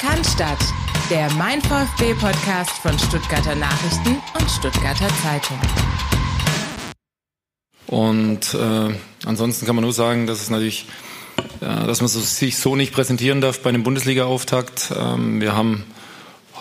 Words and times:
Cannstatt, 0.00 0.56
der 1.10 1.30
Mein 1.34 1.60
VfB 1.60 2.14
Podcast 2.14 2.70
von 2.70 2.98
Stuttgarter 2.98 3.54
Nachrichten 3.54 4.16
und 4.32 4.50
Stuttgarter 4.50 5.08
Zeitung. 5.22 5.58
Und 7.86 8.54
äh, 8.54 8.94
ansonsten 9.26 9.66
kann 9.66 9.76
man 9.76 9.84
nur 9.84 9.92
sagen, 9.92 10.26
dass 10.26 10.40
es 10.40 10.48
natürlich, 10.48 10.86
äh, 11.60 11.66
dass 11.86 12.00
man 12.00 12.08
sich 12.08 12.56
so 12.56 12.76
nicht 12.76 12.94
präsentieren 12.94 13.42
darf 13.42 13.60
bei 13.60 13.68
einem 13.68 13.82
Bundesliga-Auftakt. 13.82 14.90
Ähm, 14.98 15.42
wir 15.42 15.54
haben 15.54 15.84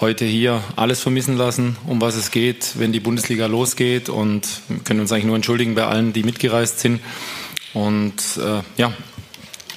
heute 0.01 0.25
hier 0.25 0.61
alles 0.75 0.99
vermissen 0.99 1.37
lassen, 1.37 1.77
um 1.87 2.01
was 2.01 2.15
es 2.15 2.31
geht, 2.31 2.73
wenn 2.77 2.91
die 2.91 2.99
Bundesliga 2.99 3.45
losgeht 3.45 4.09
und 4.09 4.49
können 4.83 4.99
uns 4.99 5.13
eigentlich 5.13 5.25
nur 5.25 5.37
entschuldigen 5.37 5.75
bei 5.75 5.85
allen, 5.85 6.11
die 6.11 6.23
mitgereist 6.23 6.81
sind. 6.81 6.99
Und 7.73 8.21
äh, 8.35 8.63
ja, 8.75 8.91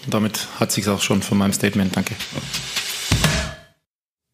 damit 0.08 0.48
hat 0.58 0.72
sich 0.72 0.88
auch 0.88 1.00
schon 1.00 1.22
von 1.22 1.38
meinem 1.38 1.52
Statement. 1.52 1.94
Danke. 1.94 2.16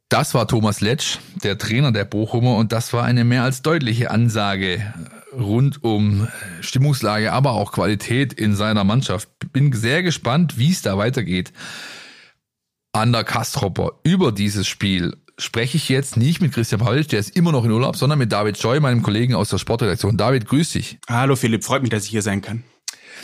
Das 0.08 0.32
war 0.32 0.48
Thomas 0.48 0.80
Letsch, 0.80 1.18
der 1.42 1.58
Trainer 1.58 1.92
der 1.92 2.06
Bochumer, 2.06 2.56
und 2.56 2.72
das 2.72 2.94
war 2.94 3.04
eine 3.04 3.24
mehr 3.24 3.42
als 3.42 3.60
deutliche 3.60 4.10
Ansage 4.10 4.94
rund 5.36 5.84
um 5.84 6.28
Stimmungslage, 6.62 7.30
aber 7.30 7.52
auch 7.52 7.72
Qualität 7.72 8.32
in 8.32 8.56
seiner 8.56 8.84
Mannschaft. 8.84 9.28
Bin 9.52 9.70
sehr 9.74 10.02
gespannt, 10.02 10.56
wie 10.56 10.70
es 10.70 10.80
da 10.80 10.96
weitergeht. 10.96 11.52
An 12.92 13.12
der 13.12 13.24
Kastropper 13.24 14.00
über 14.02 14.32
dieses 14.32 14.66
Spiel 14.66 15.14
spreche 15.36 15.76
ich 15.76 15.90
jetzt 15.90 16.16
nicht 16.16 16.40
mit 16.40 16.52
Christian 16.52 16.80
Pavlic, 16.80 17.08
der 17.08 17.20
ist 17.20 17.36
immer 17.36 17.52
noch 17.52 17.66
in 17.66 17.70
Urlaub, 17.70 17.94
sondern 17.94 18.18
mit 18.18 18.32
David 18.32 18.58
Joy, 18.58 18.80
meinem 18.80 19.02
Kollegen 19.02 19.34
aus 19.34 19.50
der 19.50 19.58
Sportredaktion. 19.58 20.16
David, 20.16 20.46
grüß 20.46 20.72
dich. 20.72 20.98
Hallo 21.06 21.36
Philipp, 21.36 21.64
freut 21.64 21.82
mich, 21.82 21.90
dass 21.90 22.04
ich 22.04 22.10
hier 22.10 22.22
sein 22.22 22.40
kann. 22.40 22.64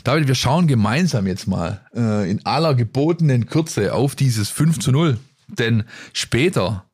David, 0.05 0.28
wir 0.28 0.34
schauen 0.34 0.66
gemeinsam 0.66 1.27
jetzt 1.27 1.47
mal 1.47 1.80
äh, 1.95 2.30
in 2.30 2.45
aller 2.45 2.75
gebotenen 2.75 3.47
Kürze 3.47 3.95
auf 3.95 4.14
dieses 4.14 4.51
5 4.51 4.80
zu 4.80 4.92
0. 4.92 5.19
Denn 5.48 5.84
später 6.12 6.84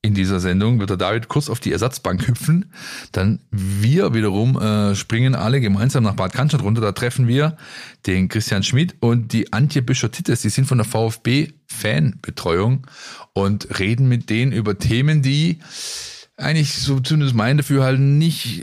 in 0.00 0.14
dieser 0.14 0.38
Sendung 0.38 0.78
wird 0.78 0.90
der 0.90 0.96
David 0.96 1.26
kurz 1.28 1.50
auf 1.50 1.58
die 1.58 1.72
Ersatzbank 1.72 2.28
hüpfen. 2.28 2.72
Dann 3.12 3.40
wir 3.50 4.14
wiederum 4.14 4.60
äh, 4.60 4.94
springen 4.94 5.34
alle 5.34 5.60
gemeinsam 5.60 6.04
nach 6.04 6.14
Bad 6.14 6.32
Cannstatt 6.32 6.62
runter. 6.62 6.80
Da 6.80 6.92
treffen 6.92 7.26
wir 7.26 7.56
den 8.06 8.28
Christian 8.28 8.62
Schmidt 8.62 8.94
und 9.00 9.32
die 9.32 9.52
Antje 9.52 9.82
Büscher-Tittes. 9.82 10.42
Die 10.42 10.50
sind 10.50 10.66
von 10.66 10.78
der 10.78 10.86
VfB-Fanbetreuung 10.86 12.86
und 13.32 13.80
reden 13.80 14.08
mit 14.08 14.30
denen 14.30 14.52
über 14.52 14.78
Themen, 14.78 15.20
die 15.20 15.58
eigentlich 16.36 16.74
so 16.74 17.00
zumindest 17.00 17.34
mein 17.34 17.56
Dafürhalten 17.56 18.18
nicht 18.18 18.62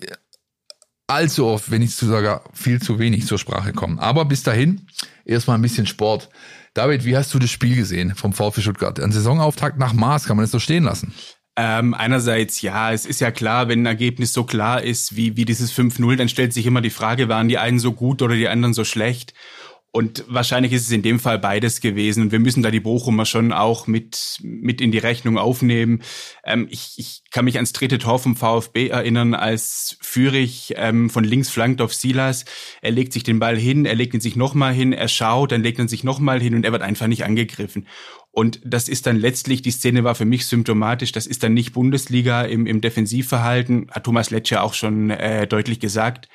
allzu 1.07 1.47
oft, 1.47 1.69
wenn 1.69 1.81
nicht 1.81 1.95
sogar 1.95 2.43
viel 2.53 2.81
zu 2.81 2.97
wenig 2.97 3.27
zur 3.27 3.37
Sprache 3.37 3.73
kommen. 3.73 3.99
Aber 3.99 4.23
bis 4.23 4.43
dahin 4.43 4.87
erstmal 5.25 5.57
ein 5.57 5.61
bisschen 5.61 5.85
Sport. 5.85 6.29
David, 6.75 7.05
wie 7.05 7.15
hast 7.15 7.33
du 7.33 7.39
das 7.39 7.49
Spiel 7.49 7.77
gesehen 7.77 8.15
vom 8.15 8.33
VfB 8.33 8.59
Stuttgart? 8.59 8.99
Ein 8.99 9.13
Saisonauftakt 9.13 9.79
nach 9.79 9.93
Maß, 9.93 10.25
kann 10.25 10.35
man 10.35 10.43
das 10.43 10.51
so 10.51 10.59
stehen 10.59 10.83
lassen? 10.83 11.13
Ähm, 11.55 11.93
einerseits, 11.93 12.61
ja, 12.61 12.91
es 12.91 13.05
ist 13.05 13.21
ja 13.21 13.31
klar, 13.31 13.69
wenn 13.69 13.83
ein 13.83 13.85
Ergebnis 13.85 14.33
so 14.33 14.43
klar 14.43 14.83
ist 14.83 15.15
wie, 15.15 15.37
wie 15.37 15.45
dieses 15.45 15.73
5-0, 15.73 16.17
dann 16.17 16.27
stellt 16.27 16.51
sich 16.51 16.65
immer 16.65 16.81
die 16.81 16.89
Frage, 16.89 17.29
waren 17.29 17.47
die 17.47 17.57
einen 17.57 17.79
so 17.79 17.93
gut 17.93 18.21
oder 18.21 18.35
die 18.35 18.49
anderen 18.49 18.73
so 18.73 18.83
schlecht? 18.83 19.33
Und 19.95 20.25
wahrscheinlich 20.27 20.73
ist 20.73 20.81
es 20.81 20.91
in 20.91 21.03
dem 21.03 21.21
Fall 21.21 21.39
beides 21.39 21.79
gewesen. 21.79 22.23
Und 22.23 22.33
wir 22.33 22.39
müssen 22.39 22.61
da 22.61 22.69
die 22.69 22.81
Bochumer 22.81 23.25
schon 23.25 23.53
auch 23.53 23.87
mit, 23.87 24.39
mit 24.41 24.81
in 24.81 24.91
die 24.91 24.97
Rechnung 24.97 25.37
aufnehmen. 25.37 26.01
Ähm, 26.43 26.67
ich, 26.69 26.95
ich 26.97 27.21
kann 27.31 27.45
mich 27.45 27.55
ans 27.55 27.71
dritte 27.71 27.97
Tor 27.97 28.19
vom 28.19 28.35
VfB 28.35 28.89
erinnern, 28.89 29.33
als 29.33 29.97
Fürich 30.01 30.73
ähm, 30.75 31.09
von 31.09 31.23
links 31.23 31.49
flankt 31.49 31.79
auf 31.79 31.93
Silas. 31.93 32.43
Er 32.81 32.91
legt 32.91 33.13
sich 33.13 33.23
den 33.23 33.39
Ball 33.39 33.57
hin, 33.57 33.85
er 33.85 33.95
legt 33.95 34.13
ihn 34.13 34.19
sich 34.19 34.35
nochmal 34.35 34.73
hin, 34.73 34.91
er 34.91 35.07
schaut, 35.07 35.53
dann 35.53 35.63
legt 35.63 35.79
er 35.79 35.87
sich 35.87 36.03
nochmal 36.03 36.41
hin 36.41 36.55
und 36.55 36.65
er 36.65 36.73
wird 36.73 36.81
einfach 36.81 37.07
nicht 37.07 37.23
angegriffen. 37.23 37.87
Und 38.31 38.59
das 38.65 38.89
ist 38.89 39.07
dann 39.07 39.15
letztlich, 39.15 39.61
die 39.61 39.71
Szene 39.71 40.03
war 40.03 40.13
für 40.13 40.25
mich 40.25 40.45
symptomatisch, 40.45 41.13
das 41.13 41.25
ist 41.25 41.41
dann 41.41 41.53
nicht 41.53 41.71
Bundesliga 41.71 42.41
im, 42.41 42.67
im 42.67 42.81
Defensivverhalten, 42.81 43.87
hat 43.91 44.03
Thomas 44.03 44.29
Letscher 44.29 44.61
auch 44.61 44.73
schon 44.73 45.09
äh, 45.09 45.47
deutlich 45.47 45.79
gesagt. 45.79 46.27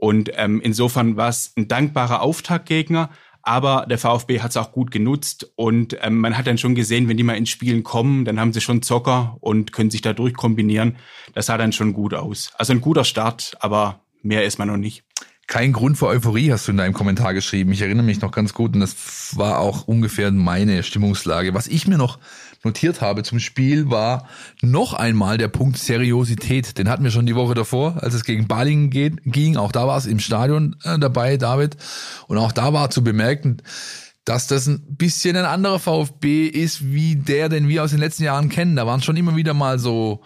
Und 0.00 0.30
ähm, 0.36 0.62
insofern 0.62 1.18
war 1.18 1.28
es 1.28 1.52
ein 1.58 1.68
dankbarer 1.68 2.22
Auftaktgegner, 2.22 3.10
aber 3.42 3.84
der 3.86 3.98
VfB 3.98 4.40
hat 4.40 4.48
es 4.48 4.56
auch 4.56 4.72
gut 4.72 4.90
genutzt 4.90 5.52
und 5.56 5.94
ähm, 6.00 6.20
man 6.20 6.38
hat 6.38 6.46
dann 6.46 6.56
schon 6.56 6.74
gesehen, 6.74 7.06
wenn 7.06 7.18
die 7.18 7.22
mal 7.22 7.36
ins 7.36 7.50
Spielen 7.50 7.82
kommen, 7.82 8.24
dann 8.24 8.40
haben 8.40 8.54
sie 8.54 8.62
schon 8.62 8.80
Zocker 8.80 9.36
und 9.40 9.72
können 9.74 9.90
sich 9.90 10.00
da 10.00 10.14
durchkombinieren. 10.14 10.96
Das 11.34 11.46
sah 11.46 11.58
dann 11.58 11.74
schon 11.74 11.92
gut 11.92 12.14
aus. 12.14 12.50
Also 12.56 12.72
ein 12.72 12.80
guter 12.80 13.04
Start, 13.04 13.58
aber 13.60 14.00
mehr 14.22 14.46
ist 14.46 14.58
man 14.58 14.68
noch 14.68 14.78
nicht. 14.78 15.04
Kein 15.46 15.74
Grund 15.74 15.98
für 15.98 16.06
Euphorie 16.06 16.50
hast 16.50 16.66
du 16.66 16.70
in 16.72 16.78
deinem 16.78 16.94
Kommentar 16.94 17.34
geschrieben. 17.34 17.72
Ich 17.72 17.82
erinnere 17.82 18.06
mich 18.06 18.22
noch 18.22 18.30
ganz 18.30 18.54
gut 18.54 18.72
und 18.72 18.80
das 18.80 19.36
war 19.36 19.58
auch 19.58 19.86
ungefähr 19.86 20.30
meine 20.30 20.82
Stimmungslage. 20.82 21.52
Was 21.52 21.66
ich 21.66 21.86
mir 21.86 21.98
noch 21.98 22.18
notiert 22.62 23.00
habe 23.00 23.22
zum 23.22 23.40
Spiel, 23.40 23.90
war 23.90 24.26
noch 24.62 24.92
einmal 24.94 25.38
der 25.38 25.48
Punkt 25.48 25.78
Seriosität. 25.78 26.78
Den 26.78 26.88
hatten 26.88 27.04
wir 27.04 27.10
schon 27.10 27.26
die 27.26 27.34
Woche 27.34 27.54
davor, 27.54 28.02
als 28.02 28.14
es 28.14 28.24
gegen 28.24 28.48
Balingen 28.48 28.90
ging. 28.90 29.56
Auch 29.56 29.72
da 29.72 29.86
war 29.86 29.96
es 29.96 30.06
im 30.06 30.18
Stadion 30.18 30.76
äh, 30.84 30.98
dabei, 30.98 31.36
David. 31.36 31.76
Und 32.26 32.38
auch 32.38 32.52
da 32.52 32.72
war 32.72 32.90
zu 32.90 33.02
bemerken, 33.02 33.58
dass 34.24 34.46
das 34.46 34.66
ein 34.66 34.96
bisschen 34.96 35.36
ein 35.36 35.46
anderer 35.46 35.78
VfB 35.78 36.46
ist, 36.46 36.92
wie 36.92 37.16
der, 37.16 37.48
den 37.48 37.68
wir 37.68 37.82
aus 37.82 37.90
den 37.90 38.00
letzten 38.00 38.24
Jahren 38.24 38.48
kennen. 38.48 38.76
Da 38.76 38.86
waren 38.86 39.02
schon 39.02 39.16
immer 39.16 39.36
wieder 39.36 39.54
mal 39.54 39.78
so 39.78 40.22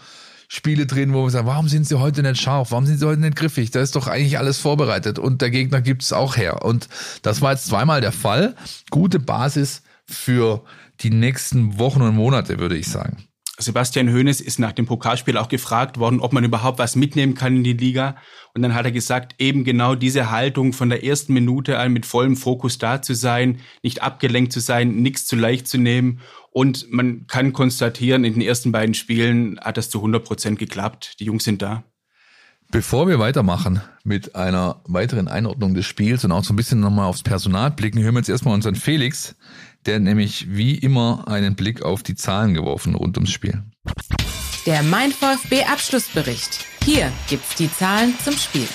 Spiele 0.48 0.86
drin, 0.86 1.14
wo 1.14 1.24
wir 1.24 1.30
sagen, 1.30 1.46
warum 1.46 1.68
sind 1.68 1.86
sie 1.86 1.98
heute 1.98 2.22
nicht 2.22 2.40
scharf? 2.40 2.70
Warum 2.70 2.86
sind 2.86 2.98
sie 2.98 3.06
heute 3.06 3.20
nicht 3.20 3.36
griffig? 3.36 3.70
Da 3.70 3.80
ist 3.80 3.96
doch 3.96 4.06
eigentlich 4.06 4.38
alles 4.38 4.58
vorbereitet 4.58 5.18
und 5.18 5.40
der 5.40 5.50
Gegner 5.50 5.80
gibt 5.80 6.02
es 6.02 6.12
auch 6.12 6.36
her. 6.36 6.64
Und 6.64 6.88
das 7.22 7.40
war 7.40 7.52
jetzt 7.52 7.66
zweimal 7.66 8.00
der 8.00 8.12
Fall. 8.12 8.54
Gute 8.90 9.20
Basis 9.20 9.82
für 10.04 10.64
die 11.00 11.10
nächsten 11.10 11.78
Wochen 11.78 12.02
und 12.02 12.14
Monate, 12.14 12.58
würde 12.58 12.76
ich 12.76 12.86
sagen. 12.86 13.28
Sebastian 13.56 14.12
Hoeneß 14.12 14.40
ist 14.40 14.58
nach 14.58 14.72
dem 14.72 14.86
Pokalspiel 14.86 15.36
auch 15.36 15.48
gefragt 15.48 15.98
worden, 15.98 16.18
ob 16.18 16.32
man 16.32 16.42
überhaupt 16.42 16.80
was 16.80 16.96
mitnehmen 16.96 17.34
kann 17.34 17.56
in 17.56 17.64
die 17.64 17.72
Liga. 17.72 18.16
Und 18.52 18.62
dann 18.62 18.74
hat 18.74 18.84
er 18.84 18.90
gesagt, 18.90 19.36
eben 19.38 19.62
genau 19.62 19.94
diese 19.94 20.30
Haltung 20.30 20.72
von 20.72 20.88
der 20.88 21.04
ersten 21.04 21.32
Minute 21.32 21.78
an 21.78 21.92
mit 21.92 22.04
vollem 22.04 22.36
Fokus 22.36 22.78
da 22.78 23.00
zu 23.00 23.14
sein, 23.14 23.60
nicht 23.82 24.02
abgelenkt 24.02 24.52
zu 24.52 24.58
sein, 24.58 24.96
nichts 24.96 25.26
zu 25.26 25.36
leicht 25.36 25.68
zu 25.68 25.78
nehmen. 25.78 26.20
Und 26.50 26.90
man 26.92 27.28
kann 27.28 27.52
konstatieren, 27.52 28.24
in 28.24 28.34
den 28.34 28.42
ersten 28.42 28.72
beiden 28.72 28.94
Spielen 28.94 29.60
hat 29.60 29.76
das 29.76 29.88
zu 29.88 29.98
100 29.98 30.24
Prozent 30.24 30.58
geklappt. 30.58 31.20
Die 31.20 31.24
Jungs 31.24 31.44
sind 31.44 31.62
da. 31.62 31.84
Bevor 32.70 33.06
wir 33.06 33.20
weitermachen 33.20 33.80
mit 34.02 34.34
einer 34.34 34.82
weiteren 34.86 35.28
Einordnung 35.28 35.74
des 35.74 35.86
Spiels 35.86 36.24
und 36.24 36.32
auch 36.32 36.42
so 36.42 36.52
ein 36.52 36.56
bisschen 36.56 36.80
nochmal 36.80 37.06
aufs 37.06 37.22
Personal 37.22 37.70
blicken, 37.70 38.02
hören 38.02 38.14
wir 38.14 38.18
jetzt 38.18 38.28
erstmal 38.28 38.54
unseren 38.54 38.74
Felix, 38.74 39.36
der 39.86 40.00
nämlich 40.00 40.46
wie 40.48 40.76
immer 40.76 41.28
einen 41.28 41.54
Blick 41.54 41.82
auf 41.82 42.02
die 42.02 42.14
Zahlen 42.14 42.54
geworfen 42.54 42.94
rund 42.94 43.16
ums 43.16 43.30
Spiel. 43.30 43.62
Der 44.66 44.82
Mein 44.82 45.12
VfB 45.12 45.64
Abschlussbericht. 45.64 46.64
Hier 46.84 47.12
gibt's 47.28 47.54
die 47.54 47.70
Zahlen 47.70 48.14
zum 48.22 48.34
Spiel. 48.34 48.68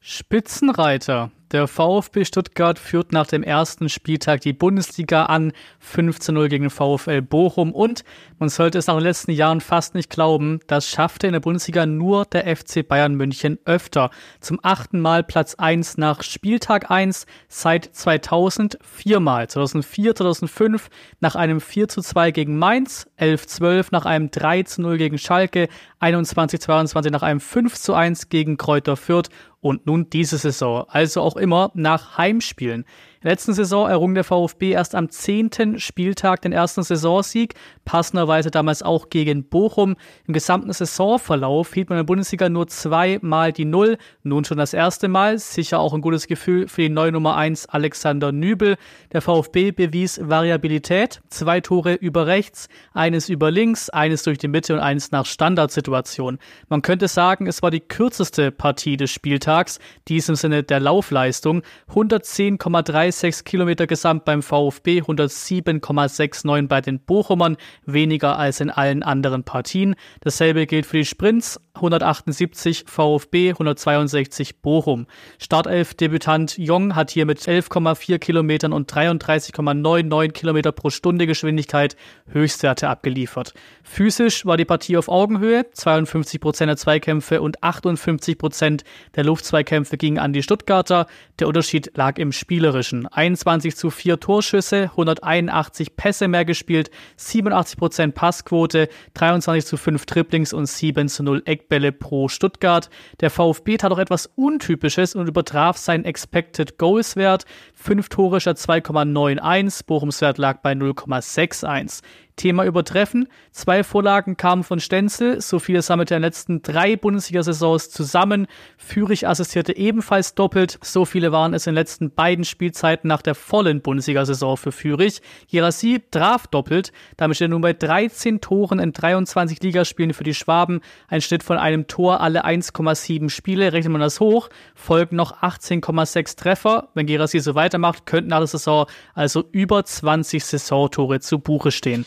Spitzenreiter. 0.00 1.30
Der 1.52 1.68
VfB 1.68 2.24
Stuttgart 2.24 2.78
führt 2.78 3.12
nach 3.12 3.26
dem 3.26 3.42
ersten 3.42 3.90
Spieltag 3.90 4.40
die 4.40 4.54
Bundesliga 4.54 5.26
an, 5.26 5.52
15-0 5.86 6.48
gegen 6.48 6.70
VfL 6.70 7.20
Bochum 7.20 7.72
und 7.72 8.04
man 8.38 8.48
sollte 8.48 8.78
es 8.78 8.86
nach 8.86 8.94
den 8.94 9.02
letzten 9.02 9.32
Jahren 9.32 9.60
fast 9.60 9.94
nicht 9.94 10.08
glauben, 10.08 10.60
das 10.66 10.88
schaffte 10.88 11.26
in 11.26 11.34
der 11.34 11.40
Bundesliga 11.40 11.84
nur 11.84 12.24
der 12.24 12.56
FC 12.56 12.88
Bayern 12.88 13.14
München 13.14 13.58
öfter. 13.66 14.10
Zum 14.40 14.60
achten 14.62 14.98
Mal 14.98 15.22
Platz 15.22 15.54
1 15.56 15.98
nach 15.98 16.22
Spieltag 16.22 16.90
1 16.90 17.26
seit 17.48 17.84
2000 17.84 18.78
viermal. 18.80 19.46
2004, 19.46 20.14
2005 20.14 20.88
nach 21.20 21.34
einem 21.36 21.60
4 21.60 21.88
zu 21.88 22.00
2 22.00 22.30
gegen 22.30 22.58
Mainz, 22.58 23.06
11 23.16 23.46
12 23.46 23.92
nach 23.92 24.06
einem 24.06 24.30
3 24.30 24.62
zu 24.62 24.80
0 24.80 24.96
gegen 24.96 25.18
Schalke, 25.18 25.68
21 26.00 26.62
22 26.62 27.12
nach 27.12 27.22
einem 27.22 27.40
5 27.40 27.74
zu 27.74 27.92
1 27.92 28.30
gegen 28.30 28.56
Kräuter 28.56 28.96
Fürth 28.96 29.28
und 29.62 29.86
nun 29.86 30.10
diese 30.10 30.38
Saison, 30.38 30.84
also 30.88 31.22
auch 31.22 31.36
immer 31.42 31.70
nach 31.74 32.16
Heimspielen. 32.16 32.86
In 33.22 33.28
letzten 33.28 33.52
Saison 33.52 33.88
errung 33.88 34.14
der 34.16 34.24
VfB 34.24 34.72
erst 34.72 34.96
am 34.96 35.08
zehnten 35.08 35.78
Spieltag 35.78 36.42
den 36.42 36.50
ersten 36.50 36.82
Saisonsieg, 36.82 37.54
passenderweise 37.84 38.50
damals 38.50 38.82
auch 38.82 39.10
gegen 39.10 39.44
Bochum. 39.44 39.94
Im 40.26 40.34
gesamten 40.34 40.72
Saisonverlauf 40.72 41.72
hielt 41.72 41.88
man 41.88 41.98
in 41.98 42.00
der 42.00 42.08
Bundesliga 42.08 42.48
nur 42.48 42.66
zweimal 42.66 43.52
die 43.52 43.64
Null, 43.64 43.96
nun 44.24 44.44
schon 44.44 44.58
das 44.58 44.74
erste 44.74 45.06
Mal. 45.06 45.38
Sicher 45.38 45.78
auch 45.78 45.94
ein 45.94 46.00
gutes 46.00 46.26
Gefühl 46.26 46.66
für 46.66 46.80
die 46.80 46.88
neue 46.88 47.12
Nummer 47.12 47.36
eins 47.36 47.66
Alexander 47.66 48.32
Nübel. 48.32 48.76
Der 49.12 49.22
VfB 49.22 49.70
bewies 49.70 50.20
Variabilität, 50.20 51.20
zwei 51.28 51.60
Tore 51.60 51.94
über 51.94 52.26
rechts, 52.26 52.68
eines 52.92 53.28
über 53.28 53.52
links, 53.52 53.88
eines 53.88 54.24
durch 54.24 54.38
die 54.38 54.48
Mitte 54.48 54.74
und 54.74 54.80
eines 54.80 55.12
nach 55.12 55.26
Standardsituation. 55.26 56.40
Man 56.68 56.82
könnte 56.82 57.06
sagen, 57.06 57.46
es 57.46 57.62
war 57.62 57.70
die 57.70 57.78
kürzeste 57.78 58.50
Partie 58.50 58.96
des 58.96 59.12
Spieltags, 59.12 59.78
dies 60.08 60.28
im 60.28 60.34
Sinne 60.34 60.64
der 60.64 60.80
Laufleistung. 60.80 61.62
110,3 61.88 63.11
106 63.12 63.44
Kilometer 63.44 63.86
gesamt 63.86 64.24
beim 64.24 64.42
VfB, 64.42 65.02
107,69 65.02 66.66
bei 66.66 66.80
den 66.80 66.98
Bochumern, 66.98 67.58
weniger 67.84 68.38
als 68.38 68.60
in 68.60 68.70
allen 68.70 69.02
anderen 69.02 69.44
Partien. 69.44 69.94
Dasselbe 70.20 70.66
gilt 70.66 70.86
für 70.86 70.96
die 70.96 71.04
Sprints, 71.04 71.60
178 71.74 72.84
VfB, 72.86 73.50
162 73.50 74.60
Bochum. 74.60 75.06
Startelf-Debütant 75.38 76.56
Jong 76.58 76.94
hat 76.94 77.10
hier 77.10 77.26
mit 77.26 77.40
11,4 77.40 78.18
Kilometern 78.18 78.72
und 78.72 78.92
33,99 78.92 80.32
Kilometer 80.32 80.70
pro 80.72 80.90
Stunde 80.90 81.26
Geschwindigkeit 81.26 81.96
Höchstwerte 82.30 82.88
abgeliefert. 82.88 83.54
Physisch 83.82 84.46
war 84.46 84.56
die 84.56 84.64
Partie 84.64 84.96
auf 84.96 85.08
Augenhöhe, 85.08 85.66
52 85.72 86.40
Prozent 86.40 86.68
der 86.68 86.76
Zweikämpfe 86.76 87.40
und 87.40 87.62
58 87.62 88.38
Prozent 88.38 88.84
der 89.16 89.24
Luftzweikämpfe 89.24 89.96
gingen 89.96 90.18
an 90.18 90.32
die 90.32 90.42
Stuttgarter. 90.42 91.06
Der 91.38 91.48
Unterschied 91.48 91.90
lag 91.96 92.18
im 92.18 92.32
Spielerischen. 92.32 93.06
21 93.06 93.76
zu 93.76 93.90
4 93.90 94.20
Torschüsse, 94.20 94.90
181 94.90 95.96
Pässe 95.96 96.28
mehr 96.28 96.44
gespielt, 96.44 96.90
87 97.16 97.78
Prozent 97.78 98.14
Passquote, 98.14 98.88
23 99.14 99.66
zu 99.66 99.76
5 99.76 100.06
Triplings 100.06 100.52
und 100.52 100.66
7 100.66 101.08
zu 101.08 101.22
0 101.22 101.42
Eckbälle 101.46 101.71
pro 101.92 102.28
Stuttgart. 102.28 102.90
Der 103.20 103.30
VfB 103.30 103.78
tat 103.78 103.92
auch 103.92 103.98
etwas 103.98 104.26
Untypisches 104.36 105.14
und 105.14 105.26
übertraf 105.26 105.76
seinen 105.76 106.04
Expected 106.04 106.78
Goals 106.78 107.16
Wert. 107.16 107.44
Fünf 107.74 108.08
Tore 108.08 108.40
statt 108.40 108.58
2,91, 108.58 109.86
Bochums 109.86 110.20
Wert 110.20 110.38
lag 110.38 110.60
bei 110.60 110.72
0,61. 110.72 112.02
Thema 112.36 112.64
Übertreffen. 112.64 113.28
Zwei 113.50 113.84
Vorlagen 113.84 114.36
kamen 114.36 114.64
von 114.64 114.80
Stenzel, 114.80 115.40
so 115.40 115.58
viele 115.58 115.82
sammelte 115.82 116.14
er 116.14 116.16
in 116.16 116.22
den 116.22 116.28
letzten 116.28 116.62
drei 116.62 116.96
Bundesliga-Saisons 116.96 117.90
zusammen. 117.90 118.46
Fürich 118.76 119.28
assistierte 119.28 119.76
ebenfalls 119.76 120.34
doppelt, 120.34 120.78
so 120.82 121.04
viele 121.04 121.32
waren 121.32 121.54
es 121.54 121.66
in 121.66 121.72
den 121.72 121.80
letzten 121.80 122.10
beiden 122.10 122.44
Spielzeiten 122.44 123.08
nach 123.08 123.22
der 123.22 123.34
vollen 123.34 123.80
Bundesliga-Saison 123.80 124.56
für 124.56 124.72
Fürich. 124.72 125.20
Gerassi 125.50 126.02
traf 126.10 126.46
doppelt, 126.46 126.92
damit 127.16 127.36
steht 127.36 127.46
er 127.46 127.50
nun 127.50 127.60
bei 127.60 127.72
13 127.72 128.40
Toren 128.40 128.78
in 128.78 128.92
23 128.92 129.62
Ligaspielen 129.62 130.14
für 130.14 130.24
die 130.24 130.34
Schwaben, 130.34 130.80
ein 131.08 131.20
Schnitt 131.20 131.42
von 131.42 131.58
einem 131.58 131.86
Tor 131.86 132.20
alle 132.20 132.44
1,7 132.44 133.28
Spiele, 133.30 133.72
rechnet 133.72 133.92
man 133.92 134.00
das 134.00 134.20
hoch, 134.20 134.48
folgen 134.74 135.16
noch 135.16 135.42
18,6 135.42 136.36
Treffer. 136.36 136.88
Wenn 136.94 137.06
Gerassi 137.06 137.40
so 137.40 137.54
weitermacht, 137.54 138.06
könnten 138.06 138.30
nach 138.30 138.38
der 138.38 138.46
Saison 138.46 138.86
also 139.14 139.44
über 139.52 139.84
20 139.84 140.44
Saisontore 140.44 141.20
zu 141.20 141.38
Buche 141.38 141.70
stehen. 141.70 142.06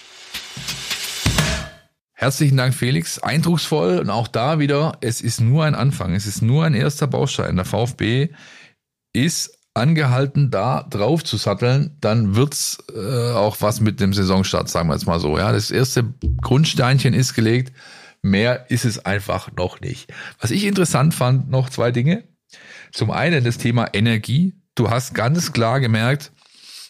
Herzlichen 2.13 2.57
Dank, 2.57 2.73
Felix. 2.73 3.19
Eindrucksvoll 3.19 3.99
und 3.99 4.09
auch 4.09 4.27
da 4.27 4.57
wieder, 4.57 4.97
es 5.01 5.21
ist 5.21 5.41
nur 5.41 5.65
ein 5.65 5.75
Anfang, 5.75 6.15
es 6.15 6.25
ist 6.25 6.41
nur 6.41 6.65
ein 6.65 6.73
erster 6.73 7.07
Baustein. 7.07 7.55
Der 7.55 7.65
VfB 7.65 8.29
ist 9.13 9.59
angehalten, 9.75 10.49
da 10.49 10.83
drauf 10.89 11.23
zu 11.23 11.37
satteln, 11.37 11.97
dann 11.99 12.35
wird's 12.35 12.77
äh, 12.95 13.33
auch 13.33 13.57
was 13.59 13.81
mit 13.81 13.99
dem 13.99 14.13
Saisonstart, 14.13 14.69
sagen 14.69 14.89
wir 14.89 14.93
jetzt 14.93 15.05
mal 15.05 15.19
so. 15.19 15.37
Ja, 15.37 15.51
das 15.51 15.69
erste 15.69 16.05
Grundsteinchen 16.41 17.13
ist 17.13 17.33
gelegt, 17.33 17.73
mehr 18.21 18.71
ist 18.71 18.85
es 18.85 19.05
einfach 19.05 19.51
noch 19.51 19.81
nicht. 19.81 20.11
Was 20.39 20.51
ich 20.51 20.63
interessant 20.65 21.13
fand, 21.13 21.49
noch 21.49 21.69
zwei 21.69 21.91
Dinge. 21.91 22.23
Zum 22.91 23.11
einen 23.11 23.43
das 23.43 23.57
Thema 23.57 23.93
Energie. 23.93 24.55
Du 24.75 24.89
hast 24.89 25.13
ganz 25.13 25.51
klar 25.51 25.81
gemerkt, 25.81 26.31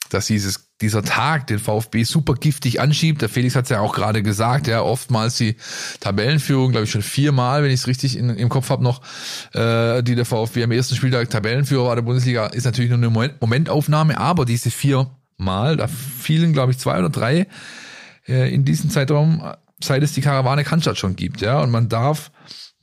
dass 0.10 0.28
dieses 0.28 0.66
dieser 0.81 1.04
Tag 1.04 1.48
den 1.48 1.60
VfB 1.60 2.04
super 2.04 2.34
giftig 2.34 2.81
anschiebt. 2.81 3.22
Der 3.22 3.30
Felix 3.30 3.56
hat 3.56 3.63
es 3.63 3.69
ja 3.69 3.80
auch 3.80 3.96
gerade 3.96 4.22
gesagt, 4.24 4.68
ja, 4.68 4.81
oftmals 4.81 5.38
die 5.38 5.56
Tabellenführung, 6.02 6.72
glaube 6.72 6.84
ich 6.84 6.92
schon 6.92 7.02
viermal, 7.02 7.63
wenn 7.63 7.72
ich 7.72 7.81
es 7.81 7.88
richtig 7.88 8.18
in, 8.18 8.30
im 8.30 8.50
Kopf 8.50 8.69
habe 8.69 8.84
noch, 8.84 9.02
äh, 9.54 10.04
die 10.04 10.16
der 10.16 10.25
VfB 10.25 10.63
am 10.63 10.72
ersten 10.72 10.96
Spieltag 10.96 11.30
Tabellenführer 11.30 11.86
war 11.86 11.96
der 11.96 12.02
Bundesliga, 12.02 12.48
ist 12.48 12.66
natürlich 12.66 12.90
nur 12.90 12.98
eine 12.98 13.10
Moment, 13.10 13.40
Momentaufnahme, 13.42 14.18
aber 14.18 14.44
diese 14.44 14.69
viermal, 14.69 15.78
da 15.78 15.88
fielen, 15.88 16.51
glaube 16.51 16.74
ich, 16.74 16.78
zwei 16.78 17.00
oder 17.00 17.10
drei 17.10 17.48
äh, 18.28 18.54
in 18.54 18.66
diesem 18.66 18.90
Zeitraum, 18.90 19.44
seit 19.81 20.04
es 20.04 20.12
die 20.12 20.22
Karawane 20.22 20.66
Cannstatt 20.66 20.98
schon 20.98 21.16
gibt, 21.16 21.40
ja, 21.40 21.62
und 21.62 21.72
man 21.72 21.88
darf 21.88 22.31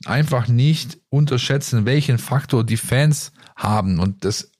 einfach 0.05 0.47
nicht 0.47 0.97
unterschätzen, 1.09 1.85
welchen 1.85 2.17
Faktor 2.17 2.63
die 2.63 2.77
Fans 2.77 3.31
haben. 3.55 3.99
Und 3.99 4.25
das 4.25 4.51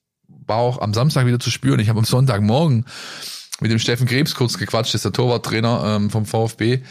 war 0.48 0.58
auch 0.58 0.82
am 0.82 0.94
Samstag 0.94 1.26
wieder 1.26 1.40
zu 1.40 1.52
spüren. 1.52 1.80
Ich 1.80 1.90
habe 1.90 2.00
am 2.00 2.06
Sonntagmorgen 2.06 2.86
mit 3.62 3.72
dem 3.72 3.80
Steffen 3.80 4.08
Krebs 4.08 4.36
kurz 4.36 4.58
gequatscht, 4.58 4.94
das 4.94 5.00
ist 5.00 5.06
der 5.06 5.14
Torwarttrainer 5.14 5.96
ähm, 5.96 6.10
vom 6.10 6.26
VfB. 6.26 6.82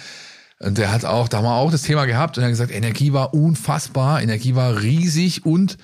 Und 0.61 0.79
der 0.79 0.93
hat 0.93 1.05
auch, 1.05 1.29
da 1.29 1.39
haben 1.39 1.45
wir 1.45 1.55
auch 1.55 1.73
das 1.73 1.83
Thema 1.83 2.05
gehabt 2.05 2.37
und 2.37 2.43
er 2.43 2.47
hat 2.47 2.53
gesagt, 2.53 2.73
Energie 2.73 3.13
war 3.13 3.35
unfassbar, 3.35 4.23
Energie 4.23 4.55
war 4.55 4.81
riesig 4.81 5.45
und 5.45 5.77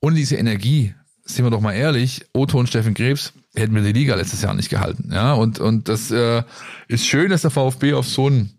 ohne 0.00 0.16
diese 0.16 0.36
Energie, 0.36 0.94
sind 1.24 1.44
wir 1.44 1.50
doch 1.50 1.60
mal 1.60 1.72
ehrlich, 1.72 2.26
Otto 2.34 2.58
und 2.58 2.68
Steffen 2.68 2.94
Krebs 2.94 3.32
hätten 3.54 3.74
wir 3.74 3.82
die 3.82 3.92
Liga 3.92 4.14
letztes 4.14 4.42
Jahr 4.42 4.54
nicht 4.54 4.68
gehalten. 4.68 5.10
Ja, 5.12 5.32
und, 5.32 5.58
und 5.58 5.88
das 5.88 6.10
äh, 6.10 6.42
ist 6.88 7.06
schön, 7.06 7.30
dass 7.30 7.42
der 7.42 7.50
VfB 7.50 7.94
auf 7.94 8.06
so 8.06 8.28
ein 8.28 8.57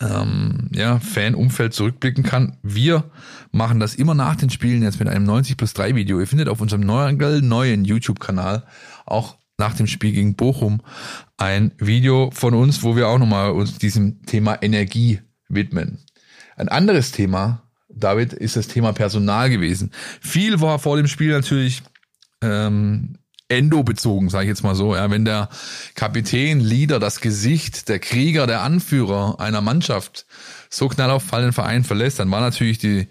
ähm, 0.00 0.68
ja, 0.72 0.98
Fan-Umfeld 0.98 1.74
zurückblicken 1.74 2.24
kann. 2.24 2.58
Wir 2.62 3.10
machen 3.52 3.80
das 3.80 3.94
immer 3.94 4.14
nach 4.14 4.36
den 4.36 4.50
Spielen 4.50 4.82
jetzt 4.82 4.98
mit 4.98 5.08
einem 5.08 5.24
90 5.24 5.56
plus 5.56 5.74
3 5.74 5.94
Video. 5.94 6.20
Ihr 6.20 6.26
findet 6.26 6.48
auf 6.48 6.60
unserem 6.60 6.82
neuen, 6.82 7.48
neuen 7.48 7.84
YouTube-Kanal 7.84 8.64
auch 9.04 9.38
nach 9.58 9.74
dem 9.74 9.86
Spiel 9.86 10.12
gegen 10.12 10.36
Bochum 10.36 10.82
ein 11.38 11.72
Video 11.78 12.30
von 12.32 12.54
uns, 12.54 12.82
wo 12.82 12.96
wir 12.96 13.08
auch 13.08 13.18
nochmal 13.18 13.52
uns 13.52 13.78
diesem 13.78 14.22
Thema 14.22 14.62
Energie 14.62 15.20
widmen. 15.48 16.04
Ein 16.56 16.68
anderes 16.68 17.12
Thema, 17.12 17.62
David, 17.88 18.32
ist 18.32 18.56
das 18.56 18.68
Thema 18.68 18.92
Personal 18.92 19.50
gewesen. 19.50 19.92
Viel 20.20 20.60
war 20.60 20.78
vor 20.78 20.96
dem 20.96 21.06
Spiel 21.06 21.30
natürlich 21.30 21.82
ähm, 22.42 23.18
Endo 23.48 23.82
bezogen, 23.82 24.28
sage 24.28 24.44
ich 24.44 24.48
jetzt 24.48 24.64
mal 24.64 24.74
so. 24.74 24.94
Ja, 24.96 25.10
wenn 25.10 25.24
der 25.24 25.48
Kapitän, 25.94 26.60
Leader, 26.60 26.98
das 26.98 27.20
Gesicht, 27.20 27.88
der 27.88 28.00
Krieger, 28.00 28.46
der 28.46 28.62
Anführer 28.62 29.38
einer 29.38 29.60
Mannschaft 29.60 30.26
so 30.68 30.88
knallauffall 30.88 31.42
den 31.42 31.52
Verein 31.52 31.84
verlässt, 31.84 32.18
dann 32.18 32.30
war 32.30 32.40
natürlich 32.40 32.78
die 32.78 33.06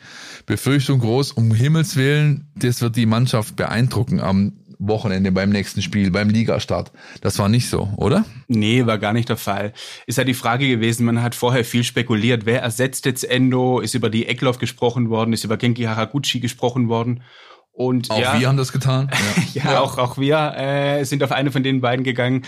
Befürchtung 0.46 1.00
groß, 1.00 1.32
um 1.32 1.54
Himmels 1.54 1.96
Willen, 1.96 2.52
das 2.56 2.82
wird 2.82 2.98
die 2.98 3.06
Mannschaft 3.06 3.56
beeindrucken 3.56 4.20
am 4.20 4.54
Wochenende 4.78 5.32
beim 5.32 5.50
nächsten 5.50 5.82
Spiel, 5.82 6.12
beim 6.12 6.30
Ligastart. 6.30 6.92
Das 7.22 7.40
war 7.40 7.50
nicht 7.50 7.70
so, 7.70 7.94
oder? 7.98 8.26
Nee, 8.48 8.86
war 8.86 8.98
gar 8.98 9.14
nicht 9.14 9.30
der 9.30 9.38
Fall. 9.38 9.74
Ist 10.06 10.18
ja 10.18 10.24
die 10.24 10.34
Frage 10.34 10.68
gewesen, 10.68 11.06
man 11.06 11.22
hat 11.22 11.36
vorher 11.36 11.64
viel 11.64 11.84
spekuliert, 11.84 12.46
wer 12.46 12.62
ersetzt 12.62 13.06
jetzt 13.06 13.24
Endo, 13.24 13.80
ist 13.80 13.96
über 13.96 14.10
die 14.10 14.28
Eckloff 14.28 14.60
gesprochen 14.60 15.10
worden, 15.10 15.34
ist 15.34 15.44
über 15.44 15.58
Genki 15.58 15.84
Haraguchi 15.84 16.40
gesprochen 16.40 16.90
worden. 16.90 17.22
Und 17.76 18.10
auch 18.10 18.20
ja, 18.20 18.40
wir 18.40 18.48
haben 18.48 18.58
das 18.58 18.72
getan. 18.72 19.12
Ja, 19.54 19.64
ja, 19.64 19.72
ja. 19.74 19.80
auch 19.82 19.98
auch 19.98 20.18
wir 20.18 20.54
äh, 20.56 21.04
sind 21.04 21.24
auf 21.24 21.32
eine 21.32 21.52
von 21.52 21.62
den 21.62 21.82
beiden 21.82 22.06
gegangen. 22.06 22.44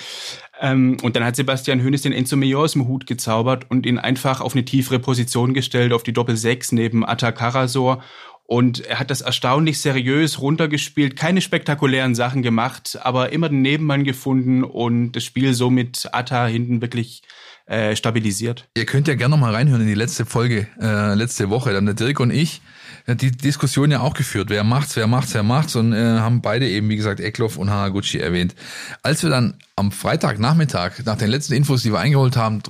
Ähm, 0.59 0.97
und 1.03 1.15
dann 1.15 1.25
hat 1.25 1.35
Sebastian 1.35 1.81
Hönes 1.81 2.01
den 2.01 2.13
Enzo 2.13 2.37
Major 2.37 2.63
aus 2.63 2.73
dem 2.73 2.87
Hut 2.87 3.07
gezaubert 3.07 3.69
und 3.69 3.85
ihn 3.85 3.99
einfach 3.99 4.39
auf 4.39 4.53
eine 4.53 4.63
tiefere 4.63 4.99
Position 4.99 5.53
gestellt, 5.53 5.91
auf 5.91 6.03
die 6.03 6.13
Doppel 6.13 6.37
6 6.37 6.71
neben 6.71 7.05
Atta 7.05 7.33
Karasor. 7.33 8.01
Und 8.45 8.79
er 8.85 8.99
hat 8.99 9.11
das 9.11 9.19
erstaunlich 9.19 9.81
seriös 9.81 10.39
runtergespielt, 10.39 11.17
keine 11.17 11.41
spektakulären 11.41 12.15
Sachen 12.15 12.41
gemacht, 12.41 12.97
aber 13.03 13.33
immer 13.33 13.49
den 13.49 13.61
Nebenmann 13.61 14.05
gefunden 14.05 14.63
und 14.63 15.11
das 15.11 15.25
Spiel 15.25 15.53
so 15.53 15.69
mit 15.69 16.07
Atta 16.13 16.47
hinten 16.47 16.81
wirklich 16.81 17.23
äh, 17.65 17.97
stabilisiert. 17.97 18.69
Ihr 18.77 18.85
könnt 18.85 19.09
ja 19.09 19.15
gerne 19.15 19.35
noch 19.35 19.41
mal 19.41 19.53
reinhören 19.53 19.81
in 19.81 19.87
die 19.87 19.93
letzte 19.93 20.25
Folge, 20.25 20.67
äh, 20.79 21.13
letzte 21.15 21.49
Woche. 21.49 21.73
Dann 21.73 21.85
der 21.85 21.95
Dirk 21.95 22.21
und 22.21 22.31
ich 22.31 22.61
die 23.07 23.31
Diskussion 23.31 23.91
ja 23.91 24.01
auch 24.01 24.13
geführt. 24.13 24.49
Wer 24.49 24.63
macht's, 24.63 24.95
wer 24.95 25.07
macht's, 25.07 25.33
wer 25.33 25.43
macht's 25.43 25.75
und 25.75 25.93
äh, 25.93 26.19
haben 26.19 26.41
beide 26.41 26.67
eben, 26.67 26.89
wie 26.89 26.97
gesagt, 26.97 27.19
Eckloff 27.19 27.57
und 27.57 27.69
Haraguchi 27.69 28.19
erwähnt. 28.19 28.53
Als 29.01 29.23
wir 29.23 29.29
dann 29.29 29.55
am 29.75 29.91
Freitagnachmittag, 29.91 31.03
nach 31.05 31.17
den 31.17 31.29
letzten 31.29 31.53
Infos, 31.53 31.83
die 31.83 31.91
wir 31.91 31.99
eingeholt 31.99 32.35
haben, 32.35 32.61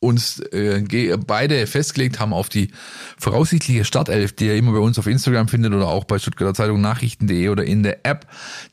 uns 0.00 0.40
äh, 0.40 1.16
beide 1.26 1.66
festgelegt 1.66 2.20
haben 2.20 2.32
auf 2.32 2.48
die 2.48 2.72
voraussichtliche 3.18 3.84
Startelf, 3.84 4.34
die 4.34 4.46
ihr 4.46 4.56
immer 4.56 4.72
bei 4.72 4.78
uns 4.78 4.98
auf 4.98 5.06
Instagram 5.06 5.48
findet 5.48 5.72
oder 5.72 5.88
auch 5.88 6.04
bei 6.04 6.18
Stuttgarter 6.18 6.54
Zeitung 6.54 6.80
Nachrichten.de 6.80 7.48
oder 7.48 7.64
in 7.64 7.82
der 7.82 8.04
App, 8.04 8.26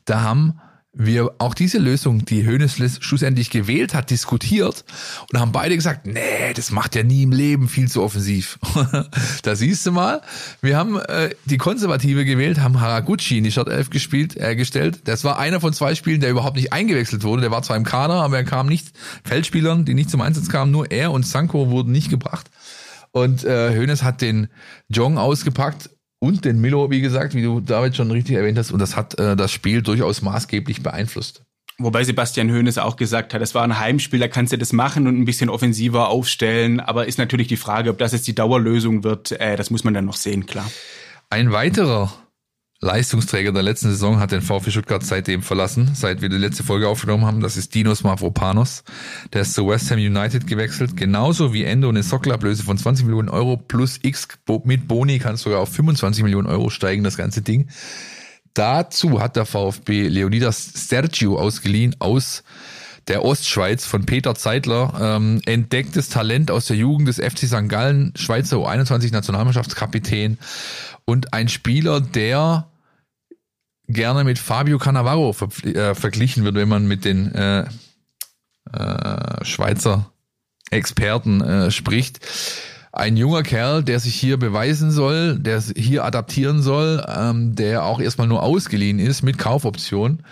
da 0.04 0.20
haben 0.20 0.60
wir 0.94 1.30
auch 1.38 1.54
diese 1.54 1.78
Lösung, 1.78 2.26
die 2.26 2.44
Hönes 2.44 2.76
schlussendlich 3.00 3.48
gewählt 3.48 3.94
hat, 3.94 4.10
diskutiert 4.10 4.84
und 5.32 5.40
haben 5.40 5.50
beide 5.50 5.74
gesagt, 5.74 6.06
nee, 6.06 6.52
das 6.54 6.70
macht 6.70 6.94
ja 6.94 7.02
nie 7.02 7.22
im 7.22 7.32
Leben 7.32 7.68
viel 7.68 7.88
zu 7.88 8.02
offensiv. 8.02 8.58
da 9.42 9.56
siehst 9.56 9.86
du 9.86 9.92
mal, 9.92 10.20
wir 10.60 10.76
haben 10.76 10.98
äh, 11.00 11.30
die 11.46 11.56
Konservative 11.56 12.26
gewählt, 12.26 12.60
haben 12.60 12.78
Haraguchi 12.78 13.38
in 13.38 13.44
die 13.44 13.52
Startelf 13.52 13.88
gespielt, 13.88 14.36
äh, 14.36 14.54
gestellt. 14.54 15.00
Das 15.04 15.24
war 15.24 15.38
einer 15.38 15.60
von 15.60 15.72
zwei 15.72 15.94
Spielen, 15.94 16.20
der 16.20 16.30
überhaupt 16.30 16.56
nicht 16.56 16.74
eingewechselt 16.74 17.24
wurde. 17.24 17.40
Der 17.40 17.50
war 17.50 17.62
zwar 17.62 17.78
im 17.78 17.84
Kader, 17.84 18.14
aber 18.14 18.36
er 18.36 18.44
kam 18.44 18.66
nicht, 18.66 18.92
Feldspielern, 19.24 19.86
die 19.86 19.94
nicht 19.94 20.10
zum 20.10 20.20
Einsatz 20.20 20.50
kamen, 20.50 20.70
nur 20.70 20.90
er 20.90 21.10
und 21.12 21.26
Sanko 21.26 21.70
wurden 21.70 21.92
nicht 21.92 22.10
gebracht. 22.10 22.50
Und 23.12 23.44
äh, 23.44 23.74
Hönes 23.74 24.02
hat 24.02 24.20
den 24.20 24.48
Jong 24.88 25.16
ausgepackt 25.16 25.90
und 26.22 26.44
den 26.44 26.60
Milo, 26.60 26.88
wie 26.88 27.00
gesagt, 27.00 27.34
wie 27.34 27.42
du 27.42 27.58
David 27.58 27.96
schon 27.96 28.08
richtig 28.12 28.36
erwähnt 28.36 28.56
hast. 28.56 28.70
Und 28.70 28.78
das 28.78 28.94
hat 28.94 29.18
äh, 29.18 29.34
das 29.34 29.50
Spiel 29.50 29.82
durchaus 29.82 30.22
maßgeblich 30.22 30.80
beeinflusst. 30.80 31.42
Wobei 31.78 32.04
Sebastian 32.04 32.48
Hoeneß 32.48 32.78
auch 32.78 32.94
gesagt 32.94 33.34
hat, 33.34 33.42
das 33.42 33.56
war 33.56 33.64
ein 33.64 33.80
Heimspiel, 33.80 34.20
da 34.20 34.28
kannst 34.28 34.52
du 34.52 34.56
das 34.56 34.72
machen 34.72 35.08
und 35.08 35.18
ein 35.18 35.24
bisschen 35.24 35.50
offensiver 35.50 36.10
aufstellen. 36.10 36.78
Aber 36.78 37.08
ist 37.08 37.18
natürlich 37.18 37.48
die 37.48 37.56
Frage, 37.56 37.90
ob 37.90 37.98
das 37.98 38.12
jetzt 38.12 38.28
die 38.28 38.36
Dauerlösung 38.36 39.02
wird. 39.02 39.32
Äh, 39.32 39.56
das 39.56 39.70
muss 39.70 39.82
man 39.82 39.94
dann 39.94 40.04
noch 40.04 40.14
sehen, 40.14 40.46
klar. 40.46 40.70
Ein 41.28 41.50
weiterer 41.50 42.12
Leistungsträger 42.84 43.52
der 43.52 43.62
letzten 43.62 43.90
Saison 43.90 44.18
hat 44.18 44.32
den 44.32 44.42
VfB 44.42 44.72
Stuttgart 44.72 45.04
seitdem 45.04 45.44
verlassen, 45.44 45.92
seit 45.94 46.20
wir 46.20 46.28
die 46.28 46.36
letzte 46.36 46.64
Folge 46.64 46.88
aufgenommen 46.88 47.24
haben. 47.24 47.40
Das 47.40 47.56
ist 47.56 47.76
Dinos 47.76 48.02
Mavropanos. 48.02 48.82
Der 49.32 49.42
ist 49.42 49.54
zu 49.54 49.68
West 49.68 49.92
Ham 49.92 49.98
United 49.98 50.48
gewechselt. 50.48 50.96
Genauso 50.96 51.54
wie 51.54 51.62
Endo 51.62 51.88
eine 51.88 52.02
Sockelablöse 52.02 52.64
von 52.64 52.76
20 52.76 53.04
Millionen 53.04 53.28
Euro 53.28 53.56
plus 53.56 54.00
X 54.02 54.26
mit 54.64 54.88
Boni 54.88 55.20
kann 55.20 55.36
sogar 55.36 55.60
auf 55.60 55.68
25 55.68 56.24
Millionen 56.24 56.48
Euro 56.48 56.70
steigen, 56.70 57.04
das 57.04 57.16
ganze 57.16 57.40
Ding. 57.40 57.68
Dazu 58.52 59.20
hat 59.20 59.36
der 59.36 59.46
VfB 59.46 60.08
Leonidas 60.08 60.88
Sergio 60.88 61.38
ausgeliehen 61.38 61.94
aus 62.00 62.42
der 63.06 63.24
Ostschweiz 63.24 63.86
von 63.86 64.06
Peter 64.06 64.34
Zeitler, 64.34 64.94
ähm, 65.00 65.40
entdecktes 65.46 66.08
Talent 66.08 66.50
aus 66.50 66.66
der 66.66 66.76
Jugend 66.76 67.06
des 67.06 67.18
FC 67.18 67.46
St. 67.46 67.68
Gallen, 67.68 68.12
Schweizer 68.16 68.56
U21 68.56 69.12
Nationalmannschaftskapitän 69.12 70.38
und 71.04 71.32
ein 71.32 71.48
Spieler, 71.48 72.00
der 72.00 72.66
gerne 73.92 74.24
mit 74.24 74.38
Fabio 74.38 74.78
Cannavaro 74.78 75.34
äh, 75.64 75.94
verglichen 75.94 76.44
wird, 76.44 76.54
wenn 76.54 76.68
man 76.68 76.86
mit 76.86 77.04
den 77.04 77.34
äh, 77.34 77.66
äh, 78.72 79.44
Schweizer 79.44 80.10
Experten 80.70 81.40
äh, 81.40 81.70
spricht. 81.70 82.20
Ein 82.92 83.16
junger 83.16 83.42
Kerl, 83.42 83.82
der 83.82 84.00
sich 84.00 84.14
hier 84.14 84.36
beweisen 84.36 84.90
soll, 84.90 85.38
der 85.38 85.60
hier 85.60 86.04
adaptieren 86.04 86.62
soll, 86.62 87.04
ähm, 87.08 87.54
der 87.54 87.84
auch 87.84 88.00
erstmal 88.00 88.26
nur 88.26 88.42
ausgeliehen 88.42 88.98
ist 88.98 89.22
mit 89.22 89.38
Kaufoption, 89.38 90.22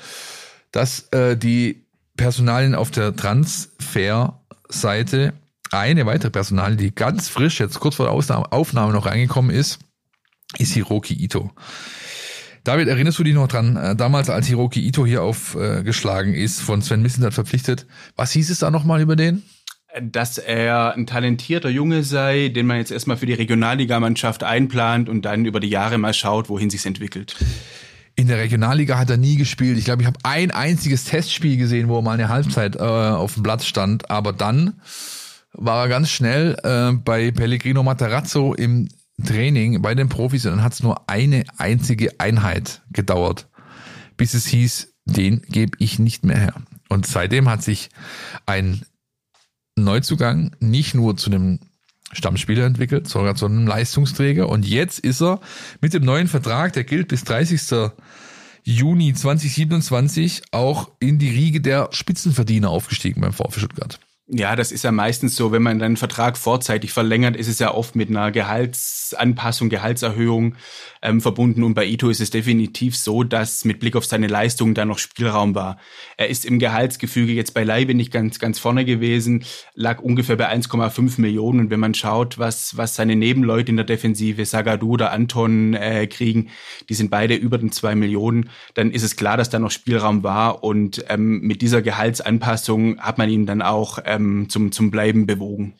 dass 0.70 1.08
äh, 1.12 1.36
die 1.36 1.86
Personalien 2.16 2.74
auf 2.74 2.90
der 2.90 3.16
Transfer-Seite 3.16 5.32
eine 5.70 6.04
weitere 6.04 6.30
Personalie, 6.30 6.76
die 6.76 6.94
ganz 6.94 7.28
frisch 7.28 7.60
jetzt 7.60 7.80
kurz 7.80 7.94
vor 7.94 8.06
der 8.06 8.52
Aufnahme 8.52 8.92
noch 8.92 9.06
reingekommen 9.06 9.50
ist, 9.50 9.78
ist 10.58 10.74
Hiroki 10.74 11.14
Ito. 11.14 11.50
David, 12.64 12.88
erinnerst 12.88 13.18
du 13.18 13.24
dich 13.24 13.34
noch 13.34 13.48
dran, 13.48 13.76
äh, 13.76 13.96
damals 13.96 14.28
als 14.28 14.46
Hiroki 14.46 14.80
Ito 14.86 15.06
hier 15.06 15.22
aufgeschlagen 15.22 16.34
ist, 16.34 16.60
von 16.60 16.82
Sven 16.82 17.02
Missentat 17.02 17.32
verpflichtet, 17.32 17.86
was 18.16 18.32
hieß 18.32 18.50
es 18.50 18.58
da 18.58 18.70
nochmal 18.70 19.00
über 19.00 19.16
den? 19.16 19.42
Dass 20.00 20.38
er 20.38 20.94
ein 20.94 21.06
talentierter 21.06 21.68
Junge 21.68 22.04
sei, 22.04 22.48
den 22.48 22.66
man 22.66 22.76
jetzt 22.76 22.92
erstmal 22.92 23.16
für 23.16 23.26
die 23.26 23.32
Regionalligamannschaft 23.34 24.44
einplant 24.44 25.08
und 25.08 25.22
dann 25.24 25.46
über 25.46 25.58
die 25.58 25.68
Jahre 25.70 25.98
mal 25.98 26.14
schaut, 26.14 26.48
wohin 26.48 26.70
sich's 26.70 26.86
entwickelt. 26.86 27.34
In 28.14 28.28
der 28.28 28.38
Regionalliga 28.38 28.98
hat 28.98 29.10
er 29.10 29.16
nie 29.16 29.36
gespielt. 29.36 29.78
Ich 29.78 29.86
glaube, 29.86 30.02
ich 30.02 30.06
habe 30.06 30.18
ein 30.22 30.50
einziges 30.50 31.04
Testspiel 31.04 31.56
gesehen, 31.56 31.88
wo 31.88 31.98
er 31.98 32.02
mal 32.02 32.12
eine 32.12 32.28
Halbzeit 32.28 32.76
äh, 32.76 32.80
auf 32.80 33.34
dem 33.34 33.42
Platz 33.42 33.64
stand. 33.64 34.10
Aber 34.10 34.32
dann 34.32 34.74
war 35.52 35.84
er 35.84 35.88
ganz 35.88 36.10
schnell 36.10 36.56
äh, 36.62 36.92
bei 36.92 37.30
Pellegrino 37.30 37.82
Materazzo 37.82 38.54
im 38.54 38.88
Training 39.24 39.82
bei 39.82 39.94
den 39.94 40.08
Profis 40.08 40.46
und 40.46 40.52
dann 40.52 40.62
hat 40.62 40.72
es 40.72 40.82
nur 40.82 41.08
eine 41.08 41.44
einzige 41.58 42.18
Einheit 42.18 42.82
gedauert, 42.92 43.48
bis 44.16 44.34
es 44.34 44.46
hieß, 44.46 44.94
den 45.04 45.42
gebe 45.42 45.76
ich 45.78 45.98
nicht 45.98 46.24
mehr 46.24 46.38
her. 46.38 46.54
Und 46.88 47.06
seitdem 47.06 47.48
hat 47.48 47.62
sich 47.62 47.90
ein 48.46 48.82
Neuzugang 49.76 50.54
nicht 50.60 50.94
nur 50.94 51.16
zu 51.16 51.30
einem 51.30 51.60
Stammspieler 52.12 52.66
entwickelt, 52.66 53.08
sondern 53.08 53.36
zu 53.36 53.46
einem 53.46 53.66
Leistungsträger. 53.66 54.48
Und 54.48 54.66
jetzt 54.66 54.98
ist 54.98 55.22
er 55.22 55.40
mit 55.80 55.94
dem 55.94 56.04
neuen 56.04 56.28
Vertrag, 56.28 56.72
der 56.72 56.84
gilt 56.84 57.08
bis 57.08 57.24
30. 57.24 57.92
Juni 58.62 59.14
2027, 59.14 60.42
auch 60.50 60.90
in 61.00 61.18
die 61.18 61.30
Riege 61.30 61.60
der 61.60 61.88
Spitzenverdiener 61.92 62.68
aufgestiegen 62.68 63.20
beim 63.20 63.32
VfB 63.32 63.60
Stuttgart. 63.60 64.00
Ja, 64.32 64.54
das 64.54 64.70
ist 64.70 64.84
ja 64.84 64.92
meistens 64.92 65.34
so, 65.34 65.50
wenn 65.50 65.62
man 65.62 65.82
einen 65.82 65.96
Vertrag 65.96 66.38
vorzeitig 66.38 66.92
verlängert, 66.92 67.34
ist 67.34 67.48
es 67.48 67.58
ja 67.58 67.74
oft 67.74 67.96
mit 67.96 68.10
einer 68.10 68.30
Gehaltsanpassung, 68.30 69.70
Gehaltserhöhung 69.70 70.54
ähm, 71.02 71.20
verbunden. 71.20 71.64
Und 71.64 71.74
bei 71.74 71.84
Ito 71.84 72.10
ist 72.10 72.20
es 72.20 72.30
definitiv 72.30 72.96
so, 72.96 73.24
dass 73.24 73.64
mit 73.64 73.80
Blick 73.80 73.96
auf 73.96 74.04
seine 74.04 74.28
Leistung 74.28 74.74
da 74.74 74.84
noch 74.84 74.98
Spielraum 74.98 75.56
war. 75.56 75.78
Er 76.16 76.28
ist 76.28 76.44
im 76.44 76.60
Gehaltsgefüge 76.60 77.32
jetzt 77.32 77.54
beileibe 77.54 77.92
nicht 77.94 78.12
ganz, 78.12 78.38
ganz 78.38 78.60
vorne 78.60 78.84
gewesen, 78.84 79.44
lag 79.74 80.00
ungefähr 80.00 80.36
bei 80.36 80.48
1,5 80.48 81.20
Millionen. 81.20 81.58
Und 81.58 81.70
wenn 81.70 81.80
man 81.80 81.94
schaut, 81.94 82.38
was, 82.38 82.76
was 82.76 82.94
seine 82.94 83.16
Nebenleute 83.16 83.70
in 83.70 83.76
der 83.78 83.86
Defensive, 83.86 84.44
Sagadu 84.44 84.92
oder 84.92 85.10
Anton, 85.10 85.74
äh, 85.74 86.06
kriegen, 86.06 86.50
die 86.88 86.94
sind 86.94 87.10
beide 87.10 87.34
über 87.34 87.58
den 87.58 87.72
zwei 87.72 87.96
Millionen, 87.96 88.50
dann 88.74 88.92
ist 88.92 89.02
es 89.02 89.16
klar, 89.16 89.36
dass 89.36 89.50
da 89.50 89.58
noch 89.58 89.72
Spielraum 89.72 90.22
war. 90.22 90.62
Und 90.62 91.04
ähm, 91.08 91.40
mit 91.40 91.62
dieser 91.62 91.82
Gehaltsanpassung 91.82 93.00
hat 93.00 93.18
man 93.18 93.28
ihn 93.28 93.44
dann 93.44 93.60
auch 93.60 93.98
ähm, 94.04 94.19
zum, 94.48 94.72
zum 94.72 94.90
Bleiben 94.90 95.26
bewogen. 95.26 95.74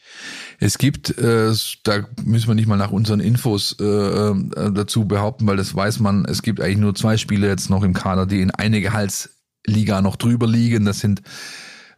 Es 0.59 0.79
gibt, 0.79 1.17
äh, 1.19 1.53
da 1.85 2.07
müssen 2.25 2.49
wir 2.49 2.55
nicht 2.55 2.69
mal 2.69 2.77
nach 2.77 2.93
unseren 2.93 3.21
Infos 3.21 3.77
äh, 3.81 3.85
äh, 3.85 4.35
dazu 4.73 5.07
behaupten, 5.07 5.47
weil 5.47 5.57
das 5.57 5.75
weiß 5.75 6.01
man, 6.01 6.25
es 6.25 6.43
gibt 6.43 6.61
eigentlich 6.61 6.79
nur 6.79 6.95
zwei 6.95 7.17
Spieler 7.17 7.49
jetzt 7.49 7.71
noch 7.71 7.83
im 7.83 7.95
Kader, 7.95 8.27
die 8.27 8.41
in 8.41 8.51
eine 8.51 8.81
Gehaltsliga 8.81 10.03
noch 10.03 10.17
drüber 10.17 10.47
liegen. 10.47 10.85
Das 10.85 11.01
sind 11.01 11.23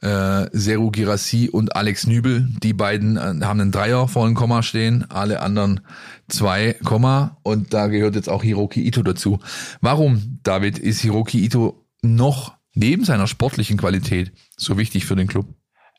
äh, 0.02 0.48
Seru 0.52 0.90
Girassi 0.90 1.48
und 1.50 1.76
Alex 1.76 2.06
Nübel. 2.06 2.48
Die 2.62 2.72
beiden 2.72 3.16
äh, 3.16 3.44
haben 3.44 3.60
einen 3.60 3.72
Dreier 3.72 4.08
vor 4.08 4.26
dem 4.26 4.34
Komma 4.34 4.62
stehen, 4.62 5.10
alle 5.10 5.40
anderen 5.40 5.80
zwei 6.28 6.74
Komma 6.84 7.38
und 7.42 7.72
da 7.72 7.86
gehört 7.86 8.16
jetzt 8.16 8.28
auch 8.28 8.42
Hiroki 8.42 8.86
Ito 8.86 9.02
dazu. 9.02 9.38
Warum, 9.80 10.40
David, 10.42 10.78
ist 10.78 11.00
Hiroki 11.00 11.44
Ito 11.44 11.86
noch 12.02 12.54
neben 12.74 13.04
seiner 13.04 13.26
sportlichen 13.26 13.76
Qualität 13.76 14.32
so 14.56 14.76
wichtig 14.76 15.06
für 15.06 15.16
den 15.16 15.28
Club? 15.28 15.46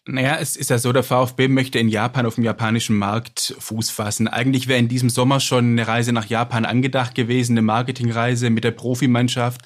Naja, 0.06 0.38
es 0.38 0.58
ist 0.58 0.70
ja 0.70 0.78
so, 0.80 0.92
der 0.92 1.04
VfB 1.04 1.48
möchte 1.48 1.80
in 1.80 1.88
Japan 1.88 2.26
auf 2.26 2.36
dem 2.36 2.44
japanischen 2.44 2.98
Markt 2.98 3.56
Fuß 3.58 3.90
fassen. 3.90 4.28
Eigentlich 4.28 4.68
wäre 4.68 4.80
in 4.80 4.90
diesem 4.90 5.10
Sommer 5.10 5.40
schon 5.40 5.66
eine 5.66 5.88
Reise 5.88 6.12
nach 6.12 6.26
Japan 6.26 6.66
angedacht 6.66 7.16
gewesen, 7.16 7.54
eine 7.54 7.62
Marketingreise 7.62 8.50
mit 8.50 8.66
der 8.66 8.72
Profimannschaft. 8.72 9.62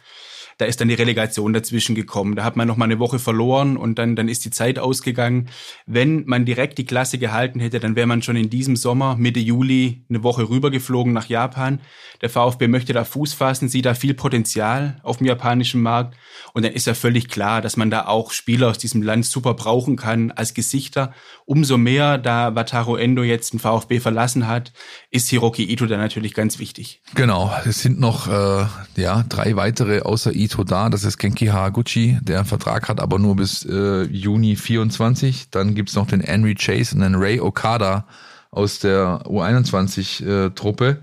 Da 0.58 0.66
ist 0.66 0.82
dann 0.82 0.88
die 0.88 0.96
Relegation 0.96 1.54
dazwischen 1.54 1.94
gekommen. 1.94 2.36
Da 2.36 2.44
hat 2.44 2.56
man 2.56 2.68
noch 2.68 2.78
mal 2.78 2.86
eine 2.86 3.00
Woche 3.00 3.20
verloren 3.20 3.78
und 3.78 4.00
dann, 4.00 4.16
dann 4.16 4.28
ist 4.28 4.44
die 4.44 4.50
Zeit 4.50 4.80
ausgegangen. 4.80 5.50
Wenn 5.86 6.26
man 6.26 6.46
direkt 6.46 6.78
die 6.80 6.86
Klasse 6.86 7.20
gehalten 7.20 7.60
hätte, 7.60 7.80
dann 7.80 7.96
wäre 7.96 8.08
man 8.08 8.24
schon 8.24 8.36
in 8.36 8.50
diesem 8.50 8.76
Sommer, 8.76 9.16
Mitte 9.18 9.40
Juli, 9.40 10.04
eine 10.10 10.24
Woche 10.24 10.50
rübergeflogen 10.50 11.14
nach 11.14 11.28
Japan. 11.28 11.80
Der 12.22 12.30
VfB 12.30 12.68
möchte 12.68 12.94
da 12.94 13.04
Fuß 13.04 13.34
fassen, 13.34 13.70
sieht 13.70 13.86
da 13.86 13.94
viel 13.94 14.16
Potenzial 14.16 15.00
auf 15.04 15.18
dem 15.18 15.28
japanischen 15.28 15.82
Markt. 15.82 16.16
Und 16.54 16.66
dann 16.66 16.74
ist 16.74 16.88
ja 16.88 16.96
völlig 16.96 17.30
klar, 17.30 17.62
dass 17.62 17.78
man 17.78 17.92
da 17.92 18.08
auch 18.08 18.32
Spieler 18.32 18.70
aus 18.70 18.80
diesem 18.80 19.04
Land 19.04 19.26
super 19.26 19.54
brauchen 19.54 19.96
kann 19.96 20.32
als 20.32 20.56
Gesichter. 20.56 21.14
Umso 21.46 21.78
mehr, 21.78 22.18
da 22.18 22.56
Wataru 22.56 22.96
Endo 22.96 23.22
jetzt 23.22 23.54
den 23.54 23.60
VfB 23.60 24.00
verlassen 24.00 24.48
hat, 24.48 24.72
ist 25.12 25.30
Hiroki 25.30 25.64
Ito 25.72 25.86
da 25.86 25.98
natürlich 25.98 26.34
ganz 26.34 26.58
wichtig. 26.58 27.02
Genau, 27.14 27.54
es 27.66 27.82
sind 27.82 28.00
noch 28.00 28.28
äh, 28.28 28.66
ja 28.96 29.24
drei 29.30 29.56
weitere 29.56 30.02
außer 30.02 30.34
Ito 30.34 30.47
da. 30.48 30.89
Das 30.89 31.04
ist 31.04 31.18
Genki 31.18 31.48
Haraguchi, 31.48 32.18
der 32.22 32.39
einen 32.39 32.48
Vertrag 32.48 32.89
hat, 32.89 33.00
aber 33.00 33.20
nur 33.20 33.36
bis 33.36 33.66
äh, 33.66 34.04
Juni 34.04 34.56
24. 34.56 35.50
Dann 35.50 35.75
gibt's 35.75 35.96
noch 35.96 36.08
den 36.08 36.22
Henry 36.22 36.56
Chase 36.56 36.96
und 36.96 37.01
den 37.01 37.16
Ray 37.16 37.39
Okada 37.39 38.08
aus 38.51 38.80
der 38.80 39.24
U21-Truppe. 39.25 40.88
Äh, 40.89 40.96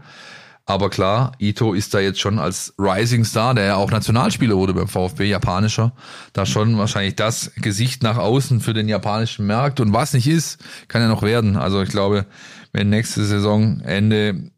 aber 0.67 0.89
klar, 0.89 1.33
Ito 1.39 1.75
ist 1.75 1.93
da 1.93 2.01
jetzt 2.01 2.21
schon 2.21 2.39
als 2.39 2.73
Rising 2.79 3.25
Star, 3.25 3.55
der 3.55 3.65
ja 3.65 3.77
auch 3.77 3.91
Nationalspieler 3.91 4.57
wurde 4.57 4.73
beim 4.73 4.89
VfB, 4.89 5.29
japanischer, 5.29 5.93
da 6.33 6.47
schon 6.47 6.79
wahrscheinlich 6.79 7.17
das 7.17 7.53
Gesicht 7.57 8.03
nach 8.03 8.17
außen 8.17 8.61
für 8.61 8.73
den 8.73 8.89
japanischen 8.89 9.47
Markt. 9.47 9.81
Und 9.81 9.93
was 9.93 10.15
nicht 10.15 10.27
ist, 10.27 10.59
kann 10.89 11.03
ja 11.03 11.09
noch 11.09 11.23
werden. 11.23 11.57
Also 11.57 11.83
ich 11.83 11.91
glaube, 11.91 12.25
wenn 12.73 12.89
nächste 12.89 13.25
Saison 13.25 13.81
Ende 13.81 14.51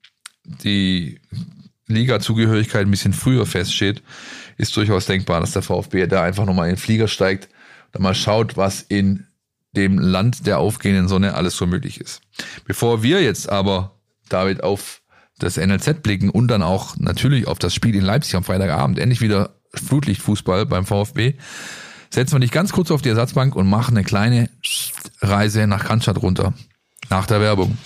die 0.45 1.21
Liga-Zugehörigkeit 1.89 2.87
ein 2.87 2.91
bisschen 2.91 3.13
früher 3.13 3.45
feststeht, 3.45 4.03
ist 4.57 4.77
durchaus 4.77 5.07
denkbar, 5.07 5.41
dass 5.41 5.53
der 5.53 5.63
VfB 5.63 6.07
da 6.07 6.23
einfach 6.23 6.45
nochmal 6.45 6.69
in 6.69 6.75
den 6.75 6.81
Flieger 6.81 7.09
steigt 7.09 7.49
und 7.93 8.03
mal 8.03 8.15
schaut, 8.15 8.57
was 8.57 8.83
in 8.83 9.27
dem 9.73 9.99
Land 9.99 10.47
der 10.47 10.59
aufgehenden 10.59 11.09
Sonne 11.09 11.35
alles 11.35 11.57
so 11.57 11.67
möglich 11.67 12.01
ist. 12.01 12.23
Bevor 12.65 13.03
wir 13.03 13.23
jetzt 13.23 13.49
aber, 13.49 13.99
David, 14.29 14.63
auf 14.63 15.03
das 15.39 15.59
NLZ 15.59 16.03
blicken 16.03 16.31
und 16.31 16.49
dann 16.49 16.63
auch 16.63 16.97
natürlich 16.97 17.47
auf 17.47 17.59
das 17.59 17.75
Spiel 17.75 17.95
in 17.95 18.03
Leipzig 18.03 18.35
am 18.35 18.45
Freitagabend, 18.45 18.99
endlich 18.99 19.21
wieder 19.21 19.57
Flutlichtfußball 19.75 20.65
beim 20.67 20.87
VfB, 20.87 21.35
setzen 22.11 22.37
wir 22.37 22.41
dich 22.41 22.53
ganz 22.53 22.73
kurz 22.73 22.91
auf 22.91 23.03
die 23.03 23.11
Ersatzbank 23.11 23.55
und 23.55 23.69
machen 23.69 23.97
eine 23.97 24.05
kleine 24.05 24.49
Reise 25.21 25.67
nach 25.67 25.85
Cannstatt 25.85 26.23
runter. 26.23 26.55
Nach 27.11 27.27
der 27.27 27.41
Werbung. 27.41 27.77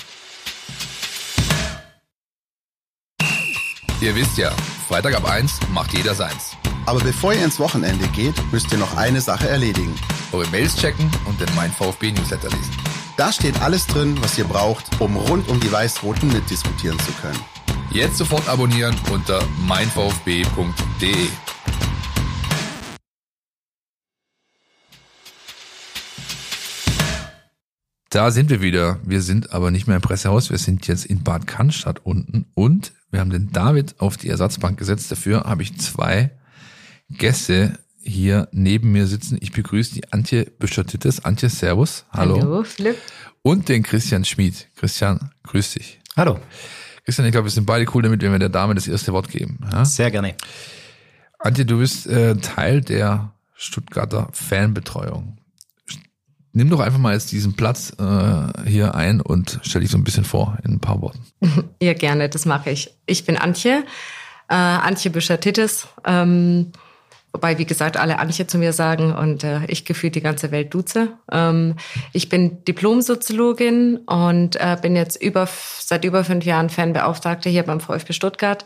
Ihr 4.01 4.15
wisst 4.15 4.39
ja, 4.39 4.51
Freitag 4.89 5.15
ab 5.15 5.29
1 5.29 5.61
macht 5.75 5.93
jeder 5.93 6.15
seins. 6.15 6.50
Aber 6.87 7.01
bevor 7.01 7.33
ihr 7.33 7.45
ins 7.45 7.59
Wochenende 7.59 8.09
geht, 8.09 8.35
müsst 8.53 8.73
ihr 8.73 8.79
noch 8.79 8.97
eine 8.97 9.21
Sache 9.21 9.49
erledigen. 9.49 9.95
Eure 10.33 10.49
Mails 10.49 10.77
checken 10.77 11.11
und 11.27 11.41
den 11.41 11.49
Mein 11.55 11.73
VfB 11.73 12.13
Newsletter 12.13 12.49
lesen. 12.49 12.77
Da 13.17 13.33
steht 13.33 13.61
alles 13.61 13.87
drin, 13.87 14.17
was 14.23 14.39
ihr 14.39 14.45
braucht, 14.45 15.01
um 15.01 15.17
rund 15.17 15.49
um 15.49 15.61
die 15.61 15.71
Weiß-Roten 15.71 16.29
mitdiskutieren 16.29 16.99
zu 17.01 17.13
können. 17.21 17.39
Jetzt 17.93 18.17
sofort 18.17 18.49
abonnieren 18.49 18.97
unter 19.13 19.43
meinvfb.de. 19.67 21.29
Da 28.09 28.33
sind 28.33 28.51
wir 28.51 28.61
wieder. 28.61 28.99
Wir 29.05 29.23
sind 29.23 29.53
aber 29.53 29.71
nicht 29.71 29.87
mehr 29.87 29.97
im 29.97 30.03
Pressehaus. 30.03 30.51
Wir 30.51 30.59
sind 30.59 30.87
jetzt 30.89 31.05
in 31.05 31.23
Bad 31.23 31.47
Cannstatt 31.47 32.05
unten 32.05 32.47
und 32.55 32.93
wir 33.11 33.21
haben 33.21 33.31
den 33.31 33.53
David 33.53 34.01
auf 34.01 34.17
die 34.17 34.29
Ersatzbank 34.29 34.79
gesetzt. 34.79 35.13
Dafür 35.13 35.45
habe 35.45 35.63
ich 35.63 35.79
zwei 35.79 36.31
Gäste 37.11 37.79
hier 38.03 38.49
neben 38.53 38.93
mir 38.93 39.07
sitzen. 39.07 39.39
Ich 39.41 39.53
begrüße 39.53 39.95
die 39.95 40.13
Antje 40.13 40.45
Büschertittes. 40.59 41.25
Antje, 41.25 41.49
Servus. 41.49 42.05
Hallo. 42.13 42.41
Hallo, 42.41 42.65
Philipp. 42.65 42.97
Und 43.43 43.69
den 43.69 43.83
Christian 43.83 44.25
Schmid. 44.25 44.69
Christian, 44.77 45.31
grüß 45.45 45.75
dich. 45.75 46.01
Hallo. 46.17 46.39
Christian, 47.05 47.27
ich 47.27 47.33
glaube, 47.33 47.47
wir 47.47 47.51
sind 47.53 47.67
beide 47.67 47.87
cool 47.95 48.03
damit, 48.03 48.23
wenn 48.23 48.33
wir 48.33 48.39
der 48.39 48.49
Dame 48.49 48.75
das 48.75 48.89
erste 48.89 49.13
Wort 49.13 49.29
geben. 49.29 49.59
Ja? 49.71 49.85
Sehr 49.85 50.11
gerne. 50.11 50.35
Antje, 51.39 51.65
du 51.65 51.79
bist 51.79 52.07
äh, 52.07 52.37
Teil 52.37 52.81
der 52.81 53.33
Stuttgarter 53.55 54.29
Fanbetreuung. 54.33 55.39
Nimm 56.53 56.69
doch 56.69 56.81
einfach 56.81 56.99
mal 56.99 57.15
jetzt 57.15 57.31
diesen 57.31 57.55
Platz 57.55 57.93
äh, 57.99 58.69
hier 58.69 58.95
ein 58.95 59.21
und 59.21 59.61
stell 59.63 59.83
dich 59.83 59.91
so 59.91 59.97
ein 59.97 60.05
bisschen 60.05 60.25
vor 60.25 60.59
in 60.65 60.75
ein 60.75 60.81
paar 60.81 61.01
Worten. 61.01 61.21
Ja, 61.83 61.95
gerne, 61.95 62.29
das 62.29 62.45
mache 62.45 62.71
ich. 62.71 62.95
Ich 63.07 63.25
bin 63.25 63.39
Antje, 63.39 63.85
äh, 64.49 64.55
Antje 64.55 65.11
Büscher-Tittis. 65.11 65.89
Ähm, 66.05 66.73
wobei, 67.33 67.59
wie 67.59 67.65
gesagt, 67.65 67.97
alle 67.97 68.19
Antje 68.19 68.47
zu 68.47 68.59
mir 68.59 68.73
sagen 68.73 69.15
und 69.15 69.45
äh, 69.45 69.61
ich 69.67 69.85
gefühlt 69.85 70.15
die 70.15 70.21
ganze 70.21 70.51
Welt 70.51 70.75
duze. 70.75 71.09
Ähm, 71.31 71.77
ich 72.13 72.29
bin 72.29 72.65
Diplomsoziologin 72.65 73.99
und 74.07 74.57
äh, 74.57 74.77
bin 74.81 74.97
jetzt 74.97 75.23
über, 75.23 75.49
seit 75.79 76.05
über 76.05 76.25
fünf 76.25 76.45
Jahren 76.45 76.71
Fanbeauftragte 76.71 77.49
hier 77.49 77.63
beim 77.63 77.81
VfB 77.81 78.13
Stuttgart. 78.13 78.65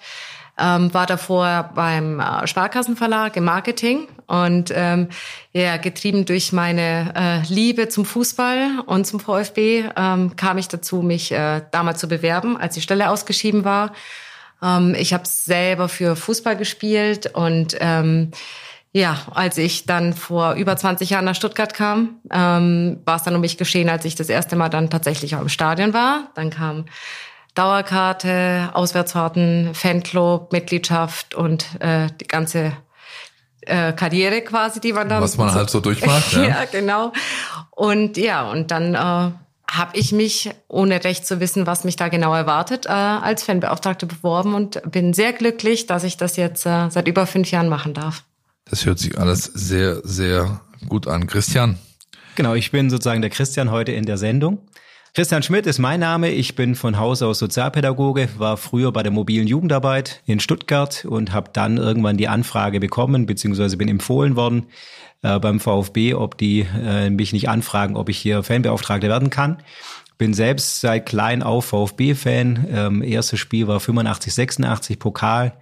Ähm, 0.57 0.95
war 0.95 1.07
davor 1.07 1.71
beim 1.75 2.21
äh, 2.21 2.47
Sparkassenverlag 2.47 3.37
im 3.37 3.43
Marketing 3.43 4.07
und 4.29 4.73
ähm, 4.73 5.09
ja, 5.53 5.79
getrieben 5.79 6.27
durch 6.27 6.53
meine 6.53 7.13
äh, 7.17 7.53
Liebe 7.53 7.89
zum 7.89 8.05
Fußball 8.05 8.85
und 8.87 9.05
zum 9.05 9.19
VfB 9.19 9.85
ähm, 9.97 10.37
kam 10.37 10.57
ich 10.59 10.69
dazu, 10.69 11.03
mich 11.03 11.33
äh, 11.33 11.63
damals 11.73 11.99
zu 11.99 12.07
bewerben, 12.07 12.57
als 12.57 12.75
die 12.75 12.83
Stelle 12.83 13.11
ausgeschieden 13.11 13.65
war. 13.65 13.93
Ähm, 14.63 14.95
ich 14.99 15.13
habe 15.13 15.25
selber 15.27 15.89
für 15.89 16.17
Fußball 16.17 16.57
gespielt 16.57 17.35
und 17.35 17.77
ähm, 17.81 18.31
ja, 18.93 19.19
als 19.35 19.59
ich 19.59 19.87
dann 19.87 20.13
vor 20.13 20.55
über 20.55 20.77
20 20.77 21.11
Jahren 21.11 21.25
nach 21.25 21.35
Stuttgart 21.35 21.75
kam, 21.75 22.21
ähm, 22.31 23.01
war 23.05 23.17
es 23.17 23.25
dann 23.25 23.35
um 23.35 23.41
mich 23.41 23.59
geschehen, 23.59 23.89
als 23.89 24.05
ich 24.05 24.15
das 24.15 24.29
erste 24.29 24.55
Mal 24.55 24.69
dann 24.69 24.89
tatsächlich 24.89 25.35
auch 25.35 25.41
im 25.41 25.49
Stadion 25.49 25.93
war. 25.93 26.31
Dann 26.37 26.51
kam 26.51 26.85
Dauerkarte, 27.55 28.71
Auswärtsfahrten, 28.73 29.75
Fanclub, 29.75 30.53
Mitgliedschaft 30.53 31.35
und 31.35 31.67
äh, 31.81 32.07
die 32.21 32.29
ganze 32.29 32.73
äh, 33.63 33.93
Karriere 33.93 34.43
quasi, 34.43 34.81
die 34.81 34.93
man 34.93 35.09
dann 35.09 35.23
Was 35.23 35.37
man 35.37 35.53
halt 35.53 35.71
so 35.71 35.81
durchmacht. 35.81 36.33
ja. 36.33 36.43
ja, 36.49 36.65
genau. 36.71 37.13
Und 37.71 38.17
ja, 38.17 38.49
und 38.49 38.71
dann 38.71 38.95
äh, 38.95 39.33
habe 39.71 39.97
ich 39.97 40.13
mich, 40.13 40.51
ohne 40.69 41.03
recht 41.05 41.27
zu 41.27 41.41
wissen, 41.41 41.67
was 41.67 41.85
mich 41.85 41.97
da 41.97 42.09
genau 42.09 42.35
erwartet, 42.35 42.87
äh, 42.87 42.91
als 42.91 43.43
Fanbeauftragte 43.45 44.07
beworben 44.07 44.55
und 44.55 44.81
bin 44.91 45.13
sehr 45.15 45.33
glücklich, 45.33 45.87
dass 45.87 46.05
ich 46.05 46.17
das 46.17 46.37
jetzt 46.37 46.67
äh, 46.67 46.91
seit 46.91 47.09
über 47.09 47.27
fünf 47.27 47.51
Jahren 47.51 47.69
machen 47.69 47.95
darf. 47.95 48.25
Das 48.67 48.87
hört 48.87 48.99
sich 48.99 49.19
alles 49.19 49.45
sehr, 49.45 50.01
sehr 50.05 50.61
gut 50.89 51.07
an. 51.07 51.27
Christian, 51.27 51.79
Genau, 52.37 52.55
ich 52.55 52.73
bin 52.73 52.91
sozusagen 52.91 53.21
der 53.21 53.31
Christian 53.31 53.71
heute 53.71 53.93
in 53.93 54.07
der 54.07 54.17
Sendung. 54.17 54.59
Christian 55.15 55.45
Schmidt 55.45 55.67
ist 55.67 55.79
mein 55.79 56.01
Name. 56.01 56.31
Ich 56.31 56.57
bin 56.57 56.75
von 56.75 56.99
Haus 56.99 57.23
aus 57.23 57.39
Sozialpädagoge, 57.39 58.29
war 58.39 58.57
früher 58.57 58.91
bei 58.91 59.05
der 59.05 59.13
mobilen 59.13 59.47
Jugendarbeit 59.47 60.21
in 60.27 60.41
Stuttgart 60.41 61.05
und 61.05 61.33
habe 61.33 61.51
dann 61.53 61.77
irgendwann 61.77 62.17
die 62.17 62.27
Anfrage 62.27 62.81
bekommen, 62.81 63.27
beziehungsweise 63.27 63.77
bin 63.77 63.87
empfohlen 63.87 64.35
worden 64.35 64.67
äh, 65.25 65.39
beim 65.41 65.59
VfB, 65.59 66.15
ob 66.15 66.37
die 66.39 66.67
äh, 66.85 67.11
mich 67.11 67.33
nicht 67.33 67.49
anfragen, 67.49 67.97
ob 67.97 68.09
ich 68.09 68.19
hier 68.19 68.43
Fanbeauftragter 68.43 69.09
werden 69.09 69.31
kann. 69.31 69.59
Bin 70.19 70.35
selbst 70.35 70.81
seit 70.81 71.07
klein 71.07 71.43
auf 71.43 71.65
VfB-Fan. 71.67 72.67
Ähm, 72.71 73.03
erstes 73.03 73.41
Spiel 73.41 73.67
war 73.67 73.81
85, 73.81 74.33
86 74.33 74.99
Pokal 74.99 75.55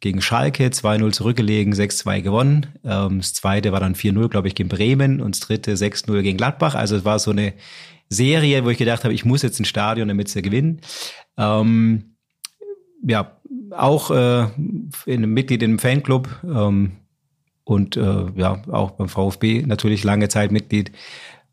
gegen 0.00 0.20
Schalke, 0.20 0.66
2-0 0.66 1.12
zurückgelegen, 1.12 1.74
6-2 1.74 2.22
gewonnen. 2.22 2.66
Ähm, 2.84 3.18
das 3.18 3.34
zweite 3.34 3.70
war 3.70 3.80
dann 3.80 3.94
4-0, 3.94 4.28
glaube 4.28 4.48
ich, 4.48 4.54
gegen 4.54 4.68
Bremen 4.68 5.20
und 5.20 5.36
das 5.36 5.40
dritte 5.40 5.74
6-0 5.74 6.22
gegen 6.22 6.38
Gladbach. 6.38 6.74
Also 6.74 6.96
es 6.96 7.04
war 7.04 7.18
so 7.18 7.30
eine 7.30 7.52
Serie, 8.08 8.64
wo 8.64 8.70
ich 8.70 8.78
gedacht 8.78 9.04
habe, 9.04 9.14
ich 9.14 9.24
muss 9.24 9.42
jetzt 9.42 9.60
ein 9.60 9.64
Stadion, 9.64 10.08
damit 10.08 10.28
sie 10.28 10.42
gewinnen. 10.42 10.80
Ähm, 11.36 12.16
ja, 13.06 13.36
auch 13.70 14.10
äh, 14.10 14.46
in 15.06 15.32
Mitglied 15.32 15.62
im 15.62 15.78
Fanclub 15.78 16.28
ähm, 16.44 16.92
und 17.72 17.96
äh, 17.96 18.26
ja, 18.36 18.62
auch 18.70 18.92
beim 18.92 19.08
VfB 19.08 19.64
natürlich 19.66 20.04
lange 20.04 20.28
Zeit 20.28 20.52
Mitglied 20.52 20.92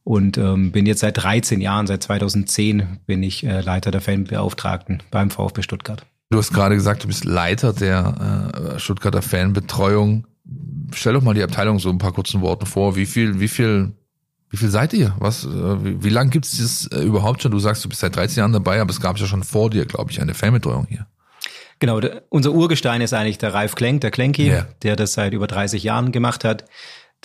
und 0.04 0.38
ähm, 0.38 0.72
bin 0.72 0.86
jetzt 0.86 1.00
seit 1.00 1.22
13 1.22 1.62
Jahren, 1.62 1.88
seit 1.88 2.04
2010 2.04 3.00
bin 3.06 3.24
ich 3.24 3.46
äh, 3.46 3.62
Leiter 3.62 3.92
der 3.92 4.02
Fanbeauftragten 4.02 5.04
beim 5.12 5.30
VfB 5.30 5.62
Stuttgart. 5.62 6.06
du 6.30 6.38
hast 6.38 6.54
gerade 6.54 6.76
gesagt, 6.76 7.04
du 7.04 7.08
bist 7.08 7.26
Leiter 7.26 7.74
der 7.74 8.74
äh, 8.76 8.80
Stuttgarter 8.80 9.22
Fanbetreuung. 9.22 10.26
Stell 10.94 11.14
doch 11.14 11.22
mal 11.22 11.36
die 11.36 11.44
Abteilung 11.44 11.80
so 11.80 11.90
ein 11.90 12.00
paar 12.00 12.12
kurzen 12.12 12.42
Worten 12.42 12.66
vor. 12.66 12.96
Wie 12.96 13.06
viel, 13.06 13.40
wie 13.40 13.48
viel, 13.48 13.94
wie 14.50 14.58
viel 14.58 14.70
seid 14.70 14.94
ihr? 14.94 15.14
Was, 15.20 15.46
äh, 15.46 15.84
wie, 15.84 16.04
wie 16.04 16.10
lange 16.10 16.32
gibt 16.32 16.46
es 16.46 16.58
das 16.58 16.88
äh, 16.88 17.04
überhaupt 17.04 17.44
schon? 17.44 17.52
Du 17.52 17.60
sagst, 17.60 17.86
du 17.86 17.90
bist 17.90 18.02
seit 18.02 18.16
13 18.16 18.40
Jahren 18.40 18.54
dabei, 18.54 18.82
aber 18.82 18.90
es 18.90 19.00
gab 19.00 19.18
ja 19.20 19.28
schon 19.28 19.44
vor 19.44 19.70
dir, 19.70 19.86
glaube 19.86 20.12
ich, 20.12 20.22
eine 20.22 20.34
Fanbetreuung 20.34 20.88
hier. 20.90 21.06
Genau, 21.80 22.00
der, 22.00 22.24
unser 22.30 22.52
Urgestein 22.52 23.02
ist 23.02 23.14
eigentlich 23.14 23.38
der 23.38 23.54
Ralf 23.54 23.76
Klenk, 23.76 24.02
der 24.02 24.12
Klenki, 24.12 24.48
Ja. 24.50 24.68
der 24.84 24.96
das 24.96 25.14
seit 25.14 25.34
über 25.34 25.48
30 25.48 25.84
Jahren 25.84 26.12
gemacht 26.12 26.44
hat. 26.44 26.66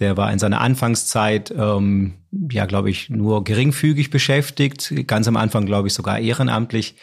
Der 0.01 0.17
war 0.17 0.33
in 0.33 0.39
seiner 0.39 0.61
Anfangszeit, 0.61 1.53
ähm, 1.57 2.15
ja, 2.51 2.67
glaube 2.67 2.91
ich, 2.91 3.11
nur 3.11 3.45
geringfügig 3.45 4.11
beschäftigt. 4.11 4.93
Ganz 5.07 5.29
am 5.29 5.37
Anfang, 5.37 5.67
glaube 5.67 5.89
ich, 5.89 5.95
sogar 5.95 6.19
ehrenamtlich. 6.19 6.97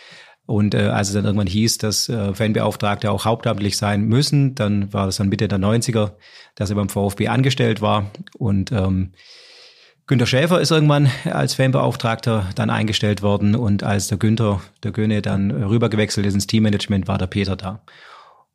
Und 0.45 0.73
äh, 0.73 0.87
als 0.87 1.09
es 1.09 1.13
dann 1.13 1.23
irgendwann 1.23 1.47
hieß, 1.47 1.77
dass 1.77 2.09
äh, 2.09 2.33
Fanbeauftragte 2.33 3.09
auch 3.11 3.23
hauptamtlich 3.23 3.77
sein 3.77 4.03
müssen, 4.03 4.55
dann 4.55 4.91
war 4.91 5.05
das 5.05 5.17
dann 5.17 5.29
Mitte 5.29 5.47
der 5.47 5.59
90er, 5.59 6.13
dass 6.55 6.69
er 6.69 6.75
beim 6.75 6.89
VfB 6.89 7.27
angestellt 7.29 7.81
war. 7.81 8.11
Und 8.37 8.71
ähm, 8.73 9.13
Günter 10.07 10.25
Schäfer 10.25 10.59
ist 10.59 10.71
irgendwann 10.71 11.09
als 11.25 11.53
Fanbeauftragter 11.53 12.49
dann 12.55 12.69
eingestellt 12.69 13.21
worden 13.21 13.55
und 13.55 13.83
als 13.83 14.07
der 14.07 14.17
Günther, 14.17 14.61
der 14.83 14.91
Göne 14.91 15.21
dann 15.21 15.51
rübergewechselt 15.51 16.25
ist 16.25 16.33
ins 16.33 16.47
Teammanagement, 16.47 17.07
war 17.07 17.17
der 17.17 17.27
Peter 17.27 17.55
da. 17.55 17.81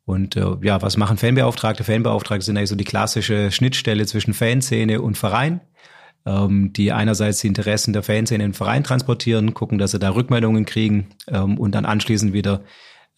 Und 0.05 0.35
äh, 0.35 0.55
ja, 0.61 0.81
was 0.81 0.97
machen 0.97 1.17
Fanbeauftragte? 1.17 1.83
Fanbeauftragte 1.83 2.45
sind 2.45 2.57
eigentlich 2.57 2.69
so 2.69 2.75
die 2.75 2.85
klassische 2.85 3.51
Schnittstelle 3.51 4.05
zwischen 4.05 4.33
Fanszene 4.33 5.01
und 5.01 5.17
Verein, 5.17 5.59
ähm, 6.25 6.71
die 6.73 6.91
einerseits 6.91 7.39
die 7.39 7.47
Interessen 7.47 7.91
der 7.91 8.03
Fanszene 8.03 8.43
in 8.43 8.51
den 8.51 8.55
Verein 8.55 8.83
transportieren, 8.83 9.53
gucken, 9.53 9.77
dass 9.77 9.91
sie 9.91 9.99
da 9.99 10.11
Rückmeldungen 10.11 10.65
kriegen 10.65 11.07
ähm, 11.27 11.57
und 11.57 11.75
dann 11.75 11.85
anschließend 11.85 12.33
wieder 12.33 12.61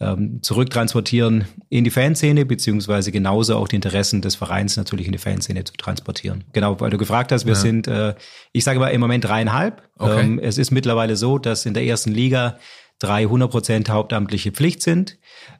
ähm, 0.01 0.39
zurücktransportieren 0.41 1.45
in 1.69 1.83
die 1.83 1.89
Fanszene, 1.89 2.45
beziehungsweise 2.45 3.11
genauso 3.11 3.57
auch 3.57 3.67
die 3.67 3.75
Interessen 3.75 4.21
des 4.21 4.35
Vereins 4.35 4.77
natürlich 4.77 5.05
in 5.07 5.11
die 5.11 5.17
Fanszene 5.17 5.63
zu 5.65 5.73
transportieren. 5.73 6.45
Genau, 6.53 6.79
weil 6.79 6.89
du 6.89 6.97
gefragt 6.97 7.31
hast, 7.31 7.45
wir 7.45 7.53
Ja. 7.53 7.59
sind, 7.59 7.87
äh, 7.87 8.15
ich 8.53 8.63
sage 8.63 8.79
mal 8.79 8.89
im 8.89 9.01
Moment 9.01 9.25
dreieinhalb. 9.25 9.81
Okay. 9.97 10.21
Ähm, 10.21 10.39
es 10.39 10.57
ist 10.57 10.71
mittlerweile 10.71 11.15
so, 11.17 11.37
dass 11.37 11.65
in 11.65 11.73
der 11.73 11.83
ersten 11.83 12.11
Liga 12.11 12.57
drei 12.99 13.23
100 13.23 13.51
Prozent 13.51 13.89
hauptamtliche 13.89 14.51
Pflicht 14.51 14.81
sind. 14.81 15.17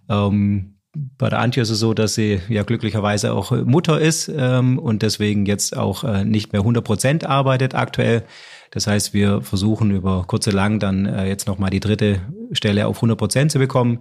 Ähm, 0.09 0.75
bei 0.93 1.29
der 1.29 1.39
Antje 1.39 1.61
ist 1.61 1.69
es 1.69 1.79
so, 1.79 1.93
dass 1.93 2.15
sie 2.15 2.39
ja 2.49 2.63
glücklicherweise 2.63 3.33
auch 3.33 3.51
Mutter 3.51 3.99
ist 4.01 4.31
ähm, 4.35 4.79
und 4.79 5.01
deswegen 5.03 5.45
jetzt 5.45 5.77
auch 5.77 6.03
äh, 6.03 6.25
nicht 6.25 6.51
mehr 6.51 6.61
100 6.61 6.83
Prozent 6.83 7.25
arbeitet 7.25 7.75
aktuell. 7.75 8.23
Das 8.71 8.87
heißt, 8.87 9.13
wir 9.13 9.41
versuchen 9.41 9.91
über 9.91 10.23
kurze 10.27 10.51
lang 10.51 10.79
dann 10.79 11.05
äh, 11.05 11.27
jetzt 11.27 11.47
nochmal 11.47 11.69
die 11.69 11.79
dritte 11.79 12.21
Stelle 12.51 12.87
auf 12.87 12.97
100 12.97 13.17
Prozent 13.17 13.51
zu 13.51 13.59
bekommen. 13.59 13.99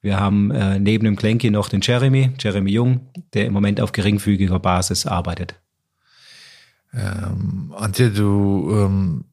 Wir 0.00 0.20
haben 0.20 0.50
äh, 0.50 0.78
neben 0.78 1.04
dem 1.04 1.16
Klenki 1.16 1.50
noch 1.50 1.68
den 1.68 1.80
Jeremy, 1.80 2.32
Jeremy 2.38 2.70
Jung, 2.70 3.08
der 3.32 3.46
im 3.46 3.52
Moment 3.52 3.80
auf 3.80 3.92
geringfügiger 3.92 4.58
Basis 4.58 5.06
arbeitet. 5.06 5.54
Ähm, 6.92 7.74
Antje, 7.76 8.10
du 8.10 8.70
ähm, 8.70 9.24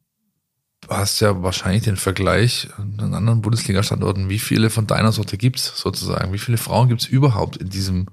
hast 0.89 1.20
ja 1.20 1.44
wahrscheinlich 1.44 1.84
den 1.84 1.98
Vergleich 1.98 2.70
an 2.78 3.13
anderen 3.13 3.41
Bundesliga-Standorten. 3.41 4.30
Wie 4.30 4.39
viele 4.39 4.70
von 4.70 4.88
deiner 4.88 5.12
Sorte 5.12 5.38
gibt's 5.38 5.78
sozusagen? 5.78 6.34
Wie 6.34 6.39
viele 6.39 6.58
Frauen 6.58 6.89
gibt's 6.89 7.06
überhaupt 7.06 7.58
in 7.58 7.70
diesem, 7.70 8.08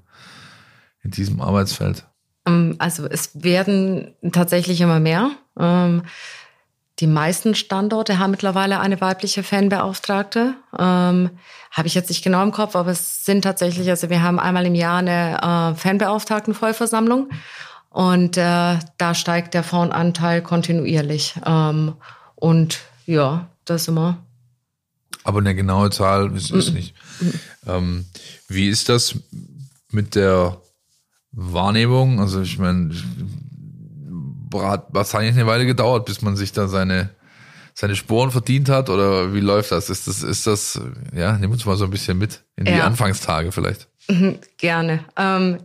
in 1.01 1.11
diesem 1.11 1.41
Arbeitsfeld? 1.41 2.05
Ähm, 2.45 2.75
Also 2.77 3.07
es 3.07 3.43
werden 3.43 4.13
tatsächlich 4.31 4.81
immer 4.81 4.99
mehr. 4.99 5.31
Die 6.99 7.07
meisten 7.07 7.55
Standorte 7.55 8.19
haben 8.19 8.31
mittlerweile 8.31 8.79
eine 8.81 8.99
weibliche 8.99 9.41
Fanbeauftragte. 9.41 10.55
Ähm, 10.77 11.29
Habe 11.71 11.87
ich 11.87 11.93
jetzt 11.93 12.09
nicht 12.09 12.23
genau 12.23 12.43
im 12.43 12.51
Kopf, 12.51 12.75
aber 12.75 12.91
es 12.91 13.23
sind 13.23 13.43
tatsächlich, 13.43 13.89
also 13.89 14.09
wir 14.09 14.21
haben 14.21 14.39
einmal 14.39 14.65
im 14.65 14.75
Jahr 14.75 14.97
eine 14.97 15.37
äh, 15.37 15.75
Fanbeauftragten-Vollversammlung 15.79 17.29
und 17.89 18.37
äh, 18.37 18.79
da 18.97 19.15
steigt 19.15 19.53
der 19.53 19.63
Frauenanteil 19.63 20.41
kontinuierlich. 20.41 21.35
Ähm, 21.45 21.93
und 22.35 22.79
ja, 23.05 23.47
das 23.65 23.87
immer. 23.87 24.17
Aber 25.23 25.39
eine 25.39 25.55
genaue 25.55 25.89
Zahl 25.91 26.35
ist 26.35 26.51
es 26.51 26.71
nicht. 26.71 26.95
Ähm, 27.65 28.05
wie 28.47 28.67
ist 28.67 28.89
das 28.89 29.15
mit 29.91 30.15
der 30.15 30.57
Wahrnehmung? 31.31 32.19
Also 32.19 32.41
ich 32.41 32.57
meine, 32.57 32.93
hat 34.53 34.87
wahrscheinlich 34.89 35.35
eine 35.35 35.47
Weile 35.47 35.65
gedauert, 35.65 36.05
bis 36.05 36.21
man 36.21 36.35
sich 36.35 36.51
da 36.51 36.67
seine, 36.67 37.09
seine 37.73 37.95
Sporen 37.95 38.31
verdient 38.31 38.69
hat 38.69 38.89
oder 38.89 39.33
wie 39.33 39.39
läuft 39.39 39.71
das? 39.71 39.89
Ist 39.89 40.07
das, 40.07 40.23
ist 40.23 40.47
das, 40.47 40.79
ja, 41.15 41.33
nimm 41.37 41.51
uns 41.51 41.65
mal 41.65 41.75
so 41.75 41.85
ein 41.85 41.91
bisschen 41.91 42.17
mit 42.17 42.43
in 42.55 42.65
die 42.65 42.71
Ja. 42.71 42.85
Anfangstage 42.85 43.51
vielleicht. 43.51 43.87
Gerne. 44.57 45.05
Ähm, 45.17 45.59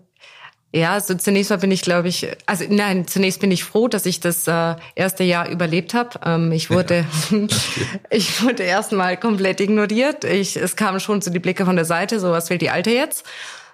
ja, 0.74 0.94
also 0.94 1.14
zunächst 1.14 1.50
mal 1.50 1.58
bin 1.58 1.70
ich, 1.70 1.82
glaube 1.82 2.08
ich, 2.08 2.26
also 2.46 2.64
nein, 2.68 3.06
zunächst 3.06 3.40
bin 3.40 3.52
ich 3.52 3.62
froh, 3.62 3.86
dass 3.86 4.06
ich 4.06 4.18
das 4.18 4.48
äh, 4.48 4.74
erste 4.96 5.22
Jahr 5.22 5.48
überlebt 5.48 5.94
habe. 5.94 6.18
Ähm, 6.24 6.50
ich 6.50 6.68
wurde, 6.68 7.06
ich 8.10 8.42
wurde 8.42 8.64
erstmal 8.64 9.16
komplett 9.16 9.60
ignoriert. 9.60 10.24
Ich, 10.24 10.56
es 10.56 10.74
kamen 10.74 10.98
schon 10.98 11.22
so 11.22 11.30
die 11.30 11.38
Blicke 11.38 11.64
von 11.64 11.76
der 11.76 11.84
Seite, 11.84 12.18
so 12.18 12.32
was 12.32 12.50
will 12.50 12.58
die 12.58 12.70
Alte 12.70 12.90
jetzt? 12.90 13.24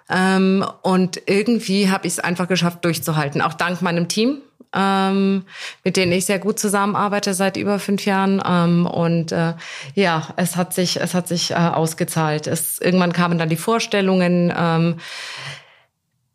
Ähm, 0.09 0.63
und 0.83 1.21
irgendwie 1.25 1.89
habe 1.89 2.05
ich 2.05 2.13
es 2.13 2.19
einfach 2.19 2.47
geschafft, 2.47 2.85
durchzuhalten, 2.85 3.41
auch 3.41 3.53
dank 3.55 3.81
meinem 3.81 4.07
Team. 4.07 4.37
Ähm, 4.73 5.43
mit 5.83 5.97
denen 5.97 6.13
ich 6.13 6.25
sehr 6.25 6.39
gut 6.39 6.57
zusammenarbeite 6.57 7.33
seit 7.33 7.57
über 7.57 7.77
fünf 7.77 8.05
Jahren 8.05 8.41
ähm, 8.45 8.85
und 8.85 9.33
äh, 9.33 9.53
ja, 9.95 10.29
es 10.37 10.55
hat 10.55 10.73
sich 10.73 11.01
es 11.01 11.13
hat 11.13 11.27
sich 11.27 11.51
äh, 11.51 11.55
ausgezahlt. 11.55 12.47
Es 12.47 12.79
irgendwann 12.79 13.11
kamen 13.11 13.37
dann 13.37 13.49
die 13.49 13.57
Vorstellungen, 13.57 14.53
ähm, 14.55 14.95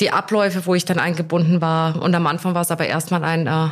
die 0.00 0.10
Abläufe, 0.10 0.66
wo 0.66 0.74
ich 0.74 0.84
dann 0.84 0.98
eingebunden 0.98 1.60
war. 1.60 2.00
Und 2.02 2.14
am 2.14 2.26
Anfang 2.26 2.54
war 2.54 2.62
es 2.62 2.70
aber 2.70 2.86
erstmal 2.86 3.24
ein 3.24 3.46
äh, 3.46 3.68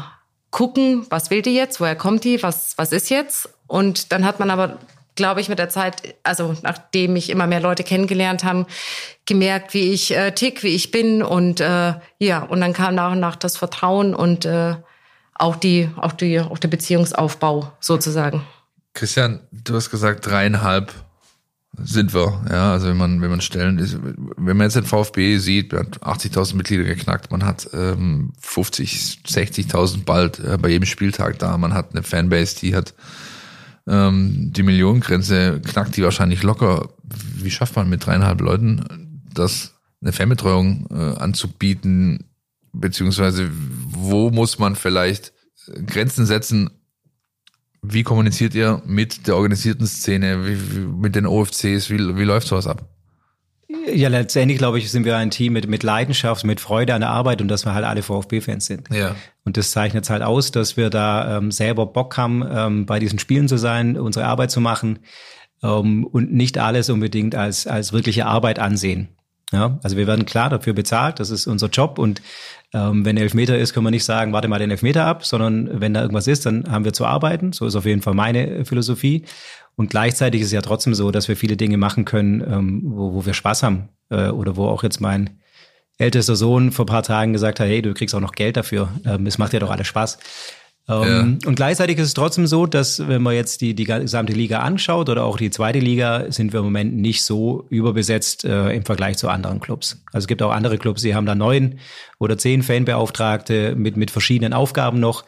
Gucken, 0.50 1.04
was 1.10 1.30
will 1.30 1.42
die 1.42 1.54
jetzt, 1.54 1.80
woher 1.80 1.96
kommt 1.96 2.22
die, 2.22 2.40
was, 2.42 2.78
was 2.78 2.92
ist 2.92 3.10
jetzt? 3.10 3.48
Und 3.66 4.12
dann 4.12 4.24
hat 4.24 4.38
man 4.38 4.50
aber, 4.50 4.78
glaube 5.14 5.40
ich, 5.40 5.48
mit 5.48 5.58
der 5.58 5.68
Zeit, 5.68 6.14
also 6.22 6.56
nachdem 6.62 7.12
mich 7.12 7.30
immer 7.30 7.46
mehr 7.46 7.60
Leute 7.60 7.84
kennengelernt 7.84 8.44
haben, 8.44 8.66
gemerkt, 9.26 9.74
wie 9.74 9.92
ich 9.92 10.16
äh, 10.16 10.32
tick, 10.32 10.62
wie 10.62 10.74
ich 10.74 10.90
bin. 10.90 11.22
Und 11.22 11.60
äh, 11.60 11.94
ja, 12.18 12.42
und 12.42 12.60
dann 12.60 12.72
kam 12.72 12.94
nach 12.94 13.12
und 13.12 13.20
nach 13.20 13.36
das 13.36 13.56
Vertrauen 13.56 14.14
und 14.14 14.44
äh, 14.44 14.74
auch, 15.34 15.56
die, 15.56 15.88
auch, 15.96 16.12
die, 16.12 16.40
auch 16.40 16.58
der 16.58 16.68
Beziehungsaufbau 16.68 17.72
sozusagen. 17.80 18.42
Christian, 18.92 19.40
du 19.50 19.74
hast 19.74 19.90
gesagt, 19.90 20.26
dreieinhalb 20.26 20.92
sind 21.82 22.14
wir. 22.14 22.40
Ja, 22.50 22.72
also 22.72 22.88
wenn 22.88 22.96
man, 22.96 23.20
wenn 23.20 23.30
man 23.30 23.40
Stellen 23.40 23.78
ist, 23.78 23.98
wenn 24.00 24.56
man 24.56 24.66
jetzt 24.66 24.76
den 24.76 24.84
VfB 24.84 25.38
sieht, 25.38 25.72
man 25.72 25.86
hat 25.86 26.02
80.000 26.02 26.54
Mitglieder 26.56 26.84
geknackt, 26.84 27.32
man 27.32 27.44
hat 27.44 27.68
ähm, 27.72 28.32
50, 28.40 29.22
60.000 29.26 30.04
bald 30.04 30.38
äh, 30.38 30.56
bei 30.60 30.68
jedem 30.68 30.86
Spieltag 30.86 31.38
da, 31.40 31.58
man 31.58 31.74
hat 31.74 31.90
eine 31.90 32.02
Fanbase, 32.02 32.56
die 32.60 32.76
hat 32.76 32.94
ähm, 33.86 34.52
die 34.52 34.62
Millionengrenze, 34.62 35.60
knackt 35.60 35.96
die 35.96 36.02
wahrscheinlich 36.02 36.42
locker. 36.42 36.90
Wie 37.02 37.50
schafft 37.50 37.76
man 37.76 37.88
mit 37.88 38.06
dreieinhalb 38.06 38.40
Leuten 38.40 39.22
das, 39.32 39.74
eine 40.00 40.12
Fanbetreuung 40.12 40.86
äh, 40.90 41.18
anzubieten, 41.18 42.30
beziehungsweise 42.72 43.50
wo 43.52 44.30
muss 44.30 44.58
man 44.58 44.76
vielleicht 44.76 45.32
Grenzen 45.86 46.26
setzen, 46.26 46.70
wie 47.86 48.02
kommuniziert 48.02 48.54
ihr 48.54 48.82
mit 48.86 49.26
der 49.26 49.36
organisierten 49.36 49.86
Szene, 49.86 50.46
wie, 50.46 50.74
wie, 50.74 50.80
mit 50.80 51.14
den 51.14 51.26
OFCs? 51.26 51.90
Wie, 51.90 52.16
wie 52.16 52.24
läuft 52.24 52.48
sowas 52.48 52.66
ab? 52.66 52.93
Ja, 53.92 54.08
letztendlich, 54.08 54.58
glaube 54.58 54.78
ich, 54.78 54.90
sind 54.90 55.04
wir 55.04 55.16
ein 55.16 55.30
Team 55.30 55.52
mit, 55.52 55.68
mit 55.68 55.82
Leidenschaft, 55.82 56.44
mit 56.44 56.60
Freude 56.60 56.94
an 56.94 57.00
der 57.00 57.10
Arbeit 57.10 57.40
und 57.40 57.48
dass 57.48 57.64
wir 57.64 57.74
halt 57.74 57.84
alle 57.84 58.02
VfB-Fans 58.02 58.66
sind. 58.66 58.88
Ja. 58.90 59.14
Und 59.44 59.56
das 59.56 59.70
zeichnet 59.70 60.08
halt 60.08 60.22
aus, 60.22 60.50
dass 60.50 60.76
wir 60.76 60.90
da 60.90 61.38
ähm, 61.38 61.50
selber 61.50 61.86
Bock 61.86 62.16
haben, 62.16 62.44
ähm, 62.50 62.86
bei 62.86 62.98
diesen 62.98 63.18
Spielen 63.18 63.48
zu 63.48 63.58
sein, 63.58 63.98
unsere 63.98 64.26
Arbeit 64.26 64.50
zu 64.50 64.60
machen 64.60 65.00
ähm, 65.62 66.04
und 66.04 66.32
nicht 66.32 66.58
alles 66.58 66.90
unbedingt 66.90 67.34
als, 67.34 67.66
als 67.66 67.92
wirkliche 67.92 68.26
Arbeit 68.26 68.58
ansehen. 68.58 69.08
Ja, 69.52 69.78
also 69.82 69.96
wir 69.96 70.06
werden 70.06 70.26
klar 70.26 70.50
dafür 70.50 70.72
bezahlt, 70.72 71.20
das 71.20 71.30
ist 71.30 71.46
unser 71.46 71.68
Job 71.68 71.98
und 71.98 72.22
ähm, 72.72 73.04
wenn 73.04 73.16
Elfmeter 73.16 73.56
ist, 73.56 73.72
können 73.72 73.86
wir 73.86 73.92
nicht 73.92 74.04
sagen, 74.04 74.32
warte 74.32 74.48
mal 74.48 74.58
den 74.58 74.72
Elfmeter 74.72 75.06
ab, 75.06 75.24
sondern 75.24 75.80
wenn 75.80 75.94
da 75.94 76.02
irgendwas 76.02 76.26
ist, 76.26 76.44
dann 76.44 76.70
haben 76.70 76.84
wir 76.84 76.92
zu 76.92 77.06
arbeiten. 77.06 77.52
So 77.52 77.66
ist 77.66 77.76
auf 77.76 77.86
jeden 77.86 78.02
Fall 78.02 78.14
meine 78.14 78.64
Philosophie. 78.64 79.24
Und 79.76 79.90
gleichzeitig 79.90 80.40
ist 80.40 80.48
es 80.48 80.52
ja 80.52 80.62
trotzdem 80.62 80.94
so, 80.94 81.10
dass 81.10 81.28
wir 81.28 81.36
viele 81.36 81.56
Dinge 81.56 81.76
machen 81.76 82.04
können, 82.04 82.40
ähm, 82.40 82.82
wo, 82.84 83.14
wo 83.14 83.26
wir 83.26 83.34
Spaß 83.34 83.62
haben. 83.62 83.88
Äh, 84.10 84.28
oder 84.28 84.56
wo 84.56 84.66
auch 84.66 84.82
jetzt 84.82 85.00
mein 85.00 85.40
ältester 85.98 86.36
Sohn 86.36 86.72
vor 86.72 86.84
ein 86.84 86.86
paar 86.86 87.02
Tagen 87.02 87.32
gesagt 87.32 87.60
hat, 87.60 87.66
hey, 87.66 87.82
du 87.82 87.94
kriegst 87.94 88.14
auch 88.14 88.20
noch 88.20 88.32
Geld 88.32 88.56
dafür. 88.56 88.88
Ähm, 89.04 89.26
es 89.26 89.38
macht 89.38 89.52
ja 89.52 89.60
doch 89.60 89.70
alles 89.70 89.86
Spaß. 89.86 90.18
Ähm, 90.86 91.38
Und 91.46 91.54
gleichzeitig 91.54 91.98
ist 91.98 92.08
es 92.08 92.14
trotzdem 92.14 92.46
so, 92.46 92.66
dass 92.66 93.08
wenn 93.08 93.22
man 93.22 93.34
jetzt 93.34 93.62
die, 93.62 93.74
die 93.74 93.84
gesamte 93.84 94.34
Liga 94.34 94.60
anschaut 94.60 95.08
oder 95.08 95.24
auch 95.24 95.38
die 95.38 95.50
zweite 95.50 95.78
Liga, 95.78 96.30
sind 96.30 96.52
wir 96.52 96.60
im 96.60 96.66
Moment 96.66 96.94
nicht 96.96 97.24
so 97.24 97.66
überbesetzt 97.70 98.44
äh, 98.44 98.70
im 98.70 98.84
Vergleich 98.84 99.16
zu 99.16 99.28
anderen 99.28 99.60
Clubs. 99.60 100.02
Also 100.12 100.24
es 100.24 100.28
gibt 100.28 100.42
auch 100.42 100.50
andere 100.50 100.76
Clubs, 100.76 101.00
die 101.00 101.14
haben 101.14 101.26
da 101.26 101.34
neun 101.34 101.78
oder 102.18 102.36
zehn 102.36 102.62
Fanbeauftragte 102.62 103.74
mit, 103.76 103.96
mit 103.96 104.10
verschiedenen 104.10 104.52
Aufgaben 104.52 105.00
noch. 105.00 105.24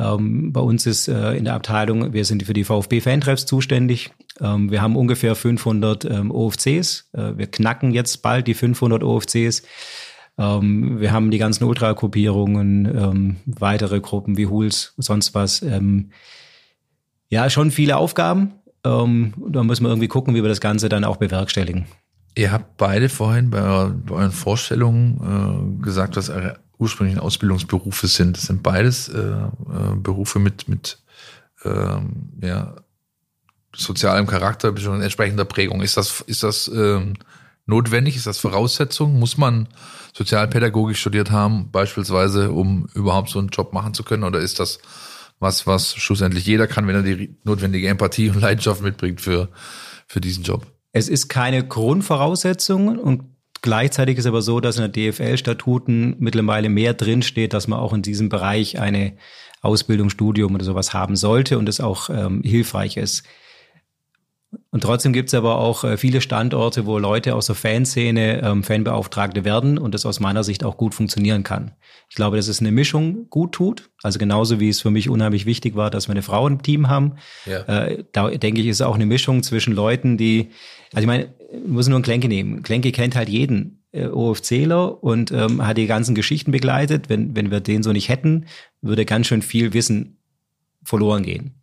Ähm, 0.00 0.52
bei 0.52 0.60
uns 0.60 0.86
ist 0.86 1.08
äh, 1.08 1.32
in 1.34 1.44
der 1.44 1.54
Abteilung, 1.54 2.12
wir 2.12 2.24
sind 2.24 2.42
für 2.44 2.54
die 2.54 2.64
VfB-Fantreffs 2.64 3.44
zuständig. 3.44 4.10
Ähm, 4.40 4.70
wir 4.70 4.80
haben 4.80 4.96
ungefähr 4.96 5.34
500 5.34 6.04
ähm, 6.06 6.30
OFCs. 6.30 7.10
Äh, 7.12 7.36
wir 7.36 7.46
knacken 7.46 7.92
jetzt 7.92 8.22
bald 8.22 8.46
die 8.46 8.54
500 8.54 9.02
OFCs. 9.02 9.62
Ähm, 10.38 11.00
wir 11.00 11.12
haben 11.12 11.30
die 11.30 11.38
ganzen 11.38 11.64
Ultra-Gruppierungen, 11.64 12.86
ähm, 12.86 13.36
weitere 13.44 14.00
Gruppen 14.00 14.38
wie 14.38 14.46
Hools, 14.46 14.94
sonst 14.96 15.34
was. 15.34 15.60
Ähm, 15.62 16.12
ja, 17.28 17.50
schon 17.50 17.70
viele 17.70 17.96
Aufgaben. 17.96 18.54
Da 18.82 19.06
müssen 19.06 19.84
wir 19.84 19.90
irgendwie 19.90 20.08
gucken, 20.08 20.34
wie 20.34 20.42
wir 20.42 20.48
das 20.48 20.62
Ganze 20.62 20.88
dann 20.88 21.04
auch 21.04 21.18
bewerkstelligen. 21.18 21.84
Ihr 22.34 22.50
habt 22.50 22.78
beide 22.78 23.10
vorhin 23.10 23.50
bei, 23.50 23.60
bei 23.60 24.14
euren 24.14 24.32
Vorstellungen 24.32 25.76
äh, 25.78 25.84
gesagt, 25.84 26.16
was 26.16 26.30
eure 26.30 26.58
ursprünglichen 26.80 27.20
Ausbildungsberufe 27.20 28.08
sind. 28.08 28.36
Das 28.36 28.44
sind 28.44 28.62
beides 28.62 29.08
äh, 29.08 29.18
äh, 29.20 29.48
Berufe 29.96 30.38
mit, 30.38 30.68
mit 30.68 30.98
ähm, 31.64 32.30
ja, 32.42 32.74
sozialem 33.74 34.26
Charakter, 34.26 34.68
entsprechender 34.68 35.44
Prägung. 35.44 35.82
Ist 35.82 35.96
das, 35.96 36.22
ist 36.22 36.42
das 36.42 36.68
ähm, 36.68 37.14
notwendig? 37.66 38.16
Ist 38.16 38.26
das 38.26 38.38
Voraussetzung? 38.38 39.18
Muss 39.18 39.36
man 39.36 39.68
Sozialpädagogik 40.14 40.96
studiert 40.96 41.30
haben, 41.30 41.70
beispielsweise, 41.70 42.50
um 42.50 42.88
überhaupt 42.94 43.30
so 43.30 43.38
einen 43.38 43.48
Job 43.48 43.72
machen 43.72 43.94
zu 43.94 44.02
können? 44.02 44.24
Oder 44.24 44.40
ist 44.40 44.58
das 44.58 44.80
was, 45.38 45.66
was 45.66 45.94
schlussendlich 45.96 46.46
jeder 46.46 46.66
kann, 46.66 46.86
wenn 46.86 46.96
er 46.96 47.02
die 47.02 47.34
notwendige 47.44 47.88
Empathie 47.88 48.28
und 48.28 48.40
Leidenschaft 48.40 48.82
mitbringt 48.82 49.20
für, 49.20 49.48
für 50.06 50.20
diesen 50.20 50.44
Job? 50.44 50.66
Es 50.92 51.08
ist 51.08 51.28
keine 51.28 51.66
Grundvoraussetzung 51.66 52.98
und 52.98 53.29
gleichzeitig 53.62 54.18
ist 54.18 54.26
aber 54.26 54.42
so, 54.42 54.60
dass 54.60 54.78
in 54.78 54.90
der 54.90 55.12
DFL-Statuten 55.12 56.16
mittlerweile 56.18 56.68
mehr 56.68 56.94
drinsteht, 56.94 57.52
dass 57.52 57.68
man 57.68 57.78
auch 57.78 57.92
in 57.92 58.02
diesem 58.02 58.28
Bereich 58.28 58.78
eine 58.78 59.14
Ausbildung, 59.62 60.10
Studium 60.10 60.54
oder 60.54 60.64
sowas 60.64 60.94
haben 60.94 61.16
sollte 61.16 61.58
und 61.58 61.68
es 61.68 61.80
auch 61.80 62.10
ähm, 62.10 62.42
hilfreich 62.42 62.96
ist. 62.96 63.24
Und 64.70 64.82
trotzdem 64.82 65.12
gibt 65.12 65.28
es 65.28 65.34
aber 65.34 65.58
auch 65.58 65.84
äh, 65.84 65.96
viele 65.96 66.20
Standorte, 66.20 66.86
wo 66.86 66.98
Leute 66.98 67.34
aus 67.34 67.46
der 67.46 67.54
Fanszene 67.54 68.42
ähm, 68.42 68.62
Fanbeauftragte 68.64 69.44
werden 69.44 69.78
und 69.78 69.94
das 69.94 70.06
aus 70.06 70.20
meiner 70.20 70.44
Sicht 70.44 70.64
auch 70.64 70.76
gut 70.76 70.94
funktionieren 70.94 71.42
kann. 71.42 71.72
Ich 72.08 72.16
glaube, 72.16 72.36
dass 72.36 72.48
es 72.48 72.60
eine 72.60 72.72
Mischung 72.72 73.28
gut 73.30 73.52
tut. 73.52 73.90
Also 74.02 74.18
genauso 74.18 74.58
wie 74.58 74.68
es 74.68 74.80
für 74.80 74.90
mich 74.90 75.08
unheimlich 75.08 75.46
wichtig 75.46 75.76
war, 75.76 75.90
dass 75.90 76.08
wir 76.08 76.12
eine 76.12 76.22
Frau 76.22 76.46
im 76.46 76.62
Team 76.62 76.88
haben. 76.88 77.16
Ja. 77.46 77.60
Äh, 77.62 78.04
da 78.12 78.28
denke 78.30 78.60
ich, 78.60 78.66
ist 78.66 78.80
auch 78.80 78.94
eine 78.94 79.06
Mischung 79.06 79.42
zwischen 79.42 79.74
Leuten, 79.74 80.16
die, 80.16 80.50
also 80.92 81.02
ich 81.02 81.06
meine, 81.06 81.34
muss 81.66 81.88
nur 81.88 81.96
einen 81.96 82.04
Klenke 82.04 82.28
nehmen. 82.28 82.62
Klenke 82.62 82.92
kennt 82.92 83.16
halt 83.16 83.28
jeden 83.28 83.82
äh, 83.92 84.06
OFCler 84.06 85.02
und 85.02 85.30
ähm, 85.32 85.66
hat 85.66 85.76
die 85.78 85.86
ganzen 85.86 86.14
Geschichten 86.14 86.50
begleitet. 86.52 87.08
Wenn, 87.08 87.34
wenn 87.34 87.50
wir 87.50 87.60
den 87.60 87.82
so 87.82 87.92
nicht 87.92 88.08
hätten, 88.08 88.46
würde 88.82 89.04
ganz 89.04 89.26
schön 89.26 89.42
viel 89.42 89.72
Wissen 89.72 90.18
verloren 90.84 91.22
gehen. 91.24 91.54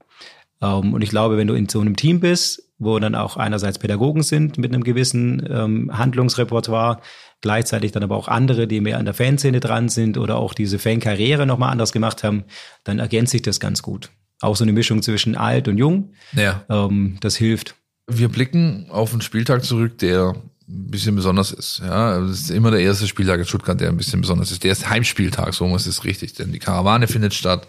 Ähm, 0.61 0.93
und 0.93 1.01
ich 1.01 1.09
glaube, 1.09 1.37
wenn 1.37 1.47
du 1.47 1.53
in 1.53 1.69
so 1.69 1.79
einem 1.79 1.95
Team 1.95 2.19
bist, 2.19 2.63
wo 2.79 2.99
dann 2.99 3.15
auch 3.15 3.37
einerseits 3.37 3.79
Pädagogen 3.79 4.21
sind 4.23 4.57
mit 4.57 4.71
einem 4.73 4.83
gewissen 4.83 5.47
ähm, 5.49 5.97
Handlungsrepertoire, 5.97 6.99
gleichzeitig 7.41 7.91
dann 7.91 8.03
aber 8.03 8.15
auch 8.15 8.27
andere, 8.27 8.67
die 8.67 8.81
mehr 8.81 8.99
an 8.99 9.05
der 9.05 9.13
Fanszene 9.13 9.59
dran 9.59 9.89
sind 9.89 10.17
oder 10.17 10.37
auch 10.37 10.53
diese 10.53 10.77
Fankarriere 10.79 11.45
nochmal 11.47 11.71
anders 11.71 11.91
gemacht 11.91 12.23
haben, 12.23 12.43
dann 12.83 12.99
ergänzt 12.99 13.31
sich 13.31 13.41
das 13.41 13.59
ganz 13.59 13.81
gut. 13.81 14.11
Auch 14.41 14.55
so 14.55 14.63
eine 14.63 14.73
Mischung 14.73 15.01
zwischen 15.01 15.35
alt 15.35 15.67
und 15.67 15.77
jung, 15.79 16.11
Ja. 16.33 16.63
ähm, 16.69 17.17
das 17.21 17.35
hilft. 17.35 17.75
Wir 18.09 18.29
blicken 18.29 18.87
auf 18.89 19.11
einen 19.11 19.21
Spieltag 19.21 19.65
zurück, 19.65 19.97
der 19.97 20.33
ein 20.69 20.91
bisschen 20.91 21.15
besonders 21.15 21.51
ist. 21.51 21.79
Ja, 21.79 22.19
es 22.19 22.41
ist 22.41 22.51
immer 22.51 22.71
der 22.71 22.79
erste 22.79 23.07
Spieltag 23.07 23.39
in 23.39 23.45
Stuttgart, 23.45 23.79
der 23.79 23.89
ein 23.89 23.97
bisschen 23.97 24.21
besonders 24.21 24.51
ist. 24.51 24.63
Der 24.63 24.71
ist 24.71 24.89
Heimspieltag, 24.89 25.53
so 25.53 25.67
muss 25.67 25.85
es 25.85 26.05
richtig, 26.05 26.33
denn 26.33 26.51
die 26.51 26.59
Karawane 26.59 27.07
findet 27.07 27.33
statt. 27.33 27.67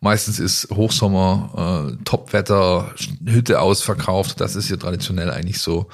Meistens 0.00 0.38
ist 0.38 0.70
Hochsommer, 0.70 1.88
äh, 1.96 2.04
Topwetter, 2.04 2.94
Hütte 3.26 3.60
ausverkauft. 3.60 4.40
Das 4.40 4.54
ist 4.54 4.68
ja 4.68 4.76
traditionell 4.76 5.30
eigentlich 5.30 5.58
so. 5.58 5.88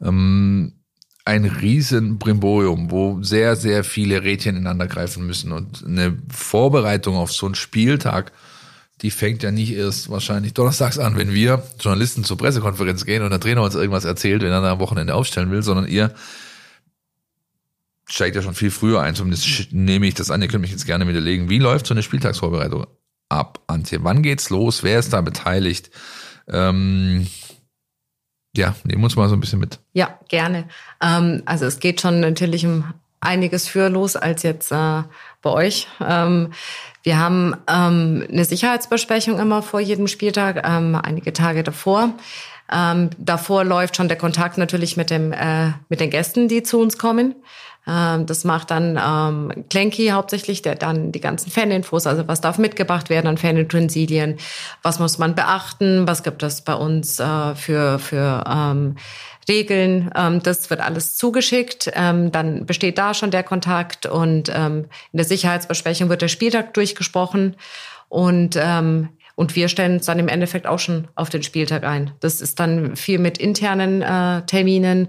Ähm, 0.00 0.72
ein 1.24 1.44
riesen 1.44 2.18
Brimborium, 2.18 2.90
wo 2.90 3.22
sehr, 3.22 3.54
sehr 3.54 3.84
viele 3.84 4.22
Rädchen 4.22 4.56
ineinander 4.56 4.86
greifen 4.86 5.26
müssen. 5.26 5.52
Und 5.52 5.84
eine 5.84 6.16
Vorbereitung 6.30 7.16
auf 7.16 7.32
so 7.32 7.46
einen 7.46 7.54
Spieltag, 7.54 8.32
die 9.02 9.10
fängt 9.10 9.42
ja 9.42 9.50
nicht 9.50 9.72
erst 9.72 10.10
wahrscheinlich 10.10 10.54
donnerstags 10.54 10.98
an, 10.98 11.16
wenn 11.16 11.32
wir 11.32 11.62
Journalisten 11.80 12.24
zur 12.24 12.36
Pressekonferenz 12.36 13.04
gehen 13.04 13.22
und 13.22 13.30
der 13.30 13.40
Trainer 13.40 13.62
uns 13.62 13.74
irgendwas 13.74 14.04
erzählt, 14.04 14.42
wenn 14.42 14.50
er 14.50 14.62
am 14.62 14.80
Wochenende 14.80 15.14
aufstellen 15.14 15.50
will, 15.50 15.62
sondern 15.62 15.86
ihr 15.86 16.14
steigt 18.06 18.36
ja 18.36 18.42
schon 18.42 18.54
viel 18.54 18.70
früher 18.70 19.00
ein. 19.00 19.14
Zumindest 19.14 19.72
nehme 19.72 20.06
ich 20.06 20.14
das 20.14 20.30
an. 20.30 20.42
Ihr 20.42 20.48
könnt 20.48 20.62
mich 20.62 20.72
jetzt 20.72 20.86
gerne 20.86 21.06
widerlegen. 21.06 21.48
Wie 21.48 21.58
läuft 21.58 21.86
so 21.86 21.94
eine 21.94 22.02
Spieltagsvorbereitung 22.02 22.86
ab, 23.28 23.60
Antje? 23.66 24.02
Wann 24.02 24.22
geht's 24.22 24.50
los? 24.50 24.82
Wer 24.82 24.98
ist 24.98 25.12
da 25.12 25.20
beteiligt? 25.20 25.90
Ähm, 26.48 27.26
ja, 28.56 28.74
nehmen 28.82 29.04
uns 29.04 29.14
mal 29.14 29.28
so 29.28 29.36
ein 29.36 29.40
bisschen 29.40 29.60
mit. 29.60 29.78
Ja, 29.92 30.18
gerne. 30.28 30.68
Ähm, 31.00 31.42
also 31.44 31.66
es 31.66 31.78
geht 31.78 32.00
schon 32.00 32.20
natürlich 32.20 32.66
um 32.66 32.92
einiges 33.20 33.68
für 33.68 33.88
los 33.88 34.16
als 34.16 34.42
jetzt 34.42 34.72
äh, 34.72 35.02
bei 35.42 35.50
euch. 35.50 35.88
Ähm, 36.00 36.52
wir 37.02 37.18
haben 37.18 37.54
ähm, 37.68 38.26
eine 38.30 38.44
Sicherheitsbesprechung 38.44 39.38
immer 39.38 39.62
vor 39.62 39.80
jedem 39.80 40.08
Spieltag, 40.08 40.66
ähm, 40.68 40.98
einige 41.00 41.32
Tage 41.32 41.62
davor. 41.62 42.14
Ähm, 42.70 43.10
davor 43.18 43.64
läuft 43.64 43.96
schon 43.96 44.08
der 44.08 44.18
Kontakt 44.18 44.58
natürlich 44.58 44.96
mit 44.96 45.10
dem 45.10 45.32
äh, 45.32 45.72
mit 45.88 46.00
den 46.00 46.10
Gästen, 46.10 46.48
die 46.48 46.62
zu 46.62 46.78
uns 46.78 46.98
kommen. 46.98 47.34
Ähm, 47.86 48.26
das 48.26 48.44
macht 48.44 48.70
dann 48.70 49.00
ähm, 49.02 49.64
Klenki 49.70 50.08
hauptsächlich, 50.08 50.60
der 50.60 50.74
dann 50.74 51.10
die 51.10 51.20
ganzen 51.20 51.50
Faninfos, 51.50 52.06
also 52.06 52.28
was 52.28 52.42
darf 52.42 52.58
mitgebracht 52.58 53.08
werden 53.08 53.26
an 53.26 53.38
Fanutensilien, 53.38 54.36
was 54.82 54.98
muss 54.98 55.16
man 55.16 55.34
beachten, 55.34 56.06
was 56.06 56.22
gibt 56.22 56.42
es 56.42 56.60
bei 56.60 56.74
uns 56.74 57.18
äh, 57.18 57.54
für 57.54 57.98
für 57.98 58.44
ähm, 58.46 58.96
Regeln. 59.48 60.10
Ähm, 60.14 60.42
das 60.42 60.70
wird 60.70 60.80
alles 60.80 61.16
zugeschickt. 61.16 61.90
Ähm, 61.94 62.30
dann 62.32 62.66
besteht 62.66 62.98
da 62.98 63.14
schon 63.14 63.30
der 63.30 63.42
Kontakt 63.42 64.06
und 64.06 64.50
ähm, 64.54 64.86
in 65.12 65.16
der 65.16 65.24
Sicherheitsbesprechung 65.24 66.08
wird 66.08 66.22
der 66.22 66.28
Spieltag 66.28 66.74
durchgesprochen 66.74 67.56
und 68.08 68.56
ähm, 68.60 69.08
und 69.34 69.54
wir 69.54 69.68
stellen 69.68 69.94
uns 69.94 70.06
dann 70.06 70.18
im 70.18 70.26
Endeffekt 70.26 70.66
auch 70.66 70.80
schon 70.80 71.06
auf 71.14 71.30
den 71.30 71.44
Spieltag 71.44 71.84
ein. 71.84 72.10
Das 72.18 72.40
ist 72.40 72.58
dann 72.58 72.96
viel 72.96 73.20
mit 73.20 73.38
internen 73.38 74.02
äh, 74.02 74.42
Terminen. 74.46 75.06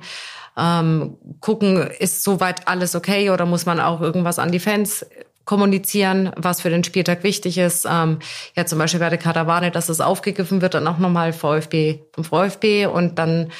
Ähm, 0.55 1.17
gucken, 1.39 1.89
ist 1.97 2.23
soweit 2.23 2.67
alles 2.67 2.93
okay 2.93 3.31
oder 3.31 3.47
muss 3.47 3.65
man 3.65 3.79
auch 3.79 4.01
irgendwas 4.01 4.37
an 4.37 4.51
die 4.51 4.59
Fans 4.59 5.03
kommunizieren, 5.45 6.31
was 6.35 6.61
für 6.61 6.69
den 6.69 6.83
Spieltag 6.83 7.23
wichtig 7.23 7.57
ist. 7.57 7.87
Ähm, 7.89 8.19
ja, 8.55 8.67
zum 8.67 8.77
Beispiel 8.77 8.99
bei 8.99 9.09
der 9.09 9.17
Karawane, 9.17 9.71
dass 9.71 9.89
es 9.89 9.99
aufgegriffen 9.99 10.61
wird, 10.61 10.75
dann 10.75 10.85
auch 10.85 10.99
nochmal 10.99 11.33
VfB 11.33 11.97
vom 12.11 12.23
VfB 12.23 12.85
und 12.85 13.17
dann 13.17 13.51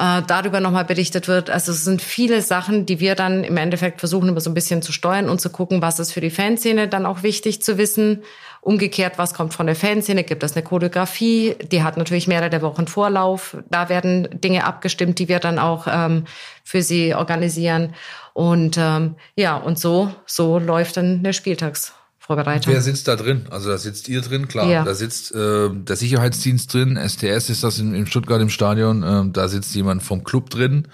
äh, 0.00 0.22
darüber 0.26 0.60
nochmal 0.60 0.86
berichtet 0.86 1.28
wird. 1.28 1.50
Also 1.50 1.72
es 1.72 1.84
sind 1.84 2.00
viele 2.00 2.40
Sachen, 2.40 2.86
die 2.86 3.00
wir 3.00 3.14
dann 3.14 3.44
im 3.44 3.58
Endeffekt 3.58 4.00
versuchen, 4.00 4.30
immer 4.30 4.40
so 4.40 4.48
ein 4.48 4.54
bisschen 4.54 4.80
zu 4.80 4.92
steuern 4.92 5.28
und 5.28 5.40
zu 5.42 5.50
gucken, 5.50 5.82
was 5.82 5.98
ist 5.98 6.12
für 6.12 6.22
die 6.22 6.30
Fanszene 6.30 6.88
dann 6.88 7.04
auch 7.04 7.22
wichtig 7.22 7.62
zu 7.62 7.76
wissen. 7.76 8.22
Umgekehrt, 8.62 9.18
was 9.18 9.34
kommt 9.34 9.52
von 9.52 9.66
der 9.66 9.76
Fanszene? 9.76 10.24
Gibt 10.24 10.42
es 10.42 10.54
eine 10.54 10.62
Choreografie? 10.62 11.54
Die 11.70 11.82
hat 11.82 11.98
natürlich 11.98 12.28
mehrere 12.28 12.62
Wochen 12.62 12.86
Vorlauf. 12.86 13.56
Da 13.70 13.90
werden 13.90 14.28
Dinge 14.32 14.64
abgestimmt, 14.64 15.18
die 15.18 15.28
wir 15.28 15.38
dann 15.38 15.58
auch 15.58 15.86
ähm, 15.86 16.24
für 16.64 16.82
sie 16.82 17.14
organisieren. 17.14 17.94
Und 18.32 18.78
ähm, 18.78 19.16
ja, 19.36 19.56
und 19.56 19.78
so, 19.78 20.14
so 20.24 20.58
läuft 20.58 20.96
dann 20.96 21.22
der 21.22 21.34
Spieltags. 21.34 21.94
Vorbereitung. 22.30 22.72
Wer 22.72 22.80
sitzt 22.80 23.08
da 23.08 23.16
drin? 23.16 23.46
Also 23.50 23.70
da 23.70 23.78
sitzt 23.78 24.08
ihr 24.08 24.20
drin, 24.20 24.46
klar. 24.46 24.68
Ja. 24.68 24.84
Da 24.84 24.94
sitzt 24.94 25.34
äh, 25.34 25.68
der 25.68 25.96
Sicherheitsdienst 25.96 26.72
drin, 26.72 26.96
STS 26.96 27.50
ist 27.50 27.64
das 27.64 27.80
in, 27.80 27.92
in 27.92 28.06
Stuttgart 28.06 28.40
im 28.40 28.50
Stadion, 28.50 29.02
äh, 29.02 29.32
da 29.32 29.48
sitzt 29.48 29.74
jemand 29.74 30.04
vom 30.04 30.22
Club 30.22 30.48
drin, 30.48 30.86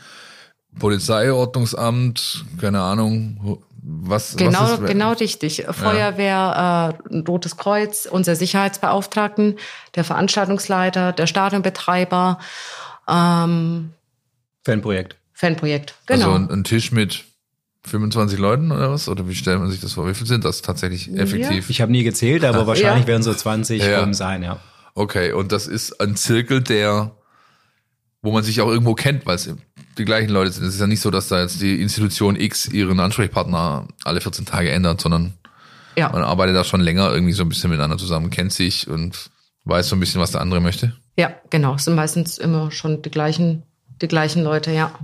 Polizeiordnungsamt, 0.79 2.47
keine 2.59 2.81
Ahnung, 2.81 3.61
was, 3.83 4.37
Genau, 4.37 4.63
was 4.63 4.81
ist, 4.81 4.87
genau 4.87 5.13
richtig. 5.13 5.67
Feuerwehr, 5.71 6.97
äh, 7.13 7.19
Rotes 7.29 7.59
Kreuz, 7.59 8.09
unser 8.11 8.35
Sicherheitsbeauftragten, 8.35 9.59
der 9.95 10.05
Veranstaltungsleiter, 10.05 11.13
der 11.13 11.27
Stadionbetreiber, 11.27 12.39
ähm, 13.07 13.91
Fanprojekt. 14.65 15.17
Fanprojekt. 15.35 15.97
Genau. 16.07 16.33
Also 16.33 16.45
ein, 16.47 16.51
ein 16.51 16.65
Tisch 16.65 16.93
mit 16.93 17.25
25 17.87 18.39
Leuten 18.39 18.73
oder 18.73 18.91
was? 18.91 19.09
Oder 19.09 19.29
wie 19.29 19.35
stellt 19.35 19.59
man 19.61 19.71
sich 19.71 19.81
das 19.81 19.95
vor? 19.95 20.09
Wie 20.09 20.15
viel 20.15 20.27
sind 20.27 20.45
das 20.45 20.63
tatsächlich 20.63 21.13
effektiv? 21.17 21.71
Ich 21.71 21.81
habe 21.81 21.93
nie 21.93 22.03
gezählt, 22.03 22.45
aber 22.45 22.67
wahrscheinlich 22.67 23.03
Ja. 23.05 23.09
werden 23.09 23.23
so 23.23 23.33
20 23.33 23.83
Ja. 23.83 24.13
sein, 24.13 24.43
ja. 24.43 24.59
Okay, 24.95 25.33
und 25.33 25.53
das 25.53 25.67
ist 25.67 26.01
ein 26.01 26.17
Zirkel, 26.17 26.63
der, 26.63 27.13
wo 28.23 28.33
man 28.33 28.43
sich 28.43 28.61
auch 28.61 28.69
irgendwo 28.69 28.95
kennt, 28.95 29.27
weil 29.27 29.37
es 29.37 29.49
die 29.99 30.05
gleichen 30.05 30.31
Leute 30.31 30.51
sind. 30.53 30.65
Es 30.65 30.75
ist 30.75 30.81
ja 30.81 30.87
nicht 30.87 31.01
so, 31.01 31.11
dass 31.11 31.29
da 31.29 31.41
jetzt 31.41 31.61
die 31.61 31.81
Institution 31.81 32.37
X 32.37 32.69
ihren 32.69 32.99
Ansprechpartner 33.01 33.87
alle 34.05 34.21
14 34.21 34.45
Tage 34.47 34.71
ändert, 34.71 35.01
sondern 35.01 35.35
ja. 35.97 36.11
man 36.11 36.23
arbeitet 36.23 36.57
da 36.57 36.65
schon 36.65 36.81
länger 36.81 37.13
irgendwie 37.13 37.33
so 37.33 37.43
ein 37.45 37.49
bisschen 37.49 37.71
miteinander 37.71 37.99
zusammen, 37.99 38.31
kennt 38.31 38.53
sich 38.53 38.89
und 38.89 39.31
weiß 39.65 39.89
so 39.89 39.97
ein 39.97 40.01
bisschen, 40.01 40.21
was 40.21 40.33
der 40.33 40.41
andere 40.41 40.61
möchte. 40.61 40.93
ja, 41.17 41.35
genau. 41.51 41.75
Es 41.75 41.85
sind 41.85 41.95
meistens 41.95 42.39
immer 42.39 42.71
schon 42.71 43.03
die 43.03 43.11
gleichen, 43.11 43.63
die 44.03 44.09
gleichen 44.09 44.43
Leute, 44.43 44.73
ja. 44.73 44.99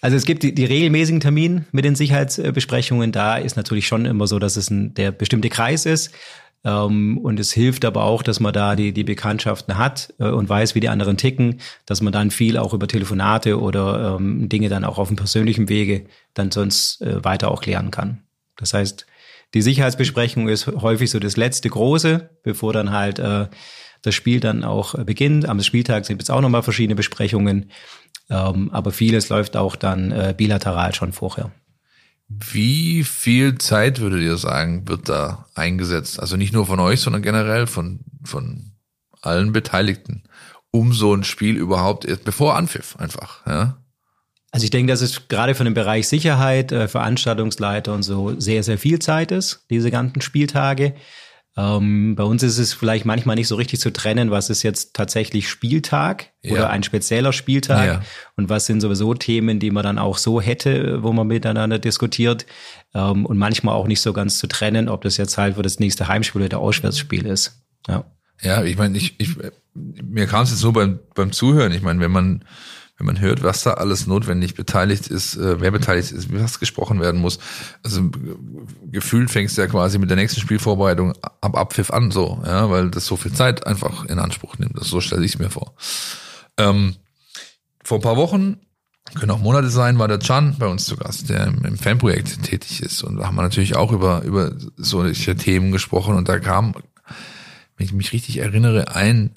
Also 0.00 0.16
es 0.16 0.24
gibt 0.24 0.42
die, 0.42 0.54
die 0.54 0.64
regelmäßigen 0.64 1.20
Termine 1.20 1.64
mit 1.72 1.84
den 1.84 1.94
Sicherheitsbesprechungen. 1.96 3.12
Da 3.12 3.36
ist 3.36 3.56
natürlich 3.56 3.86
schon 3.86 4.06
immer 4.06 4.26
so, 4.26 4.38
dass 4.38 4.56
es 4.56 4.70
ein, 4.70 4.94
der 4.94 5.12
bestimmte 5.12 5.48
Kreis 5.48 5.86
ist. 5.86 6.12
Ähm, 6.64 7.18
und 7.18 7.38
es 7.38 7.52
hilft 7.52 7.84
aber 7.84 8.04
auch, 8.04 8.22
dass 8.22 8.40
man 8.40 8.52
da 8.52 8.74
die, 8.74 8.92
die 8.92 9.04
Bekanntschaften 9.04 9.76
hat 9.76 10.14
äh, 10.18 10.24
und 10.24 10.48
weiß, 10.48 10.74
wie 10.74 10.80
die 10.80 10.88
anderen 10.88 11.16
ticken, 11.16 11.60
dass 11.86 12.00
man 12.00 12.12
dann 12.12 12.30
viel 12.30 12.56
auch 12.56 12.72
über 12.72 12.88
Telefonate 12.88 13.60
oder 13.60 14.16
ähm, 14.16 14.48
Dinge 14.48 14.68
dann 14.68 14.84
auch 14.84 14.98
auf 14.98 15.08
dem 15.08 15.16
persönlichen 15.16 15.68
Wege 15.68 16.06
dann 16.32 16.50
sonst 16.50 17.02
äh, 17.02 17.22
weiter 17.24 17.50
auch 17.50 17.60
klären 17.60 17.90
kann. 17.90 18.22
Das 18.56 18.72
heißt, 18.72 19.06
die 19.52 19.62
Sicherheitsbesprechung 19.62 20.48
ist 20.48 20.66
häufig 20.66 21.10
so 21.10 21.18
das 21.18 21.36
letzte 21.36 21.68
große, 21.68 22.30
bevor 22.42 22.72
dann 22.72 22.90
halt 22.90 23.18
äh, 23.18 23.46
das 24.02 24.14
Spiel 24.14 24.40
dann 24.40 24.64
auch 24.64 24.94
beginnt. 25.04 25.48
Am 25.48 25.62
Spieltag 25.62 26.04
sind 26.04 26.20
jetzt 26.20 26.30
auch 26.30 26.40
nochmal 26.40 26.62
verschiedene 26.62 26.94
Besprechungen. 26.94 27.70
Ähm, 28.30 28.70
aber 28.72 28.90
vieles 28.90 29.28
läuft 29.28 29.56
auch 29.56 29.76
dann 29.76 30.10
äh, 30.10 30.34
bilateral 30.36 30.94
schon 30.94 31.12
vorher. 31.12 31.50
Wie 32.28 33.04
viel 33.04 33.58
Zeit 33.58 34.00
würdet 34.00 34.22
ihr 34.22 34.38
sagen, 34.38 34.88
wird 34.88 35.08
da 35.08 35.46
eingesetzt? 35.54 36.18
Also 36.18 36.36
nicht 36.36 36.52
nur 36.52 36.66
von 36.66 36.80
euch, 36.80 37.00
sondern 37.00 37.22
generell 37.22 37.66
von, 37.66 38.00
von 38.24 38.72
allen 39.20 39.52
Beteiligten, 39.52 40.24
um 40.70 40.92
so 40.92 41.14
ein 41.14 41.24
Spiel 41.24 41.56
überhaupt, 41.56 42.04
erst 42.04 42.24
bevor 42.24 42.56
Anpfiff 42.56 42.96
einfach, 42.96 43.46
ja? 43.46 43.78
Also 44.50 44.64
ich 44.64 44.70
denke, 44.70 44.92
dass 44.92 45.00
es 45.00 45.26
gerade 45.26 45.56
für 45.56 45.64
den 45.64 45.74
Bereich 45.74 46.06
Sicherheit, 46.06 46.70
äh, 46.70 46.86
Veranstaltungsleiter 46.86 47.92
und 47.92 48.04
so 48.04 48.38
sehr, 48.38 48.62
sehr 48.62 48.78
viel 48.78 49.00
Zeit 49.00 49.32
ist, 49.32 49.66
diese 49.68 49.90
ganzen 49.90 50.20
Spieltage. 50.20 50.94
Ähm, 51.56 52.16
bei 52.16 52.24
uns 52.24 52.42
ist 52.42 52.58
es 52.58 52.72
vielleicht 52.72 53.04
manchmal 53.04 53.36
nicht 53.36 53.46
so 53.46 53.54
richtig 53.54 53.78
zu 53.78 53.92
trennen, 53.92 54.30
was 54.32 54.50
ist 54.50 54.62
jetzt 54.64 54.92
tatsächlich 54.94 55.48
Spieltag 55.48 56.32
Ja. 56.42 56.52
oder 56.52 56.70
ein 56.70 56.82
spezieller 56.82 57.32
Spieltag 57.32 57.86
Ja. 57.86 58.02
und 58.36 58.48
was 58.48 58.66
sind 58.66 58.80
sowieso 58.80 59.14
Themen, 59.14 59.60
die 59.60 59.70
man 59.70 59.84
dann 59.84 59.98
auch 59.98 60.18
so 60.18 60.40
hätte, 60.40 61.02
wo 61.04 61.12
man 61.12 61.28
miteinander 61.28 61.78
diskutiert 61.78 62.44
ähm, 62.92 63.24
und 63.24 63.38
manchmal 63.38 63.74
auch 63.76 63.86
nicht 63.86 64.00
so 64.00 64.12
ganz 64.12 64.38
zu 64.38 64.48
trennen, 64.48 64.88
ob 64.88 65.02
das 65.02 65.16
jetzt 65.16 65.38
halt 65.38 65.54
für 65.54 65.62
das 65.62 65.78
nächste 65.78 66.08
Heimspiel 66.08 66.42
oder 66.42 66.58
Auswärtsspiel 66.58 67.24
ist. 67.26 67.62
Ja. 67.86 68.04
Ja, 68.42 68.64
ich 68.64 68.76
meine, 68.76 68.98
ich, 68.98 69.14
ich, 69.20 69.36
mir 69.74 70.26
kam 70.26 70.42
es 70.42 70.50
jetzt 70.50 70.64
nur 70.64 70.72
beim, 70.72 70.98
beim 71.14 71.30
Zuhören. 71.30 71.70
Ich 71.72 71.82
meine, 71.82 72.00
wenn 72.00 72.10
man, 72.10 72.44
wenn 72.96 73.06
man 73.06 73.20
hört, 73.20 73.42
was 73.42 73.62
da 73.64 73.74
alles 73.74 74.06
notwendig 74.06 74.54
beteiligt 74.54 75.08
ist, 75.08 75.36
äh, 75.36 75.60
wer 75.60 75.70
beteiligt 75.70 76.12
ist, 76.12 76.32
was 76.32 76.60
gesprochen 76.60 77.00
werden 77.00 77.20
muss. 77.20 77.38
Also 77.82 78.10
gefühlt 78.90 79.30
fängst 79.30 79.56
du 79.56 79.62
ja 79.62 79.66
quasi 79.66 79.98
mit 79.98 80.10
der 80.10 80.16
nächsten 80.16 80.40
Spielvorbereitung 80.40 81.12
ab 81.40 81.56
Abpfiff 81.56 81.90
an, 81.90 82.10
so, 82.10 82.42
ja, 82.46 82.70
weil 82.70 82.90
das 82.90 83.06
so 83.06 83.16
viel 83.16 83.32
Zeit 83.32 83.66
einfach 83.66 84.04
in 84.04 84.18
Anspruch 84.18 84.58
nimmt. 84.58 84.78
Das, 84.78 84.88
so 84.88 85.00
stelle 85.00 85.24
ich 85.24 85.34
es 85.34 85.38
mir 85.38 85.50
vor. 85.50 85.74
Ähm, 86.56 86.96
vor 87.82 87.98
ein 87.98 88.02
paar 88.02 88.16
Wochen, 88.16 88.58
können 89.14 89.32
auch 89.32 89.40
Monate 89.40 89.68
sein, 89.68 89.98
war 89.98 90.08
der 90.08 90.18
Can 90.18 90.56
bei 90.58 90.66
uns 90.66 90.86
zu 90.86 90.96
Gast, 90.96 91.28
der 91.28 91.46
im 91.46 91.76
Fanprojekt 91.76 92.42
tätig 92.42 92.80
ist. 92.80 93.02
Und 93.02 93.16
da 93.16 93.26
haben 93.26 93.36
wir 93.36 93.42
natürlich 93.42 93.76
auch 93.76 93.92
über, 93.92 94.22
über 94.22 94.52
solche 94.76 95.36
Themen 95.36 95.72
gesprochen 95.72 96.14
und 96.14 96.28
da 96.28 96.38
kam 96.38 96.74
wenn 97.76 97.86
ich 97.86 97.92
mich 97.92 98.12
richtig 98.12 98.38
erinnere, 98.38 98.94
ein, 98.94 99.34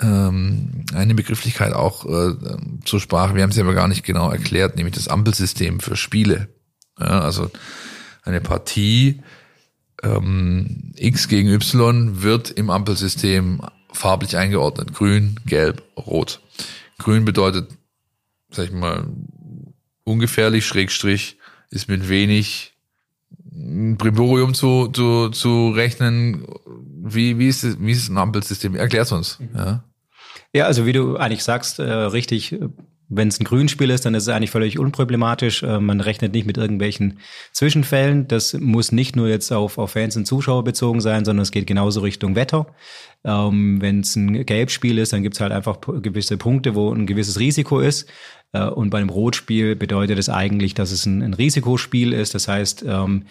ähm, 0.00 0.84
eine 0.94 1.14
Begrifflichkeit 1.14 1.72
auch 1.72 2.04
äh, 2.06 2.34
zur 2.84 3.00
Sprache. 3.00 3.34
Wir 3.34 3.42
haben 3.42 3.52
sie 3.52 3.60
aber 3.60 3.74
gar 3.74 3.88
nicht 3.88 4.04
genau 4.04 4.30
erklärt, 4.30 4.76
nämlich 4.76 4.94
das 4.94 5.08
Ampelsystem 5.08 5.80
für 5.80 5.96
Spiele. 5.96 6.48
Ja, 6.98 7.20
also 7.20 7.50
eine 8.22 8.40
Partie 8.40 9.22
ähm, 10.02 10.92
X 10.96 11.28
gegen 11.28 11.48
Y 11.48 12.22
wird 12.22 12.50
im 12.50 12.70
Ampelsystem 12.70 13.60
farblich 13.92 14.36
eingeordnet. 14.36 14.94
Grün, 14.94 15.38
Gelb, 15.46 15.82
Rot. 15.96 16.40
Grün 16.98 17.24
bedeutet, 17.24 17.70
sag 18.50 18.66
ich 18.66 18.72
mal, 18.72 19.06
ungefährlich, 20.04 20.66
Schrägstrich, 20.66 21.38
ist 21.70 21.88
mit 21.88 22.08
wenig 22.08 22.74
ein 23.52 23.96
Brimborium 23.96 24.54
zu, 24.54 24.88
zu, 24.88 25.28
zu 25.30 25.70
rechnen. 25.70 26.46
Wie, 27.02 27.38
wie, 27.38 27.48
ist, 27.48 27.64
das, 27.64 27.80
wie 27.80 27.92
ist 27.92 28.08
ein 28.08 28.18
Ampelsystem? 28.18 28.74
Erklär's 28.76 29.12
uns. 29.12 29.38
Ja. 29.54 29.84
Ja, 30.52 30.66
also 30.66 30.84
wie 30.84 30.92
du 30.92 31.16
eigentlich 31.16 31.44
sagst, 31.44 31.78
äh, 31.78 31.84
richtig, 31.84 32.58
wenn 33.10 33.28
es 33.28 33.40
ein 33.40 33.44
Grünspiel 33.44 33.90
ist, 33.90 34.06
dann 34.06 34.14
ist 34.14 34.22
es 34.22 34.28
eigentlich 34.28 34.52
völlig 34.52 34.78
unproblematisch. 34.78 35.62
Äh, 35.62 35.80
man 35.80 36.00
rechnet 36.00 36.32
nicht 36.32 36.46
mit 36.46 36.56
irgendwelchen 36.56 37.18
Zwischenfällen. 37.52 38.28
Das 38.28 38.54
muss 38.54 38.92
nicht 38.92 39.16
nur 39.16 39.28
jetzt 39.28 39.52
auf, 39.52 39.78
auf 39.78 39.92
Fans 39.92 40.16
und 40.16 40.26
Zuschauer 40.26 40.64
bezogen 40.64 41.00
sein, 41.00 41.24
sondern 41.24 41.42
es 41.42 41.50
geht 41.50 41.66
genauso 41.66 42.00
Richtung 42.00 42.36
Wetter. 42.36 42.66
Ähm, 43.24 43.82
wenn 43.82 44.00
es 44.00 44.16
ein 44.16 44.46
Gelbspiel 44.46 44.98
ist, 44.98 45.12
dann 45.12 45.22
gibt 45.22 45.34
es 45.34 45.40
halt 45.40 45.52
einfach 45.52 45.78
gewisse 45.80 46.36
Punkte, 46.36 46.74
wo 46.74 46.92
ein 46.92 47.06
gewisses 47.06 47.38
Risiko 47.38 47.80
ist. 47.80 48.08
Äh, 48.52 48.64
und 48.64 48.90
bei 48.90 48.98
einem 48.98 49.10
Rotspiel 49.10 49.74
bedeutet 49.74 50.18
es 50.18 50.28
eigentlich, 50.28 50.74
dass 50.74 50.92
es 50.92 51.04
ein, 51.04 51.22
ein 51.22 51.34
Risikospiel 51.34 52.12
ist. 52.12 52.34
Das 52.34 52.46
heißt, 52.46 52.84
ähm, 52.86 53.24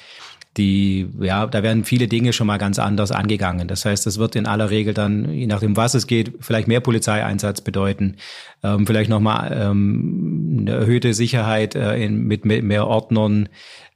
die, 0.57 1.07
ja, 1.19 1.45
da 1.45 1.63
werden 1.63 1.83
viele 1.83 2.07
Dinge 2.07 2.33
schon 2.33 2.47
mal 2.47 2.57
ganz 2.57 2.79
anders 2.79 3.11
angegangen. 3.11 3.67
Das 3.67 3.85
heißt, 3.85 4.07
es 4.07 4.17
wird 4.17 4.35
in 4.35 4.45
aller 4.45 4.69
Regel 4.69 4.93
dann, 4.93 5.31
je 5.31 5.47
nachdem, 5.47 5.77
was 5.77 5.93
es 5.93 6.07
geht, 6.07 6.33
vielleicht 6.39 6.67
mehr 6.67 6.79
Polizeieinsatz 6.79 7.61
bedeuten, 7.61 8.15
ähm, 8.63 8.87
vielleicht 8.87 9.09
nochmal 9.09 9.51
ähm, 9.53 10.57
eine 10.61 10.71
erhöhte 10.71 11.13
Sicherheit 11.13 11.75
äh, 11.75 12.03
in, 12.03 12.23
mit, 12.23 12.45
mit 12.45 12.63
mehr 12.63 12.87
Ordnern, 12.87 13.49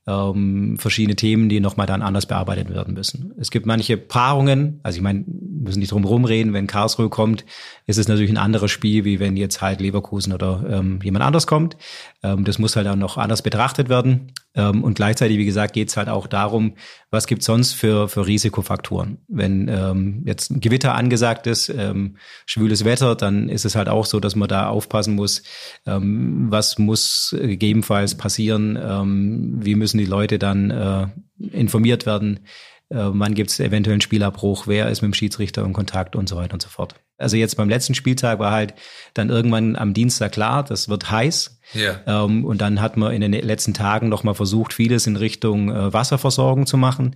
ähm, 0.06 0.78
verschiedene 0.78 1.16
Themen, 1.16 1.48
die 1.48 1.60
nochmal 1.60 1.88
dann 1.88 2.02
anders 2.02 2.26
bearbeitet 2.26 2.70
werden 2.70 2.94
müssen. 2.94 3.34
Es 3.38 3.52
gibt 3.52 3.66
manche 3.66 3.98
Paarungen, 3.98 4.80
also 4.84 4.98
ich 4.98 5.02
meine, 5.02 5.24
müssen 5.28 5.80
nicht 5.80 5.92
drum 5.92 6.04
rumreden, 6.04 6.54
wenn 6.54 6.68
Karlsruhe 6.68 7.10
kommt, 7.10 7.46
ist 7.88 7.98
es 7.98 8.08
natürlich 8.08 8.32
ein 8.32 8.38
anderes 8.38 8.72
Spiel, 8.72 9.06
wie 9.06 9.20
wenn 9.20 9.38
jetzt 9.38 9.62
halt 9.62 9.80
Leverkusen 9.80 10.34
oder 10.34 10.63
ähm, 10.70 11.00
jemand 11.02 11.24
anders 11.24 11.48
kommt. 11.48 11.78
Ähm, 12.22 12.44
das 12.44 12.60
muss 12.60 12.76
halt 12.76 12.88
auch 12.88 12.98
noch 12.98 13.18
anders 13.18 13.42
betrachtet 13.42 13.88
werden. 13.88 14.34
Ähm, 14.56 14.84
und 14.84 14.96
gleichzeitig, 14.96 15.38
wie 15.38 15.46
gesagt, 15.46 15.74
geht 15.74 15.89
es 15.89 15.98
halt 15.98 16.10
auch 16.10 16.28
darum, 16.28 16.74
was 17.10 17.28
gibt 17.28 17.44
sonst 17.44 17.74
für, 17.74 18.08
für 18.08 18.28
Risikofaktoren. 18.28 19.18
Wenn 19.28 19.68
ähm, 19.68 20.24
jetzt 20.26 20.52
ein 20.52 20.60
Gewitter 20.60 20.96
angesagt 20.96 21.48
ist, 21.48 21.70
ähm, 21.70 22.18
schwüles 22.46 22.86
Wetter, 22.86 23.16
dann 23.16 23.50
ist 23.50 23.66
es 23.66 23.76
halt 23.76 23.89
auch 23.89 24.06
so, 24.06 24.20
dass 24.20 24.36
man 24.36 24.48
da 24.48 24.68
aufpassen 24.68 25.16
muss, 25.16 25.44
ähm, 25.86 26.48
was 26.50 26.78
muss 26.78 27.36
gegebenenfalls 27.39 28.16
passieren, 28.16 28.78
ähm, 28.82 29.58
wie 29.60 29.76
müssen 29.76 29.98
die 29.98 30.06
Leute 30.06 30.39
dann 30.39 30.72
äh, 30.72 31.08
informiert 31.52 32.06
werden, 32.06 32.42
äh, 32.89 32.98
wann 32.98 33.34
gibt 33.34 33.50
es 33.50 33.60
eventuell 33.60 33.93
einen 33.93 34.02
Spielabbruch, 34.02 34.67
wer 34.67 34.89
ist 34.89 35.02
mit 35.02 35.12
dem 35.12 35.13
Schiedsrichter 35.13 35.63
in 35.63 35.74
Kontakt 35.74 36.15
und 36.15 36.30
so 36.30 36.36
weiter 36.36 36.54
und 36.54 36.62
so 36.62 36.69
fort. 36.69 36.96
Also 37.17 37.38
jetzt 37.38 37.56
beim 37.56 37.69
letzten 37.69 37.96
Spieltag 37.96 38.39
war 38.39 38.52
halt 38.52 38.74
dann 39.13 39.30
irgendwann 39.30 39.76
am 39.76 39.93
Dienstag 39.93 40.32
klar, 40.32 40.63
das 40.63 40.89
wird 40.89 41.10
heiß. 41.10 41.60
Ja. 41.74 42.02
Ähm, 42.06 42.43
und 42.43 42.62
dann 42.62 42.82
hat 42.82 42.98
man 42.98 43.13
in 43.13 43.22
den 43.22 43.32
letzten 43.32 43.74
Tagen 43.74 44.10
nochmal 44.10 44.36
versucht, 44.36 44.74
vieles 44.74 45.08
in 45.08 45.15
Richtung 45.15 45.72
äh, 45.72 45.93
Wasserversorgung 45.93 46.65
zu 46.65 46.78
machen. 46.78 47.15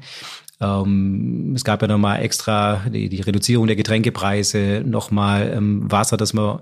Ähm, 0.59 1.53
es 1.55 1.63
gab 1.63 1.81
ja 1.81 1.87
nochmal 1.87 2.21
extra 2.21 2.83
die, 2.89 3.09
die 3.09 3.21
Reduzierung 3.21 3.67
der 3.67 3.75
Getränkepreise, 3.75 4.81
nochmal 4.85 5.53
ähm, 5.55 5.91
Wasser, 5.91 6.17
das 6.17 6.33
man 6.33 6.61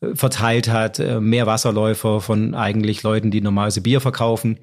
äh, 0.00 0.14
verteilt 0.14 0.68
hat, 0.68 0.98
äh, 0.98 1.20
mehr 1.20 1.46
Wasserläufer 1.46 2.20
von 2.20 2.54
eigentlich 2.54 3.02
Leuten, 3.02 3.30
die 3.30 3.40
normalerweise 3.40 3.80
Bier 3.80 4.00
verkaufen. 4.00 4.58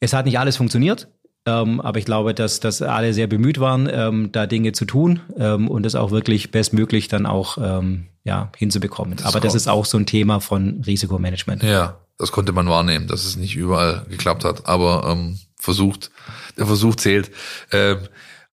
Es 0.00 0.12
hat 0.12 0.26
nicht 0.26 0.38
alles 0.38 0.56
funktioniert. 0.56 1.08
Ähm, 1.44 1.80
aber 1.80 1.98
ich 1.98 2.04
glaube, 2.04 2.34
dass, 2.34 2.60
dass 2.60 2.82
alle 2.82 3.12
sehr 3.12 3.26
bemüht 3.26 3.58
waren, 3.58 3.88
ähm, 3.90 4.30
da 4.30 4.46
Dinge 4.46 4.72
zu 4.72 4.84
tun 4.84 5.20
ähm, 5.36 5.68
und 5.68 5.84
es 5.86 5.94
auch 5.94 6.12
wirklich 6.12 6.52
bestmöglich 6.52 7.08
dann 7.08 7.26
auch 7.26 7.58
ähm, 7.60 8.06
ja, 8.22 8.52
hinzubekommen. 8.56 9.16
Das 9.16 9.26
aber 9.26 9.40
das 9.40 9.54
ist 9.54 9.66
auch 9.66 9.84
so 9.84 9.98
ein 9.98 10.06
Thema 10.06 10.40
von 10.40 10.82
Risikomanagement. 10.86 11.64
Ja, 11.64 11.98
das 12.18 12.30
konnte 12.30 12.52
man 12.52 12.68
wahrnehmen, 12.68 13.08
dass 13.08 13.24
es 13.24 13.36
nicht 13.36 13.56
überall 13.56 14.06
geklappt 14.08 14.44
hat, 14.44 14.66
aber 14.66 15.08
ähm, 15.10 15.38
versucht, 15.56 16.12
der 16.56 16.66
Versuch 16.66 16.94
zählt. 16.94 17.32
Ähm, 17.72 17.98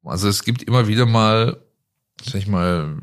also 0.04 0.28
es 0.28 0.44
gibt 0.44 0.64
immer 0.64 0.88
wieder 0.88 1.06
mal, 1.06 1.58
sag 2.24 2.36
ich 2.36 2.48
mal, 2.48 2.98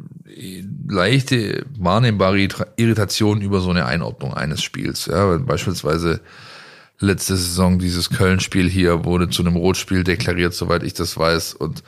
leichte 0.88 1.64
wahrnehmbare 1.79 2.49
Irritation 2.77 3.40
über 3.40 3.61
so 3.61 3.70
eine 3.70 3.87
Einordnung 3.87 4.35
eines 4.35 4.62
Spiels. 4.62 5.07
Ja, 5.07 5.31
wenn 5.31 5.46
beispielsweise 5.46 6.20
letzte 6.98 7.37
Saison 7.37 7.78
dieses 7.78 8.11
Köln-Spiel 8.11 8.68
hier 8.68 9.04
wurde 9.04 9.28
zu 9.28 9.42
einem 9.42 9.56
Rotspiel 9.56 10.04
deklariert, 10.04 10.54
soweit 10.54 10.82
ich 10.82 10.94
das 10.94 11.16
weiß. 11.16 11.54
Und 11.54 11.82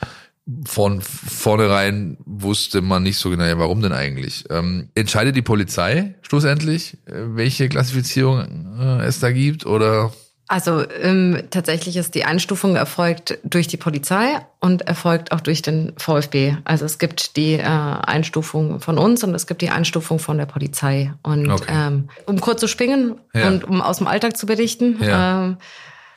von 0.65 1.01
vornherein 1.01 2.17
wusste 2.25 2.81
man 2.81 3.03
nicht 3.03 3.17
so 3.17 3.29
genau, 3.29 3.43
ja, 3.43 3.59
warum 3.59 3.81
denn 3.81 3.91
eigentlich. 3.91 4.45
Ähm, 4.49 4.89
entscheidet 4.95 5.35
die 5.35 5.41
Polizei 5.41 6.15
schlussendlich, 6.21 6.97
äh, 7.05 7.35
welche 7.35 7.69
Klassifizierung 7.69 8.77
äh, 8.79 9.05
es 9.05 9.19
da 9.19 9.31
gibt? 9.31 9.65
Oder 9.65 10.11
also 10.49 10.83
ähm, 10.89 11.43
tatsächlich 11.51 11.95
ist 11.95 12.15
die 12.15 12.25
Einstufung 12.25 12.75
erfolgt 12.75 13.37
durch 13.43 13.67
die 13.67 13.77
Polizei 13.77 14.41
und 14.59 14.81
erfolgt 14.81 15.31
auch 15.31 15.41
durch 15.41 15.61
den 15.61 15.93
VfB. 15.97 16.55
Also 16.63 16.85
es 16.85 16.97
gibt 16.97 17.37
die 17.37 17.53
äh, 17.53 17.61
Einstufung 17.61 18.79
von 18.79 18.97
uns 18.97 19.23
und 19.23 19.35
es 19.35 19.45
gibt 19.45 19.61
die 19.61 19.69
Einstufung 19.69 20.17
von 20.17 20.39
der 20.39 20.47
Polizei. 20.47 21.13
Und 21.21 21.51
okay. 21.51 21.71
ähm, 21.71 22.09
um 22.25 22.41
kurz 22.41 22.61
zu 22.61 22.67
springen 22.67 23.19
ja. 23.31 23.47
und 23.47 23.63
um 23.63 23.79
aus 23.79 23.99
dem 23.99 24.07
Alltag 24.07 24.37
zu 24.37 24.47
berichten. 24.47 24.97
Ja. 25.03 25.43
Ähm, 25.45 25.57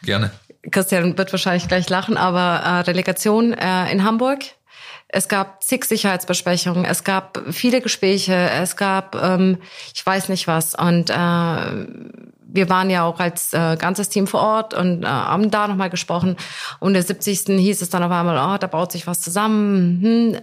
Gerne. 0.03 0.31
Christian 0.71 1.19
wird 1.19 1.31
wahrscheinlich 1.31 1.69
gleich 1.69 1.91
lachen, 1.91 2.17
aber 2.17 2.65
äh, 2.65 2.81
Relegation 2.91 3.53
äh, 3.53 3.93
in 3.93 4.03
Hamburg. 4.03 4.39
Es 5.09 5.29
gab 5.29 5.63
zig 5.63 5.85
Sicherheitsbesprechungen, 5.85 6.87
es 6.87 7.05
gab 7.05 7.43
viele 7.51 7.83
Gespräche, 7.83 8.33
es 8.35 8.77
gab 8.77 9.15
ähm, 9.15 9.59
ich 9.95 10.07
weiß 10.07 10.31
nicht 10.31 10.47
was 10.47 10.75
und 10.75 11.11
äh, 11.11 11.87
wir 12.53 12.69
waren 12.69 12.91
ja 12.91 13.05
auch 13.05 13.19
als 13.19 13.53
äh, 13.53 13.77
ganzes 13.77 14.09
Team 14.09 14.27
vor 14.27 14.41
Ort 14.41 14.75
und 14.75 15.03
äh, 15.03 15.07
haben 15.07 15.51
da 15.51 15.69
nochmal 15.69 15.91
gesprochen. 15.91 16.37
Und 16.81 16.95
der 16.95 17.03
70. 17.03 17.47
hieß 17.59 17.83
es 17.83 17.91
dann 17.91 18.03
auf 18.03 18.11
einmal, 18.11 18.55
oh, 18.55 18.59
da 18.59 18.67
baut 18.67 18.93
sich 18.93 19.07
was 19.07 19.21
zusammen. 19.21 20.01
Hm. 20.03 20.41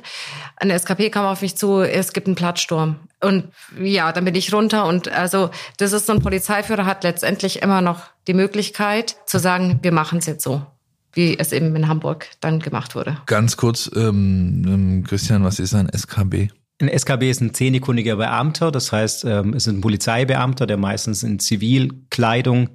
Ein 0.58 0.70
SKP 0.72 1.10
kam 1.10 1.26
auf 1.26 1.42
mich 1.42 1.56
zu, 1.56 1.82
es 1.82 2.14
gibt 2.14 2.28
einen 2.28 2.36
Plattsturm. 2.36 2.98
Und 3.22 3.52
ja, 3.80 4.12
dann 4.12 4.26
bin 4.26 4.36
ich 4.36 4.54
runter. 4.54 4.86
Und 4.86 5.08
also 5.10 5.50
das 5.78 5.94
ist 5.94 6.08
so 6.08 6.14
ein 6.14 6.22
Polizeiführer 6.22 6.86
hat 6.86 7.04
letztendlich 7.04 7.62
immer 7.62 7.82
noch 7.82 8.02
die 8.28 8.34
Möglichkeit 8.34 9.18
zu 9.26 9.40
sagen, 9.40 9.80
wir 9.82 9.92
machen 9.92 10.20
es 10.20 10.26
jetzt 10.26 10.44
so 10.44 10.66
wie 11.14 11.38
es 11.40 11.52
eben 11.52 11.76
in 11.76 11.88
Hamburg 11.88 12.28
dann 12.40 12.60
gemacht 12.60 12.96
wurde. 12.96 13.18
Ganz 13.26 13.58
kurz, 13.58 13.90
ähm, 13.96 14.64
ähm 14.68 15.04
Christian, 15.04 15.44
was 15.44 15.60
ist 15.60 15.74
ein 15.74 15.90
SKB? 15.90 16.50
Ein 16.82 16.88
SKB 16.88 17.30
ist 17.30 17.42
ein 17.42 17.54
zehnkundiger 17.54 18.16
Beamter, 18.16 18.72
das 18.72 18.92
heißt, 18.92 19.26
ähm, 19.26 19.54
es 19.54 19.68
ist 19.68 19.74
ein 19.74 19.82
Polizeibeamter, 19.82 20.66
der 20.66 20.78
meistens 20.78 21.24
in 21.24 21.38
Zivilkleidung 21.38 22.70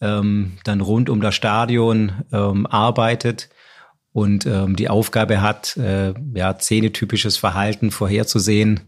ähm, 0.00 0.58
dann 0.64 0.80
rund 0.80 1.10
um 1.10 1.20
das 1.20 1.34
Stadion 1.34 2.12
ähm, 2.32 2.66
arbeitet 2.66 3.50
und 4.12 4.46
ähm, 4.46 4.74
die 4.76 4.88
Aufgabe 4.88 5.42
hat, 5.42 5.76
äh, 5.76 6.14
ja, 6.34 6.56
zähnetypisches 6.58 7.36
Verhalten 7.36 7.90
vorherzusehen, 7.90 8.80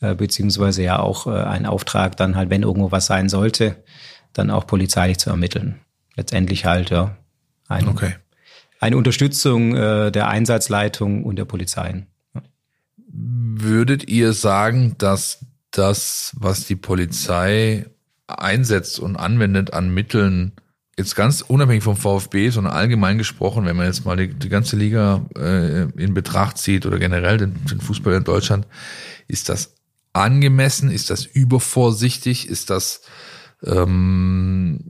äh, 0.00 0.16
beziehungsweise 0.16 0.82
ja 0.82 0.98
auch 0.98 1.28
äh, 1.28 1.30
einen 1.30 1.66
Auftrag 1.66 2.16
dann 2.16 2.34
halt, 2.34 2.50
wenn 2.50 2.64
irgendwo 2.64 2.90
was 2.90 3.06
sein 3.06 3.28
sollte, 3.28 3.84
dann 4.32 4.50
auch 4.50 4.66
polizeilich 4.66 5.18
zu 5.18 5.30
ermitteln. 5.30 5.80
Letztendlich 6.16 6.64
halt, 6.64 6.90
ja, 6.90 7.16
eine, 7.68 7.88
okay. 7.88 8.16
eine 8.80 8.96
Unterstützung 8.96 9.76
äh, 9.76 10.10
der 10.10 10.26
Einsatzleitung 10.26 11.22
und 11.22 11.36
der 11.36 11.44
Polizeien. 11.44 12.08
Würdet 13.18 14.08
ihr 14.08 14.32
sagen, 14.32 14.96
dass 14.98 15.46
das, 15.70 16.34
was 16.38 16.66
die 16.66 16.76
Polizei 16.76 17.86
einsetzt 18.26 18.98
und 18.98 19.16
anwendet 19.16 19.72
an 19.72 19.92
Mitteln, 19.92 20.52
jetzt 20.98 21.14
ganz 21.14 21.42
unabhängig 21.42 21.84
vom 21.84 21.96
VfB, 21.96 22.50
sondern 22.50 22.72
allgemein 22.72 23.18
gesprochen, 23.18 23.66
wenn 23.66 23.76
man 23.76 23.86
jetzt 23.86 24.04
mal 24.04 24.16
die, 24.16 24.28
die 24.28 24.48
ganze 24.48 24.76
Liga 24.76 25.26
äh, 25.36 25.82
in 25.82 26.14
Betracht 26.14 26.58
zieht 26.58 26.86
oder 26.86 26.98
generell 26.98 27.38
den, 27.38 27.64
den 27.66 27.80
Fußball 27.80 28.14
in 28.14 28.24
Deutschland, 28.24 28.66
ist 29.28 29.48
das 29.48 29.74
angemessen? 30.12 30.90
Ist 30.90 31.10
das 31.10 31.24
übervorsichtig? 31.26 32.48
Ist 32.48 32.70
das 32.70 33.02
ähm, 33.62 34.80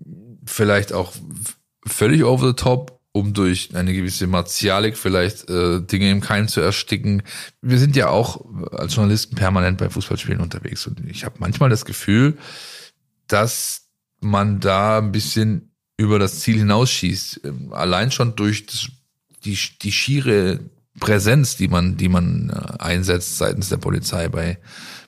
vielleicht 0.44 0.92
auch 0.92 1.12
völlig 1.84 2.24
over 2.24 2.48
the 2.48 2.54
top? 2.54 2.95
Um 3.16 3.32
durch 3.32 3.74
eine 3.74 3.94
gewisse 3.94 4.26
Martialik 4.26 4.98
vielleicht 4.98 5.48
äh, 5.48 5.80
Dinge 5.80 6.10
im 6.10 6.20
Keim 6.20 6.48
zu 6.48 6.60
ersticken. 6.60 7.22
Wir 7.62 7.78
sind 7.78 7.96
ja 7.96 8.10
auch 8.10 8.44
als 8.72 8.94
Journalisten 8.94 9.36
permanent 9.36 9.78
bei 9.78 9.88
Fußballspielen 9.88 10.42
unterwegs 10.42 10.86
und 10.86 11.00
ich 11.08 11.24
habe 11.24 11.36
manchmal 11.38 11.70
das 11.70 11.86
Gefühl, 11.86 12.36
dass 13.26 13.88
man 14.20 14.60
da 14.60 14.98
ein 14.98 15.12
bisschen 15.12 15.72
über 15.96 16.18
das 16.18 16.40
Ziel 16.40 16.58
hinausschießt. 16.58 17.40
Ähm, 17.44 17.72
allein 17.72 18.10
schon 18.10 18.36
durch 18.36 18.66
das, 18.66 18.88
die, 19.46 19.58
die 19.80 19.92
schiere 19.92 20.60
Präsenz, 21.00 21.56
die 21.56 21.68
man, 21.68 21.96
die 21.96 22.10
man 22.10 22.50
äh, 22.50 22.82
einsetzt 22.82 23.38
seitens 23.38 23.70
der 23.70 23.78
Polizei 23.78 24.28
bei 24.28 24.58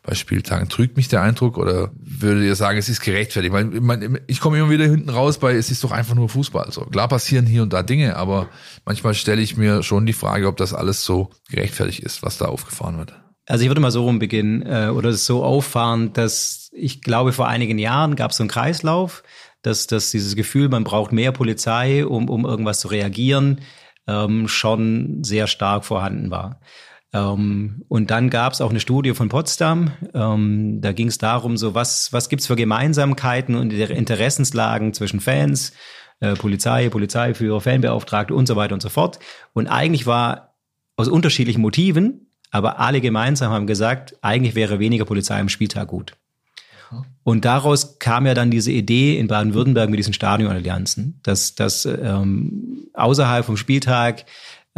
bei 0.08 0.14
Spieltagen. 0.14 0.70
Trügt 0.70 0.96
mich 0.96 1.08
der 1.08 1.20
Eindruck 1.20 1.58
oder 1.58 1.90
würdet 2.00 2.44
ihr 2.44 2.54
sagen, 2.54 2.78
es 2.78 2.88
ist 2.88 3.02
gerechtfertigt? 3.02 3.52
Weil 3.52 4.22
ich 4.26 4.40
komme 4.40 4.58
immer 4.58 4.70
wieder 4.70 4.86
hinten 4.86 5.10
raus 5.10 5.38
bei, 5.38 5.52
es 5.52 5.70
ist 5.70 5.84
doch 5.84 5.92
einfach 5.92 6.14
nur 6.14 6.30
Fußball. 6.30 6.72
So 6.72 6.86
klar 6.86 7.08
passieren 7.08 7.44
hier 7.44 7.62
und 7.62 7.74
da 7.74 7.82
Dinge, 7.82 8.16
aber 8.16 8.48
manchmal 8.86 9.12
stelle 9.12 9.42
ich 9.42 9.58
mir 9.58 9.82
schon 9.82 10.06
die 10.06 10.14
Frage, 10.14 10.48
ob 10.48 10.56
das 10.56 10.72
alles 10.72 11.04
so 11.04 11.28
gerechtfertigt 11.50 12.00
ist, 12.00 12.22
was 12.22 12.38
da 12.38 12.46
aufgefahren 12.46 12.96
wird. 12.96 13.12
Also 13.44 13.64
ich 13.64 13.68
würde 13.68 13.82
mal 13.82 13.90
so 13.90 14.02
rum 14.02 14.18
beginnen 14.18 14.62
äh, 14.62 14.88
oder 14.88 15.12
so 15.12 15.44
auffahren, 15.44 16.14
dass 16.14 16.70
ich 16.72 17.02
glaube, 17.02 17.34
vor 17.34 17.46
einigen 17.46 17.78
Jahren 17.78 18.16
gab 18.16 18.30
es 18.30 18.38
so 18.38 18.44
einen 18.44 18.50
Kreislauf, 18.50 19.22
dass, 19.60 19.86
dass 19.86 20.10
dieses 20.10 20.36
Gefühl, 20.36 20.70
man 20.70 20.84
braucht 20.84 21.12
mehr 21.12 21.32
Polizei, 21.32 22.06
um, 22.06 22.30
um 22.30 22.46
irgendwas 22.46 22.80
zu 22.80 22.88
reagieren, 22.88 23.60
ähm, 24.06 24.48
schon 24.48 25.22
sehr 25.22 25.46
stark 25.48 25.84
vorhanden 25.84 26.30
war. 26.30 26.60
Ähm, 27.12 27.84
und 27.88 28.10
dann 28.10 28.30
gab 28.30 28.52
es 28.52 28.60
auch 28.60 28.70
eine 28.70 28.80
Studie 28.80 29.14
von 29.14 29.28
Potsdam. 29.28 29.92
Ähm, 30.14 30.80
da 30.80 30.92
ging 30.92 31.08
es 31.08 31.18
darum, 31.18 31.56
so 31.56 31.74
was, 31.74 32.12
was 32.12 32.28
gibt's 32.28 32.46
für 32.46 32.56
Gemeinsamkeiten 32.56 33.54
und 33.54 33.72
Interessenslagen 33.72 34.92
zwischen 34.92 35.20
Fans, 35.20 35.72
äh, 36.20 36.34
Polizei, 36.34 36.88
Polizeiführer, 36.88 37.60
Fanbeauftragte 37.60 38.34
und 38.34 38.46
so 38.46 38.56
weiter 38.56 38.74
und 38.74 38.82
so 38.82 38.88
fort. 38.88 39.18
Und 39.54 39.68
eigentlich 39.68 40.06
war 40.06 40.54
aus 40.96 41.08
unterschiedlichen 41.08 41.62
Motiven, 41.62 42.26
aber 42.50 42.80
alle 42.80 43.00
gemeinsam 43.00 43.52
haben 43.52 43.66
gesagt, 43.66 44.16
eigentlich 44.20 44.54
wäre 44.54 44.78
weniger 44.78 45.04
Polizei 45.04 45.38
am 45.38 45.48
Spieltag 45.48 45.88
gut. 45.88 46.14
Und 47.22 47.44
daraus 47.44 47.98
kam 47.98 48.26
ja 48.26 48.32
dann 48.32 48.50
diese 48.50 48.72
Idee 48.72 49.18
in 49.18 49.28
Baden-Württemberg 49.28 49.90
mit 49.90 49.98
diesen 49.98 50.14
Stadionallianzen, 50.14 51.20
dass, 51.22 51.54
dass 51.54 51.84
ähm, 51.84 52.88
außerhalb 52.94 53.44
vom 53.44 53.58
Spieltag 53.58 54.24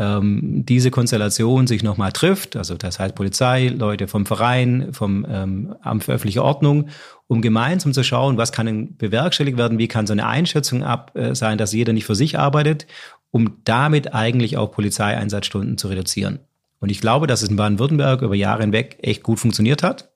ähm, 0.00 0.64
diese 0.64 0.90
Konstellation 0.90 1.66
sich 1.66 1.82
nochmal 1.82 2.10
trifft, 2.10 2.56
also 2.56 2.74
das 2.76 2.98
heißt 2.98 3.14
Polizei, 3.14 3.68
Leute 3.68 4.08
vom 4.08 4.24
Verein, 4.24 4.94
vom 4.94 5.26
ähm, 5.28 5.74
Amt 5.82 6.04
für 6.04 6.12
öffentliche 6.12 6.42
Ordnung, 6.42 6.88
um 7.26 7.42
gemeinsam 7.42 7.92
zu 7.92 8.02
schauen, 8.02 8.38
was 8.38 8.50
kann 8.50 8.96
bewerkstelligt 8.96 9.58
werden, 9.58 9.76
wie 9.76 9.88
kann 9.88 10.06
so 10.06 10.14
eine 10.14 10.26
Einschätzung 10.26 10.82
ab 10.82 11.12
äh, 11.14 11.34
sein, 11.34 11.58
dass 11.58 11.74
jeder 11.74 11.92
nicht 11.92 12.06
für 12.06 12.14
sich 12.14 12.38
arbeitet, 12.38 12.86
um 13.30 13.58
damit 13.64 14.14
eigentlich 14.14 14.56
auch 14.56 14.72
Polizeieinsatzstunden 14.72 15.76
zu 15.76 15.88
reduzieren. 15.88 16.38
Und 16.80 16.88
ich 16.88 17.02
glaube, 17.02 17.26
dass 17.26 17.42
es 17.42 17.50
in 17.50 17.56
Baden-Württemberg 17.56 18.22
über 18.22 18.34
Jahre 18.34 18.62
hinweg 18.62 18.96
echt 19.02 19.22
gut 19.22 19.38
funktioniert 19.38 19.82
hat 19.82 20.10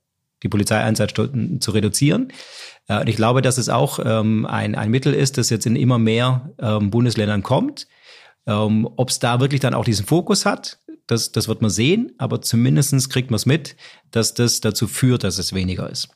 die 0.45 0.49
Polizeieinsatzstunden 0.49 1.61
zu 1.61 1.73
reduzieren. 1.73 2.33
Äh, 2.87 3.01
und 3.01 3.09
ich 3.09 3.17
glaube, 3.17 3.43
dass 3.43 3.59
es 3.59 3.69
auch 3.69 3.99
ähm, 4.05 4.47
ein, 4.47 4.77
ein 4.77 4.91
Mittel 4.91 5.15
ist, 5.15 5.39
das 5.39 5.51
jetzt 5.51 5.67
in 5.67 5.75
immer 5.75 5.99
mehr 5.99 6.51
ähm, 6.61 6.91
Bundesländern 6.91 7.43
kommt. 7.43 7.89
Ähm, 8.47 8.89
Ob 8.97 9.11
es 9.11 9.19
da 9.19 9.41
wirklich 9.41 9.61
dann 9.61 9.75
auch 9.75 9.85
diesen 9.85 10.07
Fokus 10.07 10.45
hat, 10.47 10.79
das, 11.07 11.33
das 11.33 11.49
wird 11.49 11.61
man 11.61 11.71
sehen, 11.71 12.13
aber 12.19 12.41
zumindestens 12.41 13.09
kriegt 13.09 13.31
man 13.31 13.37
es 13.37 13.47
mit, 13.47 13.77
dass 14.11 14.35
das 14.35 14.61
dazu 14.61 14.87
führt, 14.87 15.25
dass 15.25 15.39
es 15.39 15.53
weniger 15.53 15.89
ist. 15.91 16.09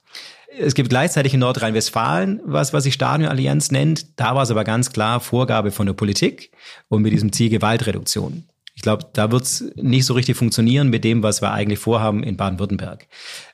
Es 0.59 0.74
gibt 0.74 0.89
gleichzeitig 0.89 1.35
in 1.35 1.41
Nordrhein-Westfalen 1.41 2.41
was, 2.45 2.72
was 2.72 2.85
sich 2.85 2.95
Stadionallianz 2.95 3.70
nennt. 3.70 4.18
Da 4.18 4.35
war 4.35 4.43
es 4.43 4.51
aber 4.51 4.64
ganz 4.64 4.93
klar 4.93 5.20
Vorgabe 5.20 5.70
von 5.70 5.87
der 5.87 5.93
Politik 5.93 6.51
und 6.89 7.03
mit 7.03 7.12
diesem 7.12 7.33
Ziel 7.33 7.51
Gewaltreduktion. 7.51 8.45
Ich 8.74 8.83
glaube, 8.83 9.09
da 9.12 9.31
wird 9.31 9.43
es 9.43 9.72
nicht 9.76 10.07
so 10.07 10.14
richtig 10.14 10.37
funktionieren 10.37 10.89
mit 10.89 11.05
dem, 11.05 11.22
was 11.22 11.43
wir 11.43 11.53
eigentlich 11.53 11.81
vorhaben 11.81 12.22
in 12.22 12.37
Baden-Württemberg. 12.37 13.09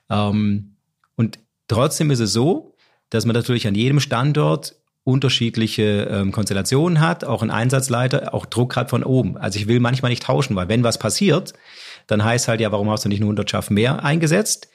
Ähm, 0.09 0.77
und 1.17 1.39
trotzdem 1.67 2.11
ist 2.11 2.21
es 2.21 2.33
so, 2.33 2.75
dass 3.11 3.27
man 3.27 3.35
natürlich 3.35 3.67
an 3.67 3.75
jedem 3.75 4.01
Standort 4.01 4.77
unterschiedliche 5.05 6.09
ähm, 6.11 6.33
Konstellationen 6.33 7.01
hat, 7.01 7.25
auch 7.25 7.43
ein 7.43 7.51
Einsatzleiter, 7.51 8.33
auch 8.33 8.47
Druck 8.47 8.75
hat 8.75 8.89
von 8.91 9.05
oben. 9.05 9.37
Also 9.37 9.59
ich 9.59 9.69
will 9.69 9.79
manchmal 9.79 10.11
nicht 10.11 10.23
tauschen, 10.23 10.57
weil 10.57 10.69
wenn 10.69 10.83
was 10.83 10.99
passiert, 10.99 11.53
dann 12.07 12.25
heißt 12.25 12.49
halt 12.49 12.61
ja, 12.61 12.73
warum 12.73 12.91
hast 12.91 13.05
du 13.05 13.11
nicht 13.11 13.21
eine 13.21 13.29
Hundertschaft 13.29 13.71
mehr 13.71 14.03
eingesetzt? 14.03 14.69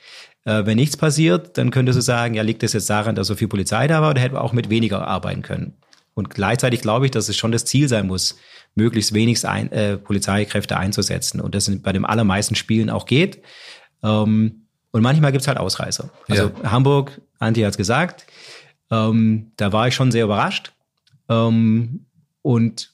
Äh, 0.46 0.66
wenn 0.66 0.78
nichts 0.78 0.98
passiert, 0.98 1.58
dann 1.58 1.72
könntest 1.72 1.98
du 1.98 2.02
sagen, 2.02 2.36
ja, 2.36 2.44
liegt 2.44 2.62
es 2.62 2.74
jetzt 2.74 2.90
daran, 2.90 3.16
dass 3.16 3.28
so 3.28 3.36
viel 3.36 3.48
Polizei 3.48 3.88
da 3.88 4.02
war 4.02 4.12
oder 4.12 4.22
hätten 4.22 4.36
wir 4.36 4.44
auch 4.44 4.54
mit 4.54 4.70
weniger 4.70 5.08
arbeiten 5.08 5.42
können? 5.42 5.74
Und 6.14 6.30
gleichzeitig 6.30 6.82
glaube 6.82 7.06
ich, 7.06 7.12
dass 7.12 7.28
es 7.28 7.38
schon 7.38 7.52
das 7.52 7.66
Ziel 7.66 7.88
sein 7.88 8.06
muss, 8.06 8.38
möglichst 8.76 9.14
wenig 9.14 9.48
ein, 9.48 9.72
äh, 9.72 9.98
Polizeikräfte 9.98 10.78
einzusetzen. 10.78 11.42
Und 11.42 11.56
das 11.56 11.72
bei 11.82 11.92
den 11.92 12.06
allermeisten 12.06 12.56
Spielen 12.56 12.90
auch 12.90 13.06
geht. 13.06 13.42
Ähm, 14.04 14.66
und 14.92 15.02
manchmal 15.02 15.32
gibt's 15.32 15.48
halt 15.48 15.58
Ausreißer. 15.58 16.10
Also 16.28 16.52
ja. 16.64 16.72
Hamburg, 16.72 17.22
Anti 17.40 17.62
hat's 17.62 17.78
gesagt, 17.78 18.26
ähm, 18.92 19.52
da 19.58 19.72
war 19.72 19.88
ich 19.88 19.96
schon 19.96 20.12
sehr 20.12 20.26
überrascht. 20.26 20.74
Ähm, 21.30 22.06
und 22.42 22.92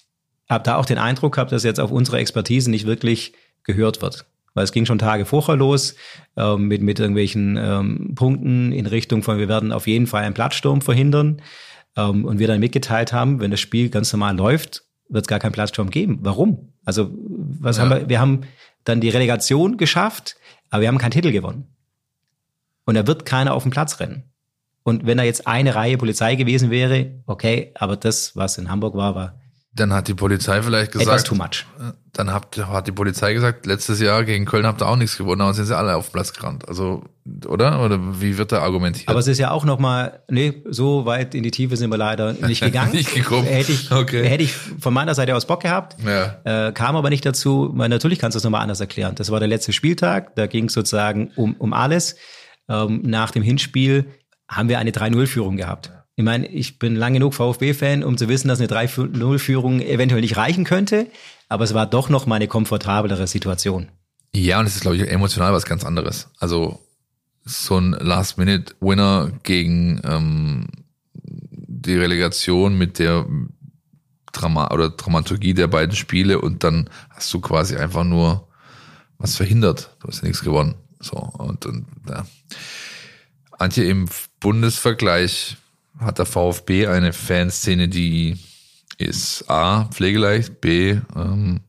habe 0.49 0.63
da 0.63 0.75
auch 0.75 0.85
den 0.85 0.97
Eindruck 0.97 1.35
gehabt, 1.35 1.51
dass 1.51 1.63
jetzt 1.63 1.79
auf 1.79 1.91
unsere 1.91 2.17
Expertise 2.17 2.69
nicht 2.69 2.85
wirklich 2.85 3.33
gehört 3.63 4.01
wird. 4.01 4.25
Weil 4.53 4.63
es 4.63 4.71
ging 4.71 4.85
schon 4.85 4.99
Tage 4.99 5.25
vorher 5.25 5.55
los 5.55 5.95
ähm, 6.37 6.67
mit, 6.67 6.81
mit 6.81 6.99
irgendwelchen 6.99 7.57
ähm, 7.57 8.15
Punkten 8.15 8.71
in 8.71 8.85
Richtung 8.85 9.23
von, 9.23 9.37
wir 9.37 9.49
werden 9.49 9.71
auf 9.71 9.87
jeden 9.87 10.07
Fall 10.07 10.23
einen 10.23 10.33
Plattsturm 10.33 10.81
verhindern. 10.81 11.41
Ähm, 11.97 12.25
und 12.25 12.39
wir 12.39 12.47
dann 12.47 12.59
mitgeteilt 12.59 13.11
haben, 13.11 13.39
wenn 13.39 13.51
das 13.51 13.59
Spiel 13.59 13.89
ganz 13.89 14.11
normal 14.13 14.35
läuft, 14.35 14.83
wird 15.09 15.25
es 15.25 15.27
gar 15.27 15.39
keinen 15.39 15.51
Plattsturm 15.51 15.89
geben. 15.89 16.19
Warum? 16.21 16.73
Also 16.83 17.11
was 17.13 17.77
ja. 17.77 17.83
haben 17.83 17.89
wir? 17.89 18.09
Wir 18.09 18.19
haben 18.19 18.41
dann 18.83 19.01
die 19.01 19.09
Relegation 19.09 19.77
geschafft, 19.77 20.35
aber 20.69 20.81
wir 20.81 20.87
haben 20.87 20.97
keinen 20.97 21.11
Titel 21.11 21.31
gewonnen. 21.31 21.67
Und 22.85 22.95
da 22.95 23.07
wird 23.07 23.25
keiner 23.25 23.53
auf 23.53 23.63
den 23.63 23.71
Platz 23.71 23.99
rennen. 23.99 24.23
Und 24.85 25.05
wenn 25.05 25.17
da 25.17 25.23
jetzt 25.23 25.47
eine 25.47 25.75
Reihe 25.75 25.97
Polizei 25.97 26.35
gewesen 26.35 26.69
wäre, 26.69 27.23
okay, 27.25 27.73
aber 27.75 27.97
das, 27.97 28.35
was 28.35 28.57
in 28.57 28.69
Hamburg 28.69 28.95
war, 28.95 29.15
war 29.15 29.39
dann 29.75 29.91
hat 29.91 30.07
die 30.07 30.13
Polizei 30.13 30.61
vielleicht 30.61 30.93
gesagt. 30.93 31.09
Etwas 31.09 31.23
too 31.25 31.35
much. 31.35 31.65
Äh, 31.79 31.91
dann 32.13 32.31
hat, 32.31 32.57
hat 32.57 32.87
die 32.87 32.93
Polizei 32.93 33.33
gesagt, 33.33 33.65
letztes 33.65 33.99
Jahr 33.99 34.23
gegen 34.23 34.45
Köln 34.45 34.65
habt 34.65 34.81
ihr 34.81 34.87
auch 34.87 34.95
nichts 34.95 35.17
gewonnen, 35.17 35.41
aber 35.41 35.53
sind 35.53 35.65
sie 35.65 35.75
alle 35.75 35.97
auf 35.97 36.13
Platz 36.13 36.31
gerannt. 36.31 36.65
Also, 36.69 37.03
oder? 37.45 37.83
Oder 37.83 38.21
wie 38.21 38.37
wird 38.37 38.53
da 38.53 38.61
argumentiert? 38.61 39.09
Aber 39.09 39.19
es 39.19 39.27
ist 39.27 39.37
ja 39.37 39.51
auch 39.51 39.65
nochmal, 39.65 40.23
nee, 40.29 40.63
so 40.69 41.05
weit 41.05 41.35
in 41.35 41.43
die 41.43 41.51
Tiefe 41.51 41.75
sind 41.75 41.89
wir 41.89 41.97
leider 41.97 42.31
nicht 42.47 42.63
gegangen. 42.63 42.93
nicht 42.93 43.13
gekommen. 43.13 43.45
Hätte 43.47 43.73
ich, 43.73 43.91
okay. 43.91 44.25
hätte 44.25 44.43
ich 44.43 44.53
von 44.53 44.93
meiner 44.93 45.13
Seite 45.13 45.35
aus 45.35 45.45
Bock 45.45 45.61
gehabt. 45.61 45.97
Ja. 46.05 46.67
Äh, 46.67 46.71
kam 46.71 46.95
aber 46.95 47.09
nicht 47.09 47.25
dazu, 47.25 47.71
weil 47.73 47.89
natürlich 47.89 48.19
kannst 48.19 48.35
du 48.35 48.37
es 48.37 48.45
nochmal 48.45 48.61
anders 48.61 48.79
erklären. 48.79 49.15
Das 49.15 49.29
war 49.29 49.39
der 49.39 49.49
letzte 49.49 49.73
Spieltag, 49.73 50.35
da 50.37 50.47
ging 50.47 50.65
es 50.65 50.73
sozusagen 50.73 51.31
um, 51.35 51.53
um 51.55 51.73
alles. 51.73 52.15
Ähm, 52.69 53.01
nach 53.03 53.29
dem 53.29 53.43
Hinspiel 53.43 54.05
haben 54.47 54.69
wir 54.69 54.79
eine 54.79 54.91
3-0-Führung 54.91 55.57
gehabt. 55.57 55.91
Ich 56.15 56.23
meine, 56.23 56.47
ich 56.47 56.79
bin 56.79 56.95
lang 56.95 57.13
genug 57.13 57.33
VfB-Fan, 57.33 58.03
um 58.03 58.17
zu 58.17 58.29
wissen, 58.29 58.47
dass 58.47 58.59
eine 58.59 58.69
3-0-Führung 58.69 59.81
eventuell 59.81 60.21
nicht 60.21 60.37
reichen 60.37 60.63
könnte, 60.63 61.07
aber 61.49 61.65
es 61.65 61.73
war 61.73 61.85
doch 61.85 62.09
noch 62.09 62.25
mal 62.25 62.35
eine 62.35 62.47
komfortablere 62.47 63.27
Situation. 63.27 63.89
Ja, 64.33 64.59
und 64.59 64.65
es 64.65 64.75
ist, 64.75 64.81
glaube 64.81 64.97
ich, 64.97 65.09
emotional 65.09 65.53
was 65.53 65.65
ganz 65.65 65.83
anderes. 65.83 66.29
Also 66.39 66.79
so 67.43 67.77
ein 67.77 67.91
Last-Minute-Winner 67.91 69.31
gegen 69.43 70.01
ähm, 70.03 70.67
die 71.13 71.95
Relegation 71.95 72.77
mit 72.77 72.97
der 72.99 73.25
Drama 74.31 74.71
oder 74.71 74.89
Dramaturgie 74.89 75.53
der 75.53 75.67
beiden 75.67 75.95
Spiele 75.95 76.41
und 76.41 76.63
dann 76.63 76.89
hast 77.09 77.33
du 77.33 77.39
quasi 77.39 77.77
einfach 77.77 78.03
nur 78.03 78.47
was 79.17 79.35
verhindert. 79.35 79.95
Du 79.99 80.07
hast 80.07 80.21
ja 80.21 80.27
nichts 80.27 80.43
gewonnen. 80.43 80.75
So, 80.99 81.15
und, 81.17 81.65
und 81.65 81.85
ja. 82.09 82.25
Antje, 83.51 83.85
im 83.85 84.07
Bundesvergleich 84.45 85.57
hat 85.97 86.19
der 86.19 86.27
VfB 86.27 86.85
eine 86.85 87.13
Fanszene, 87.13 87.87
die 87.87 88.37
ist 88.99 89.49
A, 89.49 89.85
pflegeleicht, 89.85 90.61
B, 90.61 90.99
ähm, 91.15 91.61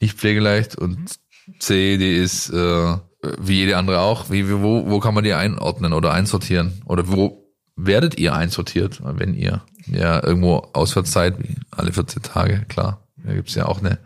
nicht 0.00 0.16
pflegeleicht 0.16 0.74
und 0.74 1.10
C, 1.58 1.98
die 1.98 2.16
ist 2.16 2.48
äh, 2.48 2.96
wie 3.38 3.56
jede 3.56 3.76
andere 3.76 4.00
auch. 4.00 4.30
Wie, 4.30 4.50
wo, 4.50 4.88
wo 4.88 5.00
kann 5.00 5.12
man 5.12 5.22
die 5.22 5.34
einordnen 5.34 5.92
oder 5.92 6.14
einsortieren? 6.14 6.80
Oder 6.86 7.08
wo 7.08 7.46
werdet 7.76 8.18
ihr 8.18 8.34
einsortiert, 8.34 9.02
wenn 9.04 9.34
ihr 9.34 9.60
ja 9.86 10.24
irgendwo 10.24 10.66
auswärts 10.72 11.12
seid, 11.12 11.38
wie 11.40 11.56
alle 11.72 11.92
14 11.92 12.22
Tage, 12.22 12.64
klar. 12.70 13.06
Da 13.18 13.34
gibt's 13.34 13.54
ja 13.54 13.66
auch 13.66 13.80
eine, 13.80 13.98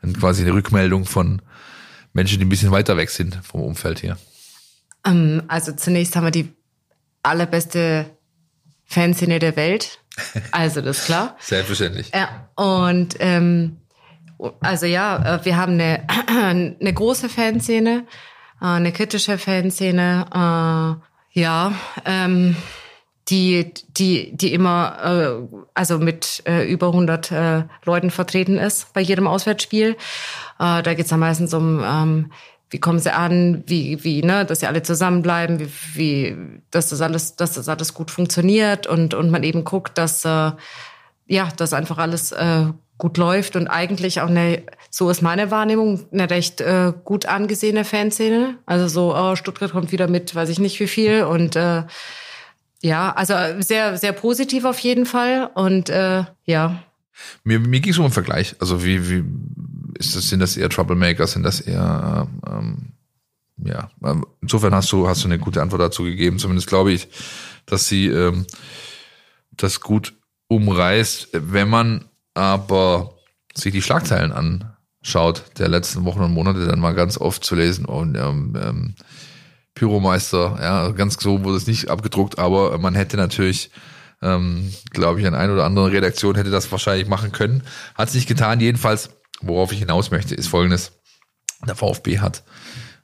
eine 0.00 0.12
quasi 0.12 0.42
eine 0.42 0.54
Rückmeldung 0.54 1.06
von 1.06 1.42
Menschen, 2.12 2.38
die 2.38 2.44
ein 2.44 2.50
bisschen 2.50 2.70
weiter 2.70 2.96
weg 2.96 3.10
sind 3.10 3.40
vom 3.42 3.62
Umfeld 3.62 3.98
hier. 3.98 4.16
Ähm, 5.04 5.42
also 5.48 5.72
zunächst 5.72 6.14
haben 6.14 6.24
wir 6.24 6.30
die 6.30 6.52
allerbeste 7.28 8.06
Fanszene 8.84 9.38
der 9.38 9.56
Welt. 9.56 10.00
Also 10.50 10.80
das 10.80 10.98
ist 10.98 11.06
klar. 11.06 11.36
Selbstverständlich. 11.40 12.10
Ja, 12.14 12.48
und 12.56 13.16
ähm, 13.20 13.78
also 14.60 14.86
ja, 14.86 15.36
äh, 15.36 15.44
wir 15.44 15.56
haben 15.56 15.74
eine, 15.74 16.06
eine 16.28 16.92
große 16.92 17.28
Fanszene, 17.28 18.04
äh, 18.60 18.64
eine 18.64 18.92
kritische 18.92 19.38
Fanszene, 19.38 20.26
äh, 20.32 21.40
ja, 21.40 21.72
ähm, 22.04 22.56
die, 23.28 23.74
die, 23.88 24.34
die 24.34 24.54
immer, 24.54 24.98
äh, 25.52 25.56
also 25.74 25.98
mit 25.98 26.42
äh, 26.46 26.70
über 26.70 26.88
100 26.88 27.30
äh, 27.30 27.62
Leuten 27.84 28.10
vertreten 28.10 28.56
ist 28.56 28.92
bei 28.94 29.00
jedem 29.00 29.26
Auswärtsspiel. 29.26 29.96
Äh, 30.58 30.82
da 30.82 30.94
geht 30.94 31.04
es 31.04 31.08
dann 31.10 31.20
meistens 31.20 31.52
um 31.52 31.82
ähm, 31.84 32.32
wie 32.70 32.78
kommen 32.78 32.98
sie 32.98 33.14
an, 33.14 33.62
wie, 33.66 34.02
wie, 34.04 34.22
ne, 34.22 34.44
dass 34.44 34.60
sie 34.60 34.66
alle 34.66 34.82
zusammenbleiben, 34.82 35.60
wie, 35.60 35.68
wie, 35.94 36.36
dass 36.70 36.90
das 36.90 37.00
alles, 37.00 37.36
dass 37.36 37.54
das 37.54 37.68
alles 37.68 37.94
gut 37.94 38.10
funktioniert 38.10 38.86
und, 38.86 39.14
und 39.14 39.30
man 39.30 39.42
eben 39.42 39.64
guckt, 39.64 39.96
dass, 39.96 40.24
äh, 40.24 40.52
ja, 41.26 41.48
dass 41.56 41.72
einfach 41.72 41.98
alles 41.98 42.32
äh, 42.32 42.66
gut 42.98 43.16
läuft 43.16 43.56
und 43.56 43.68
eigentlich 43.68 44.20
auch 44.20 44.28
eine, 44.28 44.62
so 44.90 45.08
ist 45.08 45.22
meine 45.22 45.50
Wahrnehmung, 45.50 46.06
eine 46.12 46.28
recht 46.28 46.60
äh, 46.60 46.92
gut 47.04 47.26
angesehene 47.26 47.84
Fanszene. 47.84 48.58
Also 48.66 48.88
so, 48.88 49.16
oh, 49.16 49.36
Stuttgart 49.36 49.72
kommt 49.72 49.92
wieder 49.92 50.08
mit, 50.08 50.34
weiß 50.34 50.48
ich 50.48 50.58
nicht 50.58 50.78
wie 50.80 50.88
viel 50.88 51.22
und 51.22 51.56
äh, 51.56 51.84
ja, 52.82 53.12
also 53.12 53.34
sehr, 53.60 53.96
sehr 53.96 54.12
positiv 54.12 54.64
auf 54.64 54.78
jeden 54.80 55.06
Fall 55.06 55.50
und 55.54 55.90
äh, 55.90 56.24
ja. 56.44 56.82
Mir, 57.44 57.60
mir 57.60 57.80
ging 57.80 57.92
es 57.92 57.98
um 57.98 58.04
einen 58.04 58.12
Vergleich. 58.12 58.56
Also 58.58 58.84
wie, 58.84 59.08
wie 59.08 59.24
ist 59.98 60.16
das, 60.16 60.28
sind 60.28 60.40
das 60.40 60.56
eher 60.56 60.70
Troublemaker, 60.70 61.26
sind 61.26 61.42
das 61.42 61.60
eher, 61.60 62.28
ähm, 62.46 62.92
ja, 63.64 63.90
ähm, 64.04 64.24
insofern 64.40 64.74
hast 64.74 64.92
du, 64.92 65.08
hast 65.08 65.24
du 65.24 65.28
eine 65.28 65.38
gute 65.38 65.62
Antwort 65.62 65.82
dazu 65.82 66.04
gegeben. 66.04 66.38
Zumindest 66.38 66.68
glaube 66.68 66.92
ich, 66.92 67.08
dass 67.66 67.88
sie 67.88 68.06
ähm, 68.06 68.46
das 69.52 69.80
gut 69.80 70.14
umreißt. 70.48 71.28
Wenn 71.32 71.68
man 71.68 72.04
aber 72.34 73.14
sich 73.54 73.72
die 73.72 73.82
Schlagzeilen 73.82 74.32
anschaut 74.32 75.44
der 75.58 75.68
letzten 75.68 76.04
Wochen 76.04 76.20
und 76.20 76.32
Monate, 76.32 76.66
dann 76.66 76.80
mal 76.80 76.94
ganz 76.94 77.18
oft 77.18 77.44
zu 77.44 77.54
lesen 77.54 77.84
und 77.84 78.16
ähm, 78.16 78.56
ähm, 78.60 78.94
Pyromeister, 79.74 80.58
ja, 80.60 80.90
ganz 80.90 81.16
so 81.20 81.44
wurde 81.44 81.56
es 81.56 81.66
nicht 81.66 81.88
abgedruckt, 81.88 82.38
aber 82.38 82.78
man 82.78 82.94
hätte 82.94 83.16
natürlich 83.16 83.70
ähm, 84.22 84.72
glaube 84.90 85.20
ich, 85.20 85.26
an 85.26 85.34
ein 85.34 85.50
oder 85.50 85.64
andere 85.64 85.92
Redaktion 85.92 86.34
hätte 86.34 86.50
das 86.50 86.70
wahrscheinlich 86.72 87.08
machen 87.08 87.32
können. 87.32 87.62
Hat 87.94 88.08
es 88.08 88.14
nicht 88.14 88.28
getan. 88.28 88.60
Jedenfalls 88.60 89.10
Worauf 89.40 89.72
ich 89.72 89.78
hinaus 89.78 90.10
möchte, 90.10 90.34
ist 90.34 90.48
folgendes. 90.48 90.92
Der 91.66 91.76
VfB 91.76 92.18
hat 92.18 92.42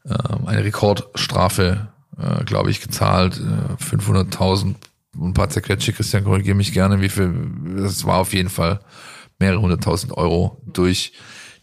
äh, 0.04 0.14
eine 0.46 0.64
Rekordstrafe 0.64 1.88
äh, 2.18 2.44
glaube 2.44 2.70
ich, 2.70 2.80
gezahlt. 2.80 3.40
Äh, 3.40 3.82
500.000 3.82 4.74
und 5.16 5.28
ein 5.28 5.34
paar 5.34 5.48
zerquetsche. 5.48 5.92
Christian, 5.92 6.24
korrigiere 6.24 6.56
mich 6.56 6.72
gerne, 6.72 7.00
wie 7.00 7.08
viel. 7.08 7.32
Das 7.76 8.04
war 8.04 8.18
auf 8.18 8.32
jeden 8.32 8.50
Fall 8.50 8.80
mehrere 9.38 9.60
hunderttausend 9.60 10.12
Euro 10.16 10.60
durch 10.66 11.12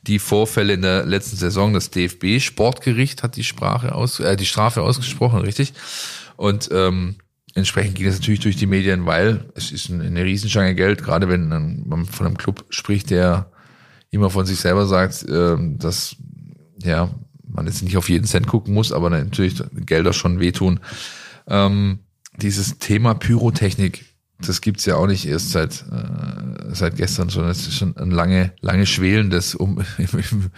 die 0.04 0.20
Vorfälle 0.20 0.74
in 0.74 0.82
der 0.82 1.06
letzten 1.06 1.36
Saison. 1.36 1.74
Das 1.74 1.92
DFB-Sportgericht 1.92 3.24
hat 3.24 3.36
die 3.36 3.44
Sprache 3.44 3.94
aus, 3.94 4.20
äh, 4.20 4.36
die 4.38 4.46
Strafe 4.46 4.82
ausgesprochen, 4.82 5.42
richtig? 5.42 5.74
Und 6.38 6.70
ähm, 6.72 7.18
entsprechend 7.54 7.96
ging 7.96 8.08
es 8.08 8.20
natürlich 8.20 8.40
durch 8.40 8.56
die 8.56 8.68
Medien, 8.68 9.06
weil 9.06 9.46
es 9.56 9.72
ist 9.72 9.90
eine 9.90 10.24
Riesenschange 10.24 10.76
Geld, 10.76 11.04
gerade 11.04 11.30
wenn 11.30 11.50
man 11.86 12.06
von 12.06 12.28
einem 12.28 12.38
Club 12.38 12.66
spricht, 12.70 13.10
der 13.10 13.52
immer 14.10 14.30
von 14.30 14.46
sich 14.46 14.60
selber 14.60 14.86
sagt, 14.86 15.24
äh, 15.24 15.58
dass 15.78 16.16
ja 16.84 17.10
man 17.54 17.68
jetzt 17.68 17.84
nicht 17.84 17.98
auf 17.98 18.10
jeden 18.10 18.26
Cent 18.26 18.48
gucken 18.48 18.74
muss, 18.74 18.92
aber 18.92 19.10
natürlich 19.10 19.62
Gelder 19.86 20.14
schon 20.14 20.40
wehtun. 20.40 20.80
Ähm, 21.48 22.00
dieses 22.38 22.78
Thema 22.78 23.14
Pyrotechnik, 23.14 24.06
das 24.40 24.62
gibt's 24.62 24.86
ja 24.86 24.96
auch 24.96 25.08
nicht 25.08 25.28
erst 25.28 25.52
seit, 25.52 25.86
äh, 25.92 26.74
seit 26.74 26.96
gestern, 26.96 27.30
sondern 27.30 27.52
es 27.52 27.68
ist 27.68 27.76
schon 27.76 27.96
ein 27.98 28.12
lange, 28.12 28.54
lange 28.62 28.86
schwelendes, 28.86 29.56
um 29.56 29.84
im, 29.98 30.52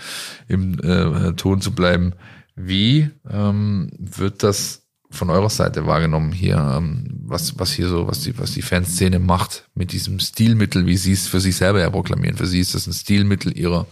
im, 0.48 0.74
im 0.76 0.80
äh, 0.80 1.34
Ton 1.34 1.62
zu 1.62 1.72
bleiben. 1.72 2.14
Wie 2.56 3.10
ähm, 3.30 3.90
wird 3.98 4.44
das 4.44 4.83
von 5.14 5.30
eurer 5.30 5.50
Seite 5.50 5.86
wahrgenommen 5.86 6.32
hier, 6.32 6.58
ähm, 6.58 7.06
was, 7.24 7.58
was 7.60 7.72
hier 7.72 7.88
so, 7.88 8.08
was 8.08 8.22
die, 8.22 8.38
was 8.38 8.52
die 8.52 8.62
Fanszene 8.62 9.20
macht 9.20 9.70
mit 9.76 9.92
diesem 9.92 10.20
Stilmittel, 10.20 10.86
wie 10.86 10.98
sie 10.98 11.14
es 11.14 11.28
für 11.28 11.40
sich 11.40 11.56
selber 11.56 11.80
ja 11.80 11.90
proklamieren. 11.90 12.36
Für 12.36 12.48
sie 12.48 12.60
ist 12.60 12.76
das 12.76 12.88
ein 12.88 12.94
Stilmittel 12.94 13.58
ihrer, 13.58 13.86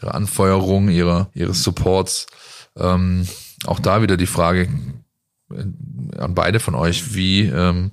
ihrer 0.00 0.14
Anfeuerung, 0.14 0.88
ihrer, 0.88 1.30
ihres 1.34 1.62
Supports. 1.62 2.26
Ähm, 2.76 3.26
auch 3.64 3.80
da 3.80 4.02
wieder 4.02 4.16
die 4.16 4.26
Frage 4.26 4.68
äh, 5.50 6.18
an 6.18 6.34
beide 6.34 6.60
von 6.60 6.74
euch, 6.74 7.14
wie 7.14 7.42
ähm, 7.42 7.92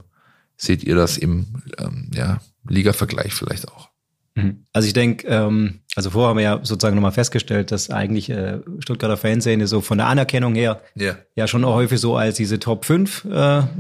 seht 0.57 0.83
ihr 0.83 0.95
das 0.95 1.17
im 1.17 1.63
ähm, 1.77 2.09
ja, 2.13 2.41
Liga-Vergleich 2.67 3.33
vielleicht 3.33 3.67
auch? 3.67 3.89
Mhm. 4.35 4.65
Also 4.73 4.87
ich 4.87 4.93
denke, 4.93 5.27
ähm, 5.27 5.79
also 5.95 6.09
vorher 6.09 6.29
haben 6.29 6.37
wir 6.37 6.43
ja 6.43 6.59
sozusagen 6.61 6.95
nochmal 6.95 7.13
festgestellt, 7.13 7.71
dass 7.71 7.89
eigentlich 7.89 8.29
äh, 8.29 8.59
Stuttgarter 8.79 9.17
Fanszene 9.17 9.65
so 9.65 9.81
von 9.81 9.97
der 9.97 10.07
Anerkennung 10.07 10.55
her 10.55 10.81
yeah. 10.99 11.17
ja 11.35 11.47
schon 11.47 11.63
auch 11.63 11.75
häufig 11.75 11.99
so 11.99 12.17
als 12.17 12.35
diese 12.35 12.59
Top 12.59 12.85
5 12.85 13.25
äh, 13.25 13.37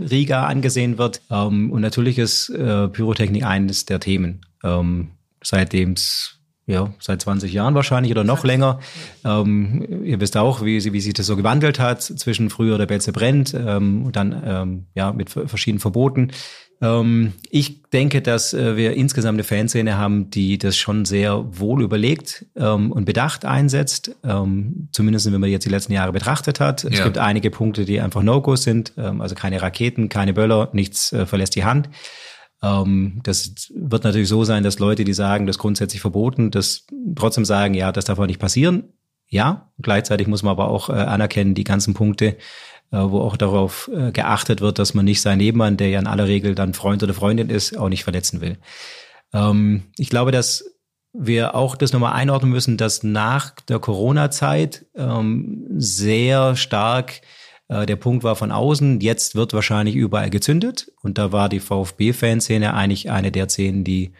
Riga 0.09 0.45
angesehen 0.45 0.97
wird. 0.97 1.21
Ähm, 1.29 1.71
und 1.71 1.81
natürlich 1.81 2.17
ist 2.17 2.49
äh, 2.49 2.87
Pyrotechnik 2.87 3.45
eines 3.45 3.85
der 3.85 3.99
Themen. 3.99 4.45
Ähm, 4.63 5.09
seitdem 5.43 5.91
es 5.91 6.35
ja, 6.67 6.91
seit 6.99 7.21
20 7.21 7.53
Jahren 7.53 7.75
wahrscheinlich 7.75 8.11
oder 8.11 8.23
noch 8.23 8.43
länger. 8.43 8.79
Ähm, 9.23 10.03
ihr 10.03 10.19
wisst 10.19 10.35
auch, 10.35 10.63
wie, 10.63 10.83
wie 10.93 11.01
sich 11.01 11.13
das 11.13 11.27
so 11.27 11.35
gewandelt 11.35 11.79
hat 11.79 12.01
zwischen 12.01 12.49
früher 12.49 12.77
der 12.77 12.87
Betze 12.87 13.11
brennt 13.11 13.53
ähm, 13.53 14.03
und 14.05 14.15
dann 14.15 14.43
ähm, 14.43 14.85
ja 14.95 15.13
mit 15.13 15.29
verschiedenen 15.29 15.79
Verboten. 15.79 16.31
Ähm, 16.81 17.33
ich 17.49 17.83
denke, 17.83 18.21
dass 18.21 18.53
äh, 18.53 18.75
wir 18.75 18.93
insgesamt 18.93 19.35
eine 19.35 19.43
Fanszene 19.43 19.97
haben, 19.97 20.29
die 20.29 20.57
das 20.57 20.77
schon 20.77 21.05
sehr 21.05 21.59
wohl 21.59 21.81
überlegt 21.81 22.45
ähm, 22.55 22.91
und 22.91 23.05
bedacht 23.05 23.45
einsetzt. 23.45 24.15
Ähm, 24.23 24.89
zumindest 24.91 25.31
wenn 25.31 25.39
man 25.39 25.49
jetzt 25.49 25.65
die 25.65 25.69
letzten 25.69 25.93
Jahre 25.93 26.11
betrachtet 26.11 26.59
hat. 26.59 26.83
Ja. 26.83 26.89
Es 26.89 27.03
gibt 27.03 27.17
einige 27.17 27.51
Punkte, 27.51 27.85
die 27.85 28.01
einfach 28.01 28.23
No-Go 28.23 28.55
sind. 28.55 28.97
Also 28.97 29.35
keine 29.35 29.61
Raketen, 29.61 30.09
keine 30.09 30.33
Böller, 30.33 30.69
nichts 30.73 31.13
äh, 31.13 31.25
verlässt 31.25 31.55
die 31.55 31.63
Hand. 31.65 31.89
Das 32.61 33.71
wird 33.75 34.05
natürlich 34.05 34.29
so 34.29 34.43
sein, 34.43 34.63
dass 34.63 34.79
Leute, 34.79 35.03
die 35.03 35.13
sagen, 35.13 35.45
das 35.45 35.57
ist 35.57 35.61
grundsätzlich 35.61 36.01
verboten, 36.01 36.49
das 36.49 36.87
trotzdem 37.15 37.45
sagen, 37.45 37.75
ja, 37.75 37.91
das 37.91 38.05
darf 38.05 38.17
auch 38.17 38.25
nicht 38.25 38.39
passieren. 38.39 38.85
Ja, 39.27 39.71
gleichzeitig 39.79 40.25
muss 40.25 40.41
man 40.41 40.51
aber 40.51 40.69
auch 40.69 40.89
äh, 40.89 40.93
anerkennen, 40.93 41.53
die 41.53 41.63
ganzen 41.63 41.93
Punkte, 41.93 42.37
wo 42.97 43.21
auch 43.21 43.37
darauf 43.37 43.89
äh, 43.93 44.11
geachtet 44.11 44.61
wird, 44.61 44.79
dass 44.79 44.93
man 44.93 45.05
nicht 45.05 45.21
seinen 45.21 45.39
Nebenmann, 45.39 45.77
der 45.77 45.89
ja 45.89 45.99
in 45.99 46.07
aller 46.07 46.27
Regel 46.27 46.55
dann 46.55 46.73
Freund 46.73 47.03
oder 47.03 47.13
Freundin 47.13 47.49
ist, 47.49 47.77
auch 47.77 47.89
nicht 47.89 48.03
verletzen 48.03 48.41
will. 48.41 48.57
Ähm, 49.33 49.83
ich 49.97 50.09
glaube, 50.09 50.31
dass 50.31 50.63
wir 51.13 51.55
auch 51.55 51.75
das 51.75 51.93
nochmal 51.93 52.13
einordnen 52.13 52.51
müssen, 52.51 52.77
dass 52.77 53.03
nach 53.03 53.51
der 53.61 53.79
Corona-Zeit 53.79 54.85
ähm, 54.95 55.65
sehr 55.77 56.55
stark 56.55 57.21
äh, 57.67 57.85
der 57.85 57.95
Punkt 57.95 58.23
war 58.23 58.35
von 58.35 58.51
außen, 58.51 58.99
jetzt 58.99 59.35
wird 59.35 59.53
wahrscheinlich 59.53 59.95
überall 59.95 60.29
gezündet. 60.29 60.91
Und 61.01 61.17
da 61.17 61.31
war 61.31 61.49
die 61.49 61.59
VfB-Fanszene 61.59 62.73
eigentlich 62.73 63.09
eine 63.09 63.31
der 63.31 63.49
Szenen, 63.49 63.83
die 63.83 64.13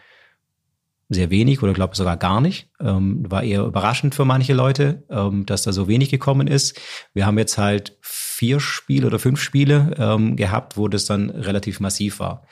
sehr 1.08 1.30
wenig 1.30 1.62
oder 1.62 1.72
glaube 1.72 1.94
sogar 1.94 2.16
gar 2.16 2.40
nicht. 2.40 2.68
Ähm, 2.80 3.30
war 3.30 3.44
eher 3.44 3.62
überraschend 3.62 4.14
für 4.14 4.24
manche 4.24 4.54
Leute, 4.54 5.04
ähm, 5.08 5.46
dass 5.46 5.62
da 5.62 5.72
so 5.72 5.86
wenig 5.86 6.10
gekommen 6.10 6.48
ist. 6.48 6.80
Wir 7.14 7.26
haben 7.26 7.38
jetzt 7.38 7.58
halt 7.58 7.96
vier 8.36 8.60
Spiele 8.60 9.06
oder 9.06 9.18
fünf 9.18 9.40
Spiele 9.40 9.94
ähm, 9.98 10.36
gehabt, 10.36 10.76
wo 10.76 10.88
das 10.88 11.06
dann 11.06 11.30
relativ 11.30 11.80
massiv 11.80 12.20
war. 12.20 12.42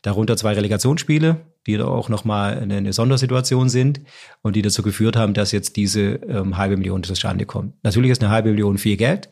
Darunter 0.00 0.36
zwei 0.36 0.54
Relegationsspiele, 0.54 1.36
die 1.66 1.76
da 1.76 1.84
auch 1.84 2.08
nochmal 2.08 2.58
eine, 2.58 2.78
eine 2.78 2.92
Sondersituation 2.94 3.68
sind 3.68 4.00
und 4.40 4.56
die 4.56 4.62
dazu 4.62 4.82
geführt 4.82 5.16
haben, 5.16 5.34
dass 5.34 5.52
jetzt 5.52 5.76
diese 5.76 6.14
ähm, 6.14 6.56
halbe 6.56 6.78
Million 6.78 7.02
zustande 7.02 7.44
kommt. 7.44 7.74
Natürlich 7.82 8.10
ist 8.10 8.22
eine 8.22 8.32
halbe 8.32 8.50
Million 8.50 8.78
viel 8.78 8.96
Geld, 8.96 9.28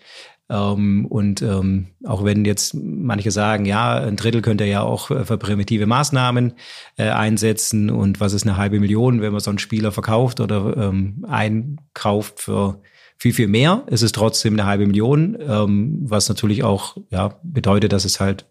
ähm, 0.50 1.06
und 1.06 1.40
ähm, 1.40 1.86
auch 2.04 2.24
wenn 2.24 2.44
jetzt 2.44 2.74
manche 2.74 3.30
sagen, 3.30 3.64
ja, 3.64 3.94
ein 3.94 4.16
Drittel 4.16 4.42
könnte 4.42 4.64
ja 4.64 4.82
auch 4.82 5.06
für 5.06 5.38
primitive 5.38 5.86
Maßnahmen 5.86 6.52
äh, 6.98 7.08
einsetzen 7.08 7.90
und 7.90 8.20
was 8.20 8.34
ist 8.34 8.46
eine 8.46 8.58
halbe 8.58 8.78
Million, 8.78 9.22
wenn 9.22 9.32
man 9.32 9.40
so 9.40 9.50
einen 9.50 9.58
Spieler 9.58 9.92
verkauft 9.92 10.40
oder 10.40 10.76
ähm, 10.76 11.24
einkauft 11.26 12.40
für 12.40 12.82
viel, 13.22 13.32
viel 13.32 13.46
mehr, 13.46 13.84
ist 13.86 14.02
es 14.02 14.10
trotzdem 14.10 14.54
eine 14.54 14.66
halbe 14.66 14.84
Million, 14.84 15.38
ähm, 15.40 16.00
was 16.02 16.28
natürlich 16.28 16.64
auch 16.64 16.96
ja, 17.10 17.38
bedeutet, 17.44 17.92
dass 17.92 18.04
es 18.04 18.18
halt 18.18 18.46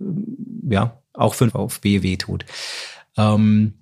ja 0.70 0.98
auch 1.14 1.34
für 1.34 1.54
auf 1.54 1.82
BW 1.82 2.16
tut. 2.16 2.46
Ähm, 3.18 3.74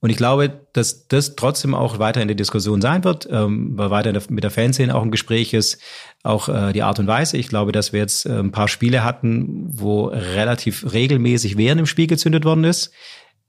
und 0.00 0.08
ich 0.08 0.16
glaube, 0.16 0.60
dass 0.72 1.08
das 1.08 1.36
trotzdem 1.36 1.74
auch 1.74 1.98
weiter 1.98 2.22
in 2.22 2.28
der 2.28 2.36
Diskussion 2.36 2.80
sein 2.80 3.04
wird, 3.04 3.28
ähm, 3.30 3.76
weil 3.76 3.90
weiter 3.90 4.18
mit 4.30 4.42
der 4.42 4.50
Fanszene 4.50 4.94
auch 4.94 5.02
ein 5.02 5.10
Gespräch 5.10 5.52
ist, 5.52 5.78
auch 6.22 6.48
äh, 6.48 6.72
die 6.72 6.82
Art 6.82 6.98
und 6.98 7.06
Weise. 7.06 7.36
Ich 7.36 7.48
glaube, 7.48 7.72
dass 7.72 7.92
wir 7.92 8.00
jetzt 8.00 8.24
äh, 8.24 8.38
ein 8.38 8.50
paar 8.50 8.68
Spiele 8.68 9.04
hatten, 9.04 9.66
wo 9.66 10.06
relativ 10.06 10.90
regelmäßig 10.90 11.58
während 11.58 11.80
im 11.80 11.86
Spiel 11.86 12.06
gezündet 12.06 12.46
worden 12.46 12.64
ist. 12.64 12.92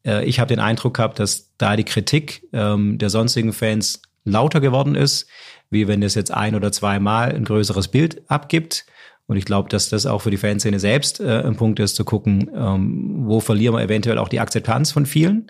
Äh, 0.05 0.25
ich 0.25 0.41
habe 0.41 0.49
den 0.49 0.59
Eindruck 0.59 0.95
gehabt, 0.95 1.19
dass 1.19 1.53
da 1.57 1.77
die 1.77 1.85
Kritik 1.85 2.45
ähm, 2.51 2.97
der 2.97 3.09
sonstigen 3.09 3.53
Fans 3.53 4.01
lauter 4.25 4.59
geworden 4.59 4.95
ist, 4.95 5.27
wie 5.69 5.87
wenn 5.87 6.03
es 6.03 6.15
jetzt 6.15 6.31
ein 6.31 6.55
oder 6.55 6.71
zweimal 6.71 7.33
ein 7.33 7.45
größeres 7.45 7.87
Bild 7.87 8.29
abgibt. 8.29 8.85
Und 9.27 9.37
ich 9.37 9.45
glaube, 9.45 9.69
dass 9.69 9.89
das 9.89 10.05
auch 10.05 10.21
für 10.21 10.31
die 10.31 10.37
Fanszene 10.37 10.79
selbst 10.79 11.19
äh, 11.19 11.41
ein 11.43 11.55
Punkt 11.55 11.79
ist, 11.79 11.95
zu 11.95 12.05
gucken, 12.05 12.51
ähm, 12.53 13.25
wo 13.25 13.39
verlieren 13.39 13.75
wir 13.75 13.81
eventuell 13.81 14.17
auch 14.17 14.29
die 14.29 14.39
Akzeptanz 14.39 14.91
von 14.91 15.05
vielen. 15.05 15.47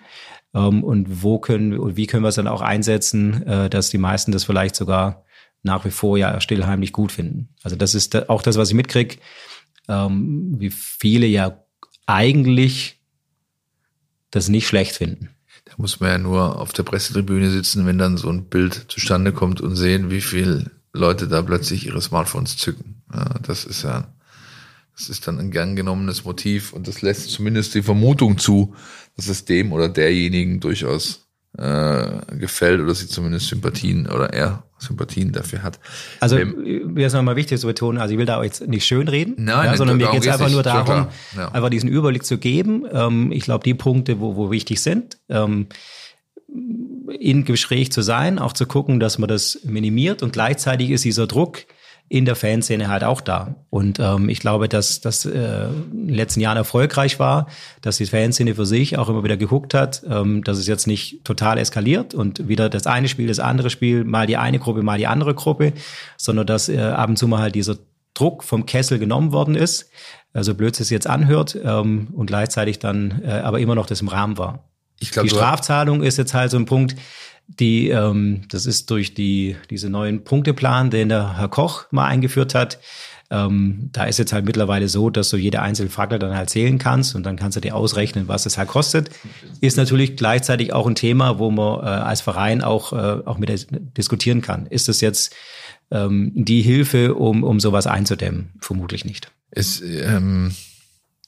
Ähm, 0.53 0.83
und 0.83 1.23
wo 1.23 1.39
können 1.39 1.77
und 1.77 1.97
wie 1.97 2.07
können 2.07 2.23
wir 2.23 2.29
es 2.29 2.35
dann 2.35 2.47
auch 2.47 2.61
einsetzen, 2.61 3.45
äh, 3.45 3.69
dass 3.69 3.89
die 3.89 3.97
meisten 3.97 4.31
das 4.31 4.45
vielleicht 4.45 4.75
sogar 4.75 5.25
nach 5.63 5.83
wie 5.83 5.91
vor 5.91 6.17
ja 6.17 6.39
stillheimlich 6.39 6.93
gut 6.93 7.11
finden. 7.11 7.49
Also 7.63 7.75
das 7.75 7.95
ist 7.95 8.29
auch 8.29 8.41
das, 8.41 8.57
was 8.57 8.69
ich 8.69 8.75
mitkriege, 8.75 9.17
ähm, 9.89 10.55
wie 10.57 10.69
viele 10.69 11.25
ja 11.25 11.63
eigentlich 12.05 13.01
das 14.31 14.47
nicht 14.47 14.67
schlecht 14.67 14.95
finden. 14.95 15.34
Da 15.65 15.73
muss 15.77 15.99
man 15.99 16.09
ja 16.09 16.17
nur 16.17 16.59
auf 16.59 16.73
der 16.73 16.83
Pressetribüne 16.83 17.49
sitzen, 17.49 17.85
wenn 17.85 17.97
dann 17.97 18.17
so 18.17 18.29
ein 18.29 18.45
Bild 18.45 18.85
zustande 18.87 19.33
kommt 19.33 19.61
und 19.61 19.75
sehen, 19.75 20.11
wie 20.11 20.21
viele 20.21 20.71
Leute 20.93 21.27
da 21.27 21.41
plötzlich 21.41 21.85
ihre 21.85 22.01
Smartphones 22.01 22.57
zücken. 22.57 23.03
Ja, 23.13 23.35
das 23.41 23.65
ist 23.65 23.83
ja, 23.83 24.07
das 24.95 25.09
ist 25.09 25.27
dann 25.27 25.39
ein 25.39 25.51
gern 25.51 25.75
genommenes 25.75 26.23
Motiv 26.23 26.71
und 26.71 26.87
das 26.87 27.01
lässt 27.01 27.31
zumindest 27.31 27.73
die 27.75 27.83
Vermutung 27.83 28.37
zu, 28.37 28.75
dass 29.15 29.27
es 29.27 29.45
dem 29.45 29.73
oder 29.73 29.89
derjenigen 29.89 30.59
durchaus 30.59 31.24
äh, 31.57 32.35
gefällt 32.37 32.81
oder 32.81 32.93
sie 32.93 33.07
zumindest 33.07 33.47
Sympathien 33.47 34.07
oder 34.07 34.33
er 34.33 34.63
Sympathien 34.77 35.31
dafür 35.31 35.63
hat. 35.63 35.79
Also 36.19 36.37
ähm, 36.37 36.93
mir 36.93 37.07
ist 37.07 37.13
nochmal 37.13 37.35
wichtig 37.35 37.59
zu 37.59 37.67
betonen, 37.67 37.99
also 37.99 38.13
ich 38.13 38.19
will 38.19 38.25
da 38.25 38.43
jetzt 38.43 38.67
nicht 38.67 38.85
schön 38.85 39.07
reden, 39.07 39.35
Nein, 39.37 39.65
ja, 39.67 39.77
sondern 39.77 39.97
mir 39.97 40.11
geht 40.11 40.21
es 40.21 40.27
einfach 40.27 40.49
nur 40.49 40.63
darum, 40.63 41.07
ja. 41.35 41.51
einfach 41.51 41.69
diesen 41.69 41.89
Überblick 41.89 42.25
zu 42.25 42.37
geben. 42.37 42.85
Ähm, 42.91 43.31
ich 43.31 43.43
glaube, 43.43 43.63
die 43.63 43.73
Punkte, 43.73 44.19
wo, 44.19 44.35
wo 44.35 44.51
wichtig 44.51 44.81
sind, 44.81 45.17
ähm, 45.29 45.67
in 47.19 47.45
Gespräch 47.45 47.91
zu 47.91 48.01
sein, 48.01 48.39
auch 48.39 48.53
zu 48.53 48.65
gucken, 48.65 48.99
dass 48.99 49.17
man 49.17 49.29
das 49.29 49.59
minimiert 49.63 50.23
und 50.23 50.33
gleichzeitig 50.33 50.89
ist 50.89 51.05
dieser 51.05 51.27
Druck, 51.27 51.65
in 52.07 52.25
der 52.25 52.35
Fanszene 52.35 52.87
halt 52.87 53.03
auch 53.03 53.19
da. 53.19 53.55
Und 53.69 53.99
ähm, 53.99 54.29
ich 54.29 54.39
glaube, 54.39 54.69
dass 54.69 55.01
das 55.01 55.25
äh, 55.25 55.65
in 55.91 56.07
den 56.07 56.15
letzten 56.15 56.39
Jahren 56.39 56.57
erfolgreich 56.57 57.19
war, 57.19 57.47
dass 57.81 57.97
die 57.97 58.05
Fanszene 58.05 58.53
für 58.55 58.65
sich 58.65 58.97
auch 58.97 59.09
immer 59.09 59.23
wieder 59.23 59.37
geguckt 59.37 59.73
hat, 59.73 60.03
ähm, 60.07 60.43
dass 60.43 60.59
es 60.59 60.67
jetzt 60.67 60.85
nicht 60.85 61.25
total 61.25 61.57
eskaliert 61.57 62.13
und 62.13 62.47
wieder 62.47 62.69
das 62.69 62.85
eine 62.85 63.07
Spiel, 63.07 63.27
das 63.27 63.39
andere 63.39 63.71
Spiel, 63.71 64.03
mal 64.03 64.27
die 64.27 64.37
eine 64.37 64.59
Gruppe, 64.59 64.83
mal 64.83 64.99
die 64.99 65.07
andere 65.07 65.33
Gruppe, 65.33 65.73
sondern 66.15 66.45
dass 66.45 66.69
äh, 66.69 66.79
ab 66.79 67.09
und 67.09 67.17
zu 67.17 67.27
mal 67.27 67.39
halt 67.39 67.55
dieser 67.55 67.77
Druck 68.13 68.43
vom 68.43 68.65
Kessel 68.65 68.99
genommen 68.99 69.31
worden 69.31 69.55
ist, 69.55 69.89
also 70.31 70.53
blöd 70.53 70.79
es 70.79 70.89
jetzt 70.89 71.07
anhört 71.07 71.57
ähm, 71.63 72.09
und 72.13 72.27
gleichzeitig 72.27 72.77
dann 72.79 73.23
äh, 73.25 73.31
aber 73.31 73.59
immer 73.59 73.75
noch 73.75 73.87
das 73.87 74.01
im 74.01 74.09
Rahmen 74.09 74.37
war. 74.37 74.69
Ich 74.99 75.11
glaub, 75.11 75.23
die 75.23 75.31
Strafzahlung 75.31 76.03
ist 76.03 76.17
jetzt 76.17 76.33
halt 76.33 76.51
so 76.51 76.57
ein 76.57 76.65
Punkt, 76.65 76.95
die, 77.47 77.89
ähm, 77.89 78.41
das 78.49 78.65
ist 78.65 78.89
durch 78.89 79.13
die, 79.13 79.55
diese 79.69 79.89
neuen 79.89 80.23
Punkteplan, 80.23 80.89
den 80.89 81.09
der 81.09 81.37
Herr 81.37 81.49
Koch 81.49 81.85
mal 81.91 82.05
eingeführt 82.05 82.55
hat, 82.55 82.79
Ähm, 83.31 83.89
da 83.91 84.03
ist 84.03 84.19
jetzt 84.19 84.33
halt 84.33 84.45
mittlerweile 84.45 84.87
so, 84.87 85.09
dass 85.09 85.31
du 85.31 85.37
jede 85.37 85.59
einzelne 85.59 85.89
Fackel 85.89 86.19
dann 86.19 86.35
halt 86.35 86.51
zählen 86.51 86.77
kannst 86.77 87.15
und 87.15 87.23
dann 87.25 87.37
kannst 87.37 87.55
du 87.55 87.59
dir 87.59 87.75
ausrechnen, 87.75 88.27
was 88.27 88.45
es 88.45 88.59
halt 88.59 88.69
kostet. 88.69 89.09
Ist 89.61 89.77
natürlich 89.77 90.15
gleichzeitig 90.15 90.73
auch 90.73 90.85
ein 90.85 90.93
Thema, 90.93 91.39
wo 91.39 91.49
man 91.49 91.79
äh, 91.79 91.87
als 91.87 92.21
Verein 92.21 92.61
auch, 92.61 92.93
äh, 92.93 93.25
auch 93.25 93.39
mit 93.39 93.49
diskutieren 93.97 94.41
kann. 94.41 94.67
Ist 94.67 94.89
es 94.89 95.01
jetzt 95.01 95.33
ähm, 95.89 96.33
die 96.35 96.61
Hilfe, 96.61 97.15
um, 97.15 97.43
um 97.43 97.59
sowas 97.59 97.87
einzudämmen? 97.87 98.51
Vermutlich 98.59 99.05
nicht. 99.05 99.31
Es, 99.49 99.81
ähm, 99.81 100.51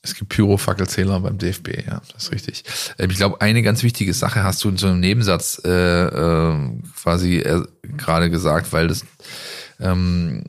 es 0.08 0.16
gibt 0.16 0.30
Pyrofackelzähler 0.30 1.20
beim 1.20 1.38
DFB, 1.38 1.86
ja, 1.88 2.02
das 2.14 2.26
ist 2.26 2.32
richtig. 2.32 2.64
Ähm, 2.98 3.10
ich 3.10 3.18
glaube, 3.18 3.42
eine 3.42 3.62
ganz 3.62 3.84
wichtige 3.84 4.14
Sache 4.14 4.44
hast 4.44 4.64
du 4.64 4.70
in 4.70 4.78
so 4.78 4.88
einem 4.88 5.00
Nebensatz 5.00 5.62
äh, 5.66 5.70
äh, 5.70 6.56
quasi 6.96 7.38
äh, 7.38 7.64
gerade 7.84 8.30
gesagt, 8.30 8.74
weil 8.74 8.88
das 8.88 9.06
ähm, 9.80 10.46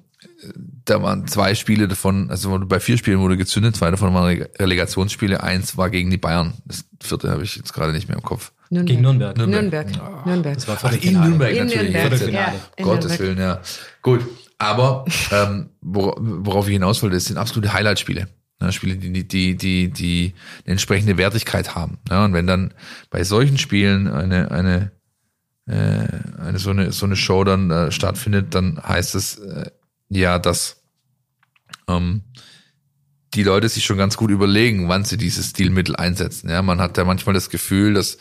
da 0.85 1.03
waren 1.03 1.27
zwei 1.27 1.55
Spiele 1.55 1.89
davon, 1.89 2.31
also 2.31 2.59
bei 2.61 2.81
vier 2.81 2.97
Spielen 2.97 3.19
wurde 3.19 3.37
gezündet, 3.37 3.77
zwei 3.77 3.91
davon 3.91 4.15
waren 4.15 4.47
Relegationsspiele, 4.59 5.43
eins 5.43 5.77
war 5.77 5.91
gegen 5.91 6.11
die 6.11 6.17
Bayern. 6.17 6.55
Das 6.65 6.85
vierte 7.01 7.31
habe 7.31 7.43
ich 7.43 7.57
jetzt 7.57 7.75
gerade 7.75 7.93
nicht 7.93 8.09
mehr 8.09 8.17
im 8.17 8.23
Kopf. 8.23 8.53
Nürnberg. 8.71 8.89
Gegen 8.89 9.03
Nürnberg. 9.03 9.37
Nürnberg. 9.37 9.63
Nürnberg. 9.63 9.97
Ja. 9.97 10.23
Nürnberg. 10.25 10.55
Das 10.55 10.69
war 10.69 10.79
Ach, 10.83 10.93
in 10.93 11.13
Nürnberg 11.21 11.51
in 11.51 11.67
natürlich. 11.67 11.93
Nürnberg. 11.93 12.33
Ja, 12.33 12.55
Gottes 12.85 13.19
Willen, 13.19 13.39
ja. 13.39 13.61
Gut. 14.03 14.21
Aber 14.59 15.05
ähm, 15.31 15.71
worauf 15.81 16.67
ich 16.67 16.73
hinaus 16.73 17.03
wollte, 17.03 17.17
das 17.17 17.27
sind 17.27 17.39
absolute 17.39 17.73
Highlight-Spiele. 17.73 18.29
Ja, 18.61 18.73
Spiele, 18.73 18.97
die, 18.97 19.27
die, 19.27 19.57
die, 19.57 19.89
die 19.89 20.35
eine 20.65 20.73
entsprechende 20.73 21.17
Wertigkeit 21.17 21.77
haben. 21.77 21.99
Ja, 22.11 22.25
und 22.25 22.33
wenn 22.33 22.47
dann 22.47 22.75
bei 23.09 23.23
solchen 23.23 23.57
Spielen 23.57 24.09
eine, 24.09 24.51
eine, 24.51 24.91
äh, 25.67 26.09
eine 26.41 26.59
so 26.59 26.71
eine 26.71 26.91
so 26.91 27.07
eine 27.07 27.15
Show 27.15 27.45
dann 27.45 27.71
äh, 27.71 27.93
stattfindet, 27.93 28.55
dann 28.55 28.83
heißt 28.83 29.15
es 29.15 29.39
äh, 29.39 29.71
ja, 30.09 30.39
dass 30.39 30.83
ähm, 31.89 32.23
die 33.35 33.43
Leute 33.43 33.69
sich 33.69 33.85
schon 33.85 33.99
ganz 33.99 34.17
gut 34.17 34.31
überlegen, 34.31 34.89
wann 34.89 35.05
sie 35.05 35.17
dieses 35.17 35.51
Stilmittel 35.51 35.97
einsetzen. 35.97 36.49
Ja, 36.49 36.63
man 36.63 36.81
hat 36.81 36.97
ja 36.97 37.05
manchmal 37.05 37.35
das 37.35 37.51
Gefühl, 37.51 37.95
dass 37.95 38.17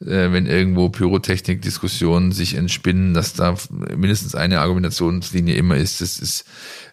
äh, 0.00 0.32
wenn 0.32 0.46
irgendwo 0.46 0.88
Pyrotechnik-Diskussionen 0.88 2.32
sich 2.32 2.54
entspinnen, 2.54 3.14
dass 3.14 3.34
da 3.34 3.56
mindestens 3.70 4.34
eine 4.34 4.60
Argumentationslinie 4.60 5.54
immer 5.54 5.76
ist, 5.76 6.00
das 6.00 6.18
ist 6.18 6.44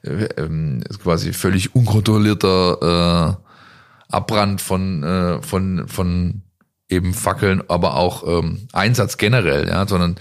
äh, 0.04 0.26
ähm, 0.38 0.82
quasi 1.02 1.34
völlig 1.34 1.76
unkontrollierter 1.76 3.38
äh, 3.40 4.14
Abbrand 4.14 4.62
von 4.62 5.04
äh, 5.04 5.42
von 5.42 5.88
von 5.88 6.42
eben 6.90 7.14
Fackeln, 7.14 7.62
aber 7.68 7.96
auch 7.96 8.24
ähm, 8.28 8.68
Einsatz 8.74 9.18
generell, 9.18 9.68
ja, 9.68 9.88
sondern 9.88 10.16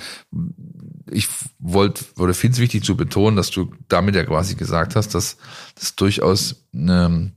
ich 1.10 1.28
wollte, 1.58 2.04
oder 2.18 2.34
finde 2.34 2.54
es 2.56 2.60
wichtig 2.60 2.84
zu 2.84 2.96
betonen, 2.96 3.36
dass 3.36 3.50
du 3.50 3.72
damit 3.88 4.14
ja 4.14 4.24
quasi 4.24 4.54
gesagt 4.54 4.94
hast, 4.94 5.14
dass 5.14 5.38
das 5.74 5.96
durchaus 5.96 6.66
ähm, 6.74 7.32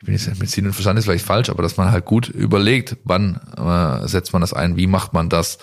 ich 0.00 0.06
bin 0.06 0.14
jetzt 0.14 0.40
mit 0.40 0.48
Sinn 0.48 0.66
und 0.66 0.72
Verstand 0.72 0.98
ist 0.98 1.04
vielleicht 1.04 1.26
falsch, 1.26 1.50
aber 1.50 1.62
dass 1.62 1.76
man 1.76 1.90
halt 1.90 2.06
gut 2.06 2.28
überlegt, 2.28 2.96
wann 3.04 3.38
äh, 3.58 4.08
setzt 4.08 4.32
man 4.32 4.40
das 4.40 4.54
ein, 4.54 4.78
wie 4.78 4.86
macht 4.86 5.12
man 5.12 5.28
das, 5.28 5.58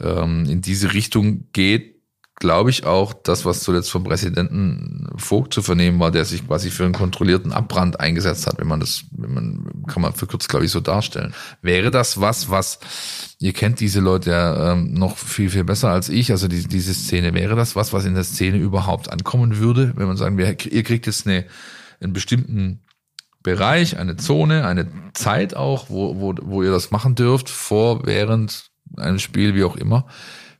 ähm, 0.00 0.44
in 0.48 0.60
diese 0.60 0.94
Richtung 0.94 1.48
geht, 1.52 1.92
glaube 2.36 2.70
ich 2.70 2.86
auch, 2.86 3.12
das, 3.12 3.44
was 3.44 3.60
zuletzt 3.60 3.90
vom 3.90 4.04
Präsidenten 4.04 5.08
Vogt 5.16 5.52
zu 5.52 5.62
vernehmen 5.62 5.98
war, 5.98 6.12
der 6.12 6.24
sich 6.24 6.46
quasi 6.46 6.70
für 6.70 6.84
einen 6.84 6.94
kontrollierten 6.94 7.52
Abbrand 7.52 7.98
eingesetzt 7.98 8.46
hat, 8.46 8.58
wenn 8.58 8.68
man 8.68 8.78
das, 8.78 9.04
wenn 9.10 9.34
man, 9.34 9.84
kann 9.88 10.02
man 10.02 10.12
verkürzt, 10.12 10.48
glaube 10.48 10.64
ich, 10.64 10.70
so 10.70 10.80
darstellen. 10.80 11.34
Wäre 11.60 11.90
das 11.90 12.20
was, 12.20 12.50
was, 12.50 12.78
ihr 13.40 13.52
kennt 13.52 13.80
diese 13.80 13.98
Leute 13.98 14.30
ja 14.30 14.72
ähm, 14.72 14.92
noch 14.92 15.16
viel, 15.16 15.50
viel 15.50 15.64
besser 15.64 15.90
als 15.90 16.08
ich, 16.08 16.30
also 16.30 16.46
die, 16.46 16.68
diese 16.68 16.94
Szene, 16.94 17.34
wäre 17.34 17.56
das 17.56 17.74
was, 17.74 17.92
was 17.92 18.04
in 18.04 18.14
der 18.14 18.24
Szene 18.24 18.58
überhaupt 18.58 19.12
ankommen 19.12 19.58
würde, 19.58 19.92
wenn 19.96 20.06
man 20.06 20.16
sagen, 20.16 20.38
wir, 20.38 20.56
ihr 20.70 20.82
kriegt 20.84 21.06
jetzt 21.06 21.26
eine, 21.26 21.46
einen 22.00 22.12
bestimmten 22.12 22.80
Bereich, 23.42 23.98
eine 23.98 24.16
Zone, 24.16 24.66
eine 24.66 24.86
Zeit 25.14 25.54
auch, 25.54 25.90
wo, 25.90 26.20
wo, 26.20 26.34
wo 26.42 26.62
ihr 26.62 26.70
das 26.70 26.90
machen 26.90 27.14
dürft, 27.14 27.48
vor, 27.48 28.06
während 28.06 28.70
einem 28.96 29.18
Spiel, 29.18 29.54
wie 29.54 29.64
auch 29.64 29.76
immer. 29.76 30.06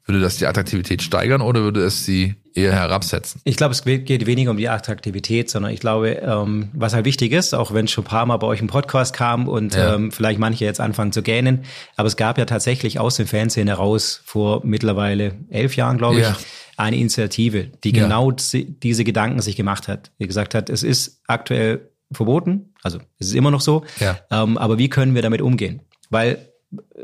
Würde 0.04 0.20
das 0.20 0.36
die 0.36 0.46
Attraktivität 0.46 1.00
steigern 1.00 1.40
oder 1.40 1.60
würde 1.60 1.84
es 1.84 2.04
sie 2.04 2.34
eher 2.54 2.72
herabsetzen? 2.72 3.40
Ich 3.44 3.56
glaube, 3.56 3.72
es 3.72 3.84
geht 3.84 4.26
weniger 4.26 4.50
um 4.50 4.56
die 4.56 4.68
Attraktivität, 4.68 5.48
sondern 5.48 5.72
ich 5.72 5.78
glaube, 5.78 6.10
ähm, 6.14 6.70
was 6.72 6.92
halt 6.92 7.04
wichtig 7.04 7.32
ist, 7.32 7.54
auch 7.54 7.72
wenn 7.72 7.86
schon 7.86 8.02
ein 8.02 8.08
paar 8.08 8.26
Mal 8.26 8.36
bei 8.38 8.48
euch 8.48 8.60
im 8.60 8.66
Podcast 8.66 9.14
kam 9.14 9.46
und 9.46 9.74
ja. 9.74 9.94
ähm, 9.94 10.10
vielleicht 10.10 10.40
manche 10.40 10.64
jetzt 10.64 10.80
anfangen 10.80 11.12
zu 11.12 11.22
gähnen, 11.22 11.64
aber 11.96 12.08
es 12.08 12.16
gab 12.16 12.36
ja 12.36 12.46
tatsächlich 12.46 12.98
aus 12.98 13.16
den 13.16 13.28
Fanszene 13.28 13.74
raus 13.74 14.22
vor 14.24 14.62
mittlerweile 14.64 15.36
elf 15.50 15.76
Jahren, 15.76 15.98
glaube 15.98 16.16
ich, 16.16 16.26
ja. 16.26 16.36
eine 16.76 16.96
Initiative, 16.96 17.68
die 17.84 17.94
ja. 17.94 18.02
genau 18.02 18.32
diese 18.32 19.04
Gedanken 19.04 19.40
sich 19.40 19.54
gemacht 19.54 19.86
hat. 19.86 20.10
Die 20.18 20.26
gesagt 20.26 20.56
hat, 20.56 20.68
es 20.68 20.82
ist 20.82 21.20
aktuell 21.28 21.92
verboten. 22.10 22.71
Also 22.82 22.98
es 23.18 23.28
ist 23.28 23.34
immer 23.34 23.50
noch 23.50 23.60
so. 23.60 23.84
Ja. 24.00 24.18
Ähm, 24.30 24.58
aber 24.58 24.78
wie 24.78 24.88
können 24.88 25.14
wir 25.14 25.22
damit 25.22 25.40
umgehen? 25.40 25.82
Weil 26.10 26.52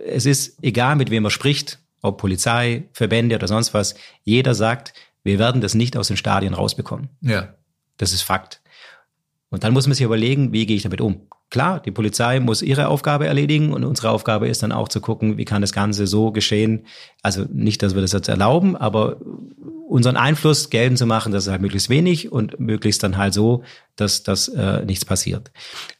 es 0.07 0.26
ist 0.26 0.62
egal, 0.62 0.97
mit 0.97 1.11
wem 1.11 1.22
man 1.22 1.31
spricht, 1.31 1.79
ob 2.03 2.18
Polizei, 2.18 2.89
Verbände 2.93 3.37
oder 3.37 3.49
sonst 3.49 3.74
was. 3.74 3.95
Jeder 4.24 4.55
sagt, 4.55 4.93
wir 5.22 5.39
werden 5.39 5.61
das 5.61 5.74
nicht 5.74 5.97
aus 5.97 6.09
den 6.09 6.16
Stadien 6.16 6.55
rausbekommen. 6.55 7.09
Ja. 7.20 7.55
Das 7.97 8.12
ist 8.12 8.22
Fakt. 8.22 8.61
Und 9.51 9.64
dann 9.64 9.72
muss 9.72 9.87
man 9.87 9.95
sich 9.95 10.05
überlegen, 10.05 10.53
wie 10.53 10.66
gehe 10.66 10.76
ich 10.76 10.83
damit 10.83 11.01
um? 11.01 11.29
Klar, 11.51 11.80
die 11.80 11.90
Polizei 11.90 12.40
muss 12.40 12.61
ihre 12.61 12.88
Aufgabe 12.88 13.26
erledigen 13.26 13.72
und 13.72 13.84
unsere 13.84 14.11
Aufgabe 14.11 14.49
ist 14.49 14.62
dann 14.62 14.70
auch 14.72 14.88
zu 14.88 15.01
gucken, 15.01 15.38
wie 15.38 15.46
kann 15.46 15.62
das 15.62 15.72
Ganze 15.72 16.07
so 16.07 16.30
geschehen. 16.30 16.84
Also 17.22 17.46
nicht, 17.51 17.82
dass 17.82 17.94
wir 17.94 18.03
das 18.03 18.12
jetzt 18.12 18.28
erlauben, 18.28 18.76
aber 18.76 19.16
unseren 19.88 20.16
Einfluss 20.16 20.68
geltend 20.68 20.99
zu 20.99 21.07
machen, 21.07 21.32
dass 21.32 21.44
es 21.44 21.51
halt 21.51 21.62
möglichst 21.62 21.88
wenig 21.88 22.30
und 22.30 22.61
möglichst 22.61 23.03
dann 23.03 23.16
halt 23.16 23.32
so, 23.32 23.62
dass, 23.96 24.22
dass 24.22 24.49
äh, 24.49 24.84
nichts 24.84 25.07
passiert. 25.07 25.51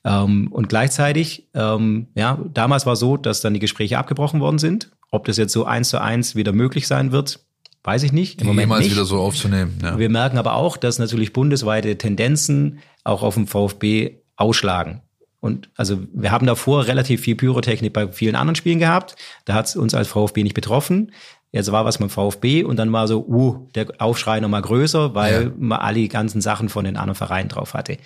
Ähm, 0.05 0.49
und 0.53 0.69
gleichzeitig, 0.69 1.49
ähm, 1.55 2.09
ja, 2.15 2.39
damals 2.53 2.85
war 2.85 2.97
so, 2.97 3.17
dass 3.17 3.41
dann 3.41 3.55
die 3.55 3.61
Gespräche 3.61 3.97
abgebrochen 3.97 4.41
worden 4.41 4.59
sind. 4.59 4.91
Ob 5.11 5.25
das 5.25 5.39
jetzt 5.39 5.55
so 5.55 5.65
eins 5.65 5.89
zu 5.89 5.99
eins 5.99 6.37
wieder 6.37 6.53
möglich 6.53 6.87
sein 6.87 7.11
wird, 7.13 7.41
weiß 7.85 8.03
ich 8.03 8.13
nicht. 8.13 8.43
Im 8.43 8.49
Moment 8.49 8.71
nicht. 8.79 8.91
wieder 8.91 9.07
so 9.07 9.19
aufzunehmen. 9.21 9.79
Ja. 9.83 9.99
Wir 9.99 10.11
merken 10.11 10.37
aber 10.37 10.55
auch, 10.55 10.77
dass 10.77 10.99
natürlich 10.99 11.33
bundesweite 11.33 11.97
Tendenzen 11.97 12.81
auch 13.05 13.23
auf 13.23 13.35
dem 13.35 13.47
VfB 13.47 14.19
ausschlagen. 14.37 15.01
Und 15.41 15.71
also 15.77 16.01
wir 16.13 16.33
haben 16.33 16.47
davor 16.47 16.87
relativ 16.87 17.21
viel 17.21 17.37
Pyrotechnik 17.37 17.93
bei 17.93 18.09
vielen 18.09 18.35
anderen 18.35 18.57
Spielen 18.57 18.79
gehabt. 18.79 19.17
Da 19.45 19.55
hat 19.55 19.67
es 19.67 19.77
uns 19.77 19.95
als 19.95 20.09
VfB 20.09 20.43
nicht 20.43 20.55
betroffen. 20.55 21.13
Jetzt 21.53 21.73
war 21.73 21.85
was 21.85 22.01
mit 22.01 22.11
VfB 22.11 22.65
und 22.65 22.77
dann 22.77 22.93
war 22.93 23.09
so, 23.09 23.25
uh, 23.27 23.69
der 23.75 23.87
Aufschrei 23.99 24.41
nochmal 24.41 24.63
größer, 24.63 25.15
weil 25.15 25.45
ja. 25.45 25.53
man 25.57 25.79
alle 25.79 25.97
die 25.97 26.09
ganzen 26.09 26.41
Sachen 26.41 26.69
von 26.69 26.85
den 26.85 26.97
anderen 26.97 27.15
Vereinen 27.15 27.49
drauf 27.49 27.75
hatte. 27.75 27.97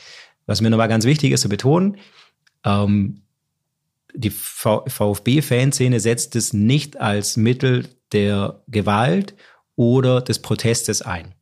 Was 0.47 0.61
mir 0.61 0.70
nochmal 0.70 0.89
ganz 0.89 1.05
wichtig 1.05 1.33
ist 1.33 1.41
zu 1.41 1.49
betonen, 1.49 1.97
ähm, 2.64 3.22
die 4.14 4.30
VfB-Fanszene 4.30 5.99
setzt 5.99 6.37
es 6.37 6.53
nicht 6.53 7.01
als 7.01 7.37
Mittel 7.37 7.89
der 8.12 8.62
Gewalt 8.68 9.35
oder 9.74 10.20
des 10.20 10.41
Protestes 10.41 11.03
ein. 11.03 11.35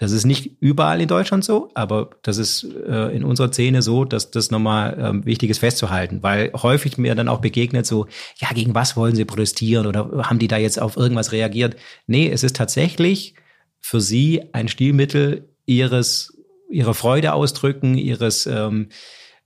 Das 0.00 0.12
ist 0.12 0.24
nicht 0.24 0.56
überall 0.60 1.02
in 1.02 1.08
Deutschland 1.08 1.44
so, 1.44 1.70
aber 1.74 2.08
das 2.22 2.38
ist 2.38 2.64
äh, 2.64 3.14
in 3.14 3.22
unserer 3.22 3.52
Szene 3.52 3.82
so, 3.82 4.06
dass 4.06 4.30
das 4.30 4.50
nochmal 4.50 4.96
ähm, 4.98 5.26
wichtig 5.26 5.50
ist 5.50 5.58
festzuhalten, 5.58 6.22
weil 6.22 6.50
häufig 6.54 6.96
mir 6.96 7.14
dann 7.14 7.28
auch 7.28 7.42
begegnet 7.42 7.84
so, 7.84 8.06
ja, 8.38 8.48
gegen 8.54 8.74
was 8.74 8.96
wollen 8.96 9.14
sie 9.14 9.26
protestieren 9.26 9.86
oder 9.86 10.26
haben 10.26 10.38
die 10.38 10.48
da 10.48 10.56
jetzt 10.56 10.80
auf 10.80 10.96
irgendwas 10.96 11.32
reagiert? 11.32 11.76
Nee, 12.06 12.30
es 12.30 12.42
ist 12.42 12.56
tatsächlich 12.56 13.34
für 13.78 14.00
sie 14.00 14.42
ein 14.54 14.68
Stilmittel 14.68 15.50
ihres, 15.66 16.34
ihrer 16.70 16.94
Freude 16.94 17.34
ausdrücken, 17.34 17.98
ihres 17.98 18.46
ähm, 18.46 18.88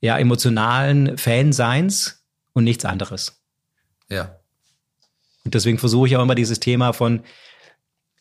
ja, 0.01 0.17
emotionalen 0.17 1.19
Fanseins 1.19 2.25
und 2.53 2.63
nichts 2.63 2.85
anderes. 2.85 3.43
Ja. 4.09 4.37
Und 5.45 5.55
deswegen 5.55 5.79
versuche 5.79 6.07
ich 6.07 6.17
auch 6.17 6.23
immer 6.23 6.37
dieses 6.37 6.61
Thema 6.61 6.93
von, 6.93 7.25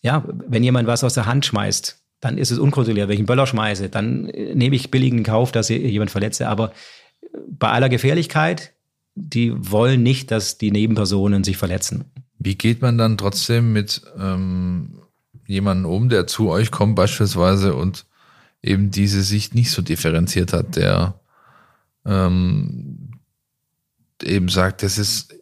ja, 0.01 0.23
wenn 0.27 0.63
jemand 0.63 0.87
was 0.87 1.03
aus 1.03 1.13
der 1.13 1.27
Hand 1.27 1.45
schmeißt, 1.45 1.99
dann 2.23 2.37
ist 2.37 2.51
es 2.51 2.59
unkontrolliert. 2.59 3.07
Wenn 3.07 3.15
ich 3.15 3.19
einen 3.19 3.27
Böller 3.27 3.47
schmeiße, 3.47 3.89
dann 3.89 4.29
äh, 4.29 4.55
nehme 4.55 4.75
ich 4.75 4.91
billigen 4.91 5.23
Kauf, 5.23 5.51
dass 5.51 5.69
ich 5.69 5.81
jemand 5.81 6.11
verletze. 6.11 6.47
Aber 6.47 6.71
äh, 7.21 7.27
bei 7.49 7.69
aller 7.69 7.89
Gefährlichkeit, 7.89 8.73
die 9.15 9.53
wollen 9.55 10.03
nicht, 10.03 10.31
dass 10.31 10.57
die 10.57 10.71
Nebenpersonen 10.71 11.43
sich 11.43 11.57
verletzen. 11.57 12.05
Wie 12.39 12.55
geht 12.55 12.81
man 12.81 12.97
dann 12.97 13.17
trotzdem 13.17 13.73
mit 13.73 14.01
ähm, 14.17 14.99
jemandem 15.45 15.91
um, 15.91 16.09
der 16.09 16.27
zu 16.27 16.49
euch 16.49 16.71
kommt 16.71 16.95
beispielsweise 16.95 17.75
und 17.75 18.05
eben 18.61 18.91
diese 18.91 19.21
Sicht 19.21 19.53
nicht 19.53 19.71
so 19.71 19.81
differenziert 19.81 20.53
hat, 20.53 20.75
der 20.75 21.19
ähm, 22.05 23.11
eben 24.21 24.49
sagt, 24.49 24.83
das 24.83 24.97
ist, 24.97 25.35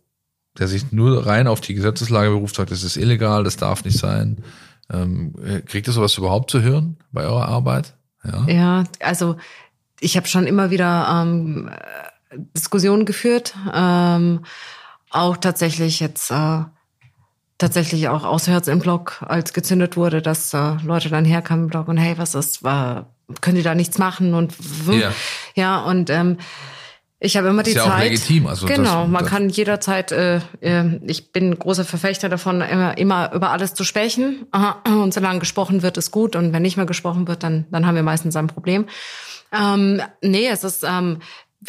der 0.57 0.67
sich 0.67 0.91
nur 0.91 1.25
rein 1.25 1.47
auf 1.47 1.61
die 1.61 1.75
Gesetzeslage 1.75 2.31
beruft, 2.31 2.55
sagt, 2.55 2.71
das 2.71 2.83
ist 2.83 2.97
illegal, 2.97 3.43
das 3.43 3.57
darf 3.57 3.85
nicht 3.85 3.97
sein. 3.97 4.37
Ähm, 4.91 5.33
kriegt 5.65 5.87
ihr 5.87 5.93
sowas 5.93 6.17
überhaupt 6.17 6.51
zu 6.51 6.61
hören 6.61 6.97
bei 7.11 7.23
eurer 7.23 7.47
Arbeit? 7.47 7.93
Ja, 8.23 8.45
ja 8.47 8.83
also 8.99 9.37
ich 9.99 10.17
habe 10.17 10.27
schon 10.27 10.47
immer 10.47 10.71
wieder 10.71 11.07
ähm, 11.23 11.69
Diskussionen 12.55 13.05
geführt, 13.05 13.55
ähm, 13.73 14.45
auch 15.09 15.37
tatsächlich 15.37 15.99
jetzt 15.99 16.31
äh, 16.31 16.63
tatsächlich 17.57 18.09
auch 18.09 18.23
auswärts 18.23 18.67
im 18.67 18.79
Blog, 18.79 19.23
als 19.27 19.53
gezündet 19.53 19.95
wurde, 19.95 20.21
dass 20.21 20.53
äh, 20.53 20.77
Leute 20.83 21.09
dann 21.09 21.25
herkamen 21.25 21.65
im 21.65 21.69
Blog 21.69 21.87
und 21.87 21.97
hey, 21.97 22.17
was 22.17 22.33
ist, 22.33 22.63
war, 22.63 23.13
können 23.41 23.57
die 23.57 23.63
da 23.63 23.75
nichts 23.75 23.97
machen 23.97 24.33
und 24.33 24.53
Ja. 24.87 25.11
ja 25.53 25.79
und 25.81 26.09
ähm, 26.09 26.37
ich 27.23 27.37
habe 27.37 27.47
immer 27.49 27.61
die 27.63 27.69
Ist 27.69 27.77
ja 27.77 27.83
auch 27.83 27.89
Zeit. 27.89 28.03
legitim, 28.09 28.47
also 28.47 28.67
das- 28.67 28.75
genau, 28.75 29.05
man 29.07 29.21
das- 29.23 29.31
kann 29.31 29.47
jederzeit. 29.47 30.11
Äh, 30.11 30.41
äh, 30.59 30.99
ich 31.05 31.31
bin 31.31 31.57
großer 31.57 31.85
Verfechter 31.85 32.27
davon, 32.29 32.61
immer, 32.61 32.97
immer 32.97 33.31
über 33.33 33.51
alles 33.51 33.73
zu 33.75 33.83
sprechen. 33.83 34.47
Und 34.85 35.13
solange 35.13 35.39
gesprochen 35.39 35.83
wird, 35.83 35.97
ist 35.97 36.11
gut. 36.11 36.35
Und 36.35 36.51
wenn 36.51 36.63
nicht 36.63 36.77
mehr 36.77 36.85
gesprochen 36.87 37.27
wird, 37.27 37.43
dann 37.43 37.65
dann 37.71 37.85
haben 37.85 37.95
wir 37.95 38.03
meistens 38.03 38.35
ein 38.35 38.47
Problem. 38.47 38.87
Ähm, 39.53 40.01
nee, 40.21 40.47
es 40.47 40.63
ist. 40.63 40.83
Ähm, 40.83 41.19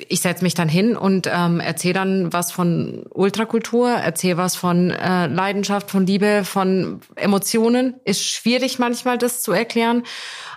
ich 0.08 0.20
setze 0.22 0.42
mich 0.42 0.54
dann 0.54 0.70
hin 0.70 0.96
und 0.96 1.28
ähm, 1.30 1.60
erzähle 1.60 1.92
dann 1.92 2.32
was 2.32 2.50
von 2.50 3.04
Ultrakultur, 3.10 3.90
erzähle 3.90 4.38
was 4.38 4.56
von 4.56 4.90
äh, 4.90 5.26
Leidenschaft, 5.26 5.90
von 5.90 6.06
Liebe, 6.06 6.44
von 6.46 7.00
Emotionen. 7.14 7.96
Ist 8.06 8.24
schwierig 8.26 8.78
manchmal, 8.78 9.18
das 9.18 9.42
zu 9.42 9.52
erklären. 9.52 10.04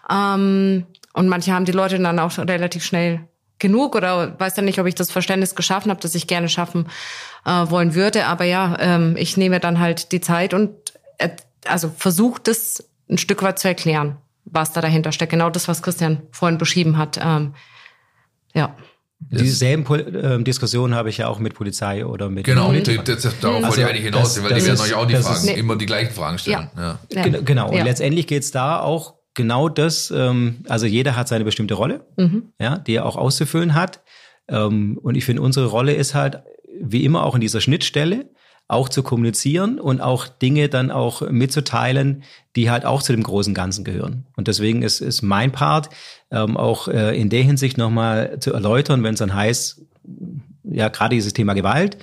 Ähm, 0.10 0.86
und 1.12 1.28
manche 1.28 1.52
haben 1.52 1.66
die 1.66 1.74
Leute 1.74 2.00
dann 2.00 2.18
auch 2.20 2.38
relativ 2.38 2.86
schnell 2.86 3.28
genug 3.60 3.96
oder 3.96 4.38
weiß 4.40 4.54
dann 4.56 4.66
nicht, 4.66 4.80
ob 4.80 4.86
ich 4.88 4.96
das 4.96 5.12
Verständnis 5.12 5.56
geschaffen 5.56 5.90
habe, 5.90 6.02
das 6.02 6.14
ich 6.16 6.28
gerne 6.28 6.50
schaffen 6.50 6.88
äh, 7.46 7.50
wollen 7.70 7.96
würde. 7.96 8.26
Aber 8.26 8.44
ja, 8.46 8.76
ähm, 8.80 9.16
ich 9.18 9.38
nehme 9.38 9.60
dann 9.60 9.80
halt 9.80 10.12
die 10.12 10.22
Zeit 10.22 10.54
und 10.54 10.72
äh, 11.18 11.30
also 11.66 11.92
versuche 11.96 12.42
das 12.44 12.84
ein 13.10 13.18
Stück 13.18 13.42
weit 13.44 13.58
zu 13.60 13.68
erklären, 13.68 14.18
was 14.46 14.74
da 14.74 14.82
dahinter 14.82 15.12
steckt. 15.12 15.32
Genau 15.32 15.50
das, 15.50 15.68
was 15.68 15.82
Christian 15.82 16.22
vorhin 16.32 16.58
beschrieben 16.58 16.98
hat. 16.98 17.20
Ähm, 17.24 17.54
ja. 18.54 18.76
Dieselben 19.20 19.86
Pol 19.86 20.22
ähm, 20.24 20.44
Diskussionen 20.44 20.94
habe 20.94 21.10
ich 21.10 21.18
ja 21.18 21.28
auch 21.30 21.40
mit 21.40 21.56
Polizei 21.56 22.06
oder 22.06 22.30
mit 22.30 22.44
Genau, 22.46 22.68
Polizei. 22.68 22.98
das, 22.98 23.22
das, 23.24 23.40
darauf 23.40 23.56
Also, 23.64 23.68
wollte 23.70 23.82
ich 23.82 23.88
eigentlich 23.88 24.04
hinaus, 24.04 24.34
das- 24.36 24.44
weil 24.44 24.50
das 24.52 24.60
die 24.60 24.66
werden 24.66 24.76
ist- 24.76 24.82
euch 24.82 24.94
auch 24.94 25.06
die 25.08 25.16
Fragen, 25.16 25.36
ist- 25.36 25.46
Nee. 25.46 25.54
immer 25.54 25.76
die 25.78 25.86
gleichen 25.86 26.14
Fragen 26.14 26.38
stellen. 26.38 26.70
Ja. 26.76 27.00
Ja. 27.12 27.24
Gen- 27.24 27.46
Genau, 27.46 27.70
und 27.70 27.78
Ja. 27.78 27.84
letztendlich 27.86 28.28
geht's 28.28 28.52
da 28.52 28.80
auch 28.82 29.16
genau 29.36 29.70
das, 29.70 30.12
ähm, 30.16 30.66
also 30.68 30.86
jeder 30.86 31.16
hat 31.16 31.28
seine 31.28 31.44
bestimmte 31.46 31.76
Rolle, 31.76 32.06
ja, 32.60 32.78
die 32.80 32.96
er 32.96 33.06
auch 33.06 33.16
auszufüllen 33.16 33.76
hat. 33.76 34.02
Ähm, 34.48 34.98
und 35.02 35.16
ich 35.16 35.26
finde, 35.26 35.42
unsere 35.42 35.68
Rolle 35.68 35.94
ist 35.94 36.16
halt, 36.16 36.40
wie 36.82 37.04
immer 37.06 37.24
auch 37.24 37.36
in 37.36 37.42
dieser 37.42 37.62
Schnittstelle, 37.62 38.30
auch 38.68 38.90
zu 38.90 39.04
kommunizieren 39.04 39.80
und 39.80 40.02
auch 40.02 40.28
Dinge 40.28 40.70
dann 40.70 40.90
auch 40.90 41.22
mitzuteilen, 41.30 42.24
die 42.56 42.72
halt 42.72 42.84
auch 42.84 43.04
zu 43.04 43.12
dem 43.14 43.22
großen 43.22 43.54
Ganzen 43.54 43.84
gehören. 43.84 44.26
Und 44.36 44.48
deswegen 44.48 44.82
ist, 44.82 45.02
ist 45.02 45.22
mein 45.22 45.52
Part, 45.52 45.90
ähm, 46.32 46.58
auch 46.58 46.88
äh, 46.88 47.16
in 47.20 47.30
der 47.30 47.44
Hinsicht 47.44 47.78
nochmal 47.78 48.40
zu 48.40 48.54
erläutern, 48.54 49.04
wenn 49.04 49.14
es 49.14 49.20
dann 49.20 49.36
heißt, 49.36 49.82
ja, 50.64 50.90
gerade 50.90 51.14
dieses 51.16 51.34
Thema 51.34 51.54
Gewalt, 51.54 51.98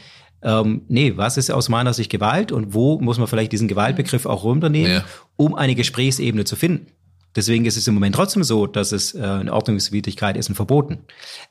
ähm, 0.45 0.83
nee, 0.89 1.12
was 1.16 1.37
ist 1.37 1.51
aus 1.51 1.68
meiner 1.68 1.93
Sicht 1.95 2.11
Gewalt 2.11 2.53
und 2.53 2.74
wo 2.74 3.01
muss 3.01 3.18
man 3.18 3.26
vielleicht 3.28 3.53
diesen 3.53 3.68
Gewaltbegriff 3.68 4.26
auch 4.26 4.45
runternehmen, 4.45 4.91
Ja. 4.93 5.05
um 5.37 5.55
eine 5.55 5.74
Gesprächsebene 5.74 6.45
zu 6.45 6.55
finden. 6.57 6.87
Deswegen 7.35 7.64
ist 7.64 7.76
es 7.76 7.89
im 7.89 7.95
Moment 7.95 8.14
trotzdem 8.14 8.45
so, 8.45 8.66
dass 8.66 8.93
es 8.93 9.14
äh, 9.14 9.22
eine 9.22 9.53
Ordnungswidrigkeit 9.53 10.37
ist 10.37 10.49
und 10.49 10.55
verboten. 10.55 10.99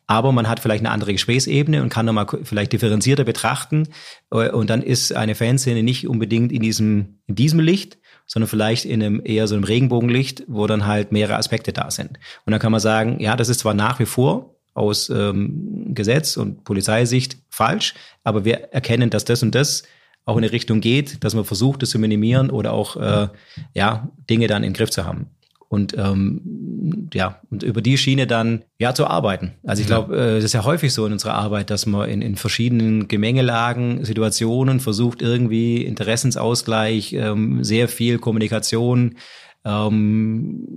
Aber 0.07 0.31
man 0.31 0.47
hat 0.47 0.59
vielleicht 0.59 0.85
eine 0.85 0.91
andere 0.91 1.13
Gesprächsebene 1.13 1.81
und 1.81 1.89
kann 1.89 2.05
nochmal 2.05 2.27
vielleicht 2.43 2.73
differenzierter 2.73 3.23
betrachten. 3.23 3.87
Äh, 4.31 4.49
und 4.49 4.69
dann 4.69 4.83
ist 4.83 5.13
eine 5.15 5.35
Fanszene 5.35 5.83
nicht 5.83 6.07
unbedingt 6.07 6.51
in 6.51 6.61
diesem, 6.61 7.19
in 7.27 7.35
diesem 7.35 7.59
Licht, 7.59 7.97
sondern 8.27 8.47
vielleicht 8.47 8.85
in 8.85 9.01
einem 9.01 9.21
eher 9.23 9.47
so 9.47 9.55
einem 9.55 9.63
Regenbogenlicht, 9.63 10.43
wo 10.47 10.67
dann 10.67 10.85
halt 10.85 11.11
mehrere 11.11 11.37
Aspekte 11.37 11.73
da 11.73 11.89
sind. 11.89 12.19
Und 12.45 12.51
dann 12.51 12.59
kann 12.59 12.71
man 12.71 12.81
sagen, 12.81 13.19
ja, 13.19 13.35
das 13.35 13.49
ist 13.49 13.61
zwar 13.61 13.73
nach 13.73 13.99
wie 13.99 14.05
vor 14.05 14.55
aus 14.73 15.09
ähm, 15.09 15.93
Gesetz 15.93 16.37
und 16.37 16.63
Polizeisicht 16.63 17.37
falsch, 17.49 17.93
aber 18.23 18.45
wir 18.45 18.71
erkennen, 18.71 19.09
dass 19.09 19.25
das 19.25 19.43
und 19.43 19.53
das 19.53 19.83
auch 20.23 20.37
in 20.37 20.43
eine 20.43 20.53
Richtung 20.53 20.79
geht, 20.79 21.23
dass 21.23 21.33
man 21.33 21.43
versucht, 21.43 21.81
das 21.81 21.89
zu 21.89 21.99
minimieren 21.99 22.51
oder 22.51 22.71
auch 22.71 22.95
äh, 22.95 23.27
ja 23.73 24.09
Dinge 24.29 24.47
dann 24.47 24.63
in 24.63 24.69
den 24.71 24.77
Griff 24.77 24.91
zu 24.91 25.03
haben 25.03 25.31
und 25.71 25.95
ähm, 25.97 27.09
ja 27.13 27.39
und 27.49 27.63
über 27.63 27.81
die 27.81 27.97
Schiene 27.97 28.27
dann 28.27 28.65
ja 28.77 28.93
zu 28.93 29.07
arbeiten. 29.07 29.53
Also 29.65 29.81
ich 29.81 29.87
glaube, 29.87 30.17
äh, 30.17 30.35
das 30.35 30.43
ist 30.43 30.53
ja 30.53 30.65
häufig 30.65 30.93
so 30.93 31.05
in 31.05 31.13
unserer 31.13 31.35
Arbeit, 31.35 31.69
dass 31.69 31.85
man 31.85 32.09
in, 32.09 32.21
in 32.21 32.35
verschiedenen 32.35 33.07
Gemengelagen, 33.07 34.03
Situationen 34.03 34.81
versucht 34.81 35.21
irgendwie 35.21 35.83
Interessensausgleich, 35.83 37.13
ähm, 37.13 37.63
sehr 37.63 37.87
viel 37.87 38.19
Kommunikation 38.19 39.15
ähm, 39.63 40.67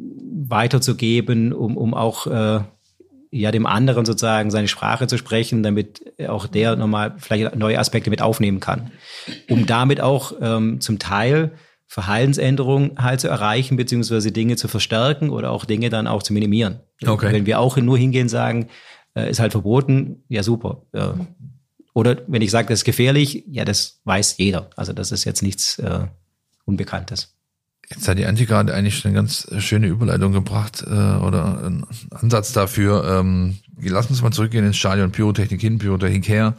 weiterzugeben, 0.47 1.53
um, 1.53 1.77
um 1.77 1.93
auch 1.93 2.29
äh, 2.29 2.61
ja 3.33 3.51
dem 3.51 3.67
anderen 3.67 4.05
sozusagen 4.05 4.53
seine 4.53 4.69
Sprache 4.69 5.09
zu 5.09 5.19
sprechen, 5.19 5.65
damit 5.65 6.05
auch 6.29 6.47
der 6.47 6.77
nochmal 6.77 7.15
vielleicht 7.19 7.57
neue 7.57 7.81
Aspekte 7.81 8.11
mit 8.11 8.23
aufnehmen 8.23 8.61
kann, 8.61 8.93
um 9.51 9.67
damit 9.67 10.01
auch 10.01 10.35
ähm, 10.41 10.81
zum 10.81 11.01
Teil 11.01 11.51
Verhaltensänderungen 11.87 12.93
halt 12.99 13.20
zu 13.20 13.28
erreichen, 13.28 13.76
beziehungsweise 13.76 14.32
Dinge 14.32 14.57
zu 14.57 14.68
verstärken 14.68 15.30
oder 15.30 15.51
auch 15.51 15.64
Dinge 15.64 15.91
dann 15.91 16.07
auch 16.07 16.22
zu 16.22 16.32
minimieren. 16.32 16.80
Okay. 17.05 17.32
Wenn 17.32 17.47
wir 17.47 17.61
auch 17.61 17.76
nur 17.76 17.99
hingehen 17.99 18.22
und 18.22 18.28
sagen, 18.28 18.68
äh, 19.14 19.30
ist 19.30 19.41
halt 19.41 19.53
verboten, 19.53 20.24
ja 20.28 20.43
super. 20.43 20.82
Ja. 20.93 21.14
Oder 21.93 22.22
wenn 22.26 22.43
ich 22.43 22.51
sage, 22.51 22.68
das 22.68 22.80
ist 22.80 22.85
gefährlich, 22.85 23.45
ja, 23.49 23.64
das 23.64 24.01
weiß 24.05 24.39
jeder. 24.39 24.70
Also 24.76 24.93
das 24.93 25.12
ist 25.12 25.24
jetzt 25.24 25.43
nichts 25.43 25.78
äh, 25.78 26.07
Unbekanntes. 26.64 27.35
Jetzt 27.91 28.09
hat 28.09 28.18
die 28.18 28.26
Antje 28.26 28.47
gerade 28.47 28.74
eigentlich 28.74 28.99
schon 28.99 29.11
eine 29.11 29.16
ganz 29.16 29.47
schöne 29.59 29.87
Überleitung 29.87 30.32
gebracht 30.32 30.82
äh, 30.87 30.91
oder 30.91 31.64
einen 31.64 31.87
Ansatz 32.11 32.53
dafür. 32.53 33.05
Ähm, 33.05 33.59
lass 33.78 34.09
uns 34.09 34.22
mal 34.22 34.32
zurückgehen 34.32 34.64
ins 34.64 34.76
Stadion 34.76 35.12
Pyrotechnik 35.12 35.61
hin, 35.61 35.78
Pyrotechnik 35.78 36.26
her. 36.26 36.57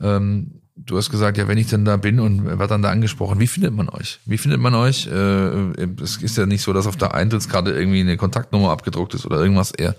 Ähm, 0.00 0.62
du 0.84 0.96
hast 0.96 1.10
gesagt, 1.10 1.38
ja, 1.38 1.48
wenn 1.48 1.58
ich 1.58 1.68
denn 1.68 1.84
da 1.84 1.96
bin 1.96 2.20
und 2.20 2.44
wird 2.58 2.70
dann 2.70 2.82
da 2.82 2.90
angesprochen, 2.90 3.40
wie 3.40 3.46
findet 3.46 3.74
man 3.74 3.88
euch? 3.88 4.20
Wie 4.24 4.38
findet 4.38 4.60
man 4.60 4.74
euch? 4.74 5.06
Äh, 5.06 5.88
es 6.02 6.16
ist 6.18 6.36
ja 6.36 6.46
nicht 6.46 6.62
so, 6.62 6.72
dass 6.72 6.86
auf 6.86 6.96
der 6.96 7.14
Eintrittskarte 7.14 7.70
irgendwie 7.70 8.00
eine 8.00 8.16
Kontaktnummer 8.16 8.70
abgedruckt 8.70 9.14
ist 9.14 9.26
oder 9.26 9.38
irgendwas 9.40 9.70
eher. 9.70 9.94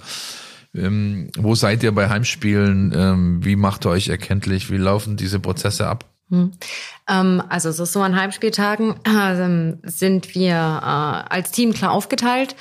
Ähm, 0.74 1.30
wo 1.38 1.56
seid 1.56 1.84
ihr 1.84 1.92
bei 1.94 2.10
Heimspielen? 2.10 2.94
Ähm, 2.96 3.46
wie 3.46 3.56
macht 3.56 3.86
ihr 3.86 3.90
euch 3.90 4.10
erkenntlich? 4.10 4.70
Wie 4.72 4.78
laufen 4.78 5.18
diese 5.18 5.40
Prozesse 5.40 5.88
ab? 5.88 6.06
Ähm, 6.32 7.44
also 7.50 7.72
so 7.72 8.02
an 8.02 8.16
Heimspieltagen 8.16 8.96
ähm, 9.06 9.80
sind 9.84 10.36
wir 10.36 10.54
äh, 10.54 11.34
als 11.34 11.52
Team 11.52 11.74
klar 11.74 11.92
aufgeteilt. 11.92 12.56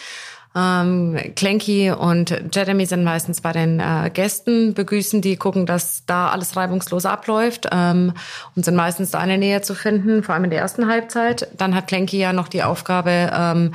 Ähm, 0.57 1.19
Klenki 1.37 1.91
und 1.91 2.43
Jeremy 2.53 2.87
sind 2.87 3.05
meistens 3.05 3.41
bei 3.41 3.53
den 3.53 3.81
äh, 3.81 4.11
Gästen, 4.13 4.75
begrüßen 4.75 5.21
die, 5.21 5.37
gucken, 5.37 5.67
dass 5.67 6.05
da 6.07 6.31
alles 6.31 6.57
reibungslos 6.57 7.05
abläuft 7.05 7.69
ähm, 7.71 8.15
und 8.57 8.65
sind 8.65 8.75
meistens 8.75 9.11
da 9.11 9.23
in 9.23 9.29
der 9.29 9.39
Nähe 9.39 9.63
zu 9.63 9.75
finden, 9.75 10.23
vor 10.23 10.35
allem 10.35 10.45
in 10.45 10.51
der 10.51 10.61
ersten 10.61 10.89
Halbzeit. 10.89 11.49
Dann 11.57 11.75
hat 11.75 11.87
Klenki 11.87 12.19
ja 12.19 12.33
noch 12.33 12.49
die 12.49 12.63
Aufgabe, 12.63 13.31
ähm, 13.33 13.73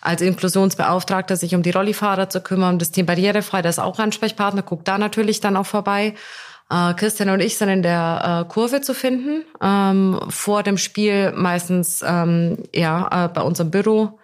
als 0.00 0.22
Inklusionsbeauftragter 0.22 1.36
sich 1.36 1.54
um 1.54 1.62
die 1.62 1.70
Rollifahrer 1.70 2.28
zu 2.30 2.40
kümmern, 2.40 2.78
das 2.78 2.90
Team 2.90 3.06
Barrierefrei, 3.06 3.62
das 3.62 3.76
ist 3.76 3.84
auch 3.84 3.98
Ansprechpartner, 3.98 4.62
guckt 4.62 4.86
da 4.86 4.98
natürlich 4.98 5.40
dann 5.40 5.56
auch 5.56 5.66
vorbei. 5.66 6.14
Äh, 6.70 6.94
Christian 6.94 7.30
und 7.30 7.40
ich 7.40 7.56
sind 7.56 7.68
in 7.68 7.82
der 7.82 8.44
äh, 8.46 8.52
Kurve 8.52 8.80
zu 8.80 8.94
finden. 8.94 9.44
Ähm, 9.60 10.20
vor 10.28 10.62
dem 10.62 10.78
Spiel 10.78 11.32
meistens 11.32 12.04
ähm, 12.06 12.64
ja 12.74 13.26
äh, 13.26 13.28
bei 13.28 13.40
unserem 13.40 13.70
Büro, 13.70 14.18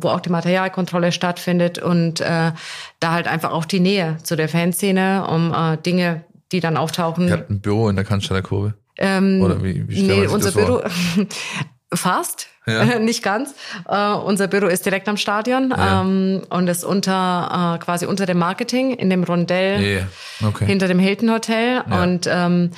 wo 0.00 0.08
auch 0.08 0.20
die 0.20 0.30
Materialkontrolle 0.30 1.12
stattfindet 1.12 1.78
und 1.78 2.20
äh, 2.20 2.52
da 3.00 3.12
halt 3.12 3.28
einfach 3.28 3.52
auch 3.52 3.64
die 3.64 3.80
Nähe 3.80 4.16
zu 4.22 4.36
der 4.36 4.48
Fanszene, 4.48 5.26
um 5.28 5.52
äh, 5.54 5.76
Dinge, 5.78 6.24
die 6.52 6.60
dann 6.60 6.76
auftauchen. 6.76 7.26
Ihr 7.28 7.34
habt 7.34 7.50
ein 7.50 7.60
Büro 7.60 7.88
in 7.88 7.96
der 7.96 8.04
Cannstatter 8.04 8.42
Kurve? 8.42 8.74
Ähm, 8.98 9.40
Oder 9.42 9.62
wie, 9.64 9.88
wie 9.88 10.02
nee, 10.02 10.26
unser? 10.26 10.52
Büro 10.52 10.80
fast, 11.94 12.48
Ja. 12.66 12.98
nicht 12.98 13.22
ganz. 13.22 13.54
Äh, 13.88 14.12
unser 14.12 14.46
Büro 14.48 14.66
ist 14.66 14.84
direkt 14.86 15.08
am 15.08 15.16
Stadion 15.16 15.70
Ja. 15.76 16.02
ähm, 16.02 16.42
und 16.50 16.68
ist 16.68 16.84
unter 16.84 17.76
äh, 17.80 17.84
quasi 17.84 18.06
unter 18.06 18.26
dem 18.26 18.38
Marketing 18.38 18.92
in 18.92 19.10
dem 19.10 19.24
Rondell 19.24 19.80
Yeah. 19.80 20.06
Okay. 20.46 20.66
hinter 20.66 20.88
dem 20.88 20.98
Hilton 20.98 21.30
Hotel 21.30 21.82
Ja. 21.88 22.02
und 22.02 22.26
ähm, 22.30 22.70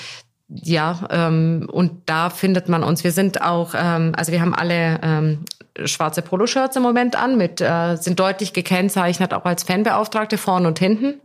ja, 0.48 1.00
ähm, 1.10 1.68
und 1.72 2.02
da 2.06 2.30
findet 2.30 2.68
man 2.68 2.84
uns. 2.84 3.02
Wir 3.02 3.10
sind 3.10 3.42
auch, 3.42 3.74
ähm, 3.76 4.12
also 4.16 4.30
wir 4.30 4.40
haben 4.40 4.54
alle 4.54 5.00
ähm, 5.02 5.44
schwarze 5.84 6.22
Poloshirts 6.22 6.76
im 6.76 6.82
Moment 6.82 7.16
an, 7.16 7.36
mit 7.36 7.60
äh, 7.60 7.96
sind 7.96 8.18
deutlich 8.18 8.52
gekennzeichnet, 8.52 9.34
auch 9.34 9.44
als 9.44 9.62
Fanbeauftragte 9.62 10.38
vorn 10.38 10.66
und 10.66 10.78
hinten. 10.78 11.20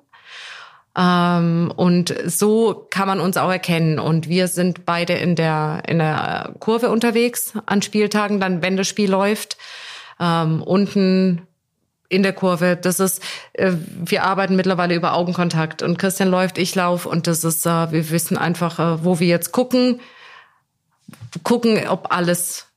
Ähm, 0.97 1.71
und 1.75 2.13
so 2.25 2.87
kann 2.89 3.07
man 3.07 3.19
uns 3.19 3.37
auch 3.37 3.51
erkennen. 3.51 3.99
Und 3.99 4.27
wir 4.27 4.47
sind 4.47 4.85
beide 4.85 5.13
in 5.13 5.35
der, 5.35 5.83
in 5.87 5.99
der 5.99 6.53
Kurve 6.59 6.89
unterwegs 6.89 7.53
an 7.65 7.81
Spieltagen, 7.81 8.39
dann, 8.39 8.61
wenn 8.61 8.77
das 8.77 8.87
Spiel 8.87 9.09
läuft. 9.09 9.57
Ähm, 10.19 10.61
unten 10.61 11.47
in 12.09 12.23
der 12.23 12.33
Kurve. 12.33 12.77
Das 12.79 12.99
ist, 12.99 13.23
äh, 13.53 13.71
wir 13.71 14.25
arbeiten 14.25 14.57
mittlerweile 14.57 14.95
über 14.95 15.13
Augenkontakt. 15.13 15.81
Und 15.81 15.97
Christian 15.97 16.29
läuft, 16.29 16.57
ich 16.57 16.75
laufe. 16.75 17.07
Und 17.07 17.25
das 17.25 17.43
ist, 17.45 17.65
äh, 17.65 17.91
wir 17.91 18.09
wissen 18.09 18.37
einfach, 18.37 18.79
äh, 18.79 19.05
wo 19.05 19.19
wir 19.19 19.27
jetzt 19.27 19.53
gucken. 19.53 20.01
Gucken, 21.43 21.87
ob 21.87 22.13
alles 22.13 22.67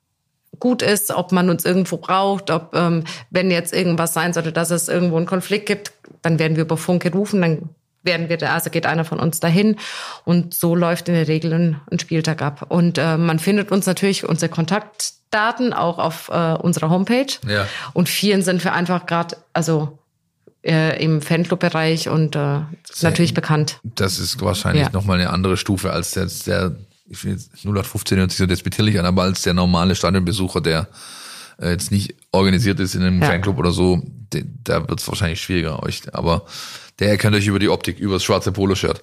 gut 0.58 0.82
ist, 0.82 1.10
ob 1.10 1.32
man 1.32 1.50
uns 1.50 1.64
irgendwo 1.64 1.96
braucht, 1.96 2.50
ob 2.50 2.74
ähm, 2.74 3.04
wenn 3.30 3.50
jetzt 3.50 3.72
irgendwas 3.72 4.14
sein 4.14 4.32
sollte, 4.32 4.52
dass 4.52 4.70
es 4.70 4.88
irgendwo 4.88 5.16
einen 5.16 5.26
Konflikt 5.26 5.66
gibt, 5.66 5.92
dann 6.22 6.38
werden 6.38 6.56
wir 6.56 6.64
über 6.64 6.76
Funk 6.76 7.02
gerufen, 7.02 7.40
dann 7.42 7.70
werden 8.02 8.28
wir 8.28 8.36
da, 8.36 8.52
also 8.52 8.68
geht 8.70 8.86
einer 8.86 9.04
von 9.04 9.18
uns 9.18 9.40
dahin 9.40 9.76
und 10.24 10.52
so 10.54 10.74
läuft 10.76 11.08
in 11.08 11.14
der 11.14 11.26
Regel 11.26 11.52
ein, 11.54 11.80
ein 11.90 11.98
Spieltag 11.98 12.42
ab. 12.42 12.66
Und 12.68 12.98
äh, 12.98 13.16
man 13.16 13.38
findet 13.38 13.70
uns 13.72 13.86
natürlich 13.86 14.28
unsere 14.28 14.50
Kontaktdaten 14.50 15.72
auch 15.72 15.98
auf 15.98 16.28
äh, 16.28 16.52
unserer 16.54 16.90
Homepage. 16.90 17.32
Ja. 17.48 17.66
Und 17.94 18.08
vielen 18.08 18.42
sind 18.42 18.62
wir 18.62 18.74
einfach 18.74 19.06
gerade, 19.06 19.36
also 19.54 19.98
äh, 20.62 21.02
im 21.02 21.22
Fanclub-Bereich 21.22 22.08
und 22.08 22.36
äh, 22.36 22.60
natürlich 23.00 23.32
bekannt. 23.34 23.80
Das 23.82 24.18
ist 24.18 24.40
wahrscheinlich 24.42 24.84
Ja. 24.84 24.92
nochmal 24.92 25.20
eine 25.20 25.30
andere 25.30 25.56
Stufe 25.56 25.92
als 25.92 26.12
der, 26.12 26.26
der 26.46 26.76
ich 27.14 27.24
will 27.24 27.32
jetzt 27.32 27.50
0815 27.64 28.18
hört 28.18 28.30
sich 28.30 28.38
so 28.38 28.46
despektierlich 28.46 28.98
an, 28.98 29.06
aber 29.06 29.22
als 29.22 29.42
der 29.42 29.54
normale 29.54 29.94
Stadionbesucher, 29.94 30.60
der 30.60 30.88
äh, 31.60 31.70
jetzt 31.70 31.90
nicht 31.90 32.14
organisiert 32.32 32.80
ist 32.80 32.94
in 32.94 33.02
einem 33.02 33.22
Ja. 33.22 33.28
Fanclub 33.28 33.58
oder 33.58 33.70
so, 33.70 34.02
de, 34.32 34.44
da 34.64 34.88
wird 34.88 35.00
es 35.00 35.08
wahrscheinlich 35.08 35.40
schwieriger 35.40 35.82
euch. 35.82 36.02
Aber 36.12 36.44
der 36.98 37.10
erkennt 37.10 37.36
euch 37.36 37.46
über 37.46 37.58
die 37.58 37.68
Optik, 37.68 37.98
über 37.98 38.14
das 38.14 38.24
schwarze 38.24 38.52
Poloshirt 38.52 39.02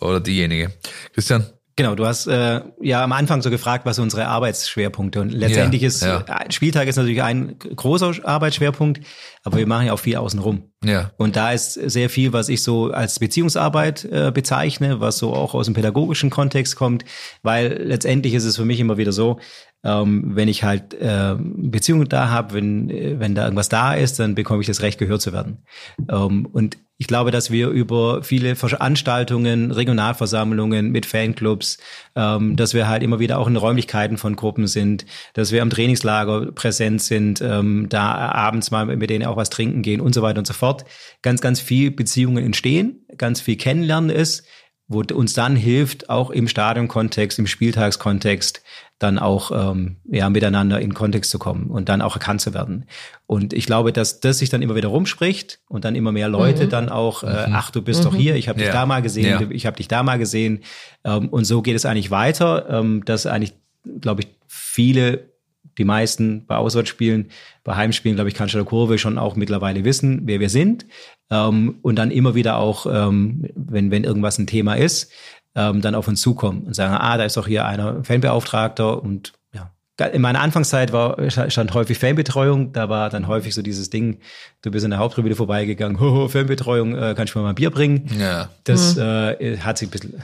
oder 0.00 0.20
diejenige. 0.20 0.72
Christian? 1.14 1.46
Genau, 1.80 1.94
du 1.94 2.04
hast 2.04 2.26
äh, 2.26 2.60
ja 2.82 3.02
am 3.02 3.12
Anfang 3.12 3.40
so 3.40 3.48
gefragt, 3.48 3.86
was 3.86 3.98
unsere 3.98 4.26
Arbeitsschwerpunkte 4.26 5.18
und 5.18 5.32
letztendlich 5.32 5.80
Ja, 5.80 5.88
ist 5.88 6.02
ja. 6.02 6.20
äh, 6.20 6.52
Spieltag 6.52 6.88
ist 6.88 6.96
natürlich 6.96 7.22
ein 7.22 7.58
großer 7.58 8.16
Arbeitsschwerpunkt, 8.22 9.00
aber 9.44 9.56
wir 9.56 9.66
machen 9.66 9.86
ja 9.86 9.94
auch 9.94 9.98
viel 9.98 10.16
außenrum. 10.16 10.64
Ja. 10.84 11.12
Und 11.16 11.36
da 11.36 11.52
ist 11.52 11.72
sehr 11.72 12.10
viel, 12.10 12.34
was 12.34 12.50
ich 12.50 12.62
so 12.62 12.90
als 12.90 13.18
Beziehungsarbeit 13.18 14.04
äh, 14.04 14.30
bezeichne, 14.30 15.00
was 15.00 15.16
so 15.16 15.32
auch 15.32 15.54
aus 15.54 15.64
dem 15.64 15.74
pädagogischen 15.74 16.28
Kontext 16.28 16.76
kommt, 16.76 17.06
weil 17.42 17.82
letztendlich 17.82 18.34
ist 18.34 18.44
es 18.44 18.56
für 18.56 18.66
mich 18.66 18.78
immer 18.78 18.98
wieder 18.98 19.12
so, 19.12 19.40
ähm, 19.82 20.36
wenn 20.36 20.48
ich 20.48 20.62
halt 20.62 20.92
äh, 20.92 21.34
Beziehungen 21.38 22.10
da 22.10 22.28
habe, 22.28 22.52
wenn, 22.52 22.90
äh, 22.90 23.18
wenn 23.18 23.34
da 23.34 23.44
irgendwas 23.44 23.70
da 23.70 23.94
ist, 23.94 24.18
dann 24.18 24.34
bekomme 24.34 24.60
ich 24.60 24.66
das 24.66 24.82
Recht, 24.82 24.98
gehört 24.98 25.22
zu 25.22 25.32
werden. 25.32 25.64
Ähm, 26.10 26.44
und 26.44 26.76
ich 27.00 27.06
glaube, 27.06 27.30
dass 27.30 27.50
wir 27.50 27.68
über 27.68 28.22
viele 28.22 28.56
Veranstaltungen, 28.56 29.70
Regionalversammlungen 29.70 30.92
mit 30.92 31.06
Fanclubs, 31.06 31.78
ähm, 32.14 32.56
dass 32.56 32.74
wir 32.74 32.88
halt 32.88 33.02
immer 33.02 33.18
wieder 33.18 33.38
auch 33.38 33.46
in 33.46 33.56
Räumlichkeiten 33.56 34.18
von 34.18 34.36
Gruppen 34.36 34.66
sind, 34.66 35.06
dass 35.32 35.50
wir 35.50 35.62
am 35.62 35.70
Trainingslager 35.70 36.52
präsent 36.52 37.00
sind, 37.00 37.40
ähm, 37.40 37.86
da 37.88 38.02
abends 38.32 38.70
mal 38.70 38.84
mit 38.84 39.08
denen 39.08 39.24
auch 39.24 39.38
was 39.38 39.48
trinken 39.48 39.80
gehen 39.80 40.02
und 40.02 40.14
so 40.14 40.20
weiter 40.20 40.40
und 40.40 40.46
so 40.46 40.52
fort. 40.52 40.84
Ganz, 41.22 41.40
ganz 41.40 41.58
viel 41.58 41.90
Beziehungen 41.90 42.44
entstehen, 42.44 43.06
ganz 43.16 43.40
viel 43.40 43.56
Kennenlernen 43.56 44.10
ist, 44.10 44.44
wo 44.86 45.00
uns 45.00 45.32
dann 45.32 45.56
hilft, 45.56 46.10
auch 46.10 46.28
im 46.28 46.48
Stadionkontext, 46.48 47.38
im 47.38 47.46
Spieltagskontext, 47.46 48.62
dann 49.00 49.18
auch 49.18 49.50
ähm, 49.72 49.96
ja, 50.08 50.28
miteinander 50.28 50.78
in 50.80 50.92
Kontext 50.94 51.30
zu 51.30 51.38
kommen 51.38 51.68
und 51.70 51.88
dann 51.88 52.02
auch 52.02 52.14
erkannt 52.16 52.42
zu 52.42 52.52
werden. 52.54 52.84
Und 53.26 53.54
ich 53.54 53.64
glaube, 53.64 53.92
dass 53.92 54.20
das 54.20 54.38
sich 54.38 54.50
dann 54.50 54.60
immer 54.60 54.76
wieder 54.76 54.88
rumspricht 54.88 55.58
und 55.68 55.84
dann 55.86 55.94
immer 55.96 56.12
mehr 56.12 56.28
Leute 56.28 56.68
dann 56.68 56.90
auch, 56.90 57.22
äh, 57.22 57.46
ach, 57.50 57.70
du 57.70 57.80
bist 57.80 58.04
doch 58.04 58.14
hier, 58.14 58.36
ich 58.36 58.48
habe 58.48 58.58
dich 58.58 58.68
Ja. 58.68 58.74
da 58.74 58.86
mal 58.86 59.00
gesehen, 59.00 59.40
Ja. 59.40 59.48
ich 59.50 59.64
habe 59.66 59.78
dich 59.78 59.88
da 59.88 60.02
mal 60.02 60.18
gesehen. 60.18 60.60
Ähm, 61.02 61.28
und 61.30 61.44
so 61.44 61.62
geht 61.62 61.76
es 61.76 61.86
eigentlich 61.86 62.10
weiter, 62.10 62.66
ähm, 62.68 63.02
dass 63.06 63.24
eigentlich, 63.26 63.54
glaube 64.02 64.20
ich, 64.20 64.28
viele, 64.46 65.30
die 65.78 65.84
meisten 65.84 66.44
bei 66.46 66.56
Auswärtsspielen, 66.56 67.30
bei 67.64 67.76
Heimspielen, 67.76 68.16
glaube 68.16 68.28
ich, 68.28 68.34
Cannstatter 68.34 68.66
Kurve 68.66 68.98
schon 68.98 69.16
auch 69.16 69.34
mittlerweile 69.34 69.82
wissen, 69.84 70.22
wer 70.24 70.40
wir 70.40 70.50
sind. 70.50 70.84
Ähm, 71.30 71.76
und 71.80 71.96
dann 71.96 72.10
immer 72.10 72.34
wieder 72.34 72.58
auch, 72.58 72.84
ähm, 72.84 73.46
wenn, 73.54 73.90
wenn 73.90 74.04
irgendwas 74.04 74.36
ein 74.38 74.46
Thema 74.46 74.74
ist, 74.74 75.10
ähm, 75.54 75.80
dann 75.80 75.94
auf 75.94 76.08
uns 76.08 76.20
zukommen 76.20 76.64
und 76.64 76.74
sagen, 76.74 76.94
ah, 76.94 77.16
da 77.16 77.24
ist 77.24 77.36
doch 77.36 77.46
hier 77.46 77.66
einer 77.66 78.04
Fanbeauftragter 78.04 79.02
und 79.02 79.32
ja. 79.52 79.70
In 80.06 80.22
meiner 80.22 80.40
Anfangszeit 80.40 80.92
war, 80.92 81.30
stand 81.30 81.74
häufig 81.74 81.98
Fanbetreuung, 81.98 82.72
da 82.72 82.88
war 82.88 83.10
dann 83.10 83.26
häufig 83.26 83.54
so 83.54 83.60
dieses 83.60 83.90
Ding, 83.90 84.20
du 84.62 84.70
bist 84.70 84.84
in 84.84 84.90
der 84.90 84.98
Haupttribüne 84.98 85.34
vorbeigegangen, 85.36 86.00
hoho, 86.00 86.28
Fanbetreuung, 86.28 86.96
äh, 86.96 87.14
kannst 87.16 87.34
du 87.34 87.38
mir 87.38 87.42
mal 87.44 87.48
ein 87.50 87.54
Bier 87.54 87.70
bringen? 87.70 88.08
Ja. 88.18 88.48
Das 88.64 88.96
äh, 88.96 89.58
hat 89.58 89.78
sich 89.78 89.88
ein 89.88 89.90
bisschen, 89.90 90.22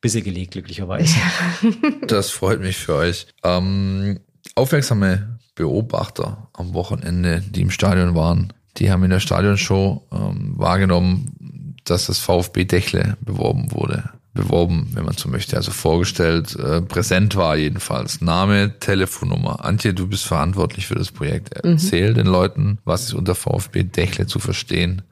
bisschen 0.00 0.24
gelegt, 0.24 0.52
glücklicherweise. 0.52 1.14
Das 2.06 2.30
freut 2.30 2.60
mich 2.60 2.76
für 2.76 2.94
euch. 2.96 3.26
Ähm, 3.42 4.20
aufmerksame 4.54 5.38
Beobachter 5.54 6.48
am 6.52 6.74
Wochenende, 6.74 7.40
die 7.40 7.62
im 7.62 7.70
Stadion 7.70 8.14
waren, 8.14 8.52
die 8.76 8.90
haben 8.90 9.04
in 9.04 9.10
der 9.10 9.20
Stadionshow 9.20 10.06
ähm, 10.12 10.54
wahrgenommen, 10.56 11.76
dass 11.84 12.06
das 12.06 12.18
VfB 12.18 12.64
Dechle 12.64 13.16
beworben 13.20 13.72
wurde. 13.72 14.10
Beworben, 14.34 14.88
wenn 14.94 15.04
man 15.04 15.16
so 15.16 15.28
möchte, 15.28 15.56
also 15.56 15.70
vorgestellt, 15.70 16.56
äh, 16.56 16.80
präsent 16.82 17.36
war 17.36 17.56
jedenfalls. 17.56 18.20
Name, 18.20 18.80
Telefonnummer. 18.80 19.64
Antje, 19.64 19.94
du 19.94 20.08
bist 20.08 20.24
verantwortlich 20.24 20.88
für 20.88 20.96
das 20.96 21.12
Projekt. 21.12 21.54
Erzähl 21.54 22.14
den 22.14 22.26
Leuten, 22.26 22.78
was 22.84 23.04
ist 23.04 23.14
unter 23.14 23.36
VfB 23.36 23.84
Dechle 23.84 24.26
zu 24.26 24.40
verstehen. 24.40 25.02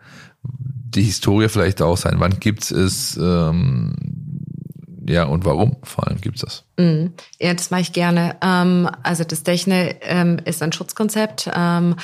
Die 0.43 1.03
Historie 1.03 1.49
vielleicht 1.49 1.81
auch 1.83 1.97
sein. 1.97 2.16
Wann 2.18 2.41
gibt's 2.41 2.73
es? 2.73 3.16
Ähm, 3.16 3.95
ja, 5.09 5.25
und 5.25 5.45
warum 5.45 5.77
vor 5.85 6.09
allem 6.09 6.20
gibt's 6.20 6.41
das? 6.41 6.64
Mhm. 6.77 7.12
Ja, 7.41 7.55
das 7.55 7.70
mache 7.70 7.83
ich 7.83 7.93
gerne. 7.93 8.37
Ähm, 8.43 8.89
also 9.05 9.23
das 9.25 9.45
Dechne 9.45 9.97
ähm, 10.03 10.39
ist 10.45 10.62
ein 10.62 10.73
Schutzkonzept. 10.73 11.49
Ähm, 11.55 11.95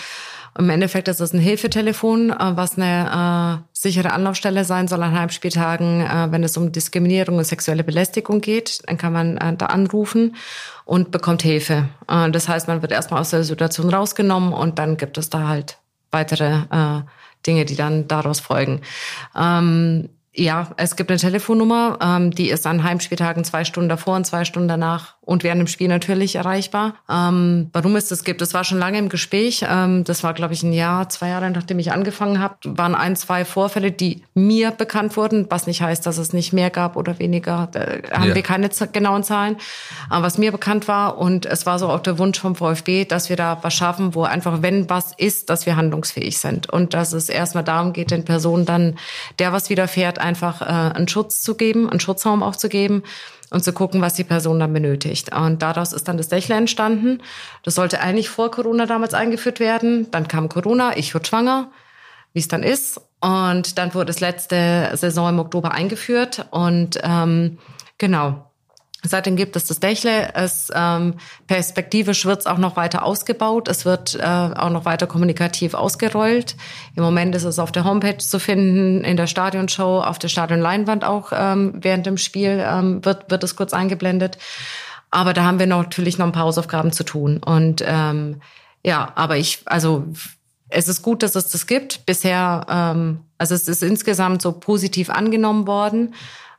Im 0.57 0.71
Endeffekt 0.71 1.09
ist 1.09 1.21
es 1.21 1.33
ein 1.33 1.41
Hilfetelefon, 1.41 2.31
äh, 2.31 2.37
was 2.57 2.77
eine 2.77 3.63
äh, 3.63 3.69
sichere 3.73 4.13
Anlaufstelle 4.13 4.65
sein 4.65 4.89
soll 4.89 5.03
an 5.03 5.19
Heimspieltagen, 5.19 6.01
äh, 6.01 6.29
wenn 6.31 6.45
es 6.45 6.57
um 6.57 6.73
Diskriminierung 6.73 7.39
und 7.39 7.45
sexuelle 7.45 7.85
Belästigung 7.85 8.41
geht. 8.41 8.83
Dann 8.87 8.99
kann 8.99 9.13
man 9.13 9.37
äh, 9.39 9.55
da 9.57 9.67
anrufen 9.67 10.37
und 10.85 11.11
bekommt 11.11 11.43
Hilfe. 11.43 11.89
Äh, 12.09 12.31
das 12.31 12.49
heißt, 12.49 12.69
man 12.69 12.83
wird 12.83 12.93
erstmal 12.93 13.21
aus 13.21 13.31
der 13.31 13.45
Situation 13.45 13.93
rausgenommen 13.93 14.53
und 14.53 14.79
dann 14.79 14.97
gibt 14.97 15.19
es 15.19 15.31
da 15.31 15.49
halt 15.49 15.79
weitere 16.11 16.63
äh, 16.71 17.03
Dinge, 17.47 17.65
die 17.65 17.77
dann 17.77 18.09
daraus 18.09 18.41
folgen. 18.41 18.81
Ähm, 19.37 20.09
ja, 20.35 20.69
es 20.77 20.97
gibt 20.97 21.11
eine 21.11 21.19
Telefonnummer, 21.19 21.99
ähm, 22.01 22.31
die 22.31 22.51
ist 22.51 22.67
an 22.67 22.85
Heimspieltagen 22.85 23.45
zwei 23.45 23.65
Stunden 23.65 23.89
davor 23.89 24.17
und 24.17 24.25
zwei 24.25 24.45
Stunden 24.45 24.69
danach 24.69 25.17
und 25.29 25.45
während 25.45 25.59
dem 25.61 25.67
Spiel 25.67 25.89
natürlich 25.89 26.37
erreichbar. 26.37 26.95
Ähm, 27.07 27.69
warum 27.75 27.97
es 27.97 28.09
das 28.09 28.25
gibt, 28.25 28.41
das 28.41 28.55
war 28.55 28.65
schon 28.65 28.79
lange 28.79 28.97
im 28.97 29.11
Gespräch. 29.11 29.63
Ähm, 29.69 30.03
das 30.05 30.25
war, 30.25 30.33
glaube 30.33 30.55
ich, 30.55 30.63
ein 30.63 30.73
Jahr, 30.73 31.11
zwei 31.11 31.29
Jahre, 31.29 31.51
nachdem 31.51 31.79
ich 31.79 31.93
angefangen 31.93 32.41
habe, 32.41 32.55
waren 32.65 32.95
ein, 32.95 33.15
zwei 33.15 33.45
Vorfälle, 33.45 33.93
die 33.93 34.23
mir 34.33 34.71
bekannt 34.71 35.19
wurden, 35.19 35.45
was 35.51 35.67
nicht 35.67 35.83
heißt, 35.83 36.07
dass 36.07 36.17
es 36.17 36.33
nicht 36.33 36.55
mehr 36.55 36.71
gab 36.71 36.97
oder 36.97 37.19
weniger. 37.19 37.69
Da 37.73 37.81
haben 38.11 38.31
Ja. 38.31 38.35
wir 38.35 38.43
keine 38.43 38.71
genauen 38.91 39.23
Zahlen. 39.23 39.57
Aber 40.09 40.25
was 40.25 40.39
mir 40.39 40.51
bekannt 40.51 40.89
war 40.89 41.19
und 41.19 41.45
es 41.45 41.67
war 41.67 41.79
so 41.79 41.91
auch 41.91 42.01
der 42.01 42.19
Wunsch 42.19 42.41
vom 42.41 42.55
VfB, 42.57 43.05
dass 43.05 43.29
wir 43.29 43.37
da 43.37 43.59
was 43.61 43.75
schaffen, 43.75 44.15
wo 44.15 44.23
einfach, 44.23 44.63
wenn 44.63 44.89
was 44.89 45.13
ist, 45.15 45.51
dass 45.51 45.67
wir 45.67 45.77
handlungsfähig 45.77 46.39
sind 46.39 46.71
und 46.73 46.95
dass 46.95 47.13
es 47.13 47.29
erstmal 47.29 47.65
darum 47.65 47.93
geht, 47.93 48.13
den 48.13 48.25
Personen 48.25 48.65
dann, 48.65 48.97
der 49.39 49.53
was 49.53 49.69
widerfährt, 49.69 50.19
einfach 50.19 50.63
äh, 50.63 50.65
einen 50.97 51.07
Schutz 51.07 51.43
zu 51.43 51.55
geben, 51.55 51.91
einen 51.91 52.01
Schutzraum 52.01 52.43
auch 52.43 52.57
zu 52.57 52.71
geben 52.71 53.03
und 53.51 53.65
zu 53.65 53.73
gucken, 53.73 54.01
was 54.01 54.15
die 54.15 54.25
Person 54.25 54.61
dann 54.61 54.73
benötigt. 54.73 55.35
Und 55.35 55.63
daraus 55.63 55.93
ist 55.93 56.09
dann 56.09 56.17
das 56.17 56.29
Dächle 56.29 56.55
entstanden. 56.55 57.23
Das 57.63 57.75
sollte 57.75 58.01
eigentlich 58.01 58.29
vor 58.29 58.51
Corona 58.51 58.87
damals 58.87 59.15
eingeführt 59.15 59.61
werden. 59.61 60.11
Dann 60.11 60.29
kam 60.29 60.49
Corona, 60.49 60.97
ich 60.97 61.15
wurde 61.15 61.27
schwanger, 61.27 61.71
wie 62.33 62.41
es 62.41 62.49
dann 62.49 62.63
ist. 62.63 63.01
Und 63.21 63.79
dann 63.79 63.95
wurde 63.95 64.11
es 64.11 64.21
letzte 64.21 64.91
Saison 64.95 65.31
im 65.31 65.39
Oktober 65.41 65.73
eingeführt. 65.73 66.47
Und 66.51 66.99
ähm, 67.03 67.59
genau, 67.97 68.48
Seitdem 69.05 69.37
gibt 69.37 69.55
es 69.55 69.65
das 69.65 69.79
Dächle. 69.79 70.35
Es 70.35 70.73
ähm, 70.75 71.15
perspektivisch 71.47 72.25
wird 72.25 72.41
es 72.41 72.47
auch 72.47 72.59
noch 72.59 72.75
weiter 72.75 73.05
ausgebaut. 73.05 73.69
Es 73.69 73.85
wird 73.85 74.17
äh, 74.17 74.25
auch 74.25 74.71
noch 74.71 74.85
weiter 74.85 75.07
kommunikativ 75.07 75.75
ausgerollt. 75.75 76.57
Im 76.97 77.05
Moment 77.05 77.35
ist 77.37 77.45
es 77.45 77.61
auf 77.61 77.71
der 77.71 77.85
Homepage 77.85 78.19
zu 78.19 78.41
finden, 78.41 79.05
in 79.05 79.17
der 79.17 79.29
Stadionshow, 79.29 80.01
auf 80.01 80.19
der 80.19 80.27
Stadionleinwand 80.27 81.05
auch 81.05 81.31
ähm, 81.33 81.75
während 81.77 82.07
dem 82.07 82.17
Spiel 82.17 82.61
ähm, 82.67 83.05
wird 83.05 83.31
wird 83.31 83.45
es 83.45 83.55
kurz 83.55 83.73
eingeblendet. 83.73 84.39
Aber 85.13 85.33
da 85.33 85.45
haben 85.45 85.61
wir 85.61 85.67
natürlich 85.67 86.19
noch 86.19 86.27
ein 86.27 86.33
paar 86.33 86.45
Hausaufgaben 86.45 86.93
zu 86.93 87.05
tun. 87.05 87.39
Und 87.39 87.85
ähm, 87.87 88.41
ja, 88.85 89.13
aber 89.15 89.37
ich, 89.37 89.61
also 89.67 90.07
es 90.69 90.89
ist 90.89 91.03
gut, 91.03 91.23
dass 91.23 91.35
es 91.35 91.49
das 91.49 91.67
gibt. 91.67 92.05
Bisher, 92.05 92.67
ähm, 92.69 93.21
also 93.39 93.55
es 93.55 93.69
ist 93.69 93.83
insgesamt 93.83 94.43
so 94.43 94.53
positiv 94.53 95.09
angenommen 95.09 95.67
worden. 95.67 96.15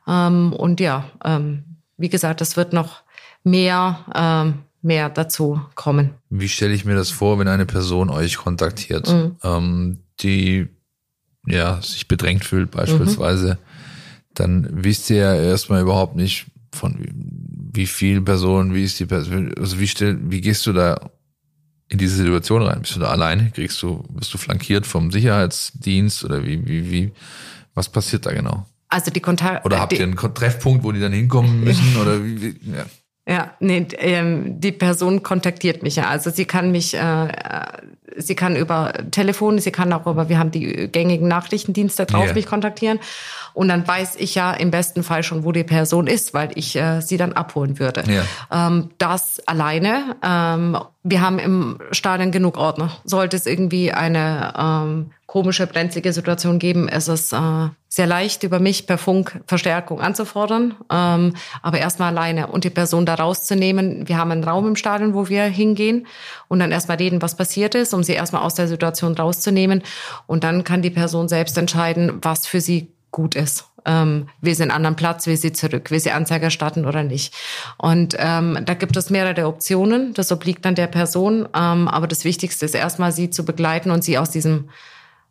Ähm, 0.08 0.52
und 0.52 0.80
ja, 0.80 1.04
ähm, 1.24 1.64
wie 2.00 2.08
gesagt, 2.08 2.40
es 2.40 2.56
wird 2.56 2.72
noch 2.72 3.02
mehr, 3.44 4.06
ähm, 4.14 4.54
mehr 4.82 5.10
dazu 5.10 5.60
kommen. 5.74 6.14
Wie 6.30 6.48
stelle 6.48 6.72
ich 6.72 6.84
mir 6.84 6.94
das 6.94 7.10
vor, 7.10 7.38
wenn 7.38 7.48
eine 7.48 7.66
Person 7.66 8.08
euch 8.08 8.38
kontaktiert, 8.38 9.08
ähm, 9.42 9.98
die 10.20 10.68
ja 11.46 11.80
sich 11.82 12.08
bedrängt 12.08 12.44
fühlt 12.44 12.70
beispielsweise, 12.70 13.58
dann 14.34 14.68
wisst 14.70 15.10
ihr 15.10 15.16
ja 15.16 15.34
erstmal 15.34 15.82
überhaupt 15.82 16.16
nicht 16.16 16.46
von 16.72 16.98
wie, 16.98 17.12
wie 17.72 17.86
viel 17.86 18.22
Personen, 18.22 18.74
wie 18.74 18.84
ist 18.84 18.98
die 18.98 19.06
Person, 19.06 19.52
also 19.58 19.78
wie 19.78 19.88
stell, 19.88 20.18
wie 20.30 20.40
gehst 20.40 20.66
du 20.66 20.72
da 20.72 21.10
in 21.88 21.98
diese 21.98 22.16
Situation 22.16 22.62
rein? 22.62 22.80
Bist 22.80 22.96
du 22.96 23.00
da 23.00 23.08
alleine? 23.08 23.50
Kriegst 23.50 23.82
du, 23.82 24.04
wirst 24.14 24.32
du 24.32 24.38
flankiert 24.38 24.86
vom 24.86 25.10
Sicherheitsdienst 25.10 26.24
oder 26.24 26.44
wie, 26.44 26.66
wie, 26.66 26.90
wie, 26.90 27.12
was 27.74 27.88
passiert 27.88 28.24
da 28.26 28.32
genau? 28.32 28.66
Also 28.90 29.10
die 29.10 29.20
Kontakt 29.20 29.64
Oder 29.64 29.80
habt 29.80 29.92
ihr 29.92 30.02
einen 30.02 30.16
Treffpunkt, 30.16 30.84
wo 30.84 30.92
die 30.92 31.00
dann 31.00 31.12
hinkommen 31.12 31.62
müssen 31.64 31.96
oder 31.96 32.24
wie, 32.24 32.42
wie 32.42 32.48
ja. 32.76 32.84
Ja, 33.28 33.50
nee, 33.60 33.86
ähm, 33.98 34.58
die 34.60 34.72
Person 34.72 35.22
kontaktiert 35.22 35.84
mich 35.84 35.94
ja. 35.94 36.08
Also 36.08 36.30
sie 36.30 36.46
kann 36.46 36.72
mich, 36.72 36.94
äh, 36.94 37.28
äh, 37.28 37.28
sie 38.16 38.34
kann 38.34 38.56
über 38.56 38.92
Telefon, 39.12 39.60
sie 39.60 39.70
kann 39.70 39.92
auch 39.92 40.06
über, 40.06 40.28
wir 40.28 40.38
haben 40.38 40.50
die 40.50 40.88
gängigen 40.90 41.28
Nachrichtendienste 41.28 42.06
drauf 42.06 42.26
Ja. 42.26 42.32
mich 42.32 42.46
kontaktieren. 42.46 42.98
Und 43.52 43.68
dann 43.68 43.86
weiß 43.86 44.16
ich 44.16 44.34
ja 44.34 44.52
im 44.52 44.70
besten 44.72 45.02
Fall 45.04 45.22
schon, 45.22 45.44
wo 45.44 45.52
die 45.52 45.64
Person 45.64 46.06
ist, 46.08 46.34
weil 46.34 46.50
ich 46.56 46.74
äh, 46.74 47.00
sie 47.02 47.18
dann 47.18 47.32
abholen 47.32 47.78
würde. 47.78 48.02
Ja. 48.10 48.66
Ähm, 48.68 48.90
das 48.98 49.40
alleine. 49.46 50.16
Ähm, 50.24 50.78
wir 51.04 51.20
haben 51.20 51.38
im 51.38 51.78
Stadion 51.92 52.32
genug 52.32 52.56
Ordner. 52.56 52.90
Sollte 53.04 53.36
es 53.36 53.46
irgendwie 53.46 53.92
eine 53.92 54.54
ähm, 54.58 55.10
komische, 55.30 55.68
brenzlige 55.68 56.12
Situation 56.12 56.58
geben, 56.58 56.88
ist 56.88 57.06
es 57.06 57.32
äh, 57.32 57.68
sehr 57.88 58.08
leicht, 58.08 58.42
über 58.42 58.58
mich 58.58 58.88
per 58.88 58.98
Funk 58.98 59.40
Verstärkung 59.46 60.00
anzufordern. 60.00 60.74
Ähm, 60.90 61.34
aber 61.62 61.78
erstmal 61.78 62.08
alleine 62.08 62.48
und 62.48 62.64
die 62.64 62.70
Person 62.70 63.06
da 63.06 63.14
rauszunehmen. 63.14 64.08
Wir 64.08 64.18
haben 64.18 64.32
einen 64.32 64.42
Raum 64.42 64.66
im 64.66 64.74
Stadion, 64.74 65.14
wo 65.14 65.28
wir 65.28 65.44
hingehen 65.44 66.08
und 66.48 66.58
dann 66.58 66.72
erstmal 66.72 66.96
reden, 66.96 67.22
was 67.22 67.36
passiert 67.36 67.76
ist, 67.76 67.94
um 67.94 68.02
sie 68.02 68.14
erstmal 68.14 68.42
aus 68.42 68.56
der 68.56 68.66
Situation 68.66 69.14
rauszunehmen. 69.14 69.84
Und 70.26 70.42
dann 70.42 70.64
kann 70.64 70.82
die 70.82 70.90
Person 70.90 71.28
selbst 71.28 71.56
entscheiden, 71.56 72.18
was 72.22 72.48
für 72.48 72.60
sie 72.60 72.88
gut 73.12 73.36
ist. 73.36 73.66
Ähm, 73.86 74.28
will 74.40 74.56
sie 74.56 74.62
einen 74.62 74.72
anderen 74.72 74.96
Platz, 74.96 75.28
will 75.28 75.36
sie 75.36 75.52
zurück, 75.52 75.92
will 75.92 76.00
sie 76.00 76.10
Anzeige 76.10 76.46
erstatten 76.46 76.86
oder 76.86 77.04
nicht. 77.04 77.36
Und 77.78 78.16
ähm, 78.18 78.58
da 78.64 78.74
gibt 78.74 78.96
es 78.96 79.10
mehrere 79.10 79.46
Optionen. 79.46 80.12
Das 80.12 80.32
obliegt 80.32 80.64
dann 80.64 80.74
der 80.74 80.88
Person. 80.88 81.48
Ähm, 81.54 81.86
aber 81.86 82.08
das 82.08 82.24
Wichtigste 82.24 82.64
ist 82.64 82.74
erstmal, 82.74 83.12
sie 83.12 83.30
zu 83.30 83.44
begleiten 83.44 83.92
und 83.92 84.02
sie 84.02 84.18
aus 84.18 84.30
diesem, 84.30 84.70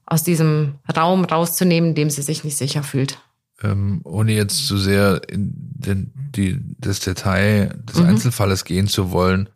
aus 0.09 0.23
diesem 0.23 0.75
Raum 0.95 1.23
rauszunehmen, 1.25 1.89
in 1.91 1.95
dem 1.95 2.09
sie 2.09 2.21
sich 2.21 2.43
nicht 2.43 2.57
sicher 2.57 2.83
fühlt. 2.83 3.17
ähm, 3.61 3.99
ohne 4.05 4.31
jetzt 4.33 4.67
zu 4.67 4.77
sehr 4.77 5.21
in 5.27 5.53
den, 5.55 6.13
die, 6.15 6.59
das 6.79 7.01
Detail 7.01 7.77
des 7.83 7.97
Mhm. 7.97 8.05
Einzelfalles 8.05 8.63
gehen 8.63 8.87
zu 8.87 9.11
wollen, 9.11 9.49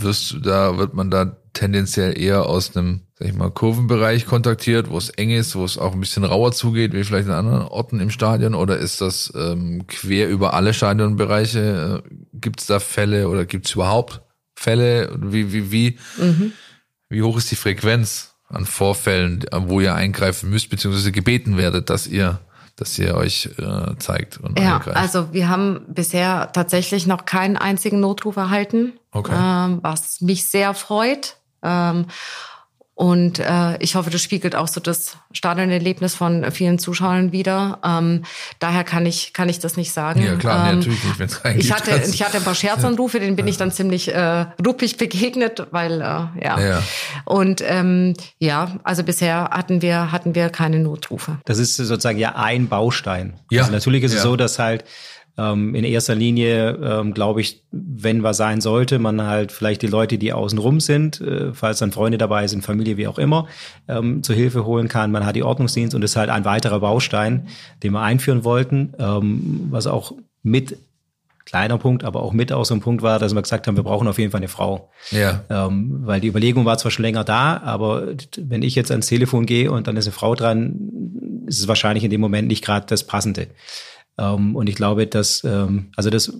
wirst 0.00 0.32
du 0.32 0.38
da, 0.38 0.78
wird 0.78 0.94
man 0.94 1.10
da 1.10 1.36
tendenziell 1.52 2.18
eher 2.18 2.46
aus 2.46 2.74
einem, 2.74 3.02
sag 3.18 3.28
ich 3.28 3.34
mal, 3.34 3.50
Kurvenbereich 3.50 4.24
kontaktiert, 4.24 4.88
wo 4.88 4.96
es 4.96 5.10
eng 5.10 5.30
ist, 5.30 5.54
wo 5.54 5.64
es 5.64 5.76
auch 5.76 5.92
ein 5.92 6.00
bisschen 6.00 6.24
rauer 6.24 6.52
zugeht, 6.52 6.94
wie 6.94 7.04
vielleicht 7.04 7.26
in 7.28 7.34
anderen 7.34 7.62
Orten 7.68 8.00
im 8.00 8.10
Stadion, 8.10 8.54
oder 8.54 8.78
ist 8.78 9.00
das 9.02 9.30
ähm, 9.36 9.86
quer 9.86 10.28
über 10.30 10.54
alle 10.54 10.72
Stadionbereiche? 10.72 12.02
Äh, 12.02 12.14
gibt 12.32 12.60
es 12.60 12.66
da 12.66 12.80
Fälle 12.80 13.28
oder 13.28 13.44
gibt 13.44 13.66
es 13.66 13.74
überhaupt 13.74 14.22
Fälle? 14.56 15.14
Wie, 15.20 15.52
wie, 15.52 15.70
wie, 15.70 15.98
wie 17.10 17.22
hoch 17.22 17.36
ist 17.36 17.50
die 17.50 17.56
Frequenz 17.56 18.31
an 18.52 18.64
Vorfällen, 18.66 19.44
wo 19.52 19.80
ihr 19.80 19.94
eingreifen 19.94 20.50
müsst, 20.50 20.70
beziehungsweise 20.70 21.12
gebeten 21.12 21.56
werdet, 21.56 21.90
dass 21.90 22.06
ihr, 22.06 22.38
dass 22.76 22.98
ihr 22.98 23.14
euch 23.16 23.48
äh, 23.58 23.96
zeigt 23.98 24.38
und 24.38 24.58
Ja, 24.58 24.76
eingreift? 24.76 24.96
also 24.96 25.32
wir 25.32 25.48
haben 25.48 25.80
bisher 25.88 26.50
tatsächlich 26.52 27.06
noch 27.06 27.24
keinen 27.24 27.56
einzigen 27.56 28.00
Notruf 28.00 28.36
erhalten, 28.36 28.92
Okay. 29.12 29.32
ähm, 29.34 29.78
was 29.82 30.20
mich 30.20 30.46
sehr 30.48 30.72
freut. 30.74 31.36
Ähm, 31.62 32.06
und 32.94 33.38
äh, 33.38 33.78
ich 33.78 33.94
hoffe, 33.94 34.10
das 34.10 34.22
spiegelt 34.22 34.54
auch 34.54 34.68
so 34.68 34.78
das 34.78 35.16
Stadionerlebnis 35.32 36.14
von 36.14 36.50
vielen 36.50 36.78
Zuschauern 36.78 37.32
wieder. 37.32 37.78
Ähm, 37.82 38.24
daher 38.58 38.84
kann 38.84 39.06
ich 39.06 39.32
kann 39.32 39.48
ich 39.48 39.60
das 39.60 39.78
nicht 39.78 39.92
sagen. 39.92 40.22
Ja, 40.22 40.36
klar, 40.36 40.68
ähm, 40.68 40.78
natürlich 40.78 41.02
nicht, 41.02 41.18
wenn's 41.18 41.42
keinen 41.42 41.58
ich 41.58 41.72
hatte 41.72 42.02
ich 42.06 42.22
hatte 42.22 42.36
ein 42.36 42.44
paar 42.44 42.54
Scherzanrufe, 42.54 43.18
denen 43.18 43.34
bin 43.34 43.48
ich 43.48 43.56
dann 43.56 43.72
ziemlich 43.72 44.14
äh, 44.14 44.44
ruppig 44.64 44.98
begegnet, 44.98 45.68
weil 45.70 46.00
äh, 46.00 46.04
ja. 46.04 46.60
Ja. 46.60 46.82
Und 47.24 47.62
ähm, 47.64 48.12
ja, 48.38 48.78
also 48.84 49.02
bisher 49.04 49.48
hatten 49.50 49.80
wir 49.80 50.12
hatten 50.12 50.34
wir 50.34 50.50
keine 50.50 50.78
Notrufe. 50.78 51.38
Das 51.46 51.58
ist 51.58 51.76
sozusagen 51.76 52.18
ja 52.18 52.36
ein 52.36 52.68
Baustein. 52.68 53.40
Ja, 53.50 53.62
Also 53.62 53.72
natürlich 53.72 54.04
ist 54.04 54.12
es 54.12 54.18
ja. 54.18 54.22
so, 54.22 54.36
dass 54.36 54.58
halt 54.58 54.84
ähm, 55.38 55.74
in 55.74 55.84
erster 55.84 56.14
Linie, 56.14 56.78
ähm, 56.82 57.14
glaube 57.14 57.40
ich, 57.40 57.62
wenn 57.70 58.22
was 58.22 58.36
sein 58.36 58.60
sollte, 58.60 58.98
man 58.98 59.22
halt 59.22 59.52
vielleicht 59.52 59.82
die 59.82 59.86
Leute, 59.86 60.18
die 60.18 60.32
außen 60.32 60.58
rum 60.58 60.80
sind, 60.80 61.20
äh, 61.20 61.54
falls 61.54 61.78
dann 61.78 61.92
Freunde 61.92 62.18
dabei 62.18 62.46
sind, 62.46 62.62
Familie, 62.62 62.96
wie 62.96 63.06
auch 63.06 63.18
immer, 63.18 63.46
ähm, 63.88 64.22
zur 64.22 64.36
Hilfe 64.36 64.64
holen 64.64 64.88
kann. 64.88 65.10
Man 65.10 65.24
hat 65.24 65.36
die 65.36 65.42
Ordnungsdienst 65.42 65.94
und 65.94 66.02
das 66.02 66.12
ist 66.12 66.16
halt 66.16 66.30
ein 66.30 66.44
weiterer 66.44 66.80
Baustein, 66.80 67.48
den 67.82 67.92
wir 67.92 68.00
einführen 68.00 68.44
wollten, 68.44 68.92
ähm, 68.98 69.68
was 69.70 69.86
auch 69.86 70.12
mit 70.42 70.76
kleiner 71.44 71.78
Punkt, 71.78 72.04
aber 72.04 72.22
auch 72.22 72.32
mit 72.32 72.52
auch 72.52 72.64
so 72.64 72.74
ein 72.74 72.80
Punkt 72.80 73.02
war, 73.02 73.18
dass 73.18 73.34
wir 73.34 73.42
gesagt 73.42 73.66
haben, 73.66 73.76
wir 73.76 73.82
brauchen 73.82 74.06
auf 74.08 74.18
jeden 74.18 74.30
Fall 74.30 74.40
eine 74.40 74.48
Frau. 74.48 74.90
ja. 75.10 75.44
Ähm, 75.50 76.00
weil 76.04 76.20
die 76.20 76.28
Überlegung 76.28 76.64
war 76.64 76.78
zwar 76.78 76.90
schon 76.90 77.04
länger 77.04 77.24
da, 77.24 77.60
aber 77.64 78.08
wenn 78.38 78.62
ich 78.62 78.74
jetzt 78.74 78.90
ans 78.90 79.06
Telefon 79.06 79.46
gehe 79.46 79.70
und 79.70 79.86
dann 79.86 79.96
ist 79.96 80.06
eine 80.06 80.12
Frau 80.12 80.34
dran, 80.34 81.44
ist 81.46 81.58
es 81.58 81.68
wahrscheinlich 81.68 82.04
in 82.04 82.10
dem 82.10 82.20
Moment 82.20 82.48
nicht 82.48 82.64
gerade 82.64 82.86
das 82.86 83.04
Passende. 83.04 83.48
Ähm, 84.22 84.54
und 84.56 84.68
ich 84.68 84.76
glaube, 84.76 85.06
dass, 85.06 85.42
ähm, 85.44 85.90
also 85.96 86.10
das, 86.10 86.32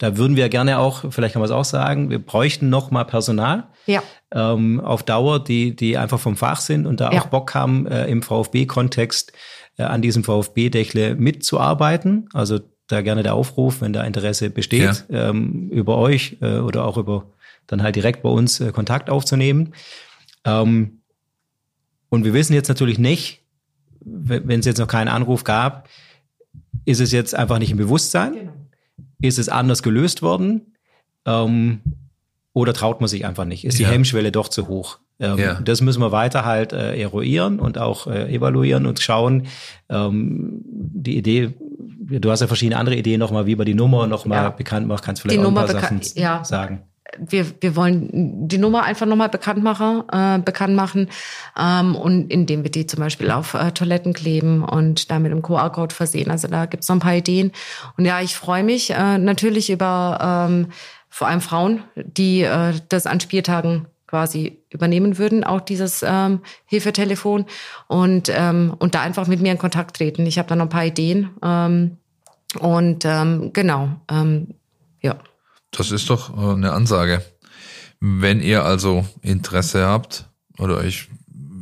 da 0.00 0.16
würden 0.16 0.36
wir 0.36 0.48
gerne 0.48 0.78
auch, 0.78 1.04
vielleicht 1.10 1.32
kann 1.32 1.40
man 1.40 1.48
es 1.50 1.54
auch 1.54 1.64
sagen, 1.64 2.08
wir 2.10 2.18
bräuchten 2.20 2.68
noch 2.70 2.90
mal 2.90 3.04
Personal 3.04 3.64
Ja. 3.86 4.02
ähm, 4.32 4.80
auf 4.80 5.02
Dauer, 5.02 5.42
die, 5.42 5.74
die 5.74 5.96
einfach 5.98 6.20
vom 6.20 6.36
Fach 6.36 6.60
sind 6.60 6.86
und 6.86 7.00
da 7.00 7.12
Ja. 7.12 7.22
auch 7.22 7.26
Bock 7.26 7.54
haben, 7.54 7.86
äh, 7.86 8.06
im 8.06 8.22
VfB-Kontext 8.22 9.32
äh, 9.78 9.82
an 9.82 10.02
diesem 10.02 10.22
VfB-Dächle 10.22 11.16
mitzuarbeiten. 11.16 12.28
Also 12.32 12.60
da 12.86 13.02
gerne 13.02 13.22
der 13.22 13.34
Aufruf, 13.34 13.80
wenn 13.80 13.92
da 13.92 14.02
Interesse 14.04 14.50
besteht, 14.50 15.04
ähm, 15.10 15.68
über 15.70 15.98
euch 15.98 16.38
äh, 16.40 16.58
oder 16.58 16.84
auch 16.84 16.96
über 16.96 17.26
dann 17.66 17.82
halt 17.82 17.96
direkt 17.96 18.22
bei 18.22 18.30
uns 18.30 18.60
äh, 18.60 18.72
Kontakt 18.72 19.10
aufzunehmen. 19.10 19.74
Ähm, 20.44 21.00
und 22.08 22.24
wir 22.24 22.32
wissen 22.32 22.54
jetzt 22.54 22.68
natürlich 22.68 22.98
nicht, 22.98 23.42
wenn 24.00 24.48
wenn 24.48 24.60
es 24.60 24.66
jetzt 24.66 24.78
noch 24.78 24.88
keinen 24.88 25.08
Anruf 25.08 25.44
gab, 25.44 25.88
ist 26.88 27.00
es 27.00 27.12
jetzt 27.12 27.34
einfach 27.34 27.58
nicht 27.58 27.70
im 27.70 27.76
Bewusstsein? 27.76 28.50
Ist 29.20 29.38
es 29.38 29.48
anders 29.48 29.82
gelöst 29.82 30.22
worden? 30.22 30.74
Ähm, 31.26 31.80
oder 32.54 32.72
traut 32.72 33.00
man 33.00 33.08
sich 33.08 33.26
einfach 33.26 33.44
nicht? 33.44 33.64
Ist 33.64 33.78
die 33.78 33.82
Ja. 33.82 33.90
Hemmschwelle 33.90 34.32
doch 34.32 34.48
zu 34.48 34.68
hoch? 34.68 34.98
Ähm, 35.20 35.38
Ja. 35.38 35.60
Das 35.60 35.80
müssen 35.80 36.00
wir 36.00 36.12
weiter 36.12 36.44
halt 36.44 36.72
äh, 36.72 36.96
eruieren 37.00 37.60
und 37.60 37.76
auch 37.78 38.06
äh, 38.06 38.32
evaluieren 38.34 38.86
und 38.86 39.00
schauen. 39.00 39.46
Ähm, 39.88 40.62
die 40.64 41.16
Idee, 41.18 41.54
du 41.58 42.30
hast 42.30 42.40
ja 42.40 42.46
verschiedene 42.46 42.78
andere 42.78 42.96
Ideen 42.96 43.20
nochmal, 43.20 43.46
wie 43.46 43.56
man 43.56 43.66
die 43.66 43.74
Nummer 43.74 44.06
nochmal 44.06 44.44
Ja. 44.44 44.50
bekannt 44.50 44.86
macht. 44.88 45.04
Kannst 45.04 45.20
vielleicht 45.22 45.40
Die 45.40 45.44
auch 45.44 45.48
ein 45.48 45.54
paar 45.54 45.68
Sachen 45.68 46.00
ja. 46.14 46.42
sagen. 46.44 46.82
Wir, 47.16 47.46
wir 47.60 47.76
wollen 47.76 48.48
die 48.48 48.58
Nummer 48.58 48.84
einfach 48.84 49.06
nochmal 49.06 49.28
bekannt 49.28 49.62
machen, 49.62 50.02
äh, 50.12 50.38
bekannt 50.38 50.74
machen 50.74 51.08
ähm, 51.58 51.96
und 51.96 52.30
indem 52.30 52.62
wir 52.64 52.70
die 52.70 52.86
zum 52.86 53.00
Beispiel 53.00 53.30
auf 53.30 53.54
äh, 53.54 53.72
Toiletten 53.72 54.12
kleben 54.12 54.62
und 54.62 55.10
damit 55.10 55.32
im 55.32 55.42
QR-Code 55.42 55.94
versehen. 55.94 56.30
Also 56.30 56.48
da 56.48 56.66
gibt's 56.66 56.88
noch 56.88 56.96
ein 56.96 57.00
paar 57.00 57.14
Ideen. 57.14 57.52
Und 57.96 58.04
ja, 58.04 58.20
ich 58.20 58.34
freue 58.34 58.62
mich 58.62 58.90
äh, 58.90 59.18
natürlich 59.18 59.70
über 59.70 60.46
ähm, 60.48 60.68
vor 61.08 61.28
allem 61.28 61.40
Frauen, 61.40 61.82
die 61.96 62.42
äh, 62.42 62.74
das 62.88 63.06
an 63.06 63.20
Spieltagen 63.20 63.86
quasi 64.06 64.58
übernehmen 64.70 65.18
würden, 65.18 65.44
auch 65.44 65.60
dieses 65.60 66.02
ähm, 66.06 66.40
Hilfetelefon 66.64 67.44
und, 67.88 68.30
ähm, 68.34 68.74
und 68.78 68.94
da 68.94 69.02
einfach 69.02 69.26
mit 69.26 69.40
mir 69.40 69.52
in 69.52 69.58
Kontakt 69.58 69.96
treten. 69.96 70.26
Ich 70.26 70.38
habe 70.38 70.48
da 70.48 70.56
noch 70.56 70.66
ein 70.66 70.70
paar 70.70 70.86
Ideen. 70.86 71.30
Ähm, 71.42 71.98
und 72.58 73.04
ähm, 73.04 73.52
genau, 73.52 73.90
ähm, 74.10 74.54
ja. 75.02 75.16
Das 75.70 75.90
ist 75.90 76.10
doch 76.10 76.36
äh, 76.36 76.52
eine 76.54 76.72
Ansage. 76.72 77.24
Wenn 78.00 78.40
ihr 78.40 78.64
also 78.64 79.06
Interesse 79.22 79.86
habt 79.86 80.28
oder 80.58 80.78
euch 80.78 81.08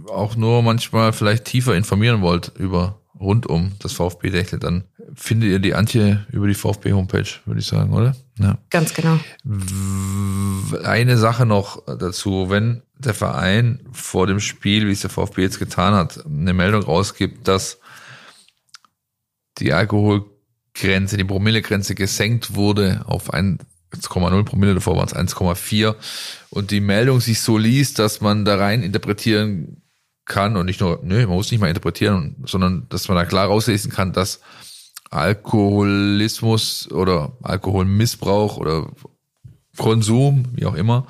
auch 0.08 0.36
nur 0.36 0.62
manchmal 0.62 1.12
vielleicht 1.12 1.44
tiefer 1.44 1.74
informieren 1.74 2.20
wollt 2.20 2.52
über 2.56 3.00
rund 3.18 3.46
um 3.46 3.72
das 3.78 3.92
VfB-Dächle, 3.94 4.58
dann 4.58 4.84
findet 5.14 5.50
ihr 5.50 5.58
die 5.58 5.74
Antje 5.74 6.26
über 6.30 6.46
die 6.46 6.54
VfB-Homepage, 6.54 7.26
würde 7.46 7.60
ich 7.60 7.66
sagen, 7.66 7.92
oder? 7.92 8.14
Ja. 8.38 8.58
Ganz 8.70 8.92
genau. 8.92 9.18
Eine 10.84 11.16
Sache 11.16 11.46
noch 11.46 11.82
dazu, 11.86 12.50
wenn 12.50 12.82
der 12.98 13.14
Verein 13.14 13.80
vor 13.92 14.26
dem 14.26 14.40
Spiel, 14.40 14.86
wie 14.86 14.92
es 14.92 15.00
der 15.00 15.10
VfB 15.10 15.42
jetzt 15.42 15.58
getan 15.58 15.94
hat, 15.94 16.24
eine 16.26 16.52
Meldung 16.52 16.82
rausgibt, 16.82 17.48
dass 17.48 17.78
die 19.58 19.72
Alkoholgrenze, 19.72 21.16
die 21.16 21.24
Promillegrenze 21.24 21.94
gesenkt 21.94 22.54
wurde 22.54 23.02
auf 23.06 23.32
1,0 23.96 24.44
Promille, 24.44 24.74
davor 24.74 24.96
waren 24.96 25.06
es 25.06 25.14
1,4 25.14 25.94
und 26.50 26.70
die 26.70 26.80
Meldung 26.80 27.20
sich 27.20 27.40
so 27.40 27.58
liest, 27.58 27.98
dass 27.98 28.20
man 28.20 28.44
da 28.44 28.56
rein 28.56 28.82
interpretieren 28.82 29.82
kann 30.24 30.56
und 30.56 30.66
nicht 30.66 30.80
nur, 30.80 31.00
nö, 31.02 31.26
man 31.26 31.36
muss 31.36 31.50
nicht 31.50 31.60
mal 31.60 31.68
interpretieren, 31.68 32.36
sondern 32.44 32.86
dass 32.88 33.08
man 33.08 33.16
da 33.16 33.24
klar 33.24 33.46
rauslesen 33.46 33.92
kann, 33.92 34.12
dass 34.12 34.40
Alkoholismus 35.10 36.90
oder 36.90 37.32
Alkoholmissbrauch 37.42 38.56
oder 38.56 38.88
Konsum, 39.76 40.46
wie 40.52 40.66
auch 40.66 40.74
immer, 40.74 41.06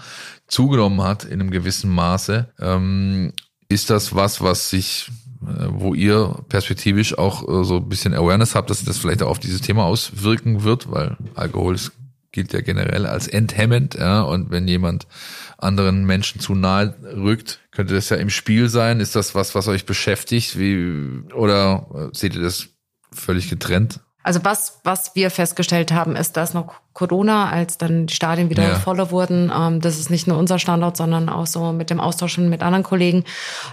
zugenommen 0.48 1.02
hat 1.02 1.24
in 1.24 1.40
einem 1.40 1.50
gewissen 1.50 1.90
Maße. 1.90 2.48
Ähm, 2.60 3.32
ist 3.68 3.90
das 3.90 4.14
was, 4.14 4.40
was 4.42 4.70
sich, 4.70 5.10
äh, 5.42 5.66
wo 5.70 5.94
ihr 5.94 6.36
perspektivisch 6.48 7.16
auch 7.18 7.42
äh, 7.42 7.64
so 7.64 7.76
ein 7.76 7.88
bisschen 7.88 8.14
Awareness 8.14 8.54
habt, 8.54 8.70
dass 8.70 8.78
sich 8.78 8.86
das 8.86 8.98
vielleicht 8.98 9.22
auch 9.22 9.30
auf 9.30 9.38
dieses 9.38 9.60
Thema 9.60 9.84
auswirken 9.84 10.62
wird, 10.62 10.90
weil 10.90 11.16
Alkohol 11.34 11.74
ist, 11.74 11.92
gilt 12.36 12.52
ja 12.52 12.60
generell 12.60 13.06
als 13.06 13.28
enthemmend, 13.28 13.94
ja, 13.94 14.20
und 14.20 14.50
wenn 14.50 14.68
jemand 14.68 15.06
anderen 15.56 16.04
Menschen 16.04 16.38
zu 16.38 16.54
nahe 16.54 16.94
rückt, 17.02 17.60
könnte 17.70 17.94
das 17.94 18.10
ja 18.10 18.18
im 18.18 18.28
Spiel 18.28 18.68
sein. 18.68 19.00
Ist 19.00 19.16
das 19.16 19.34
was, 19.34 19.54
was 19.54 19.68
euch 19.68 19.86
beschäftigt? 19.86 20.58
Wie, 20.58 21.24
oder 21.32 21.86
äh, 21.94 22.16
seht 22.16 22.36
ihr 22.36 22.42
das 22.42 22.68
völlig 23.10 23.48
getrennt? 23.48 24.00
Also 24.22 24.40
was, 24.44 24.80
was 24.84 25.14
wir 25.14 25.30
festgestellt 25.30 25.92
haben, 25.92 26.14
ist, 26.14 26.36
dass 26.36 26.52
noch 26.52 26.74
Corona, 26.92 27.48
als 27.48 27.78
dann 27.78 28.06
die 28.06 28.14
Stadien 28.14 28.50
wieder 28.50 28.64
Ja. 28.68 28.74
voller 28.74 29.10
wurden, 29.10 29.50
ähm, 29.56 29.80
das 29.80 29.98
ist 29.98 30.10
nicht 30.10 30.26
nur 30.26 30.36
unser 30.36 30.58
Standort, 30.58 30.98
sondern 30.98 31.30
auch 31.30 31.46
so 31.46 31.72
mit 31.72 31.88
dem 31.88 32.00
Austausch 32.00 32.36
mit 32.36 32.62
anderen 32.62 32.82
Kollegen, 32.82 33.24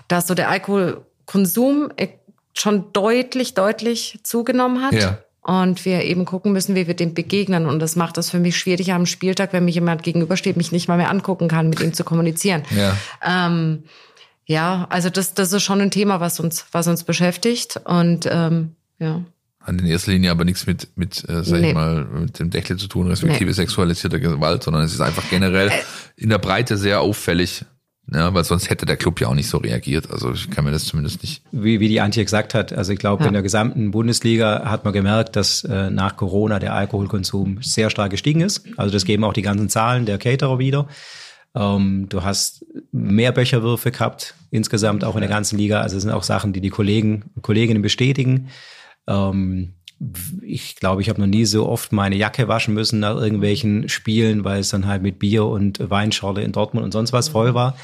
dass 0.07 0.28
so 0.28 0.36
der 0.36 0.49
Alkoholkonsum 0.49 1.91
äh, 1.97 2.07
schon 2.53 2.93
deutlich, 2.93 3.55
deutlich 3.55 4.20
zugenommen 4.24 4.82
hat. 4.82 4.93
Ja. 4.93 5.18
Und 5.46 5.84
wir 5.84 6.04
eben 6.04 6.24
gucken 6.24 6.54
müssen, 6.54 6.74
wie 6.74 6.88
wir 6.88 6.94
dem 6.94 7.14
begegnen. 7.14 7.66
Und 7.66 7.80
das 7.80 7.96
macht 7.98 8.18
es 8.18 8.30
für 8.30 8.39
mich 8.39 8.58
schwierig 8.58 8.94
am 8.94 9.06
Spieltag, 9.06 9.52
wenn 9.52 9.66
mir 9.66 9.72
jemand 9.72 10.02
gegenübersteht, 10.02 10.56
mich 10.56 10.72
nicht 10.72 10.88
mal 10.88 10.96
mehr 10.98 11.10
angucken 11.10 11.50
kann, 11.50 11.70
mit 11.70 11.82
ihm 11.82 11.94
zu 11.94 12.06
kommunizieren. 12.06 12.64
Ja. 12.72 12.96
Ähm, 13.22 13.84
ja, 14.46 14.88
also 14.89 15.10
das, 15.10 15.34
das 15.34 15.52
ist 15.52 15.64
schon 15.64 15.82
ein 15.82 15.91
Thema, 15.91 16.20
was 16.22 16.39
uns, 16.39 16.66
was 16.72 16.88
uns 16.88 17.04
beschäftigt. 17.04 17.80
Und 17.84 18.26
ähm, 18.32 18.76
ja. 19.00 19.22
Hat 19.60 19.80
in 19.80 19.86
erster 19.86 20.12
Linie 20.12 20.32
aber 20.32 20.46
nichts 20.46 20.66
mit, 20.66 20.89
mit 20.96 21.28
äh, 21.30 21.44
sag 21.44 21.60
Nee. 21.60 21.70
ich 21.70 21.74
mal, 21.74 22.06
mit 22.06 22.39
dem 22.39 22.50
Dächle 22.50 22.78
zu 22.78 22.88
tun, 22.88 23.08
respektive 23.08 23.50
Nee. 23.50 23.54
sexualisierter 23.54 24.20
Gewalt, 24.20 24.64
sondern 24.64 24.84
es 24.84 24.94
ist 24.94 25.02
einfach 25.02 25.30
generell 25.30 25.72
in 26.16 26.30
der 26.30 26.38
Breite 26.38 26.78
sehr 26.78 27.02
auffällig. 27.02 27.66
Ja, 28.12 28.34
weil 28.34 28.43
sonst 28.43 28.70
hätte 28.70 28.86
der 28.86 28.97
Club 28.97 29.22
ja 29.22 29.28
auch 29.30 29.34
nicht 29.34 29.47
so 29.47 29.58
reagiert. 29.58 30.12
Also 30.12 30.34
ich 30.34 30.49
kann 30.49 30.66
mir 30.66 30.72
das 30.72 30.84
zumindest 30.86 31.22
nicht. 31.22 31.41
Wie, 31.51 31.80
wie 31.80 31.88
die 31.88 32.01
Antje 32.01 32.24
gesagt 32.24 32.54
hat, 32.54 32.74
also 32.74 32.91
ich 32.91 32.99
glaube, 32.99 33.24
Ja. 33.24 33.28
in 33.28 33.34
der 33.34 33.43
gesamten 33.43 33.91
Bundesliga 33.91 34.66
hat 34.66 34.84
man 34.84 34.93
gemerkt, 34.93 35.36
dass 35.38 35.64
äh, 35.64 35.89
nach 35.89 36.18
Corona 36.18 36.60
der 36.60 36.74
Alkoholkonsum 36.74 37.60
sehr 37.62 37.89
stark 37.89 38.12
gestiegen 38.12 38.41
ist. 38.41 38.66
Also 38.78 38.91
das 38.91 39.06
geben 39.06 39.24
auch 39.24 39.34
die 39.34 39.41
ganzen 39.41 39.70
Zahlen 39.70 40.06
der 40.06 40.18
Caterer 40.18 40.60
wieder. 40.60 40.88
Ähm, 41.56 42.08
du 42.10 42.24
hast 42.24 42.66
mehr 42.91 43.32
Becherwürfe 43.32 43.91
gehabt, 43.91 44.36
insgesamt 44.51 45.04
auch 45.06 45.16
in 45.16 45.22
der 45.22 45.30
ganzen 45.30 45.58
Liga. 45.58 45.80
Also 45.82 45.95
es 45.97 46.04
sind 46.04 46.12
auch 46.12 46.24
Sachen, 46.24 46.51
die 46.51 46.62
die 46.62 46.70
Kollegen 46.72 47.32
und 47.36 47.41
Kolleginnen 47.41 47.82
bestätigen. 47.82 48.49
Ähm, 49.08 49.76
ich 50.41 50.76
glaube, 50.76 51.01
ich 51.01 51.10
habe 51.10 51.20
noch 51.22 51.28
nie 51.28 51.45
so 51.45 51.68
oft 51.68 51.91
meine 51.91 52.16
Jacke 52.16 52.47
waschen 52.47 52.74
müssen 52.74 52.99
nach 52.99 53.16
irgendwelchen 53.16 53.89
Spielen, 53.89 54.43
weil 54.43 54.60
es 54.60 54.70
dann 54.70 54.88
halt 54.88 55.01
mit 55.01 55.20
Bier 55.20 55.45
und 55.45 55.80
Weinschorle 55.89 56.41
in 56.41 56.51
Dortmund 56.51 56.84
und 56.84 56.91
sonst 56.91 57.14
was 57.14 57.30
voll 57.30 57.54
war. 57.54 57.76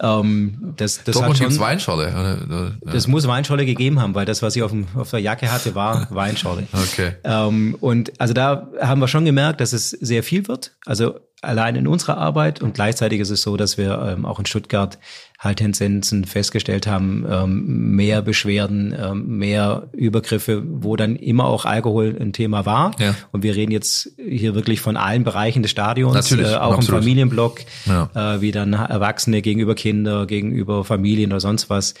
Ähm, 0.00 0.74
das, 0.76 1.02
das 1.04 1.14
Dortmund 1.14 1.38
schon, 1.38 1.58
Weinschorle. 1.58 2.08
Oder, 2.08 2.38
oder, 2.46 2.92
das 2.92 3.06
muss 3.06 3.26
Weinschorle 3.26 3.66
gegeben 3.66 4.00
haben, 4.00 4.14
weil 4.14 4.26
das, 4.26 4.42
was 4.42 4.56
ich 4.56 4.62
auf, 4.62 4.70
dem, 4.70 4.86
auf 4.94 5.10
der 5.10 5.20
Jacke 5.20 5.50
hatte, 5.50 5.74
war 5.74 6.06
Weinschorle. 6.14 6.66
Okay. 6.72 7.12
Ähm, 7.24 7.76
und 7.80 8.18
also 8.20 8.34
da 8.34 8.68
haben 8.80 9.00
wir 9.00 9.08
schon 9.08 9.24
gemerkt, 9.24 9.60
dass 9.60 9.72
es 9.72 9.90
sehr 9.90 10.22
viel 10.22 10.48
wird. 10.48 10.76
Also 10.86 11.20
allein 11.42 11.76
in 11.76 11.86
unserer 11.86 12.18
Arbeit 12.18 12.62
und 12.62 12.74
gleichzeitig 12.74 13.20
ist 13.20 13.30
es 13.30 13.42
so, 13.42 13.56
dass 13.56 13.78
wir 13.78 14.00
ähm, 14.02 14.26
auch 14.26 14.38
in 14.38 14.46
Stuttgart 14.46 14.98
halt 15.38 15.58
Tendenzen 15.58 16.24
festgestellt 16.24 16.86
haben, 16.88 17.24
ähm, 17.30 17.94
mehr 17.94 18.22
Beschwerden, 18.22 18.92
ähm, 18.98 19.38
mehr 19.38 19.88
Übergriffe, 19.92 20.64
wo 20.66 20.96
dann 20.96 21.14
immer 21.14 21.44
auch 21.44 21.64
Alkohol 21.64 22.16
ein 22.20 22.32
Thema 22.32 22.66
war. 22.66 22.90
Ja. 22.98 23.14
Und 23.30 23.44
wir 23.44 23.54
reden 23.54 23.70
jetzt 23.70 24.10
hier 24.18 24.54
wirklich 24.56 24.80
von 24.80 24.96
allen 24.96 25.22
Bereichen 25.22 25.62
des 25.62 25.70
Stadions, 25.70 26.14
Natürlich, 26.14 26.48
äh, 26.50 26.56
auch 26.56 26.74
absolut. 26.74 26.88
im 26.88 27.02
Familienblock, 27.04 27.60
Ja. 27.86 28.10
äh, 28.34 28.40
wie 28.40 28.50
dann 28.50 28.72
Erwachsene 28.72 29.40
gegenüber 29.42 29.76
Kinder, 29.76 30.26
gegenüber 30.26 30.84
Familien 30.84 31.30
oder 31.30 31.40
sonst 31.40 31.70
was. 31.70 31.94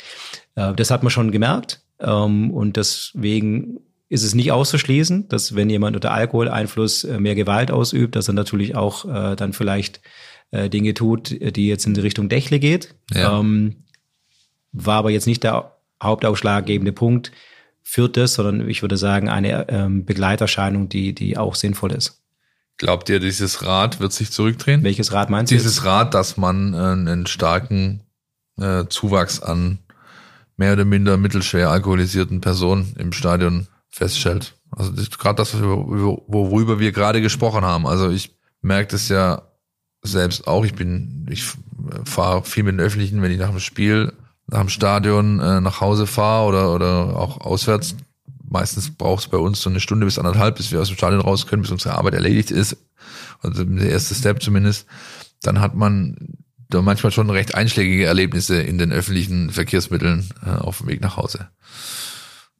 Äh, 0.56 0.74
das 0.74 0.90
hat 0.90 1.02
man 1.04 1.10
schon 1.10 1.30
gemerkt. 1.30 1.82
Ähm, 2.00 2.50
und 2.50 2.76
deswegen 2.76 3.78
ist 4.08 4.22
es 4.22 4.34
nicht 4.34 4.52
auszuschließen, 4.52 5.28
dass 5.28 5.54
wenn 5.54 5.68
jemand 5.68 5.96
unter 5.96 6.12
Alkoholeinfluss 6.12 7.04
äh, 7.04 7.20
mehr 7.20 7.34
Gewalt 7.34 7.70
ausübt, 7.70 8.16
dass 8.16 8.28
er 8.28 8.34
natürlich 8.34 8.74
auch 8.74 9.04
äh, 9.04 9.36
dann 9.36 9.52
vielleicht 9.52 10.00
äh, 10.50 10.70
Dinge 10.70 10.94
tut, 10.94 11.30
die 11.30 11.68
jetzt 11.68 11.86
in 11.86 11.94
die 11.94 12.00
Richtung 12.00 12.28
Dächle 12.28 12.58
geht. 12.58 12.94
Ja. 13.12 13.38
Ähm, 13.38 13.84
war 14.72 14.96
aber 14.96 15.10
jetzt 15.10 15.26
nicht 15.26 15.44
der 15.44 15.76
hauptausschlaggebende 16.02 16.92
Punkt 16.92 17.32
für 17.82 18.08
das, 18.08 18.34
sondern 18.34 18.68
ich 18.68 18.82
würde 18.82 18.96
sagen, 18.96 19.28
eine 19.28 19.68
ähm, 19.68 20.04
Begleiterscheinung, 20.04 20.88
die, 20.88 21.14
die 21.14 21.36
auch 21.36 21.54
sinnvoll 21.54 21.92
ist. 21.92 22.22
Glaubt 22.76 23.08
ihr, 23.08 23.18
dieses 23.18 23.64
Rad 23.64 23.98
wird 23.98 24.12
sich 24.12 24.30
zurückdrehen? 24.30 24.84
Welches 24.84 25.12
Rad 25.12 25.30
meinst 25.30 25.50
du? 25.50 25.56
Dieses 25.56 25.84
Rad, 25.84 26.14
dass 26.14 26.36
man 26.36 26.74
äh, 26.74 26.76
einen 26.76 27.26
starken 27.26 28.02
äh, 28.58 28.84
Zuwachs 28.88 29.40
an 29.40 29.78
mehr 30.56 30.74
oder 30.74 30.84
minder 30.84 31.16
mittelschwer 31.16 31.70
alkoholisierten 31.70 32.40
Personen 32.40 32.94
im 32.98 33.12
Stadion 33.12 33.66
feststellt. 33.90 34.54
Also 34.70 34.92
gerade 35.18 35.36
das, 35.36 35.58
worüber 35.60 36.78
wir 36.78 36.92
gerade 36.92 37.20
gesprochen 37.20 37.64
haben. 37.64 37.86
Also 37.86 38.10
ich 38.10 38.36
merke 38.60 38.92
das 38.92 39.08
ja 39.08 39.42
selbst 40.02 40.46
auch. 40.46 40.64
Ich 40.64 40.74
bin, 40.74 41.26
ich 41.30 41.44
fahre 42.04 42.44
viel 42.44 42.64
mit 42.64 42.74
den 42.74 42.80
Öffentlichen, 42.80 43.22
wenn 43.22 43.32
ich 43.32 43.38
nach 43.38 43.50
dem 43.50 43.60
Spiel, 43.60 44.12
nach 44.46 44.60
dem 44.60 44.68
Stadion 44.68 45.40
äh, 45.40 45.60
nach 45.60 45.80
Hause 45.80 46.06
fahre 46.06 46.46
oder, 46.46 46.74
oder 46.74 47.16
auch 47.16 47.40
auswärts. 47.40 47.96
Meistens 48.50 48.94
braucht 48.94 49.24
es 49.24 49.28
bei 49.28 49.36
uns 49.36 49.60
so 49.60 49.68
eine 49.68 49.80
Stunde 49.80 50.06
bis 50.06 50.18
anderthalb, 50.18 50.56
bis 50.56 50.72
wir 50.72 50.80
aus 50.80 50.88
dem 50.88 50.96
Stadion 50.96 51.20
raus 51.20 51.46
können, 51.46 51.62
bis 51.62 51.70
unsere 51.70 51.96
Arbeit 51.96 52.14
erledigt 52.14 52.50
ist. 52.50 52.76
Also 53.40 53.64
der 53.64 53.90
erste 53.90 54.14
Step 54.14 54.42
zumindest. 54.42 54.86
Dann 55.42 55.60
hat 55.60 55.74
man 55.74 56.38
da 56.70 56.82
manchmal 56.82 57.12
schon 57.12 57.30
recht 57.30 57.54
einschlägige 57.54 58.06
Erlebnisse 58.06 58.60
in 58.60 58.78
den 58.78 58.92
öffentlichen 58.92 59.50
Verkehrsmitteln 59.50 60.28
äh, 60.44 60.50
auf 60.50 60.78
dem 60.78 60.88
Weg 60.88 61.00
nach 61.00 61.16
Hause. 61.16 61.48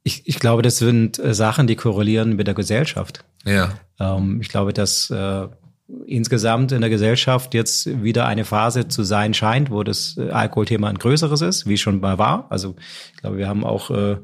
Ich, 0.09 0.23
ich 0.27 0.39
glaube, 0.39 0.63
das 0.63 0.79
sind 0.79 1.19
äh, 1.19 1.35
Sachen, 1.35 1.67
die 1.67 1.77
korrelieren 1.77 2.35
mit 2.35 2.47
der 2.47 2.55
Gesellschaft. 2.55 3.25
Ja, 3.45 3.75
Ähm, 4.01 4.41
ich 4.41 4.49
glaube, 4.49 4.73
dass 4.73 5.11
äh, 5.11 5.49
insgesamt 6.07 6.73
in 6.73 6.81
der 6.81 6.89
Gesellschaft 6.89 7.53
jetzt 7.53 8.03
wieder 8.03 8.27
eine 8.27 8.47
Phase 8.47 8.89
zu 8.89 9.03
sein 9.03 9.35
scheint, 9.35 9.71
wo 9.71 9.83
das 9.83 10.17
äh, 10.17 10.31
Alkoholthema 10.31 10.89
ein 10.89 10.99
größeres 10.99 11.43
ist, 11.43 11.67
wie 11.67 11.75
es 11.75 11.81
schon 11.81 12.01
mal 12.01 12.17
war. 12.17 12.47
Also 12.49 12.75
ich 13.15 13.21
glaube, 13.21 13.37
wir 13.37 13.49
haben 13.49 13.65
auch 13.65 13.91
äh, 13.91 14.17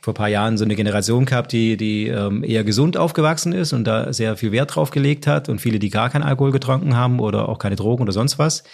vor 0.00 0.12
ein 0.12 0.16
paar 0.16 0.28
Jahren 0.28 0.58
so 0.58 0.64
eine 0.64 0.76
Generation 0.76 1.24
gehabt, 1.24 1.52
die, 1.52 1.78
die 1.78 2.08
ähm, 2.08 2.44
eher 2.44 2.62
gesund 2.62 2.98
aufgewachsen 2.98 3.52
ist 3.52 3.72
und 3.72 3.84
da 3.84 4.12
sehr 4.12 4.36
viel 4.36 4.52
Wert 4.52 4.76
drauf 4.76 4.90
gelegt 4.90 5.26
hat 5.26 5.48
und 5.48 5.60
viele, 5.60 5.78
die 5.78 5.90
gar 5.90 6.10
keinen 6.10 6.22
Alkohol 6.24 6.52
getrunken 6.52 6.94
haben 6.94 7.20
oder 7.20 7.48
auch 7.48 7.58
keine 7.58 7.76
Drogen 7.76 8.02
oder 8.02 8.12
sonst 8.12 8.38
was. 8.38 8.64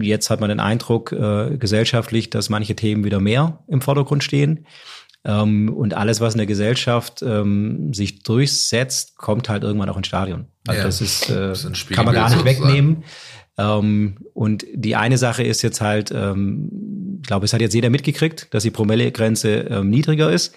Jetzt 0.00 0.30
hat 0.30 0.40
man 0.40 0.48
den 0.48 0.60
Eindruck 0.60 1.12
äh, 1.12 1.56
gesellschaftlich, 1.58 2.30
dass 2.30 2.48
manche 2.48 2.76
Themen 2.76 3.04
wieder 3.04 3.20
mehr 3.20 3.58
im 3.66 3.80
Vordergrund 3.80 4.24
stehen. 4.24 4.64
Ähm, 5.24 5.68
und 5.74 5.94
alles, 5.94 6.20
was 6.20 6.34
in 6.34 6.38
der 6.38 6.46
Gesellschaft 6.46 7.22
ähm, 7.22 7.92
sich 7.92 8.22
durchsetzt, 8.22 9.16
kommt 9.18 9.48
halt 9.48 9.62
irgendwann 9.64 9.90
auch 9.90 9.96
ins 9.98 10.06
Stadion. 10.06 10.46
Also 10.66 10.78
Ja. 10.80 10.86
das 10.86 11.00
ist, 11.00 11.28
äh, 11.28 11.48
Das 11.48 11.64
ist 11.64 11.90
kann 11.90 12.06
man 12.06 12.14
gar 12.14 12.30
nicht 12.30 12.44
wegnehmen. 12.44 13.04
Ähm, 13.58 14.16
und 14.32 14.64
die 14.72 14.96
eine 14.96 15.18
Sache 15.18 15.42
ist 15.42 15.60
jetzt 15.60 15.82
halt, 15.82 16.10
ähm, 16.10 17.18
ich 17.20 17.26
glaube, 17.26 17.44
es 17.44 17.52
hat 17.52 17.60
jetzt 17.60 17.74
jeder 17.74 17.90
mitgekriegt, 17.90 18.48
dass 18.54 18.62
die 18.62 18.70
Promillegrenze 18.70 19.50
ähm, 19.70 19.90
niedriger 19.90 20.32
ist. 20.32 20.54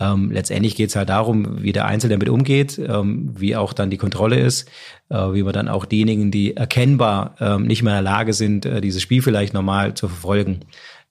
Ähm, 0.00 0.30
letztendlich 0.30 0.74
geht 0.76 0.88
es 0.90 0.96
halt 0.96 1.10
darum, 1.10 1.62
wie 1.62 1.72
der 1.72 1.84
Einzelne 1.84 2.14
damit 2.14 2.30
umgeht, 2.30 2.78
ähm, 2.78 3.34
wie 3.36 3.56
auch 3.56 3.74
dann 3.74 3.90
die 3.90 3.96
Kontrolle 3.98 4.38
ist, 4.38 4.70
äh, 5.10 5.16
wie 5.16 5.42
man 5.42 5.52
dann 5.52 5.68
auch 5.68 5.84
diejenigen, 5.84 6.30
die 6.30 6.56
erkennbar 6.56 7.34
nicht 7.58 7.82
mehr 7.82 7.98
in 7.98 8.04
der 8.04 8.12
Lage 8.12 8.32
sind, 8.32 8.64
äh, 8.64 8.80
dieses 8.80 9.02
Spiel 9.02 9.20
vielleicht 9.20 9.52
normal 9.52 9.92
zu 9.94 10.08
verfolgen, 10.08 10.60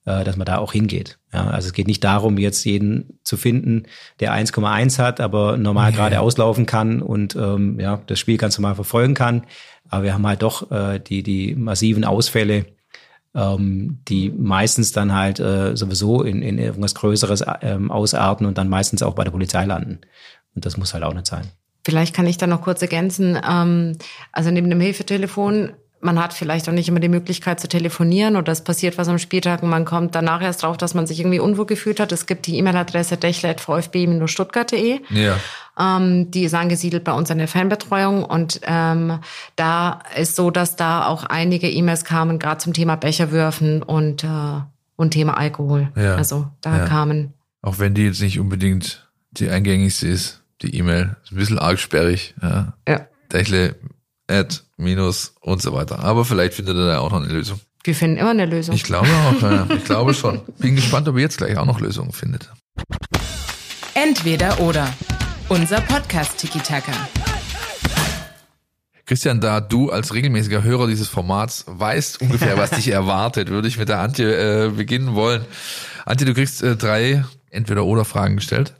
dass 0.08 0.36
man 0.36 0.46
da 0.46 0.58
auch 0.58 0.72
hingeht. 0.72 1.18
Ja, 1.32 1.48
also 1.48 1.66
es 1.66 1.72
geht 1.72 1.86
nicht 1.86 2.02
darum, 2.02 2.38
jetzt 2.38 2.64
jeden 2.64 3.18
zu 3.24 3.36
finden, 3.36 3.84
der 4.20 4.32
1,1 4.32 4.98
hat, 4.98 5.20
aber 5.20 5.56
normal 5.56 5.92
gerade 5.92 6.20
auslaufen 6.20 6.66
kann 6.66 7.02
und 7.02 7.36
ähm, 7.36 7.78
ja, 7.78 8.00
das 8.06 8.18
Spiel 8.18 8.38
ganz 8.38 8.56
normal 8.58 8.74
verfolgen 8.74 9.14
kann. 9.14 9.44
Aber 9.88 10.04
wir 10.04 10.14
haben 10.14 10.26
halt 10.26 10.42
doch 10.42 10.70
äh, 10.70 10.98
die, 10.98 11.22
die 11.22 11.54
massiven 11.54 12.04
Ausfälle, 12.04 12.66
ähm, 13.34 14.00
die 14.08 14.30
meistens 14.30 14.92
dann 14.92 15.14
halt 15.14 15.40
äh, 15.40 15.76
sowieso 15.76 16.22
in, 16.22 16.42
in 16.42 16.58
irgendwas 16.58 16.94
Größeres 16.94 17.44
ähm, 17.62 17.90
ausarten 17.90 18.46
und 18.46 18.58
dann 18.58 18.68
meistens 18.68 19.02
auch 19.02 19.14
bei 19.14 19.24
der 19.24 19.30
Polizei 19.30 19.64
landen. 19.64 20.00
Und 20.54 20.66
das 20.66 20.76
muss 20.76 20.94
halt 20.94 21.04
auch 21.04 21.14
nicht 21.14 21.26
sein. 21.26 21.46
Vielleicht 21.84 22.14
kann 22.14 22.26
ich 22.26 22.36
da 22.36 22.46
noch 22.46 22.62
kurz 22.62 22.82
ergänzen. 22.82 23.38
Ähm, 23.48 23.96
also 24.32 24.50
neben 24.50 24.70
dem 24.70 24.80
Hilfetelefon, 24.80 25.72
man 26.00 26.18
hat 26.22 26.32
vielleicht 26.32 26.68
auch 26.68 26.72
nicht 26.72 26.88
immer 26.88 27.00
die 27.00 27.08
Möglichkeit 27.08 27.58
zu 27.58 27.66
telefonieren 27.68 28.36
oder 28.36 28.52
es 28.52 28.62
passiert 28.62 28.98
was 28.98 29.08
am 29.08 29.18
Spieltag 29.18 29.62
und 29.64 29.68
man 29.70 29.84
kommt 29.84 30.14
danach 30.14 30.40
erst 30.40 30.62
drauf, 30.62 30.76
dass 30.76 30.94
man 30.94 31.06
sich 31.08 31.18
irgendwie 31.20 31.40
unwohl 31.40 31.66
gefühlt 31.66 31.98
hat. 31.98 32.12
Es 32.12 32.26
gibt 32.26 32.46
die 32.46 32.56
E-Mail-Adresse 32.58 33.16
dächle.vfb-stuttgart.de. 33.16 35.00
ja. 35.10 35.36
Ähm, 35.80 36.30
die 36.32 36.42
ist 36.42 36.54
angesiedelt 36.54 37.04
bei 37.04 37.12
uns 37.12 37.30
in 37.30 37.38
der 37.38 37.46
Fanbetreuung 37.46 38.24
und 38.24 38.60
ähm, 38.64 39.20
da 39.54 40.00
ist 40.16 40.34
so, 40.34 40.50
dass 40.50 40.74
da 40.74 41.06
auch 41.06 41.22
einige 41.24 41.70
E-Mails 41.70 42.04
kamen, 42.04 42.40
gerade 42.40 42.58
zum 42.58 42.72
Thema 42.72 42.96
Becherwürfen 42.96 43.84
und, 43.84 44.24
äh, 44.24 44.28
und 44.96 45.10
Thema 45.12 45.38
Alkohol. 45.38 45.92
Ja. 45.94 46.16
Also 46.16 46.48
da 46.62 46.78
Ja. 46.78 46.84
kamen 46.86 47.32
Auch 47.62 47.78
wenn 47.78 47.94
die 47.94 48.06
jetzt 48.06 48.20
nicht 48.20 48.40
unbedingt 48.40 49.08
die 49.30 49.48
eingängigste 49.50 50.08
ist, 50.08 50.42
die 50.62 50.74
E-Mail. 50.76 51.14
Ist 51.22 51.30
ein 51.32 51.36
bisschen 51.36 51.58
arg 51.60 51.78
sperrig. 51.78 52.34
Ja. 52.42 52.72
Ja. 52.88 53.00
Dächle, 53.32 53.76
Ad, 54.28 54.56
Minus 54.76 55.34
und 55.40 55.62
so 55.62 55.72
weiter. 55.72 56.00
Aber 56.00 56.24
vielleicht 56.24 56.54
findet 56.54 56.76
er 56.76 56.86
da 56.86 56.98
auch 56.98 57.10
noch 57.10 57.22
eine 57.22 57.32
Lösung. 57.32 57.60
wir 57.82 57.94
finden 57.94 58.18
immer 58.18 58.30
eine 58.30 58.46
Lösung. 58.46 58.74
Ich 58.74 58.84
glaube 58.84 59.08
auch, 59.08 59.42
ja. 59.42 59.66
ich 59.74 59.84
glaube 59.84 60.14
schon. 60.14 60.42
Bin 60.58 60.76
gespannt, 60.76 61.08
ob 61.08 61.16
er 61.16 61.22
jetzt 61.22 61.38
gleich 61.38 61.56
auch 61.56 61.64
noch 61.64 61.80
Lösungen 61.80 62.12
findet. 62.12 62.50
Entweder 63.94 64.60
oder. 64.60 64.92
Unser 65.48 65.80
Podcast 65.80 66.36
Tiki 66.36 66.58
Taka. 66.58 66.92
Christian, 69.06 69.40
da 69.40 69.62
du 69.62 69.90
als 69.90 70.12
regelmäßiger 70.12 70.62
Hörer 70.62 70.86
dieses 70.86 71.08
Formats 71.08 71.64
weißt 71.66 72.20
ungefähr, 72.20 72.58
was 72.58 72.70
dich 72.70 72.88
erwartet, 72.88 73.48
würde 73.48 73.66
ich 73.66 73.78
mit 73.78 73.88
der 73.88 74.00
Antje 74.00 74.66
äh, 74.66 74.68
beginnen 74.68 75.14
wollen. 75.14 75.46
Antje, 76.04 76.26
du 76.26 76.34
kriegst 76.34 76.62
äh, 76.62 76.76
drei 76.76 77.24
Entweder-Oder-Fragen 77.50 78.36
gestellt. 78.36 78.74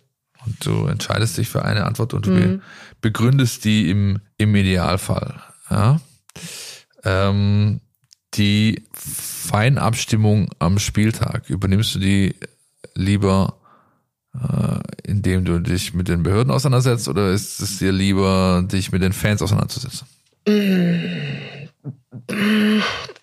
Und 0.45 0.65
du 0.65 0.87
entscheidest 0.87 1.37
dich 1.37 1.49
für 1.49 1.65
eine 1.65 1.85
Antwort 1.85 2.15
und 2.15 2.27
du 2.27 2.31
be 2.31 2.61
begründest 3.01 3.65
die 3.65 3.91
im, 3.91 4.21
im 4.37 4.55
Idealfall. 4.55 5.41
Ja? 5.71 6.01
Ähm, 7.05 7.81
die 8.35 8.83
Feinabstimmung 8.93 10.51
am 10.59 10.79
Spieltag, 10.79 11.49
übernimmst 11.49 11.95
du 11.95 11.99
die 11.99 12.35
lieber, 12.95 13.59
äh, 14.35 14.79
indem 15.05 15.45
du 15.45 15.61
dich 15.61 15.95
mit 15.95 16.09
den 16.09 16.23
Behörden 16.23 16.53
auseinandersetzt 16.53 17.09
oder 17.09 17.31
ist 17.33 17.61
es 17.61 17.79
dir 17.79 17.93
lieber, 17.93 18.65
dich 18.71 18.93
mit 18.93 19.03
den 19.03 19.13
Fans 19.13 19.43
auseinanderzusetzen? 19.43 20.07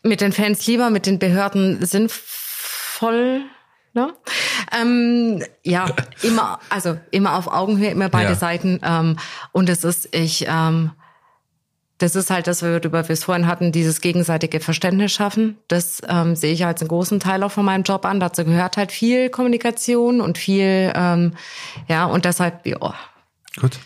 Mit 0.03 0.21
den 0.21 0.31
Fans 0.31 0.65
lieber, 0.67 0.89
mit 0.89 1.05
den 1.05 1.19
Behörden 1.19 1.85
sinnvoll. 1.85 3.45
Ne? 3.95 4.13
Ähm, 4.77 5.41
ja, 5.63 5.85
immer, 6.21 6.59
also 6.69 6.99
immer 7.11 7.35
auf 7.37 7.47
Augenhöhe, 7.47 7.91
immer 7.91 8.09
beide 8.09 8.31
Ja. 8.31 8.35
Seiten. 8.35 8.79
Ähm, 8.83 9.17
und 9.53 9.69
es 9.69 9.85
ist, 9.85 10.13
ich, 10.13 10.45
ähm, 10.49 10.91
das 11.97 12.17
ist 12.17 12.29
halt 12.29 12.47
das, 12.47 12.61
worüber 12.61 13.07
wir 13.07 13.13
es 13.13 13.23
vorhin 13.23 13.47
hatten, 13.47 13.71
dieses 13.71 14.01
gegenseitige 14.01 14.59
Verständnis 14.59 15.13
schaffen. 15.13 15.57
Das 15.69 16.01
ähm, 16.09 16.35
sehe 16.35 16.51
ich 16.51 16.65
als 16.65 16.81
einen 16.81 16.89
großen 16.89 17.21
Teil 17.21 17.41
auch 17.43 17.51
von 17.53 17.63
meinem 17.63 17.83
Job 17.83 18.05
an. 18.05 18.19
Dazu 18.19 18.43
gehört 18.43 18.75
halt 18.75 18.91
viel 18.91 19.29
Kommunikation 19.29 20.19
und 20.19 20.37
viel, 20.37 20.91
ähm, 20.93 21.33
ja, 21.87 22.03
und 22.05 22.25
deshalb, 22.25 22.65
ja, 22.65 22.93
Gut. 23.55 23.79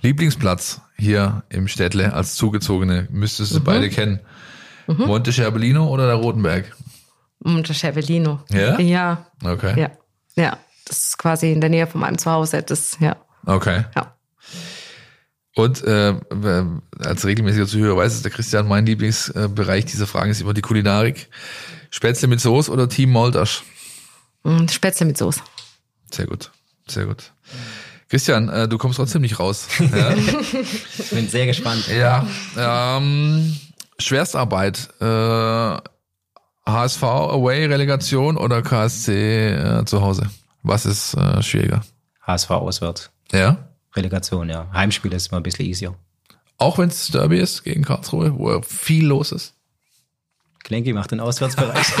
Lieblingsplatz 0.00 0.80
hier 0.96 1.42
im 1.48 1.66
Städtle 1.66 2.12
als 2.12 2.36
Zugezogene 2.36 3.08
müsstest 3.10 3.52
du 3.54 3.60
beide 3.60 3.90
kennen. 3.90 4.20
Monte 4.86 5.32
Scherbellino 5.32 5.88
oder 5.88 6.06
der 6.06 6.14
Rotenberg? 6.14 6.72
Und 7.40 7.68
das 7.68 7.78
Cervellino. 7.78 8.40
Ja? 8.50 8.78
Ja, 8.80 9.26
Okay. 9.44 9.78
ja, 9.80 9.90
ja. 10.36 10.58
Das 10.86 10.98
ist 11.08 11.18
quasi 11.18 11.50
in 11.52 11.60
der 11.60 11.68
Nähe 11.70 11.86
von 11.88 12.00
meinem 12.00 12.16
Zuhause. 12.18 12.62
Das, 12.62 12.96
ja, 13.00 13.16
Okay. 13.44 13.84
ja. 13.96 14.14
Und 15.56 15.82
äh, 15.84 16.14
als 17.00 17.24
regelmäßiger 17.24 17.66
Zuhörer 17.66 17.96
weiß 17.96 18.12
es 18.14 18.22
der 18.22 18.30
Christian, 18.30 18.68
mein 18.68 18.84
Lieblingsbereich 18.86 19.86
dieser 19.86 20.06
Fragen 20.06 20.30
ist 20.30 20.40
immer 20.42 20.52
die 20.54 20.60
Kulinarik. 20.60 21.28
Spätzle 21.90 22.28
mit 22.28 22.40
Soße 22.40 22.70
oder 22.70 22.88
Team 22.88 23.10
Moldasch? 23.10 23.62
Und 24.42 24.70
Spätzle 24.70 25.06
mit 25.06 25.16
Soße. 25.16 25.40
Sehr 26.12 26.26
gut, 26.26 26.50
sehr 26.86 27.06
gut. 27.06 27.32
Christian, 28.10 28.48
äh, 28.50 28.68
du 28.68 28.76
kommst 28.78 28.98
trotzdem 28.98 29.22
nicht 29.22 29.38
raus. 29.40 29.66
Ja, 29.80 30.10
Ich 30.98 31.10
bin 31.10 31.26
sehr 31.28 31.46
gespannt. 31.46 31.88
ja 31.88 32.26
ähm, 32.56 33.56
Schwerstarbeit. 33.98 34.90
Äh, 35.00 35.78
HSV 36.68 37.02
Away 37.02 37.66
Relegation 37.66 38.36
oder 38.36 38.62
KSC 38.62 39.50
äh, 39.50 39.84
zu 39.84 40.02
Hause? 40.02 40.30
Was 40.62 40.84
ist 40.86 41.14
äh, 41.14 41.42
schwieriger? 41.42 41.82
HSV 42.22 42.50
auswärts. 42.50 43.10
Ja. 43.32 43.68
Relegation, 43.94 44.48
ja. 44.48 44.66
Heimspiel 44.72 45.12
ist 45.12 45.28
immer 45.28 45.40
ein 45.40 45.42
bisschen 45.44 45.66
easier. 45.66 45.94
Auch 46.58 46.78
wenn 46.78 46.88
es 46.88 47.08
Derby 47.08 47.38
ist 47.38 47.62
gegen 47.64 47.82
Karlsruhe, 47.84 48.36
wo 48.38 48.60
viel 48.62 49.06
los 49.06 49.30
ist. 49.32 49.54
Klenki 50.64 50.92
macht 50.92 51.12
den 51.12 51.20
Auswärtsbereich. 51.20 51.86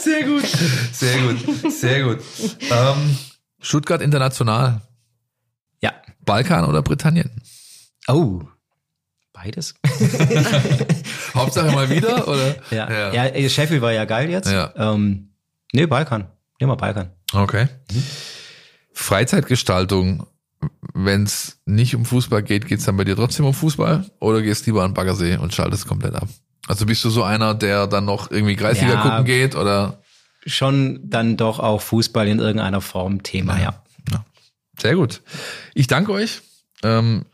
Sehr 0.00 0.22
gut. 0.24 0.46
Sehr 0.92 1.18
gut. 1.22 1.72
Sehr 1.72 2.04
gut. 2.04 2.18
Ähm, 2.70 3.18
Stuttgart 3.60 4.00
International. 4.00 4.80
ja. 5.80 5.92
Balkan 6.24 6.64
oder 6.64 6.82
Britannien? 6.82 7.30
Oh. 8.06 8.42
Beides? 9.44 9.74
Hauptsache 11.34 11.70
mal 11.72 11.90
wieder, 11.90 12.26
oder? 12.26 12.56
Ja. 12.70 13.12
ja. 13.12 13.24
äh, 13.26 13.48
Sheffield 13.50 13.82
war 13.82 13.92
ja 13.92 14.06
geil 14.06 14.30
jetzt. 14.30 14.50
Ja. 14.50 14.72
Ähm, 14.74 15.34
nee, 15.74 15.84
Balkan. 15.84 16.28
Nehmen 16.58 16.72
wir 16.72 16.76
Balkan. 16.76 17.10
Okay. 17.32 17.68
Freizeitgestaltung. 18.94 20.26
Wenn 20.94 21.24
es 21.24 21.60
nicht 21.66 21.94
um 21.94 22.06
Fußball 22.06 22.42
geht, 22.42 22.66
geht's 22.66 22.86
dann 22.86 22.96
bei 22.96 23.04
dir 23.04 23.16
trotzdem 23.16 23.44
um 23.44 23.52
Fußball? 23.52 24.06
Oder 24.18 24.40
gehst 24.40 24.64
lieber 24.64 24.82
an 24.82 24.94
Baggersee 24.94 25.36
und 25.36 25.52
schaltest 25.52 25.86
komplett 25.86 26.14
ab? 26.14 26.28
Also 26.66 26.86
bist 26.86 27.04
du 27.04 27.10
so 27.10 27.22
einer, 27.22 27.54
der 27.54 27.86
dann 27.86 28.06
noch 28.06 28.30
irgendwie 28.30 28.56
Kreisliga 28.56 28.94
Ja. 28.94 29.02
gucken 29.02 29.24
geht? 29.26 29.56
Oder? 29.56 30.02
Schon 30.46 31.00
dann 31.04 31.36
doch 31.36 31.58
auch 31.58 31.82
Fußball 31.82 32.28
in 32.28 32.38
irgendeiner 32.38 32.80
Form 32.80 33.22
Thema, 33.22 33.60
ja. 33.60 33.82
Sehr 34.80 34.96
gut. 34.96 35.22
Ich 35.74 35.86
danke 35.86 36.12
euch 36.12 36.40
ähm, 36.82 37.22
äh, 37.22 37.33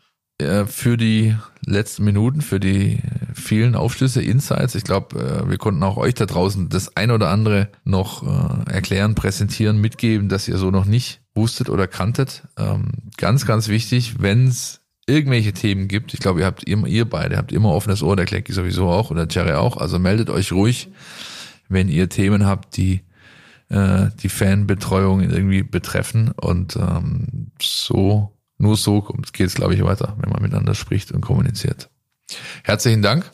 für 0.67 0.97
die 0.97 1.35
letzten 1.65 2.03
Minuten, 2.03 2.41
für 2.41 2.59
die 2.59 2.99
vielen 3.33 3.75
Aufschlüsse, 3.75 4.21
Insights. 4.21 4.75
Ich 4.75 4.83
glaube, 4.83 5.19
äh, 5.19 5.49
wir 5.49 5.57
konnten 5.57 5.83
auch 5.83 5.97
euch 5.97 6.13
da 6.13 6.25
draußen 6.25 6.69
das 6.69 6.95
ein 6.95 7.11
oder 7.11 7.29
andere 7.29 7.69
noch 7.83 8.23
äh, 8.23 8.71
erklären, 8.71 9.15
präsentieren, 9.15 9.79
mitgeben, 9.79 10.29
dass 10.29 10.47
ihr 10.47 10.57
so 10.57 10.71
noch 10.71 10.85
nicht 10.85 11.21
wusstet 11.33 11.69
oder 11.69 11.87
kanntet. 11.87 12.43
Ähm, 12.57 12.91
ganz, 13.17 13.45
ganz 13.45 13.67
wichtig, 13.67 14.15
wenn 14.19 14.47
es 14.47 14.81
irgendwelche 15.07 15.53
Themen 15.53 15.87
gibt, 15.87 16.13
ich 16.13 16.19
glaube, 16.19 16.41
ihr 16.41 16.45
habt 16.45 16.63
immer, 16.63 16.87
ihr 16.87 17.05
beide 17.09 17.37
habt 17.37 17.51
immer 17.51 17.71
offenes 17.71 18.03
Ohr, 18.03 18.15
der 18.15 18.25
Klecki 18.25 18.53
sowieso 18.53 18.89
auch 18.89 19.09
und 19.09 19.17
der 19.17 19.27
Jerry 19.29 19.53
auch. 19.53 19.77
Also 19.77 19.99
meldet 19.99 20.29
euch 20.29 20.51
ruhig, 20.51 20.89
wenn 21.69 21.89
ihr 21.89 22.09
Themen 22.09 22.45
habt, 22.45 22.77
die 22.77 23.01
äh, 23.71 24.09
die 24.21 24.29
Fanbetreuung 24.29 25.21
irgendwie 25.21 25.63
betreffen. 25.63 26.31
Und 26.31 26.75
ähm, 26.75 27.51
so, 27.61 28.37
nur 28.61 28.77
so 28.77 29.01
geht 29.33 29.47
es, 29.47 29.55
glaube 29.55 29.73
ich, 29.75 29.83
weiter, 29.83 30.15
wenn 30.19 30.29
man 30.29 30.41
miteinander 30.41 30.75
spricht 30.75 31.11
und 31.11 31.21
kommuniziert. 31.21 31.89
Herzlichen 32.63 33.01
Dank. 33.01 33.29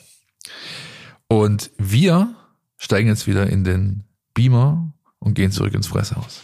Und 1.28 1.72
wir 1.78 2.34
steigen 2.78 3.10
jetzt 3.10 3.28
wieder 3.28 3.48
in 3.48 3.64
den 3.64 4.04
Beamer 4.34 4.94
und 5.20 5.34
gehen 5.34 5.52
zurück 5.52 5.74
ins 5.74 5.88
Fresshaus. 5.88 6.42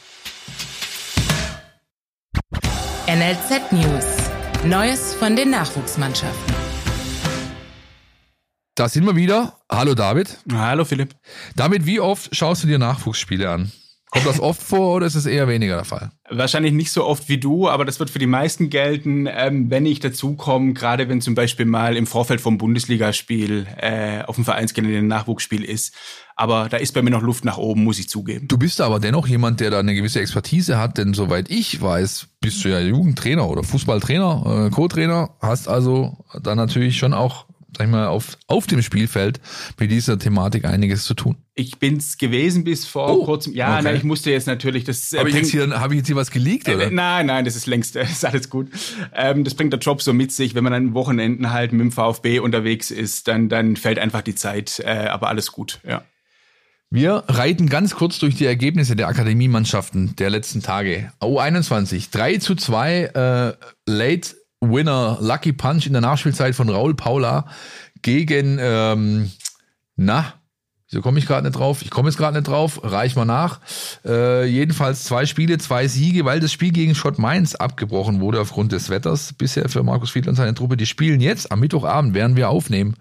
NLZ 3.08 3.72
News. 3.72 4.06
Neues 4.66 5.14
von 5.16 5.36
den 5.36 5.50
Nachwuchsmannschaften. 5.52 6.56
Da 8.76 8.90
sind 8.90 9.06
wir 9.06 9.16
wieder. 9.16 9.60
Hallo 9.72 9.94
David. 9.94 10.40
Hallo 10.52 10.84
Philipp. 10.84 11.16
David, 11.56 11.86
wie 11.86 12.00
oft 12.00 12.36
schaust 12.36 12.64
du 12.64 12.68
dir 12.68 12.80
Nachwuchsspiele 12.80 13.50
an? 13.50 13.72
Kommt 14.14 14.28
das 14.28 14.40
oft 14.40 14.62
vor 14.62 14.98
oder 14.98 15.08
ist 15.08 15.16
es 15.16 15.26
eher 15.26 15.48
weniger 15.48 15.76
der 15.76 15.86
Fall? 15.86 16.12
Wahrscheinlich 16.30 16.72
nicht 16.72 16.92
so 16.92 17.04
oft 17.04 17.30
wie 17.30 17.40
du, 17.40 17.68
aber 17.68 17.84
das 17.84 18.00
wird 18.00 18.12
für 18.12 18.20
die 18.20 18.28
meisten 18.28 18.70
gelten, 18.70 19.28
ähm, 19.28 19.72
wenn 19.72 19.88
ich 19.88 20.00
dazukomme, 20.00 20.74
gerade 20.74 21.10
wenn 21.10 21.20
zum 21.20 21.34
Beispiel 21.34 21.66
mal 21.66 21.98
im 21.98 22.06
Vorfeld 22.06 22.40
vom 22.40 22.60
Bundesligaspiel 22.60 23.66
äh, 23.76 24.22
auf 24.22 24.36
dem 24.36 24.46
Vereinsgelände 24.46 25.00
ein 25.00 25.08
Nachwuchsspiel 25.08 25.64
ist. 25.64 25.96
Aber 26.36 26.70
da 26.70 26.78
ist 26.78 26.94
bei 26.94 27.02
mir 27.02 27.10
noch 27.10 27.24
Luft 27.24 27.44
nach 27.44 27.58
oben, 27.58 27.84
muss 27.84 27.98
ich 27.98 28.08
zugeben. 28.08 28.48
Du 28.48 28.60
bist 28.60 28.82
aber 28.82 29.00
dennoch 29.00 29.28
jemand, 29.28 29.60
der 29.60 29.72
da 29.72 29.80
eine 29.80 29.96
gewisse 29.96 30.20
Expertise 30.20 30.78
hat, 30.78 31.00
denn 31.00 31.16
soweit 31.16 31.50
ich 31.50 31.82
weiß, 31.82 32.28
bist 32.40 32.64
du 32.64 32.70
ja 32.70 32.80
Jugendtrainer 32.80 33.50
oder 33.50 33.64
Fußballtrainer, 33.64 34.68
äh, 34.68 34.70
Co-Trainer, 34.70 35.32
hast 35.42 35.68
also 35.68 36.24
dann 36.42 36.58
natürlich 36.58 36.98
schon 37.00 37.14
auch, 37.14 37.46
sag 37.78 37.86
ich 37.88 37.92
mal, 37.92 38.08
auf, 38.08 38.38
auf 38.48 38.68
dem 38.68 38.82
Spielfeld 38.82 39.40
mit 39.80 39.92
dieser 39.92 40.18
Thematik 40.20 40.66
einiges 40.66 41.04
zu 41.06 41.14
tun. 41.14 41.38
Ich 41.56 41.78
bin's 41.78 42.18
gewesen 42.18 42.64
bis 42.64 42.86
vor 42.86 43.10
Oh, 43.10 43.26
kurzem. 43.26 43.54
Ja, 43.54 43.74
okay. 43.76 43.84
nein, 43.84 43.96
ich 43.96 44.04
musste 44.04 44.32
jetzt 44.32 44.48
natürlich 44.48 44.84
das. 44.86 45.14
äh, 45.14 45.20
Habe 45.20 45.30
ich, 45.30 45.36
jetzt 45.36 45.52
hier- 45.52 45.70
hab 45.80 45.92
ich 45.92 45.98
jetzt 45.98 46.08
hier 46.08 46.16
was 46.16 46.32
geleakt, 46.32 46.68
oder? 46.68 46.88
Äh, 46.88 46.92
Nein, 46.92 47.28
nein, 47.28 47.46
das 47.46 47.56
ist 47.56 47.68
längst, 47.68 47.96
das 47.98 48.10
ist 48.12 48.26
alles 48.26 48.50
gut. 48.50 48.70
Ähm, 49.14 49.44
das 49.44 49.54
bringt 49.56 49.72
der 49.74 49.80
Job 49.80 50.02
so 50.02 50.14
mit 50.14 50.32
sich, 50.32 50.56
wenn 50.56 50.64
man 50.64 50.74
an 50.74 50.94
Wochenenden 50.94 51.52
halt 51.52 51.72
mit 51.72 51.82
dem 51.82 51.92
VfB 51.92 52.40
unterwegs 52.40 52.90
ist, 52.92 53.28
dann, 53.28 53.50
dann 53.50 53.76
fällt 53.76 54.00
einfach 54.00 54.22
die 54.22 54.36
Zeit, 54.36 54.80
äh, 54.80 55.08
aber 55.08 55.30
alles 55.30 55.52
gut, 55.52 55.80
ja. 55.88 56.04
Wir 56.90 57.24
reiten 57.28 57.70
ganz 57.70 57.96
kurz 57.96 58.20
durch 58.20 58.36
die 58.36 58.46
Ergebnisse 58.46 58.96
der 58.96 59.08
Akademiemannschaften 59.08 60.16
der 60.18 60.30
letzten 60.30 60.62
Tage. 60.62 61.12
U21, 61.22 62.12
3 62.12 62.38
zu 62.38 62.54
2, 62.54 63.04
äh, 63.06 63.54
Late 63.88 64.36
Winner 64.72 65.18
Lucky 65.22 65.54
Punch 65.54 65.86
in 65.86 65.94
der 65.94 66.02
Nachspielzeit 66.02 66.56
von 66.56 66.70
Raul 66.70 66.96
Paula 66.96 67.48
gegen, 68.02 68.58
ähm, 68.60 69.32
na, 69.96 70.34
wieso 70.90 71.02
komme 71.02 71.20
ich 71.20 71.26
gerade 71.26 71.48
nicht 71.48 71.58
drauf? 71.58 71.82
Ich 71.82 71.90
komme 71.90 72.10
jetzt 72.10 72.18
gerade 72.18 72.38
nicht 72.38 72.48
drauf, 72.48 72.82
reich 72.84 73.16
mal 73.16 73.26
nach. 73.26 73.60
Äh, 74.06 74.46
jedenfalls 74.46 75.04
zwei 75.04 75.26
Spiele, 75.26 75.58
zwei 75.58 75.88
Siege, 75.88 76.26
weil 76.26 76.40
das 76.40 76.52
Spiel 76.52 76.72
gegen 76.72 76.96
Schott 76.96 77.18
Mainz 77.18 77.56
abgebrochen 77.56 78.22
wurde 78.22 78.40
aufgrund 78.40 78.72
des 78.72 78.90
Wetters 78.90 79.34
bisher 79.34 79.70
für 79.70 79.84
Markus 79.84 80.12
Fiedler 80.12 80.30
und 80.30 80.36
seine 80.36 80.54
Truppe. 80.54 80.78
Die 80.78 80.86
spielen 80.86 81.20
jetzt 81.20 81.52
am 81.52 81.60
Mittwochabend, 81.62 82.14
während 82.14 82.36
wir 82.36 82.50
aufnehmen, 82.50 82.96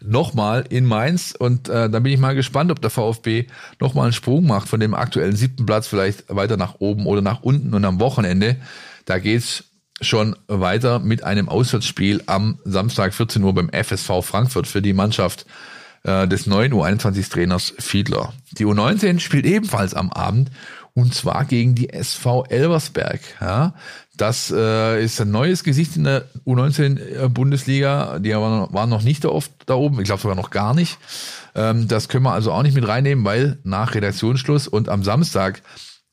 nochmal 0.00 0.64
in 0.68 0.84
Mainz 0.84 1.34
und 1.36 1.68
äh, 1.68 1.90
da 1.90 1.98
bin 2.00 2.12
ich 2.12 2.18
mal 2.18 2.34
gespannt, 2.34 2.70
ob 2.70 2.80
der 2.80 2.90
VfB 2.90 3.46
nochmal 3.80 4.04
einen 4.04 4.12
Sprung 4.12 4.46
macht 4.46 4.68
von 4.68 4.80
dem 4.80 4.94
aktuellen 4.94 5.34
siebten 5.34 5.66
Platz 5.66 5.88
vielleicht 5.88 6.24
weiter 6.28 6.56
nach 6.56 6.76
oben 6.78 7.06
oder 7.06 7.20
nach 7.20 7.42
unten 7.42 7.74
und 7.74 7.84
am 7.84 8.00
Wochenende, 8.00 8.56
da 9.06 9.18
geht's 9.18 9.64
schon 10.00 10.36
weiter 10.46 10.98
mit 10.98 11.24
einem 11.24 11.48
Auswärtsspiel 11.48 12.22
am 12.26 12.58
Samstag 12.64 13.14
14 13.14 13.42
Uhr 13.42 13.54
beim 13.54 13.70
FSV 13.70 14.22
Frankfurt 14.22 14.66
für 14.66 14.82
die 14.82 14.92
Mannschaft 14.92 15.46
äh, 16.04 16.28
des 16.28 16.46
neuen 16.46 16.72
U21-Trainers 16.72 17.74
Fiedler. 17.78 18.32
Die 18.52 18.66
U19 18.66 19.20
spielt 19.20 19.46
ebenfalls 19.46 19.94
am 19.94 20.10
Abend 20.10 20.50
und 20.94 21.14
zwar 21.14 21.44
gegen 21.44 21.74
die 21.74 21.90
SV 21.90 22.44
Elversberg. 22.44 23.20
Ja, 23.40 23.74
das 24.16 24.52
äh, 24.54 25.02
ist 25.02 25.20
ein 25.20 25.30
neues 25.30 25.62
Gesicht 25.62 25.96
in 25.96 26.04
der 26.04 26.24
U19-Bundesliga. 26.44 28.18
Die 28.18 28.32
waren, 28.32 28.72
waren 28.72 28.90
noch 28.90 29.02
nicht 29.02 29.24
da 29.24 29.28
oft 29.28 29.52
da 29.66 29.74
oben, 29.74 30.00
ich 30.00 30.06
glaube 30.06 30.22
sogar 30.22 30.36
noch 30.36 30.50
gar 30.50 30.74
nicht. 30.74 30.98
Ähm, 31.54 31.88
das 31.88 32.08
können 32.08 32.24
wir 32.24 32.32
also 32.32 32.52
auch 32.52 32.62
nicht 32.62 32.74
mit 32.74 32.86
reinnehmen, 32.86 33.24
weil 33.24 33.58
nach 33.62 33.94
Redaktionsschluss 33.94 34.66
und 34.66 34.88
am 34.88 35.04
Samstag 35.04 35.62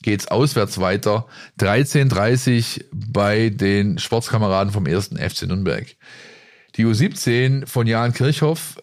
geht's 0.06 0.28
auswärts 0.28 0.80
weiter. 0.80 1.28
13.30 1.60 2.86
bei 2.94 3.50
den 3.50 3.98
Sportskameraden 3.98 4.72
vom 4.72 4.86
ersten 4.86 5.18
FC 5.18 5.44
Nürnberg. 5.48 5.88
Die 6.78 6.86
U17 6.86 7.66
von 7.66 7.88
Jan 7.88 8.14
Kirchhoff, 8.14 8.82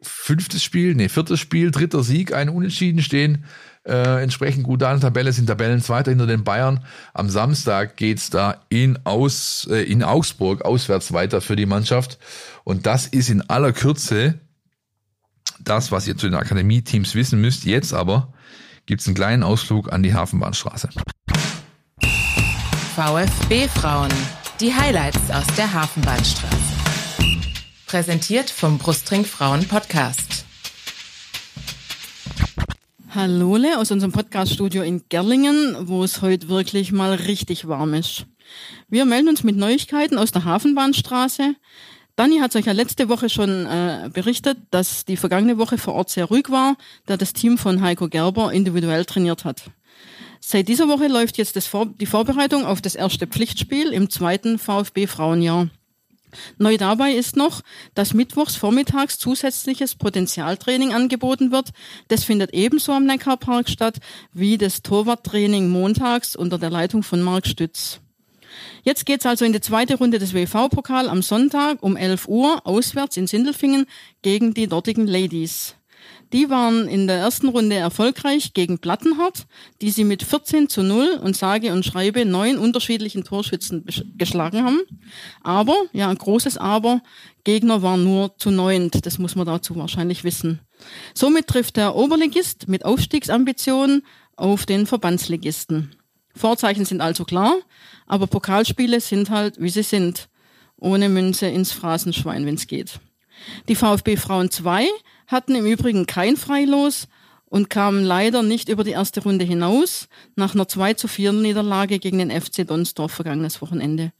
fünftes 0.00 0.64
Spiel, 0.64 0.94
nee, 0.94 1.08
viertes 1.08 1.38
Spiel, 1.38 1.70
dritter 1.70 2.02
Sieg, 2.02 2.32
ein 2.32 2.48
Unentschieden 2.48 3.02
stehen 3.02 3.44
äh, 3.84 4.22
entsprechend 4.22 4.64
gut 4.64 4.82
da 4.82 4.92
in 4.92 5.00
der 5.00 5.10
Tabelle, 5.10 5.32
sind 5.32 5.46
Tabellen 5.46 5.82
zweiter 5.82 6.10
hinter 6.10 6.26
den 6.26 6.44
Bayern. 6.44 6.84
Am 7.12 7.28
Samstag 7.28 7.96
geht's 7.96 8.30
da 8.30 8.62
in, 8.68 8.98
Aus, 9.04 9.68
äh, 9.70 9.82
in 9.82 10.02
Augsburg 10.02 10.64
auswärts 10.64 11.12
weiter 11.12 11.40
für 11.40 11.56
die 11.56 11.66
Mannschaft. 11.66 12.18
Und 12.64 12.86
das 12.86 13.06
ist 13.06 13.30
in 13.30 13.42
aller 13.48 13.72
Kürze 13.72 14.40
das, 15.62 15.92
was 15.92 16.08
ihr 16.08 16.16
zu 16.16 16.26
den 16.26 16.36
Akademie-Teams 16.36 17.14
wissen 17.14 17.40
müsst. 17.40 17.64
Jetzt 17.64 17.92
aber 17.92 18.32
gibt's 18.86 19.06
einen 19.06 19.14
kleinen 19.14 19.42
Ausflug 19.42 19.92
an 19.92 20.02
die 20.02 20.14
Hafenbahnstraße. 20.14 20.90
VfB 22.96 23.68
Frauen. 23.68 24.10
Die 24.60 24.74
Highlights 24.74 25.30
aus 25.30 25.46
der 25.56 25.72
Hafenbahnstraße. 25.72 26.56
Präsentiert 27.86 28.50
vom 28.50 28.78
Brustring 28.78 29.24
Frauen 29.24 29.66
Podcast. 29.66 30.44
Hallole 33.14 33.78
aus 33.78 33.90
unserem 33.90 34.12
Podcaststudio 34.12 34.82
in 34.82 35.02
Gerlingen, 35.08 35.88
wo 35.88 36.04
es 36.04 36.22
heute 36.22 36.48
wirklich 36.48 36.92
mal 36.92 37.14
richtig 37.14 37.66
warm 37.66 37.94
ist. 37.94 38.26
Wir 38.88 39.04
melden 39.04 39.28
uns 39.28 39.42
mit 39.42 39.56
Neuigkeiten 39.56 40.18
aus 40.18 40.30
der 40.30 40.44
Hafenbahnstraße. 40.44 41.54
Dani 42.16 42.38
hat 42.38 42.54
euch 42.56 42.66
ja 42.66 42.72
letzte 42.72 43.08
Woche 43.08 43.28
schon 43.28 43.66
äh, 43.66 44.10
berichtet, 44.12 44.58
dass 44.70 45.04
die 45.04 45.16
vergangene 45.16 45.58
Woche 45.58 45.78
vor 45.78 45.94
Ort 45.94 46.10
sehr 46.10 46.26
ruhig 46.26 46.50
war, 46.50 46.76
da 47.06 47.16
das 47.16 47.32
Team 47.32 47.56
von 47.56 47.80
Heiko 47.80 48.08
Gerber 48.08 48.52
individuell 48.52 49.04
trainiert 49.04 49.44
hat. 49.44 49.62
Seit 50.40 50.68
dieser 50.68 50.88
Woche 50.88 51.06
läuft 51.06 51.38
jetzt 51.38 51.56
das 51.56 51.66
Vor 51.66 51.86
die 51.86 52.06
Vorbereitung 52.06 52.64
auf 52.64 52.80
das 52.80 52.94
erste 52.94 53.26
Pflichtspiel 53.26 53.92
im 53.92 54.08
zweiten 54.10 54.58
VfB 54.58 55.06
Frauenjahr. 55.06 55.68
Neu 56.58 56.76
dabei 56.76 57.12
ist 57.12 57.36
noch, 57.36 57.62
dass 57.94 58.14
mittwochs 58.14 58.56
vormittags 58.56 59.18
zusätzliches 59.18 59.96
Potenzialtraining 59.96 60.92
angeboten 60.92 61.50
wird. 61.52 61.70
Das 62.08 62.24
findet 62.24 62.54
ebenso 62.54 62.92
am 62.92 63.04
Neckarpark 63.04 63.68
statt 63.68 63.98
wie 64.32 64.56
das 64.56 64.82
Torwarttraining 64.82 65.68
montags 65.68 66.36
unter 66.36 66.58
der 66.58 66.70
Leitung 66.70 67.02
von 67.02 67.20
Marc 67.20 67.46
Stütz. 67.46 68.00
Jetzt 68.82 69.06
geht's 69.06 69.26
also 69.26 69.44
in 69.44 69.52
die 69.52 69.60
zweite 69.60 69.96
Runde 69.96 70.18
des 70.18 70.34
WV-Pokal 70.34 71.08
am 71.08 71.22
Sonntag 71.22 71.82
um 71.82 71.96
11 71.96 72.28
Uhr 72.28 72.66
auswärts 72.66 73.16
in 73.16 73.26
Sindelfingen 73.26 73.86
gegen 74.22 74.54
die 74.54 74.66
dortigen 74.66 75.06
Ladies. 75.06 75.74
Die 76.32 76.48
waren 76.48 76.86
in 76.86 77.08
der 77.08 77.16
ersten 77.16 77.48
Runde 77.48 77.74
erfolgreich 77.74 78.54
gegen 78.54 78.78
Plattenhardt, 78.78 79.46
die 79.82 79.90
sie 79.90 80.04
mit 80.04 80.22
14 80.22 80.68
zu 80.68 80.82
0 80.82 81.20
und 81.22 81.36
sage 81.36 81.72
und 81.72 81.84
schreibe 81.84 82.24
neun 82.24 82.56
unterschiedlichen 82.56 83.24
Torschützen 83.24 83.84
geschlagen 84.16 84.64
haben. 84.64 84.80
Aber, 85.42 85.74
ja, 85.92 86.08
ein 86.08 86.18
großes 86.18 86.56
Aber, 86.56 87.02
Gegner 87.42 87.82
waren 87.82 88.04
nur 88.04 88.36
zu 88.38 88.50
neunt. 88.50 89.06
Das 89.06 89.18
muss 89.18 89.34
man 89.34 89.46
dazu 89.46 89.74
wahrscheinlich 89.74 90.22
wissen. 90.22 90.60
Somit 91.14 91.48
trifft 91.48 91.76
der 91.76 91.96
Oberligist 91.96 92.68
mit 92.68 92.84
Aufstiegsambitionen 92.84 94.02
auf 94.36 94.66
den 94.66 94.86
Verbandsligisten. 94.86 95.96
Vorzeichen 96.40 96.84
sind 96.84 97.00
also 97.00 97.24
klar, 97.24 97.54
aber 98.06 98.26
Pokalspiele 98.26 99.00
sind 99.00 99.30
halt, 99.30 99.60
wie 99.60 99.68
sie 99.68 99.82
sind. 99.82 100.28
Ohne 100.78 101.08
Münze 101.08 101.46
ins 101.46 101.72
Phrasenschwein, 101.72 102.46
wenn's 102.46 102.66
geht. 102.66 102.98
Die 103.68 103.74
VfB 103.74 104.16
Frauen 104.16 104.50
2 104.50 104.88
hatten 105.26 105.54
im 105.54 105.66
Übrigen 105.66 106.06
kein 106.06 106.36
Freilos 106.36 107.08
und 107.44 107.68
kamen 107.68 108.04
leider 108.04 108.42
nicht 108.42 108.68
über 108.68 108.84
die 108.84 108.92
erste 108.92 109.22
Runde 109.22 109.44
hinaus, 109.44 110.08
nach 110.34 110.54
einer 110.54 110.66
2 110.66 110.94
zu 110.94 111.08
4 111.08 111.32
Niederlage 111.32 111.98
gegen 111.98 112.18
den 112.18 112.30
FC 112.30 112.66
Donsdorf 112.66 113.12
vergangenes 113.12 113.60
Wochenende. 113.60 114.12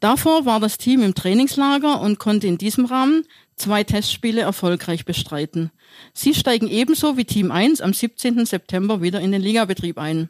Davor 0.00 0.44
war 0.44 0.60
das 0.60 0.76
Team 0.76 1.02
im 1.02 1.14
Trainingslager 1.14 2.00
und 2.00 2.18
konnte 2.18 2.46
in 2.46 2.58
diesem 2.58 2.84
Rahmen 2.84 3.24
zwei 3.56 3.84
Testspiele 3.84 4.40
erfolgreich 4.40 5.04
bestreiten. 5.04 5.70
Sie 6.12 6.34
steigen 6.34 6.68
ebenso 6.68 7.16
wie 7.16 7.24
Team 7.24 7.52
1 7.52 7.80
am 7.80 7.92
17. 7.92 8.44
September 8.44 9.00
wieder 9.00 9.20
in 9.20 9.30
den 9.30 9.40
Ligabetrieb 9.40 9.98
ein. 9.98 10.28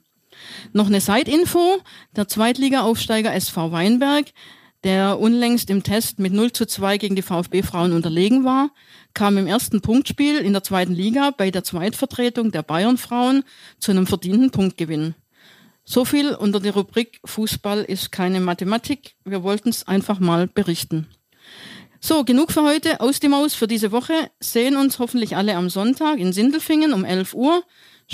Noch 0.73 0.87
eine 0.87 1.01
Side-Info. 1.01 1.79
Der 2.17 2.29
Zweitliga-Aufsteiger 2.29 3.35
SV 3.35 3.73
Weinberg 3.73 4.27
der 4.85 5.19
unlängst 5.19 5.71
im 5.71 5.83
Test 5.83 6.19
mit 6.19 6.33
0 6.33 6.53
zu 6.53 6.67
2 6.67 6.99
gegen 6.99 7.17
die 7.17 7.23
VfB-Frauen 7.23 7.93
unterlegen 7.93 8.45
war, 8.45 8.71
kam 9.15 9.39
im 9.39 9.47
ersten 9.47 9.81
Punktspiel 9.81 10.37
in 10.37 10.53
der 10.53 10.63
zweiten 10.63 10.93
Liga 10.93 11.31
bei 11.37 11.51
der 11.51 11.65
Zweitvertretung 11.65 12.53
der 12.53 12.63
Bayern-Frauen 12.63 13.45
zu 13.79 13.91
einem 13.91 14.07
verdienten 14.07 14.51
Punktgewinn. 14.51 15.15
So 15.85 16.05
viel 16.05 16.35
unter 16.35 16.61
der 16.61 16.75
Rubrik 16.75 17.21
Fußball 17.25 17.83
ist 17.83 18.13
keine 18.13 18.41
Mathematik. 18.41 19.17
Wir 19.25 19.43
wollten 19.43 19.71
es 19.71 19.87
einfach 19.89 20.19
mal 20.19 20.47
berichten. 20.47 21.09
So, 22.01 22.25
genug 22.25 22.53
für 22.53 22.63
heute. 22.63 23.01
Aus 23.01 23.21
dem 23.21 23.31
Maus 23.31 23.55
für 23.55 23.67
diese 23.67 23.93
Woche. 23.93 24.13
Sehen 24.41 24.77
uns 24.77 24.99
hoffentlich 24.99 25.37
alle 25.37 25.57
am 25.57 25.71
Sonntag 25.71 26.19
in 26.19 26.33
Sindelfingen 26.33 26.93
um 26.93 27.05
11 27.05 27.35
Uhr. 27.35 27.65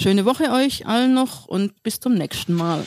Schöne 0.00 0.24
Woche 0.24 0.50
euch 0.50 0.86
allen 0.86 1.12
noch 1.12 1.44
und 1.44 1.82
bis 1.82 2.00
zum 2.00 2.14
nächsten 2.14 2.54
Mal. 2.54 2.86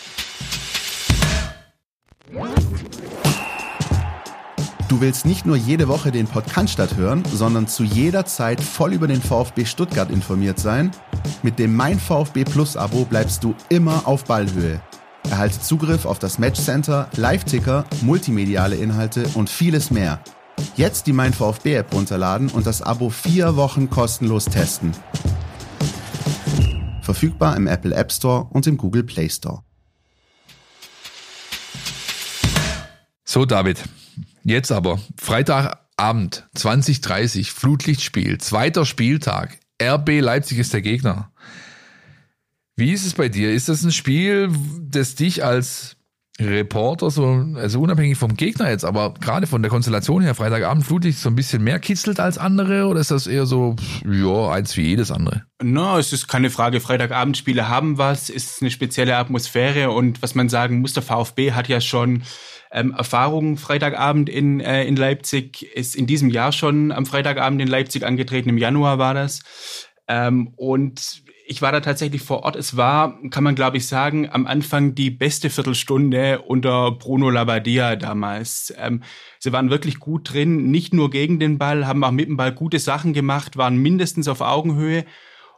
Du 4.90 5.00
willst 5.00 5.24
nicht 5.24 5.46
nur 5.46 5.56
jede 5.56 5.88
Woche 5.88 6.12
den 6.12 6.26
Podcast 6.26 6.98
hören, 6.98 7.22
sondern 7.32 7.68
zu 7.68 7.84
jeder 7.84 8.26
Zeit 8.26 8.60
voll 8.62 8.94
über 8.94 9.06
den 9.06 9.22
VfB 9.22 9.66
Stuttgart 9.66 10.10
informiert 10.10 10.58
sein? 10.58 10.90
Mit 11.44 11.60
dem 11.60 11.76
Mein 11.76 12.00
VfB 12.00 12.46
Plus 12.46 12.76
Abo 12.76 13.06
bleibst 13.06 13.44
du 13.44 13.54
immer 13.70 14.08
auf 14.08 14.24
Ballhöhe. 14.24 14.82
Erhalte 15.30 15.62
Zugriff 15.62 16.06
auf 16.06 16.18
das 16.18 16.40
Matchcenter, 16.40 17.10
Live-Ticker, 17.16 17.86
multimediale 18.02 18.76
Inhalte 18.76 19.28
und 19.36 19.52
vieles 19.52 19.92
mehr. 19.92 20.20
Jetzt 20.76 21.06
die 21.06 21.14
Mein 21.14 21.34
VfB 21.34 21.76
App 21.76 21.94
runterladen 21.94 22.50
und 22.50 22.66
das 22.66 22.82
Abo 22.82 23.12
vier 23.12 23.56
Wochen 23.56 23.92
kostenlos 23.92 24.46
testen. 24.46 24.94
Verfügbar 27.04 27.56
im 27.56 27.68
Apple 27.68 27.94
App 27.94 28.12
Store 28.12 28.46
und 28.50 28.66
im 28.66 28.78
Google 28.78 29.04
Play 29.04 29.30
Store. 29.30 29.64
So, 33.26 33.46
David, 33.46 33.84
Jetzt 34.44 34.72
aber, 34.72 35.00
Freitagabend, 35.18 36.48
2030, 36.56 37.52
Flutlichtspiel, 37.52 38.40
zweiter 38.40 38.86
Spieltag. 38.86 39.58
RB 39.82 40.20
Leipzig 40.20 40.60
ist 40.60 40.74
der 40.74 40.82
Gegner. 40.82 41.32
Wie 42.76 42.92
ist 42.92 43.06
es 43.06 43.14
bei 43.14 43.30
dir? 43.30 43.54
Ist 43.54 43.70
das 43.70 43.84
ein 43.84 43.92
Spiel, 43.92 44.52
das 44.82 45.16
dich 45.16 45.46
als 45.46 45.96
Reporter, 46.40 47.12
so, 47.12 47.46
also 47.56 47.80
unabhängig 47.80 48.18
vom 48.18 48.36
Gegner 48.36 48.70
jetzt, 48.72 48.86
aber 48.86 49.14
gerade 49.14 49.46
von 49.46 49.62
der 49.62 49.70
Konstellation 49.70 50.24
her, 50.24 50.34
Freitagabend 50.34 50.84
Flutlicht 50.84 51.20
so 51.20 51.30
ein 51.30 51.36
bisschen 51.36 51.64
mehr 51.64 51.80
kitzelt 51.80 52.20
als 52.20 52.40
andere 52.40 52.88
oder 52.88 53.00
ist 53.00 53.12
das 53.12 53.28
eher 53.28 53.46
so, 53.46 53.76
ja, 54.04 54.50
eins 54.50 54.76
wie 54.76 54.82
jedes 54.82 55.12
andere? 55.12 55.44
Na, 55.62 55.94
no, 55.94 55.98
es 56.00 56.12
ist 56.12 56.28
keine 56.28 56.50
Frage. 56.50 56.80
Freitagabendspiele 56.80 57.70
haben 57.70 58.00
was, 58.00 58.30
ist 58.30 58.62
eine 58.62 58.72
spezielle 58.72 59.16
Atmosphäre 59.16 59.92
und 59.92 60.24
was 60.24 60.34
man 60.34 60.50
sagen 60.50 60.82
muss, 60.82 60.94
der 60.94 61.04
VfB 61.04 61.52
hat 61.52 61.68
ja 61.68 61.80
schon 61.80 62.24
ähm, 62.72 62.96
Erfahrung 62.98 63.58
Freitagabend 63.58 64.28
in, 64.28 64.60
äh, 64.60 64.86
in 64.86 64.96
Leipzig, 64.96 65.62
ist 65.76 65.96
in 65.96 66.08
diesem 66.08 66.30
Jahr 66.30 66.52
schon 66.52 66.92
am 66.92 67.06
Freitagabend 67.06 67.62
in 67.62 67.68
Leipzig 67.68 68.04
angetreten, 68.04 68.50
im 68.50 68.58
Januar 68.58 68.98
war 68.98 69.14
das. 69.14 69.42
Ähm, 70.08 70.52
und 70.56 71.24
ich 71.46 71.62
war 71.62 71.72
da 71.72 71.82
tatsächlich 71.82 72.22
vor 72.22 72.44
Ort. 72.44 72.56
Es 72.56 72.78
war, 72.78 73.20
kann 73.30 73.44
man 73.44 73.56
glaube 73.56 73.78
ich 73.78 73.88
sagen, 73.88 74.30
am 74.30 74.48
Anfang 74.48 74.96
die 74.96 75.12
beste 75.12 75.50
Viertelstunde 75.50 76.42
unter 76.42 76.92
Bruno 76.92 77.30
Labbadia 77.30 77.96
damals. 77.96 78.74
Ähm, 78.78 79.04
sie 79.40 79.52
waren 79.52 79.70
wirklich 79.70 80.00
gut 80.00 80.34
drin, 80.34 80.72
nicht 80.72 80.94
nur 80.94 81.10
gegen 81.10 81.40
den 81.40 81.58
Ball, 81.58 81.86
haben 81.86 82.04
auch 82.04 82.12
mit 82.12 82.28
dem 82.28 82.38
Ball 82.38 82.54
gute 82.54 82.80
Sachen 82.80 83.14
gemacht, 83.14 83.58
waren 83.58 83.78
mindestens 83.78 84.28
auf 84.28 84.42
Augenhöhe. 84.42 85.06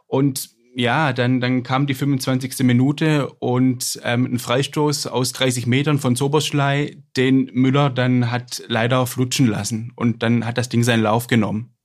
Und 0.06 0.50
ja, 0.74 1.14
dann, 1.14 1.40
dann 1.40 1.62
kam 1.62 1.86
die 1.86 1.94
25. 1.94 2.58
Minute 2.60 3.30
und 3.38 3.98
ähm, 4.04 4.26
ein 4.26 4.38
Freistoß 4.38 5.06
aus 5.06 5.32
30 5.32 5.66
Metern 5.66 5.98
von 5.98 6.16
Soberschlei, 6.16 6.98
den 7.16 7.50
Müller 7.54 7.88
dann 7.88 8.30
hat 8.30 8.62
leider 8.68 9.06
flutschen 9.06 9.46
lassen 9.46 9.92
und 9.96 10.22
dann 10.22 10.44
hat 10.44 10.58
das 10.58 10.68
Ding 10.68 10.82
seinen 10.82 11.02
Lauf 11.02 11.28
genommen. 11.28 11.75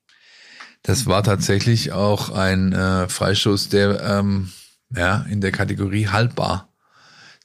Das 0.83 1.05
war 1.05 1.23
tatsächlich 1.23 1.91
auch 1.91 2.29
ein 2.29 2.73
äh, 2.73 3.07
Freistoß, 3.07 3.69
der 3.69 4.01
ähm, 4.01 4.51
ja, 4.95 5.25
in 5.29 5.41
der 5.41 5.51
Kategorie 5.51 6.07
haltbar 6.07 6.69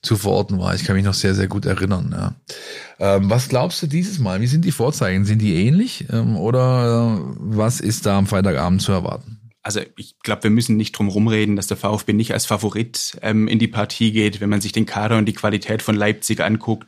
zu 0.03 0.17
verorten 0.17 0.59
war. 0.59 0.75
Ich 0.75 0.85
kann 0.85 0.97
mich 0.97 1.05
noch 1.05 1.15
sehr, 1.15 1.35
sehr 1.35 1.49
gut 1.49 1.67
erinnern. 1.67 2.15
Ja. 2.17 3.17
Ähm, 3.17 3.29
was 3.29 3.49
glaubst 3.49 3.83
du 3.83 3.87
dieses 3.87 4.19
Mal? 4.19 4.41
Wie 4.41 4.47
sind 4.47 4.65
die 4.65 4.73
Vorzeichen? 4.73 5.25
Sind 5.25 5.41
die 5.41 5.55
ähnlich 5.55 6.07
ähm, 6.11 6.37
oder 6.37 7.19
äh, 7.19 7.35
was 7.39 7.81
ist 7.81 8.07
da 8.07 8.19
am 8.19 8.27
Freitagabend 8.27 8.83
zu 8.83 8.93
erwarten? 8.93 9.47
also 9.67 9.81
ich 9.97 10.17
glaube, 10.21 10.45
wir 10.45 10.51
müssen 10.51 10.77
nicht 10.77 10.93
drum 10.93 11.09
rumreden, 11.09 11.57
dass 11.57 11.67
der 11.67 11.77
VfB 11.77 12.13
nicht 12.13 12.33
als 12.33 12.47
Favorit 12.47 13.19
ähm, 13.21 13.49
in 13.49 13.59
die 13.59 13.67
Partie 13.67 14.13
geht, 14.13 14.41
wenn 14.41 14.49
man 14.49 14.61
sich 14.61 14.71
den 14.71 14.87
Kader 14.87 15.19
und 15.19 15.27
die 15.27 15.33
Qualität 15.33 15.83
von 15.83 15.97
Leipzig 15.97 16.41
anguckt. 16.41 16.87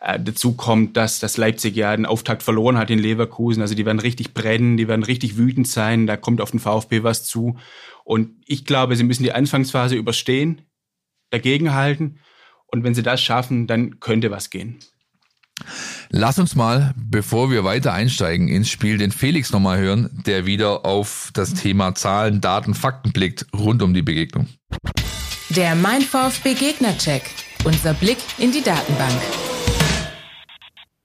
Äh, 0.00 0.20
dazu 0.20 0.52
kommt, 0.52 0.96
dass 0.96 1.18
das 1.18 1.36
Leipzig 1.36 1.74
ja 1.76 1.94
den 1.94 2.06
Auftakt 2.06 2.42
verloren 2.42 2.78
hat 2.78 2.90
in 2.90 2.98
Leverkusen. 2.98 3.62
Also 3.62 3.74
die 3.74 3.86
werden 3.86 3.98
richtig 3.98 4.34
brennen, 4.34 4.76
die 4.76 4.88
werden 4.88 5.02
richtig 5.02 5.36
wütend 5.36 5.66
sein. 5.68 6.06
Da 6.06 6.16
kommt 6.16 6.40
auf 6.40 6.50
den 6.50 6.60
VfB 6.60 7.02
was 7.02 7.24
zu. 7.24 7.56
Und 8.04 8.30
ich 8.46 8.64
glaube, 8.64 8.96
sie 8.96 9.04
müssen 9.04 9.24
die 9.24 9.32
Anfangsphase 9.32 9.96
überstehen. 9.96 10.62
dagegenhalten. 11.30 12.20
Und 12.68 12.84
wenn 12.84 12.94
sie 12.94 13.02
das 13.02 13.20
schaffen, 13.20 13.66
dann 13.66 14.00
könnte 14.00 14.30
was 14.30 14.48
gehen. 14.48 14.78
Lass 16.10 16.38
uns 16.38 16.54
mal, 16.54 16.94
bevor 16.96 17.50
wir 17.50 17.64
weiter 17.64 17.92
einsteigen 17.92 18.48
ins 18.48 18.70
Spiel, 18.70 18.96
den 18.96 19.10
Felix 19.10 19.52
nochmal 19.52 19.78
hören, 19.78 20.22
der 20.26 20.46
wieder 20.46 20.86
auf 20.86 21.30
das 21.34 21.52
Thema 21.54 21.94
Zahlen, 21.94 22.40
Daten, 22.40 22.74
Fakten 22.74 23.12
blickt 23.12 23.46
rund 23.54 23.82
um 23.82 23.92
die 23.92 24.02
Begegnung. 24.02 24.48
Der 25.50 25.74
Mein 25.74 26.02
VfB 26.02 26.54
Gegnercheck. 26.54 27.24
Unser 27.64 27.92
Blick 27.94 28.18
in 28.38 28.52
die 28.52 28.62
Datenbank. 28.62 29.20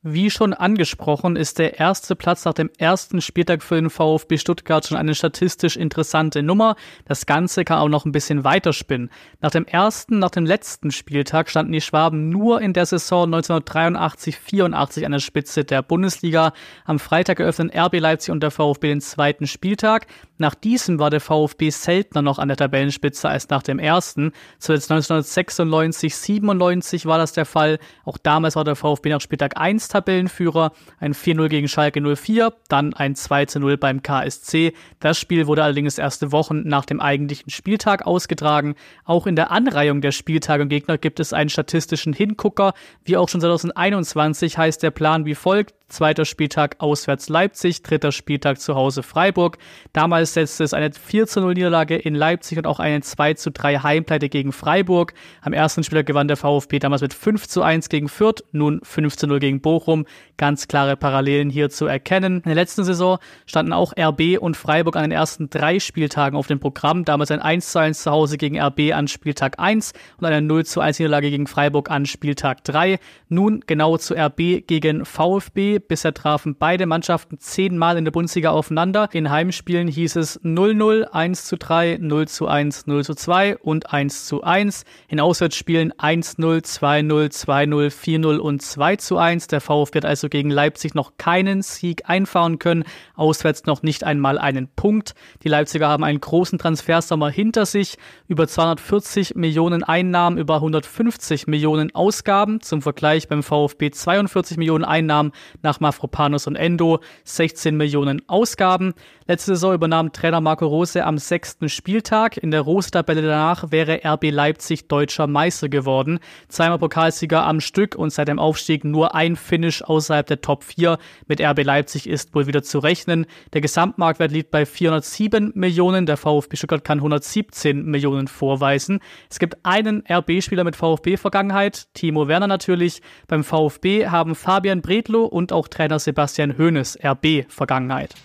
Wie 0.06 0.30
schon 0.30 0.54
angesprochen, 0.54 1.38
ist 1.38 1.60
der 1.60 1.80
erste 1.80 2.18
Platz 2.18 2.44
nach 2.44 2.54
dem 2.54 2.70
ersten 2.78 3.22
Spieltag 3.22 3.64
für 3.64 3.76
den 3.76 3.90
VfB 3.90 4.38
Stuttgart 4.38 4.86
schon 4.86 4.98
eine 4.98 5.16
statistisch 5.16 5.78
interessante 5.78 6.44
Nummer. 6.44 6.76
Das 7.06 7.26
Ganze 7.26 7.64
kann 7.64 7.80
auch 7.80 7.88
noch 7.88 8.04
ein 8.04 8.12
bisschen 8.12 8.44
weiterspinnen. 8.44 9.10
Nach 9.40 9.52
dem 9.52 9.66
ersten, 9.66 10.20
nach 10.20 10.32
dem 10.32 10.46
letzten 10.46 10.92
Spieltag 10.92 11.50
standen 11.50 11.72
die 11.72 11.80
Schwaben 11.80 12.28
nur 12.28 12.60
in 12.60 12.74
der 12.74 12.86
Saison 12.86 13.34
1983-84 13.34 15.06
an 15.06 15.14
der 15.14 15.20
Spitze 15.20 15.64
der 15.64 15.82
Bundesliga. 15.82 16.52
Am 16.84 17.00
Freitag 17.00 17.40
eröffnen 17.40 17.72
RB 17.74 18.02
Leipzig 18.02 18.34
und 18.34 18.44
der 18.44 18.52
VfB 18.52 18.90
den 18.90 19.00
zweiten 19.00 19.48
Spieltag. 19.48 20.08
Nach 20.44 20.56
diesem 20.56 21.00
war 21.00 21.10
der 21.10 21.22
VfB 21.22 21.70
seltener 21.70 22.22
noch 22.22 22.38
an 22.38 22.50
der 22.50 22.58
Tabellenspitze 22.58 23.30
als 23.30 23.48
nach 23.48 23.64
dem 23.64 23.80
ersten. 23.80 24.34
Zuletzt 24.60 24.92
1996, 24.92 26.18
97 26.18 27.06
war 27.06 27.18
das 27.18 27.32
der 27.32 27.46
Fall. 27.46 27.80
Auch 28.04 28.18
damals 28.18 28.58
war 28.58 28.66
der 28.66 28.76
VfB 28.76 29.08
nach 29.08 29.22
Spieltag 29.22 29.58
1 29.58 29.88
Tabellenführer, 29.88 30.74
ein 31.00 31.14
4-0 31.14 31.48
gegen 31.48 31.70
Schalke 31.70 32.02
04, 32.02 32.52
dann 32.68 32.94
ein 32.94 33.16
2-0 33.16 33.78
beim 33.78 34.04
KSC. 34.04 34.74
Das 35.00 35.18
Spiel 35.18 35.48
wurde 35.48 35.64
allerdings 35.64 35.98
erste 35.98 36.34
Wochen 36.34 36.68
nach 36.68 36.84
dem 36.84 37.00
eigentlichen 37.00 37.50
Spieltag 37.50 38.06
ausgetragen. 38.06 38.76
Auch 39.06 39.28
in 39.28 39.38
der 39.38 39.50
Anreihung 39.50 40.02
der 40.02 40.12
Spieltage 40.12 40.64
und 40.64 40.68
Gegner 40.68 40.98
gibt 40.98 41.22
es 41.22 41.32
einen 41.32 41.50
statistischen 41.50 42.12
Hingucker. 42.12 42.74
Wie 43.06 43.16
auch 43.16 43.30
schon 43.30 43.40
2021 43.40 44.58
heißt 44.58 44.84
der 44.84 44.92
Plan 44.92 45.24
wie 45.24 45.36
folgt. 45.36 45.74
Zweiter 45.94 46.26
Spieltag 46.26 46.78
auswärts 46.80 47.30
Leipzig, 47.30 47.84
dritter 47.84 48.12
Spieltag 48.12 48.60
zu 48.60 48.74
Hause 48.74 49.04
Freiburg. 49.04 49.60
Damals 49.94 50.34
setzte 50.34 50.64
es 50.64 50.74
eine 50.74 50.92
4 50.92 51.28
0 51.36 51.54
Niederlage 51.54 51.96
in 51.96 52.16
Leipzig 52.16 52.58
und 52.58 52.66
auch 52.66 52.80
eine 52.80 53.02
2 53.02 53.36
3 53.36 53.78
Heimpleite 53.78 54.28
gegen 54.28 54.54
Freiburg. 54.54 55.14
Am 55.42 55.54
ersten 55.54 55.84
Spieltag 55.84 56.08
gewann 56.08 56.28
der 56.28 56.36
VfB 56.36 56.80
damals 56.80 57.04
mit 57.04 57.14
5 57.14 57.58
1 57.58 57.90
gegen 57.90 58.10
Fürth, 58.10 58.44
nun 58.52 58.80
5 58.82 59.22
0 59.22 59.38
gegen 59.38 59.62
Bochum. 59.62 60.08
Ganz 60.38 60.68
klare 60.68 60.98
Parallelen 60.98 61.52
hier 61.52 61.70
zu 61.70 61.86
erkennen. 61.86 62.38
In 62.38 62.42
der 62.46 62.56
letzten 62.56 62.84
Saison 62.84 63.20
standen 63.46 63.72
auch 63.72 63.94
RB 63.96 64.40
und 64.40 64.58
Freiburg 64.58 64.96
an 64.96 65.04
den 65.04 65.12
ersten 65.12 65.52
drei 65.52 65.80
Spieltagen 65.80 66.36
auf 66.40 66.48
dem 66.48 66.60
Programm. 66.60 67.06
Damals 67.06 67.30
ein 67.30 67.40
1 67.40 67.76
1 67.76 68.02
zu 68.02 68.10
Hause 68.10 68.38
gegen 68.38 68.60
RB 68.60 68.94
an 68.94 69.08
Spieltag 69.08 69.60
1 69.60 69.94
und 70.18 70.26
eine 70.26 70.42
0 70.42 70.64
1 70.76 70.98
Niederlage 70.98 71.30
gegen 71.30 71.46
Freiburg 71.46 71.92
an 71.92 72.08
Spieltag 72.08 72.64
3. 72.64 72.98
Nun 73.30 73.64
genau 73.68 73.98
zu 73.98 74.16
RB 74.16 74.66
gegen 74.66 75.06
VfB. 75.06 75.83
Bisher 75.88 76.14
trafen 76.14 76.56
beide 76.58 76.86
Mannschaften 76.86 77.40
zehnmal 77.40 77.98
in 77.98 78.06
der 78.06 78.12
Bundesliga 78.12 78.52
aufeinander. 78.52 79.10
In 79.14 79.30
Heimspielen 79.30 79.88
hieß 79.88 80.16
es 80.16 80.42
0-0, 80.42 81.04
1 81.04 81.46
zu 81.46 81.58
3, 81.58 81.98
0 82.00 82.28
zu 82.28 82.48
1, 82.48 82.88
0 82.88 83.04
zu 83.04 83.16
2 83.16 83.58
und 83.58 83.94
1 83.94 84.26
zu 84.26 84.44
1. 84.44 84.84
In 85.08 85.20
Auswärtsspielen 85.20 85.94
1-0, 85.94 86.64
2-0, 86.64 87.32
2-0, 87.32 87.92
4-0 87.92 88.38
und 88.38 88.62
2 88.62 88.96
zu 88.98 89.18
1. 89.18 89.48
Der 89.48 89.62
VfB 89.62 90.00
hat 90.00 90.06
also 90.06 90.30
gegen 90.30 90.50
Leipzig 90.50 90.96
noch 90.96 91.18
keinen 91.18 91.62
Sieg 91.62 92.10
einfahren 92.10 92.60
können, 92.60 92.84
auswärts 93.16 93.66
noch 93.66 93.84
nicht 93.84 94.04
einmal 94.04 94.38
einen 94.38 94.68
Punkt. 94.68 95.14
Die 95.44 95.50
Leipziger 95.50 95.88
haben 95.88 96.04
einen 96.04 96.22
großen 96.22 96.60
Transfersommer 96.60 97.30
hinter 97.30 97.66
sich, 97.66 97.98
über 98.28 98.48
240 98.48 99.36
Millionen 99.36 99.84
Einnahmen, 99.84 100.38
über 100.38 100.56
150 100.56 101.48
Millionen 101.48 101.94
Ausgaben. 101.96 102.62
Zum 102.62 102.82
Vergleich 102.82 103.28
beim 103.28 103.44
VfB 103.44 103.92
42 103.92 104.58
Millionen 104.58 104.86
Einnahmen 104.86 105.32
nach 105.64 105.80
Mafropanos 105.80 106.46
und 106.46 106.56
Endo, 106.56 107.00
16 107.24 107.76
Millionen 107.76 108.22
Ausgaben. 108.28 108.94
Letzte 109.26 109.54
Saison 109.56 109.74
übernahm 109.74 110.12
Trainer 110.12 110.42
Marco 110.42 110.68
Rose 110.68 111.04
am 111.04 111.18
sechsten 111.18 111.70
Spieltag. 111.70 112.38
In 112.38 112.52
der 112.52 112.62
Rose-Tabelle 112.62 113.22
danach 113.22 113.72
wäre 113.72 114.02
RB 114.06 114.32
Leipzig 114.32 114.90
deutscher 114.90 115.28
Meister 115.28 115.70
geworden. 115.70 116.20
Zweimal 116.50 116.78
Pokalsieger 116.78 117.46
am 117.46 117.62
Stück 117.62 117.96
und 117.96 118.12
seit 118.12 118.28
dem 118.28 118.38
Aufstieg 118.38 118.84
nur 118.84 119.16
ein 119.16 119.38
Finish 119.38 119.82
außerhalb 119.82 120.28
der 120.28 120.42
Top 120.42 120.66
4. 120.66 120.98
Mit 121.28 121.40
RB 121.40 121.64
Leipzig 121.64 122.08
ist 122.08 122.36
wohl 122.36 122.48
wieder 122.48 122.64
zu 122.64 122.80
rechnen. 122.80 123.26
Der 123.54 123.62
Gesamtmarktwert 123.62 124.34
liegt 124.34 124.52
bei 124.52 124.66
407 124.66 125.54
Millionen. 125.56 126.06
Der 126.06 126.18
VfB 126.18 126.58
Stuttgart 126.58 126.84
kann 126.84 126.98
117 126.98 127.86
Millionen 127.86 128.28
vorweisen. 128.28 129.00
Es 129.30 129.40
gibt 129.40 129.66
einen 129.66 130.04
RB-Spieler 130.10 130.66
mit 130.66 130.76
VfB-Vergangenheit, 130.76 131.88
Timo 131.94 132.28
Werner 132.28 132.48
natürlich. 132.48 133.02
Beim 133.28 133.46
VfB 133.46 134.08
haben 134.08 134.36
Fabian 134.36 134.82
Bredlow 134.82 135.24
und 135.24 135.53
auch 135.54 135.70
Trainer 135.70 136.00
Sebastian 136.00 136.58
Hoeneß 136.58 137.00
RB-Vergangenheit. 137.04 138.16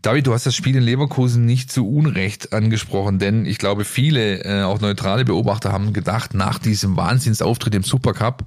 David, 0.00 0.28
du 0.28 0.32
hast 0.32 0.46
das 0.46 0.54
Spiel 0.54 0.76
in 0.76 0.82
Leverkusen 0.82 1.44
nicht 1.44 1.72
zu 1.72 1.86
Unrecht 1.86 2.52
angesprochen, 2.52 3.18
denn 3.18 3.44
ich 3.44 3.58
glaube, 3.58 3.84
viele, 3.84 4.44
äh, 4.44 4.62
auch 4.62 4.80
neutrale 4.80 5.24
Beobachter, 5.24 5.72
haben 5.72 5.92
gedacht, 5.92 6.34
nach 6.34 6.58
diesem 6.58 6.96
Wahnsinnsauftritt 6.96 7.74
im 7.74 7.82
Supercup, 7.82 8.46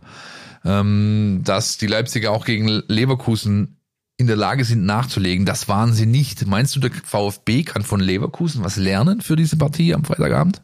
ähm, 0.63 1.41
dass 1.43 1.77
die 1.77 1.87
Leipziger 1.87 2.31
auch 2.31 2.45
gegen 2.45 2.67
Leverkusen 2.87 3.77
in 4.17 4.27
der 4.27 4.37
Lage 4.37 4.63
sind 4.63 4.85
nachzulegen. 4.85 5.45
Das 5.45 5.67
waren 5.67 5.93
sie 5.93 6.05
nicht. 6.05 6.47
Meinst 6.47 6.75
du, 6.75 6.79
der 6.79 6.91
VfB 6.91 7.63
kann 7.63 7.83
von 7.83 7.99
Leverkusen 7.99 8.63
was 8.63 8.77
lernen 8.77 9.19
für 9.19 9.35
diese 9.35 9.57
Partie 9.57 9.93
am 9.93 10.05
Freitagabend? 10.05 10.61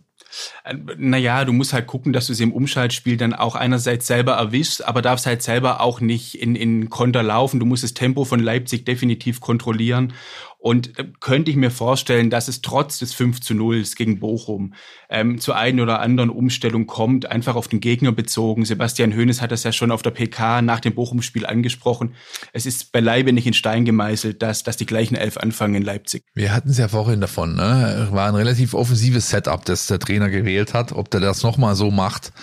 Äh, 0.63 0.75
naja, 0.97 1.45
du 1.45 1.53
musst 1.53 1.73
halt 1.73 1.87
gucken, 1.87 2.13
dass 2.13 2.27
du 2.27 2.33
sie 2.33 2.43
im 2.43 2.53
Umschaltspiel 2.53 3.17
dann 3.17 3.33
auch 3.33 3.55
einerseits 3.55 4.07
selber 4.07 4.33
erwischst, 4.33 4.85
aber 4.85 5.01
darfst 5.01 5.25
halt 5.25 5.41
selber 5.41 5.81
auch 5.81 5.99
nicht 6.01 6.41
in, 6.41 6.55
in 6.55 6.89
Konter 6.89 7.23
laufen. 7.23 7.59
Du 7.59 7.65
musst 7.65 7.83
das 7.83 7.93
Tempo 7.93 8.25
von 8.25 8.39
Leipzig 8.39 8.85
definitiv 8.85 9.39
kontrollieren. 9.39 10.13
Und 10.59 10.97
äh, 10.97 11.05
könnte 11.19 11.51
ich 11.51 11.57
mir 11.57 11.71
vorstellen, 11.71 12.29
dass 12.29 12.47
es 12.47 12.61
trotz 12.61 12.99
des 12.99 13.13
5 13.13 13.41
zu 13.41 13.53
0 13.53 13.84
gegen 13.95 14.19
Bochum 14.19 14.73
ähm, 15.09 15.39
zu 15.39 15.53
einer 15.53 15.84
oder 15.84 15.99
anderen 15.99 16.29
Umstellung 16.29 16.88
kommt, 16.88 17.27
einfach 17.27 17.55
auf 17.55 17.67
den 17.67 17.79
Gegner 17.79 18.11
bezogen. 18.11 18.65
Sebastian 18.65 19.15
Hoeneß 19.15 19.41
hat 19.41 19.51
das 19.51 19.63
ja 19.63 19.71
schon 19.71 19.91
auf 19.91 20.01
der 20.01 20.11
PK 20.11 20.61
nach 20.61 20.79
dem 20.79 20.95
Bochum-Spiel 20.95 21.45
angesprochen. 21.45 22.15
Es 22.53 22.65
ist 22.65 22.91
beileibe 22.91 23.34
nicht 23.34 23.45
in 23.45 23.53
Stein 23.53 23.85
gemeißelt, 23.85 24.41
dass, 24.41 24.63
dass 24.63 24.77
die 24.77 24.85
gleichen 24.85 25.15
elf 25.15 25.38
anfangen 25.38 25.75
in 25.75 25.84
Leipzig. 25.84 26.23
Wir 26.34 26.53
hatten 26.53 26.69
es 26.69 26.77
ja 26.77 26.88
vorhin 26.88 27.21
davon, 27.21 27.55
ne? 27.55 28.07
War 28.11 28.27
ein 28.27 28.35
relativ 28.35 28.73
offensives 28.73 29.29
Setup, 29.29 29.63
das 29.63 29.88
der 29.88 29.99
Trainer 29.99 30.29
gewählt 30.29 30.73
hat. 30.73 30.91
Ob 30.91 31.11
der 31.11 31.19
das 31.19 31.43
nochmal 31.43 31.75
so 31.75 31.91
macht, 31.91 32.34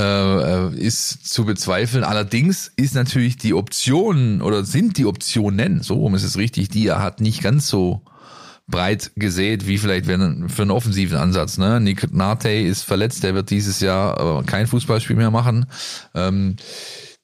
äh, 0.00 0.74
ist 0.76 1.32
zu 1.32 1.44
bezweifeln. 1.44 2.04
Allerdings 2.04 2.70
ist 2.76 2.94
natürlich 2.94 3.36
die 3.36 3.54
Option 3.54 4.42
oder 4.42 4.64
sind 4.64 4.98
die 4.98 5.06
Optionen, 5.06 5.82
so 5.82 5.94
rum 5.94 6.14
ist 6.14 6.24
es 6.24 6.36
richtig, 6.36 6.68
die 6.68 6.86
er 6.86 7.02
hat, 7.02 7.20
nicht 7.20 7.42
ganz 7.42 7.68
so 7.68 8.02
breit 8.66 9.10
gesät, 9.16 9.66
wie 9.66 9.78
vielleicht 9.78 10.06
für 10.06 10.14
einen 10.14 10.70
offensiven 10.70 11.18
Ansatz. 11.18 11.58
Ne? 11.58 11.80
Nick 11.80 12.14
Nate 12.14 12.50
ist 12.50 12.82
verletzt, 12.82 13.24
der 13.24 13.34
wird 13.34 13.50
dieses 13.50 13.80
Jahr 13.80 14.44
kein 14.44 14.66
Fußballspiel 14.66 15.16
mehr 15.16 15.30
machen. 15.30 15.66
Ähm, 16.14 16.56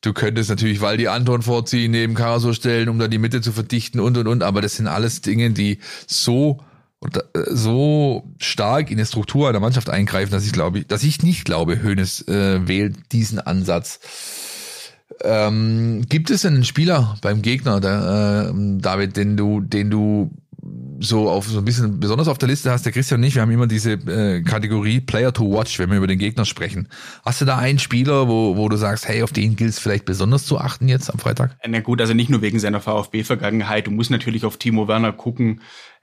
du 0.00 0.12
könntest 0.12 0.50
natürlich 0.50 0.80
Waldi 0.80 1.06
Anton 1.06 1.42
vorziehen, 1.42 1.92
neben 1.92 2.14
Karaso 2.14 2.52
stellen, 2.52 2.88
um 2.88 2.98
da 2.98 3.08
die 3.08 3.18
Mitte 3.18 3.40
zu 3.40 3.52
verdichten 3.52 4.00
und 4.00 4.18
und 4.18 4.26
und, 4.26 4.42
aber 4.42 4.60
das 4.60 4.76
sind 4.76 4.88
alles 4.88 5.20
Dinge, 5.20 5.50
die 5.50 5.78
so 6.06 6.60
und 7.00 7.16
äh, 7.16 7.22
so 7.50 8.24
stark 8.38 8.90
in 8.90 8.98
die 8.98 9.06
Struktur 9.06 9.48
einer 9.48 9.60
Mannschaft 9.60 9.90
eingreifen, 9.90 10.32
dass 10.32 10.46
ich 10.46 10.52
glaube, 10.52 10.84
dass 10.84 11.02
ich 11.02 11.22
nicht 11.22 11.44
glaube, 11.44 11.82
Hönes 11.82 12.26
äh, 12.28 12.66
wählt 12.66 13.12
diesen 13.12 13.38
Ansatz. 13.38 14.00
Ähm, 15.22 16.04
gibt 16.08 16.30
es 16.30 16.44
einen 16.44 16.64
Spieler 16.64 17.16
beim 17.22 17.42
Gegner, 17.42 17.80
der, 17.80 18.50
äh, 18.50 18.78
David, 18.80 19.16
den 19.16 19.36
du, 19.36 19.60
den 19.60 19.90
du 19.90 20.30
so 21.00 21.28
auf 21.28 21.46
so 21.46 21.58
ein 21.58 21.64
bisschen 21.64 22.00
besonders 22.00 22.28
auf 22.28 22.38
der 22.38 22.48
Liste 22.48 22.70
hast, 22.70 22.84
der 22.84 22.92
Christian 22.92 23.20
und 23.20 23.26
ich, 23.26 23.34
wir 23.34 23.42
haben 23.42 23.50
immer 23.50 23.66
diese 23.66 23.92
äh, 23.92 24.42
Kategorie 24.42 25.00
Player 25.00 25.32
to 25.32 25.50
Watch, 25.50 25.78
wenn 25.78 25.90
wir 25.90 25.98
über 25.98 26.06
den 26.06 26.18
Gegner 26.18 26.44
sprechen. 26.44 26.88
Hast 27.24 27.40
du 27.40 27.44
da 27.44 27.58
einen 27.58 27.78
Spieler, 27.78 28.28
wo, 28.28 28.56
wo 28.56 28.68
du 28.68 28.76
sagst, 28.76 29.08
hey, 29.08 29.22
auf 29.22 29.32
den 29.32 29.56
gilt 29.56 29.70
es 29.70 29.78
vielleicht 29.78 30.04
besonders 30.04 30.46
zu 30.46 30.58
achten 30.58 30.88
jetzt 30.88 31.10
am 31.10 31.18
Freitag? 31.18 31.56
Na 31.66 31.80
gut, 31.80 32.00
also 32.00 32.14
nicht 32.14 32.30
nur 32.30 32.42
wegen 32.42 32.58
seiner 32.58 32.80
VfB-Vergangenheit, 32.80 33.86
du 33.86 33.90
musst 33.90 34.10
natürlich 34.10 34.44
auf 34.44 34.56
Timo 34.56 34.88
Werner 34.88 35.12
gucken, 35.12 35.60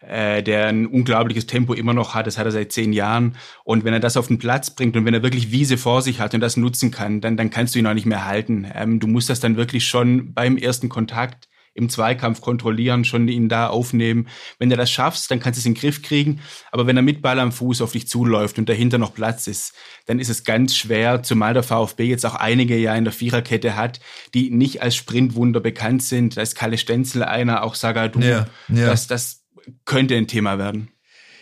äh, 0.08 0.44
der 0.44 0.68
ein 0.68 0.88
unglaubliches 0.88 1.48
Tempo 1.48 1.74
immer 1.74 1.94
noch 1.94 2.14
hat, 2.14 2.28
das 2.28 2.38
hat 2.38 2.46
er 2.46 2.52
seit 2.52 2.72
zehn 2.72 2.94
Jahren. 2.94 3.36
Und 3.64 3.86
wenn 3.86 3.94
er 3.94 4.00
das 4.00 4.18
auf 4.18 4.28
den 4.28 4.38
Platz 4.38 4.70
bringt 4.72 4.98
und 4.98 5.06
wenn 5.06 5.14
er 5.14 5.24
wirklich 5.24 5.52
Wiese 5.52 5.78
vor 5.78 6.02
sich 6.02 6.20
hat 6.20 6.34
und 6.34 6.42
das 6.42 6.58
nutzen 6.58 6.92
kann, 6.92 7.22
dann, 7.22 7.38
dann 7.38 7.50
kannst 7.50 7.76
du 7.76 7.80
ihn 7.80 7.88
auch 7.88 7.94
nicht 7.94 8.06
mehr 8.06 8.26
halten. 8.26 8.68
Ähm, 8.74 9.00
du 9.00 9.08
musst 9.08 9.30
das 9.30 9.40
dann 9.40 9.58
wirklich 9.58 9.88
schon 9.88 10.34
beim 10.34 10.58
ersten 10.58 10.90
Kontakt 10.90 11.48
im 11.74 11.90
Zweikampf 11.90 12.42
kontrollieren, 12.42 13.04
schon 13.06 13.28
ihn 13.28 13.50
da 13.50 13.68
aufnehmen. 13.68 14.28
Wenn 14.60 14.70
du 14.70 14.78
das 14.78 14.92
schaffst, 14.92 15.32
dann 15.32 15.40
kannst 15.40 15.58
du 15.58 15.62
es 15.62 15.66
in 15.66 15.74
den 15.74 15.80
Griff 15.80 16.02
kriegen. 16.02 16.40
Aber 16.72 16.88
wenn 16.88 16.96
er 16.96 17.04
mit 17.04 17.22
Ball 17.22 17.40
am 17.40 17.52
Fuß 17.52 17.82
auf 17.82 17.94
dich 17.94 18.08
zuläuft 18.08 18.60
und 18.60 18.70
dahinter 18.70 18.98
noch 18.98 19.14
Platz 19.14 19.48
ist, 19.48 19.74
dann 20.06 20.20
ist 20.20 20.30
es 20.30 20.44
ganz 20.44 20.76
schwer, 20.76 21.24
zumal 21.24 21.54
der 21.54 21.64
VfB 21.64 22.06
jetzt 22.06 22.26
auch 22.26 22.36
einige 22.36 22.78
ja 22.78 22.96
in 22.96 23.04
der 23.04 23.14
Viererkette 23.14 23.76
hat, 23.76 24.00
die 24.34 24.52
nicht 24.52 24.82
als 24.82 24.96
Sprintwunder 24.96 25.60
bekannt 25.60 26.04
sind. 26.04 26.38
Da 26.38 26.42
ist 26.42 26.56
Kalle 26.56 26.78
Stenzel 26.78 27.24
einer, 27.24 27.64
auch 27.64 27.76
Sagadu. 27.76 28.20
Ja, 28.20 28.46
ja. 28.68 28.88
Das, 28.88 29.08
das 29.08 29.44
könnte 29.86 30.16
ein 30.16 30.28
Thema 30.28 30.58
werden. 30.58 30.90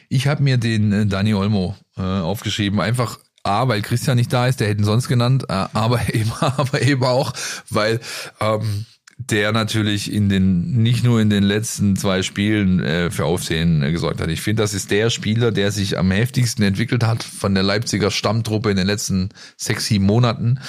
Ich 0.09 0.27
habe 0.27 0.43
mir 0.43 0.57
den 0.57 0.91
äh, 0.91 1.05
Dani 1.05 1.33
Olmo 1.33 1.75
äh, 1.97 2.01
aufgeschrieben, 2.01 2.79
einfach 2.79 3.17
A, 3.43 3.67
weil 3.67 3.81
Christian 3.81 4.17
nicht 4.17 4.31
da 4.31 4.47
ist, 4.47 4.59
der 4.59 4.67
hätten 4.67 4.83
sonst 4.83 5.07
genannt, 5.07 5.45
äh, 5.49 5.65
aber 5.73 6.01
eben, 6.13 6.31
aber 6.39 6.81
eben 6.81 7.03
auch, 7.03 7.33
weil 7.69 7.99
ähm, 8.39 8.85
der 9.29 9.51
natürlich 9.51 10.11
in 10.11 10.29
den 10.29 10.81
nicht 10.81 11.03
nur 11.03 11.21
in 11.21 11.29
den 11.29 11.43
letzten 11.43 11.95
zwei 11.95 12.23
Spielen 12.23 12.79
äh, 12.79 13.11
für 13.11 13.25
Aufsehen 13.25 13.83
äh, 13.83 13.91
gesorgt 13.91 14.21
hat. 14.21 14.29
Ich 14.29 14.41
finde, 14.41 14.63
das 14.63 14.73
ist 14.73 14.89
der 14.89 15.09
Spieler, 15.09 15.51
der 15.51 15.71
sich 15.71 15.97
am 15.97 16.11
heftigsten 16.11 16.63
entwickelt 16.63 17.03
hat 17.03 17.23
von 17.23 17.53
der 17.53 17.63
Leipziger 17.63 18.09
Stammtruppe 18.09 18.71
in 18.71 18.77
den 18.77 18.87
letzten 18.87 19.29
sechs, 19.57 19.85
sieben 19.85 20.05
Monaten, 20.05 20.59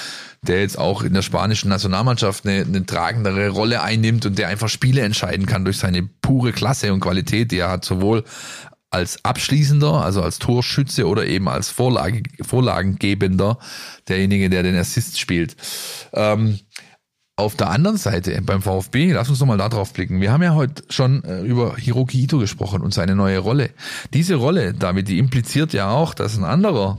der 0.42 0.60
jetzt 0.60 0.78
auch 0.78 1.02
in 1.02 1.14
der 1.14 1.22
spanischen 1.22 1.68
Nationalmannschaft 1.68 2.46
eine, 2.46 2.62
eine 2.62 2.84
tragendere 2.84 3.48
Rolle 3.48 3.82
einnimmt 3.82 4.26
und 4.26 4.38
der 4.38 4.48
einfach 4.48 4.68
Spiele 4.68 5.02
entscheiden 5.02 5.46
kann 5.46 5.64
durch 5.64 5.78
seine 5.78 6.02
pure 6.02 6.52
Klasse 6.52 6.92
und 6.92 7.00
Qualität, 7.00 7.52
die 7.52 7.58
er 7.58 7.70
hat, 7.70 7.84
sowohl 7.84 8.24
als 8.90 9.24
Abschließender, 9.24 10.04
also 10.04 10.22
als 10.22 10.38
Torschütze 10.38 11.06
oder 11.06 11.26
eben 11.26 11.48
als 11.48 11.70
Vorlage, 11.70 12.22
Vorlagengebender, 12.42 13.58
derjenige, 14.08 14.50
der 14.50 14.62
den 14.62 14.76
Assist 14.76 15.18
spielt. 15.18 15.56
Ähm, 16.12 16.58
auf 17.36 17.56
der 17.56 17.70
anderen 17.70 17.96
Seite 17.96 18.40
beim 18.42 18.62
VfB, 18.62 19.12
lass 19.12 19.30
uns 19.30 19.40
nochmal 19.40 19.58
da 19.58 19.68
drauf 19.68 19.92
blicken. 19.92 20.20
Wir 20.20 20.32
haben 20.32 20.42
ja 20.42 20.54
heute 20.54 20.82
schon 20.90 21.24
äh, 21.24 21.40
über 21.42 21.76
Hiroki 21.76 22.22
Ito 22.22 22.38
gesprochen 22.38 22.82
und 22.82 22.92
seine 22.92 23.16
neue 23.16 23.38
Rolle. 23.38 23.70
Diese 24.12 24.34
Rolle, 24.34 24.74
David, 24.74 25.08
die 25.08 25.18
impliziert 25.18 25.72
ja 25.72 25.90
auch, 25.90 26.14
dass 26.14 26.36
ein 26.36 26.44
anderer, 26.44 26.98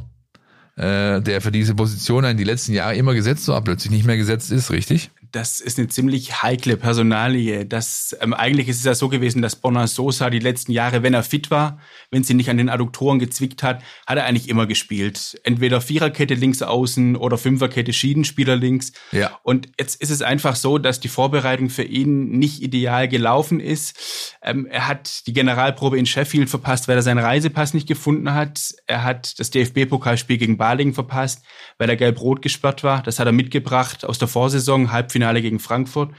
äh, 0.76 1.22
der 1.22 1.41
für 1.41 1.51
diese 1.51 1.76
Position 1.76 2.23
in 2.23 2.38
die 2.38 2.43
letzten 2.43 2.73
Jahre 2.73 2.95
immer 2.95 3.14
gesetzt 3.14 3.47
war, 3.47 3.61
plötzlich 3.61 3.91
nicht 3.91 4.05
mehr 4.05 4.18
gesetzt 4.18 4.51
ist, 4.51 4.72
richtig? 4.72 5.11
Das 5.34 5.60
ist 5.60 5.80
eine 5.80 5.88
ziemlich 5.88 6.43
heikle 6.43 6.77
Personalie. 6.77 7.65
Das, 7.65 8.15
ähm, 8.22 8.35
eigentlich 8.35 8.68
ist 8.68 8.77
es 8.77 8.84
ja 8.84 8.93
so 8.93 9.10
gewesen, 9.10 9.41
dass 9.41 9.55
Bonner 9.55 9.88
Sosa 9.88 10.30
die 10.30 10.38
letzten 10.38 10.72
Jahre, 10.72 11.01
wenn 11.01 11.15
er 11.15 11.23
fit 11.23 11.49
war, 11.49 11.80
wenn 12.11 12.23
sie 12.23 12.35
nicht 12.35 12.51
an 12.51 12.57
den 12.57 12.69
Adduktoren 12.69 13.18
gezwickt 13.18 13.64
hat, 13.64 13.81
hat 14.05 14.18
er 14.18 14.26
eigentlich 14.26 14.47
immer 14.47 14.68
gespielt. 14.68 15.41
Entweder 15.43 15.81
Viererkette 15.81 16.35
links 16.35 16.61
außen 16.61 17.15
oder 17.15 17.39
Fünferkette 17.39 17.93
Schiedenspieler 17.93 18.55
links. 18.55 18.91
Ja. 19.11 19.39
Und 19.41 19.69
jetzt 19.80 19.99
ist 20.01 20.11
es 20.11 20.22
einfach 20.22 20.55
so, 20.55 20.77
dass 20.77 20.99
die 20.99 21.07
Vorbereitung 21.07 21.72
für 21.72 21.84
ihn 21.84 22.38
nicht 22.38 22.61
ideal 22.61 23.07
gelaufen 23.07 23.60
ist. 23.60 24.35
Ähm, 24.43 24.68
er 24.68 24.88
hat 24.88 25.26
die 25.26 25.34
Generalprobe 25.34 25.97
in 25.97 26.05
Sheffield 26.05 26.51
verpasst, 26.51 26.88
weil 26.88 26.97
er 26.97 27.01
seinen 27.01 27.18
Reisepass 27.18 27.73
nicht 27.73 27.88
gefunden 27.88 28.35
hat. 28.35 28.76
Er 28.85 29.03
hat 29.03 29.39
das 29.39 29.49
DFB-Pokalspiel 29.49 30.38
gegen 30.38 30.57
Balingen 30.57 30.93
verpasst, 30.93 31.43
weil 31.80 31.89
er 31.89 31.95
gelb-rot 31.95 32.43
gesperrt 32.43 32.84
war. 32.84 33.01
Das 33.01 33.18
hat 33.18 33.26
er 33.26 33.31
mitgebracht 33.31 34.05
aus 34.05 34.19
der 34.19 34.27
Vorsaison, 34.27 34.91
Halbfinale 34.91 35.22
Finale 35.23 35.41
gegen 35.41 35.59
Frankfurt. 35.59 36.11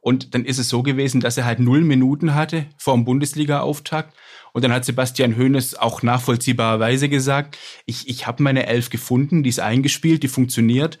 Und 0.00 0.34
dann 0.34 0.44
ist 0.44 0.58
es 0.58 0.68
so 0.68 0.82
gewesen, 0.82 1.20
dass 1.20 1.36
er 1.36 1.44
halt 1.44 1.60
null 1.60 1.82
Minuten 1.82 2.34
hatte 2.34 2.66
vor 2.76 2.94
dem 2.94 3.04
Bundesliga-Auftakt. 3.04 4.14
Und 4.52 4.64
dann 4.64 4.72
hat 4.72 4.84
Sebastian 4.84 5.36
Hoeneß 5.36 5.76
auch 5.76 6.02
nachvollziehbarerweise 6.02 7.08
gesagt, 7.08 7.58
ich, 7.86 8.08
ich 8.08 8.26
habe 8.26 8.42
meine 8.42 8.66
Elf 8.66 8.90
gefunden, 8.90 9.42
die 9.42 9.48
ist 9.48 9.60
eingespielt, 9.60 10.22
die 10.22 10.28
funktioniert. 10.28 10.98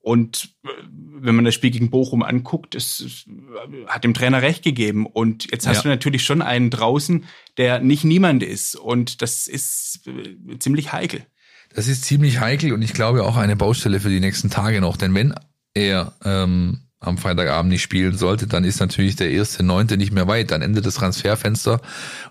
Und 0.00 0.54
äh, 0.64 0.68
wenn 1.20 1.34
man 1.34 1.44
das 1.44 1.54
Spiel 1.54 1.70
gegen 1.70 1.90
Bochum 1.90 2.22
anguckt, 2.22 2.74
es 2.74 3.26
hat 3.86 4.04
dem 4.04 4.14
Trainer 4.14 4.42
recht 4.42 4.62
gegeben. 4.62 5.06
Und 5.06 5.50
jetzt 5.50 5.66
hast 5.66 5.78
ja. 5.78 5.82
du 5.82 5.88
natürlich 5.88 6.24
schon 6.24 6.42
einen 6.42 6.70
draußen, 6.70 7.24
der 7.56 7.80
nicht 7.80 8.04
niemand 8.04 8.42
ist. 8.42 8.76
Und 8.76 9.22
das 9.22 9.46
ist 9.46 10.06
äh, 10.06 10.58
ziemlich 10.58 10.92
heikel. 10.92 11.26
Das 11.74 11.88
ist 11.88 12.04
ziemlich 12.04 12.38
heikel 12.38 12.72
und 12.72 12.82
ich 12.82 12.92
glaube 12.92 13.24
auch 13.24 13.36
eine 13.36 13.56
Baustelle 13.56 13.98
für 13.98 14.10
die 14.10 14.20
nächsten 14.20 14.48
Tage 14.48 14.80
noch. 14.80 14.96
Denn 14.96 15.12
wenn 15.14 15.34
er 15.74 16.14
ähm, 16.24 16.83
am 17.04 17.18
Freitagabend 17.18 17.70
nicht 17.70 17.82
spielen 17.82 18.16
sollte, 18.16 18.46
dann 18.46 18.64
ist 18.64 18.80
natürlich 18.80 19.16
der 19.16 19.30
erste 19.30 19.62
Neunte 19.62 19.96
nicht 19.96 20.12
mehr 20.12 20.26
weit. 20.26 20.50
Dann 20.50 20.62
endet 20.62 20.86
das 20.86 20.94
Transferfenster 20.94 21.80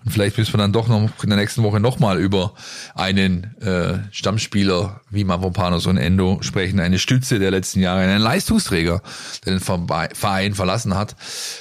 und 0.04 0.10
vielleicht 0.10 0.36
müssen 0.38 0.52
wir 0.52 0.58
dann 0.58 0.72
doch 0.72 0.88
noch 0.88 1.10
in 1.22 1.30
der 1.30 1.38
nächsten 1.38 1.62
Woche 1.62 1.80
nochmal 1.80 2.18
über 2.18 2.54
einen 2.94 3.56
äh, 3.60 3.98
Stammspieler 4.10 5.00
wie 5.10 5.24
Mavropanos 5.24 5.86
und 5.86 5.96
Endo 5.96 6.38
sprechen. 6.42 6.80
Eine 6.80 6.98
Stütze 6.98 7.38
der 7.38 7.50
letzten 7.50 7.80
Jahre, 7.80 8.00
einen 8.00 8.20
Leistungsträger, 8.20 9.02
der 9.44 9.58
den 9.58 9.60
Verein 9.60 10.54
verlassen 10.54 10.94
hat. 10.94 11.16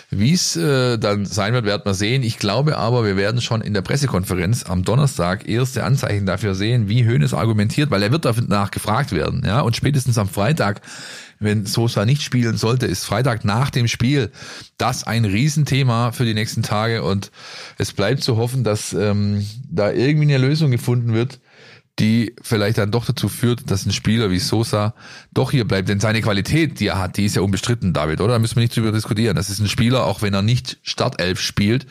Wie 0.09 0.33
es 0.33 0.55
äh, 0.55 0.97
dann 0.97 1.25
sein 1.25 1.53
wird, 1.53 1.65
werden 1.65 1.83
wir 1.85 1.93
sehen. 1.93 2.23
Ich 2.23 2.39
glaube 2.39 2.77
aber, 2.77 3.05
wir 3.05 3.17
werden 3.17 3.41
schon 3.41 3.61
in 3.61 3.73
der 3.73 3.81
Pressekonferenz 3.81 4.63
am 4.63 4.83
Donnerstag 4.83 5.47
erste 5.47 5.83
Anzeichen 5.83 6.25
dafür 6.25 6.55
sehen, 6.55 6.89
wie 6.89 7.05
Hönes 7.05 7.33
argumentiert, 7.33 7.91
weil 7.91 8.03
er 8.03 8.11
wird 8.11 8.25
danach 8.25 8.71
gefragt 8.71 9.11
werden. 9.11 9.43
Ja, 9.45 9.61
und 9.61 9.75
spätestens 9.75 10.17
am 10.17 10.29
Freitag 10.29 10.81
wenn 11.39 11.65
Sosa 11.65 12.05
nicht 12.05 12.21
spielen 12.21 12.57
sollte, 12.57 12.85
ist 12.85 13.05
Freitag 13.05 13.45
nach 13.45 13.69
dem 13.69 13.87
Spiel 13.87 14.31
das 14.77 15.03
ein 15.03 15.25
Riesenthema 15.25 16.11
für 16.11 16.25
die 16.25 16.33
nächsten 16.33 16.63
Tage 16.63 17.03
und 17.03 17.31
es 17.77 17.93
bleibt 17.93 18.23
zu 18.23 18.37
hoffen, 18.37 18.63
dass 18.63 18.93
ähm, 18.93 19.45
da 19.69 19.91
irgendwie 19.91 20.33
eine 20.33 20.37
Lösung 20.37 20.71
gefunden 20.71 21.13
wird, 21.13 21.39
die 21.99 22.35
vielleicht 22.41 22.79
dann 22.79 22.91
doch 22.91 23.05
dazu 23.05 23.29
führt, 23.29 23.69
dass 23.69 23.85
ein 23.85 23.91
Spieler 23.91 24.31
wie 24.31 24.39
Sosa 24.39 24.95
doch 25.31 25.51
hier 25.51 25.67
bleibt. 25.67 25.89
Denn 25.89 25.99
seine 25.99 26.21
Qualität, 26.21 26.79
die 26.79 26.87
er 26.87 26.99
hat, 26.99 27.17
die 27.17 27.25
ist 27.25 27.35
ja 27.35 27.43
unbestritten, 27.43 27.93
David, 27.93 28.19
oder? 28.19 28.33
Da 28.33 28.39
müssen 28.39 28.55
wir 28.55 28.63
nicht 28.63 28.75
drüber 28.75 28.91
diskutieren. 28.91 29.35
Das 29.35 29.49
ist 29.49 29.59
ein 29.59 29.69
Spieler, 29.69 30.05
auch 30.05 30.21
wenn 30.21 30.33
er 30.33 30.41
nicht 30.41 30.79
Startelf 30.81 31.39
spielt, 31.39 31.85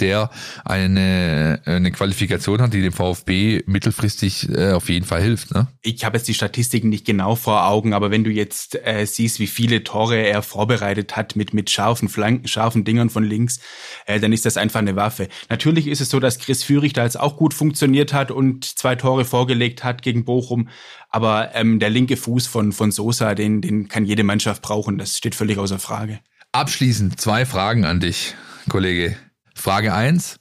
der 0.00 0.30
eine, 0.64 1.60
eine 1.64 1.92
Qualifikation 1.92 2.60
hat, 2.60 2.72
die 2.72 2.82
dem 2.82 2.92
VfB 2.92 3.62
mittelfristig 3.66 4.48
äh, 4.50 4.72
auf 4.72 4.88
jeden 4.88 5.06
Fall 5.06 5.22
hilft. 5.22 5.54
Ne? 5.54 5.66
Ich 5.82 6.04
habe 6.04 6.16
jetzt 6.16 6.28
die 6.28 6.34
Statistiken 6.34 6.88
nicht 6.88 7.04
genau 7.04 7.34
vor 7.34 7.66
Augen, 7.66 7.92
aber 7.92 8.10
wenn 8.10 8.24
du 8.24 8.30
jetzt 8.30 8.74
äh, 8.84 9.06
siehst, 9.06 9.40
wie 9.40 9.46
viele 9.46 9.84
Tore 9.84 10.16
er 10.16 10.42
vorbereitet 10.42 11.16
hat 11.16 11.36
mit, 11.36 11.54
mit 11.54 11.70
scharfen 11.70 12.08
Flanken, 12.08 12.48
scharfen 12.48 12.84
Dingern 12.84 13.10
von 13.10 13.24
links, 13.24 13.60
äh, 14.06 14.20
dann 14.20 14.32
ist 14.32 14.46
das 14.46 14.56
einfach 14.56 14.80
eine 14.80 14.96
Waffe. 14.96 15.28
Natürlich 15.48 15.86
ist 15.86 16.00
es 16.00 16.10
so, 16.10 16.20
dass 16.20 16.38
Chris 16.38 16.62
Führig 16.62 16.92
da 16.92 17.04
jetzt 17.04 17.18
auch 17.18 17.36
gut 17.36 17.54
funktioniert 17.54 18.12
hat 18.12 18.30
und 18.30 18.64
zwei 18.64 18.96
Tore 18.96 19.24
vorgelegt 19.24 19.84
hat 19.84 20.02
gegen 20.02 20.24
Bochum, 20.24 20.68
aber 21.10 21.54
ähm, 21.54 21.78
der 21.78 21.90
linke 21.90 22.16
Fuß 22.16 22.46
von, 22.46 22.72
von 22.72 22.90
Sosa, 22.90 23.34
den, 23.34 23.60
den 23.60 23.88
kann 23.88 24.04
jede 24.04 24.24
Mannschaft 24.24 24.62
brauchen, 24.62 24.98
das 24.98 25.16
steht 25.16 25.34
völlig 25.34 25.58
außer 25.58 25.78
Frage. 25.78 26.20
Abschließend 26.52 27.20
zwei 27.20 27.46
Fragen 27.46 27.84
an 27.84 28.00
dich, 28.00 28.34
Kollege. 28.68 29.16
Frage 29.54 29.94
eins: 29.94 30.40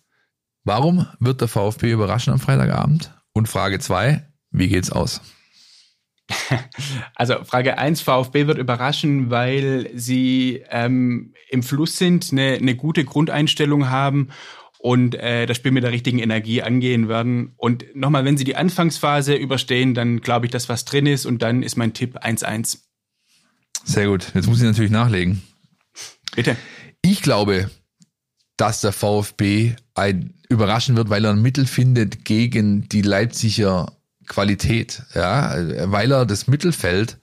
warum 0.63 1.07
wird 1.19 1.41
der 1.41 1.47
VfB 1.47 1.91
überraschen 1.91 2.33
am 2.33 2.39
Freitagabend? 2.39 3.13
Und 3.33 3.49
Frage 3.49 3.79
zwei: 3.79 4.27
wie 4.51 4.67
geht's 4.67 4.91
aus? 4.91 5.21
Also 7.15 7.43
Frage 7.43 7.77
eins: 7.77 8.01
VfB 8.01 8.47
wird 8.47 8.57
überraschen, 8.57 9.29
weil 9.29 9.89
sie 9.93 10.63
ähm, 10.69 11.33
im 11.49 11.63
Fluss 11.63 11.97
sind, 11.97 12.31
eine, 12.31 12.53
eine 12.53 12.75
gute 12.75 13.05
Grundeinstellung 13.05 13.89
haben 13.89 14.29
und 14.83 15.15
äh, 15.15 15.45
das 15.45 15.55
Spiel 15.55 15.71
mit 15.71 15.83
der 15.83 15.93
richtigen 15.93 16.19
Energie 16.19 16.61
angehen 16.61 17.07
werden. 17.07 17.53
Und 17.55 17.85
nochmal, 17.95 18.25
wenn 18.25 18.37
sie 18.37 18.43
die 18.43 18.57
Anfangsphase 18.57 19.33
überstehen, 19.33 19.93
dann 19.93 20.19
glaube 20.19 20.45
ich, 20.45 20.51
dass 20.51 20.67
was 20.67 20.83
drin 20.83 21.05
ist 21.05 21.25
und 21.25 21.41
dann 21.41 21.63
ist 21.63 21.77
mein 21.77 21.93
Tipp 21.93 22.17
1-1. 22.17 22.79
Sehr 23.85 24.07
gut. 24.07 24.31
Jetzt 24.33 24.47
muss 24.47 24.57
ich 24.57 24.65
natürlich 24.65 24.91
nachlegen. 24.91 25.41
Bitte. 26.35 26.57
Ich 27.01 27.21
glaube, 27.21 27.69
dass 28.57 28.81
der 28.81 28.91
VfB 28.91 29.75
ein 29.95 30.33
überraschen 30.49 30.95
wird, 30.95 31.09
weil 31.09 31.25
er 31.25 31.31
ein 31.31 31.41
Mittel 31.41 31.65
findet 31.65 32.25
gegen 32.25 32.87
die 32.89 33.01
Leipziger 33.01 33.91
Qualität, 34.27 35.03
ja, 35.13 35.55
weil 35.91 36.11
er 36.11 36.25
das 36.25 36.47
Mittelfeld 36.47 37.17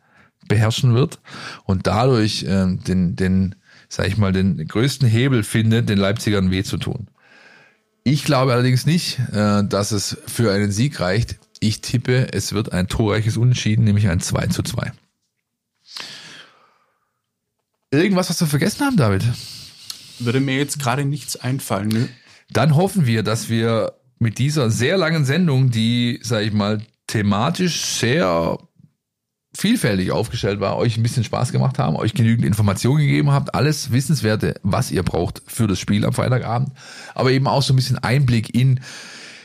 beherrschen 0.48 0.94
wird 0.94 1.19
und 1.65 1.86
dadurch 1.86 2.43
äh, 2.43 2.77
den, 2.77 3.16
den, 3.16 3.55
sag 3.89 4.09
ich 4.09 4.19
mal, 4.19 4.32
den 4.32 4.66
größten 4.66 5.09
Hebel 5.09 5.44
findet, 5.44 5.89
den 5.89 5.98
Leipzigern 5.98 6.51
weh 6.51 6.62
zu 6.62 6.77
tun. 6.77 7.09
Ich 8.02 8.24
glaube 8.24 8.52
allerdings 8.52 8.86
nicht, 8.86 9.19
äh, 9.32 9.65
dass 9.65 9.93
es 9.93 10.19
für 10.27 10.52
einen 10.52 10.73
Sieg 10.73 11.01
reicht. 11.01 11.39
Ich 11.61 11.81
tippe, 11.81 12.32
es 12.32 12.52
wird 12.52 12.73
ein 12.73 12.89
torreiches 12.89 13.36
Unentschieden, 13.36 13.85
nämlich 13.85 14.09
ein 14.09 14.20
2 14.20 14.47
zu 14.48 14.62
2. 14.62 14.93
Irgendwas, 17.93 18.31
was 18.31 18.40
wir 18.40 18.48
vergessen 18.48 18.85
haben, 18.85 18.97
David? 18.97 19.24
Würde 20.25 20.41
mir 20.41 20.57
jetzt 20.57 20.79
gerade 20.79 21.05
nichts 21.05 21.37
einfallen. 21.37 21.89
Ne? 21.89 22.09
Dann 22.51 22.77
hoffen 22.77 23.07
wir, 23.07 23.23
dass 23.23 23.49
wir 23.49 23.93
mit 24.19 24.39
dieser 24.39 24.71
sehr 24.71 24.97
langen 24.97 25.25
Sendung, 25.25 25.71
die, 25.71 26.21
sag 26.23 26.43
ich 26.43 26.53
mal, 26.53 26.83
thematisch 27.07 27.85
sehr 27.85 28.59
vielfältig 29.57 30.13
aufgestellt 30.13 30.61
war, 30.61 30.77
euch 30.77 30.97
ein 30.97 31.03
bisschen 31.03 31.25
Spaß 31.25 31.53
gemacht 31.53 31.79
haben, 31.79 31.97
euch 31.97 32.15
genügend 32.15 32.47
Informationen 32.47 32.99
gegeben 32.99 33.33
habt, 33.33 33.55
alles 33.55 33.91
Wissenswerte, 33.91 34.55
was 34.63 34.91
ihr 34.93 35.03
braucht 35.03 35.43
für 35.47 35.67
das 35.67 35.81
Spiel 35.81 36.05
am 36.05 36.13
Freitagabend, 36.13 36.71
aber 37.15 37.33
eben 37.33 37.49
auch 37.49 37.63
so 37.63 37.73
ein 37.73 37.77
bisschen 37.77 37.99
Einblick 37.99 38.55
in, 38.55 38.81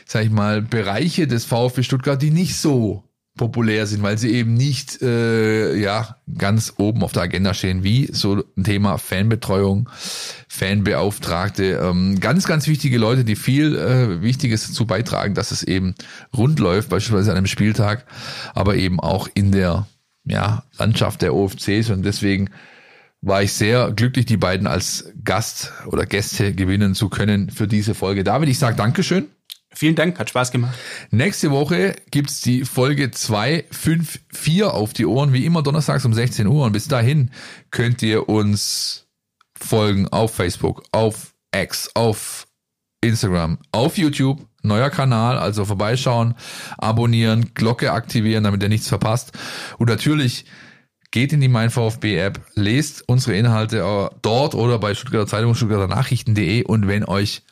sag 0.06 0.24
ich 0.24 0.30
mal, 0.30 0.62
Bereiche 0.62 1.26
des 1.26 1.44
VfB 1.44 1.82
Stuttgart, 1.82 2.22
die 2.22 2.30
nicht 2.30 2.56
so 2.56 3.02
populär 3.36 3.86
sind, 3.86 4.02
weil 4.02 4.18
sie 4.18 4.30
eben 4.32 4.54
nicht 4.54 5.02
äh, 5.02 5.76
ja 5.76 6.16
ganz 6.38 6.74
oben 6.78 7.02
auf 7.02 7.12
der 7.12 7.22
Agenda 7.22 7.54
stehen, 7.54 7.84
wie 7.84 8.08
so 8.12 8.42
ein 8.56 8.64
Thema 8.64 8.98
Fanbetreuung, 8.98 9.88
Fanbeauftragte, 10.48 11.80
ähm, 11.82 12.18
ganz 12.18 12.46
ganz 12.46 12.66
wichtige 12.66 12.98
Leute, 12.98 13.24
die 13.24 13.36
viel 13.36 13.76
äh, 13.76 14.22
Wichtiges 14.22 14.66
dazu 14.66 14.86
beitragen, 14.86 15.34
dass 15.34 15.50
es 15.50 15.62
eben 15.62 15.94
rund 16.36 16.58
läuft, 16.58 16.88
beispielsweise 16.88 17.30
an 17.30 17.36
einem 17.36 17.46
Spieltag, 17.46 18.06
aber 18.54 18.76
eben 18.76 19.00
auch 19.00 19.28
in 19.34 19.52
der 19.52 19.86
ja 20.24 20.64
Landschaft 20.78 21.22
der 21.22 21.34
OFCs 21.34 21.90
und 21.90 22.04
deswegen 22.04 22.50
war 23.20 23.42
ich 23.42 23.52
sehr 23.52 23.90
glücklich, 23.92 24.26
die 24.26 24.36
beiden 24.36 24.66
als 24.66 25.12
Gast 25.24 25.72
oder 25.86 26.06
Gäste 26.06 26.54
gewinnen 26.54 26.94
zu 26.94 27.08
können 27.08 27.50
für 27.50 27.66
diese 27.66 27.94
Folge. 27.94 28.24
David, 28.24 28.48
ich 28.48 28.58
sage 28.58 28.76
Dankeschön. 28.76 29.26
Vielen 29.76 29.94
Dank, 29.94 30.18
hat 30.18 30.30
Spaß 30.30 30.52
gemacht. 30.52 30.74
Nächste 31.10 31.50
Woche 31.50 31.96
gibt's 32.10 32.40
die 32.40 32.64
Folge 32.64 33.10
254 33.10 34.62
auf 34.62 34.94
die 34.94 35.04
Ohren, 35.04 35.34
wie 35.34 35.44
immer 35.44 35.62
donnerstags 35.62 36.06
um 36.06 36.14
16 36.14 36.46
Uhr. 36.46 36.64
Und 36.64 36.72
bis 36.72 36.88
dahin 36.88 37.30
könnt 37.70 38.02
ihr 38.02 38.26
uns 38.26 39.06
folgen 39.54 40.08
auf 40.08 40.34
Facebook, 40.34 40.82
auf 40.92 41.34
X, 41.54 41.90
auf 41.92 42.46
Instagram, 43.02 43.58
auf 43.70 43.98
YouTube. 43.98 44.46
Neuer 44.62 44.88
Kanal, 44.88 45.38
also 45.38 45.66
vorbeischauen, 45.66 46.34
abonnieren, 46.78 47.52
Glocke 47.52 47.92
aktivieren, 47.92 48.44
damit 48.44 48.62
ihr 48.62 48.70
nichts 48.70 48.88
verpasst. 48.88 49.32
Und 49.76 49.90
natürlich 49.90 50.46
geht 51.10 51.34
in 51.34 51.42
die 51.42 51.48
Mein 51.48 51.68
VfB 51.68 52.16
App, 52.16 52.40
lest 52.54 53.06
unsere 53.06 53.36
Inhalte 53.36 53.80
äh, 53.80 54.16
dort 54.22 54.54
oder 54.54 54.78
bei 54.78 54.94
Stuttgarter 54.94 55.26
Zeitung, 55.26 55.54
Stuttgarter 55.54 55.86
Nachrichten.de 55.86 56.64
und 56.64 56.88
wenn 56.88 57.04
euch 57.04 57.42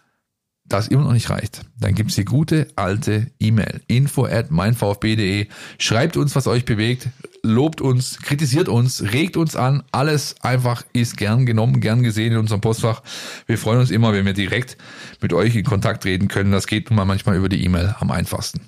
das 0.67 0.89
immer 0.89 1.05
noch 1.05 1.13
nicht 1.13 1.29
reicht, 1.29 1.63
dann 1.79 1.95
gibt's 1.95 2.15
die 2.15 2.25
gute 2.25 2.69
alte 2.75 3.31
E-Mail 3.39 3.83
info 3.87 4.25
at 4.25 4.51
meinvfb.de. 4.51 5.47
Schreibt 5.79 6.17
uns, 6.17 6.35
was 6.35 6.47
euch 6.47 6.65
bewegt, 6.65 7.09
lobt 7.43 7.81
uns, 7.81 8.19
kritisiert 8.19 8.69
uns, 8.69 9.03
regt 9.13 9.37
uns 9.37 9.57
an. 9.57 9.83
Alles 9.93 10.37
einfach 10.41 10.85
ist 10.95 11.17
gern 11.17 11.45
genommen, 11.45 11.81
gern 11.81 12.03
gesehen 12.03 12.33
in 12.33 12.39
unserem 12.39 12.63
Postfach. 12.63 13.03
Wir 13.47 13.59
freuen 13.59 13.81
uns 13.81 13.91
immer, 13.91 14.13
wenn 14.13 14.25
wir 14.25 14.33
direkt 14.33 14.79
mit 15.21 15.33
euch 15.33 15.55
in 15.55 15.65
Kontakt 15.65 16.03
treten 16.03 16.29
können. 16.29 16.51
Das 16.51 16.67
geht 16.67 16.89
nun 16.89 16.97
mal 16.97 17.05
manchmal 17.05 17.37
über 17.37 17.51
die 17.51 17.63
E-Mail 17.63 17.95
am 18.01 18.11
einfachsten. 18.11 18.63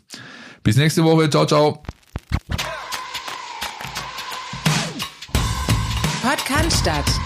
Bis 0.63 0.77
nächste 0.77 1.03
Woche. 1.05 1.31
Ciao, 1.31 1.47
ciao. 1.47 1.83
Podcast 6.23 6.81
statt. 6.81 7.26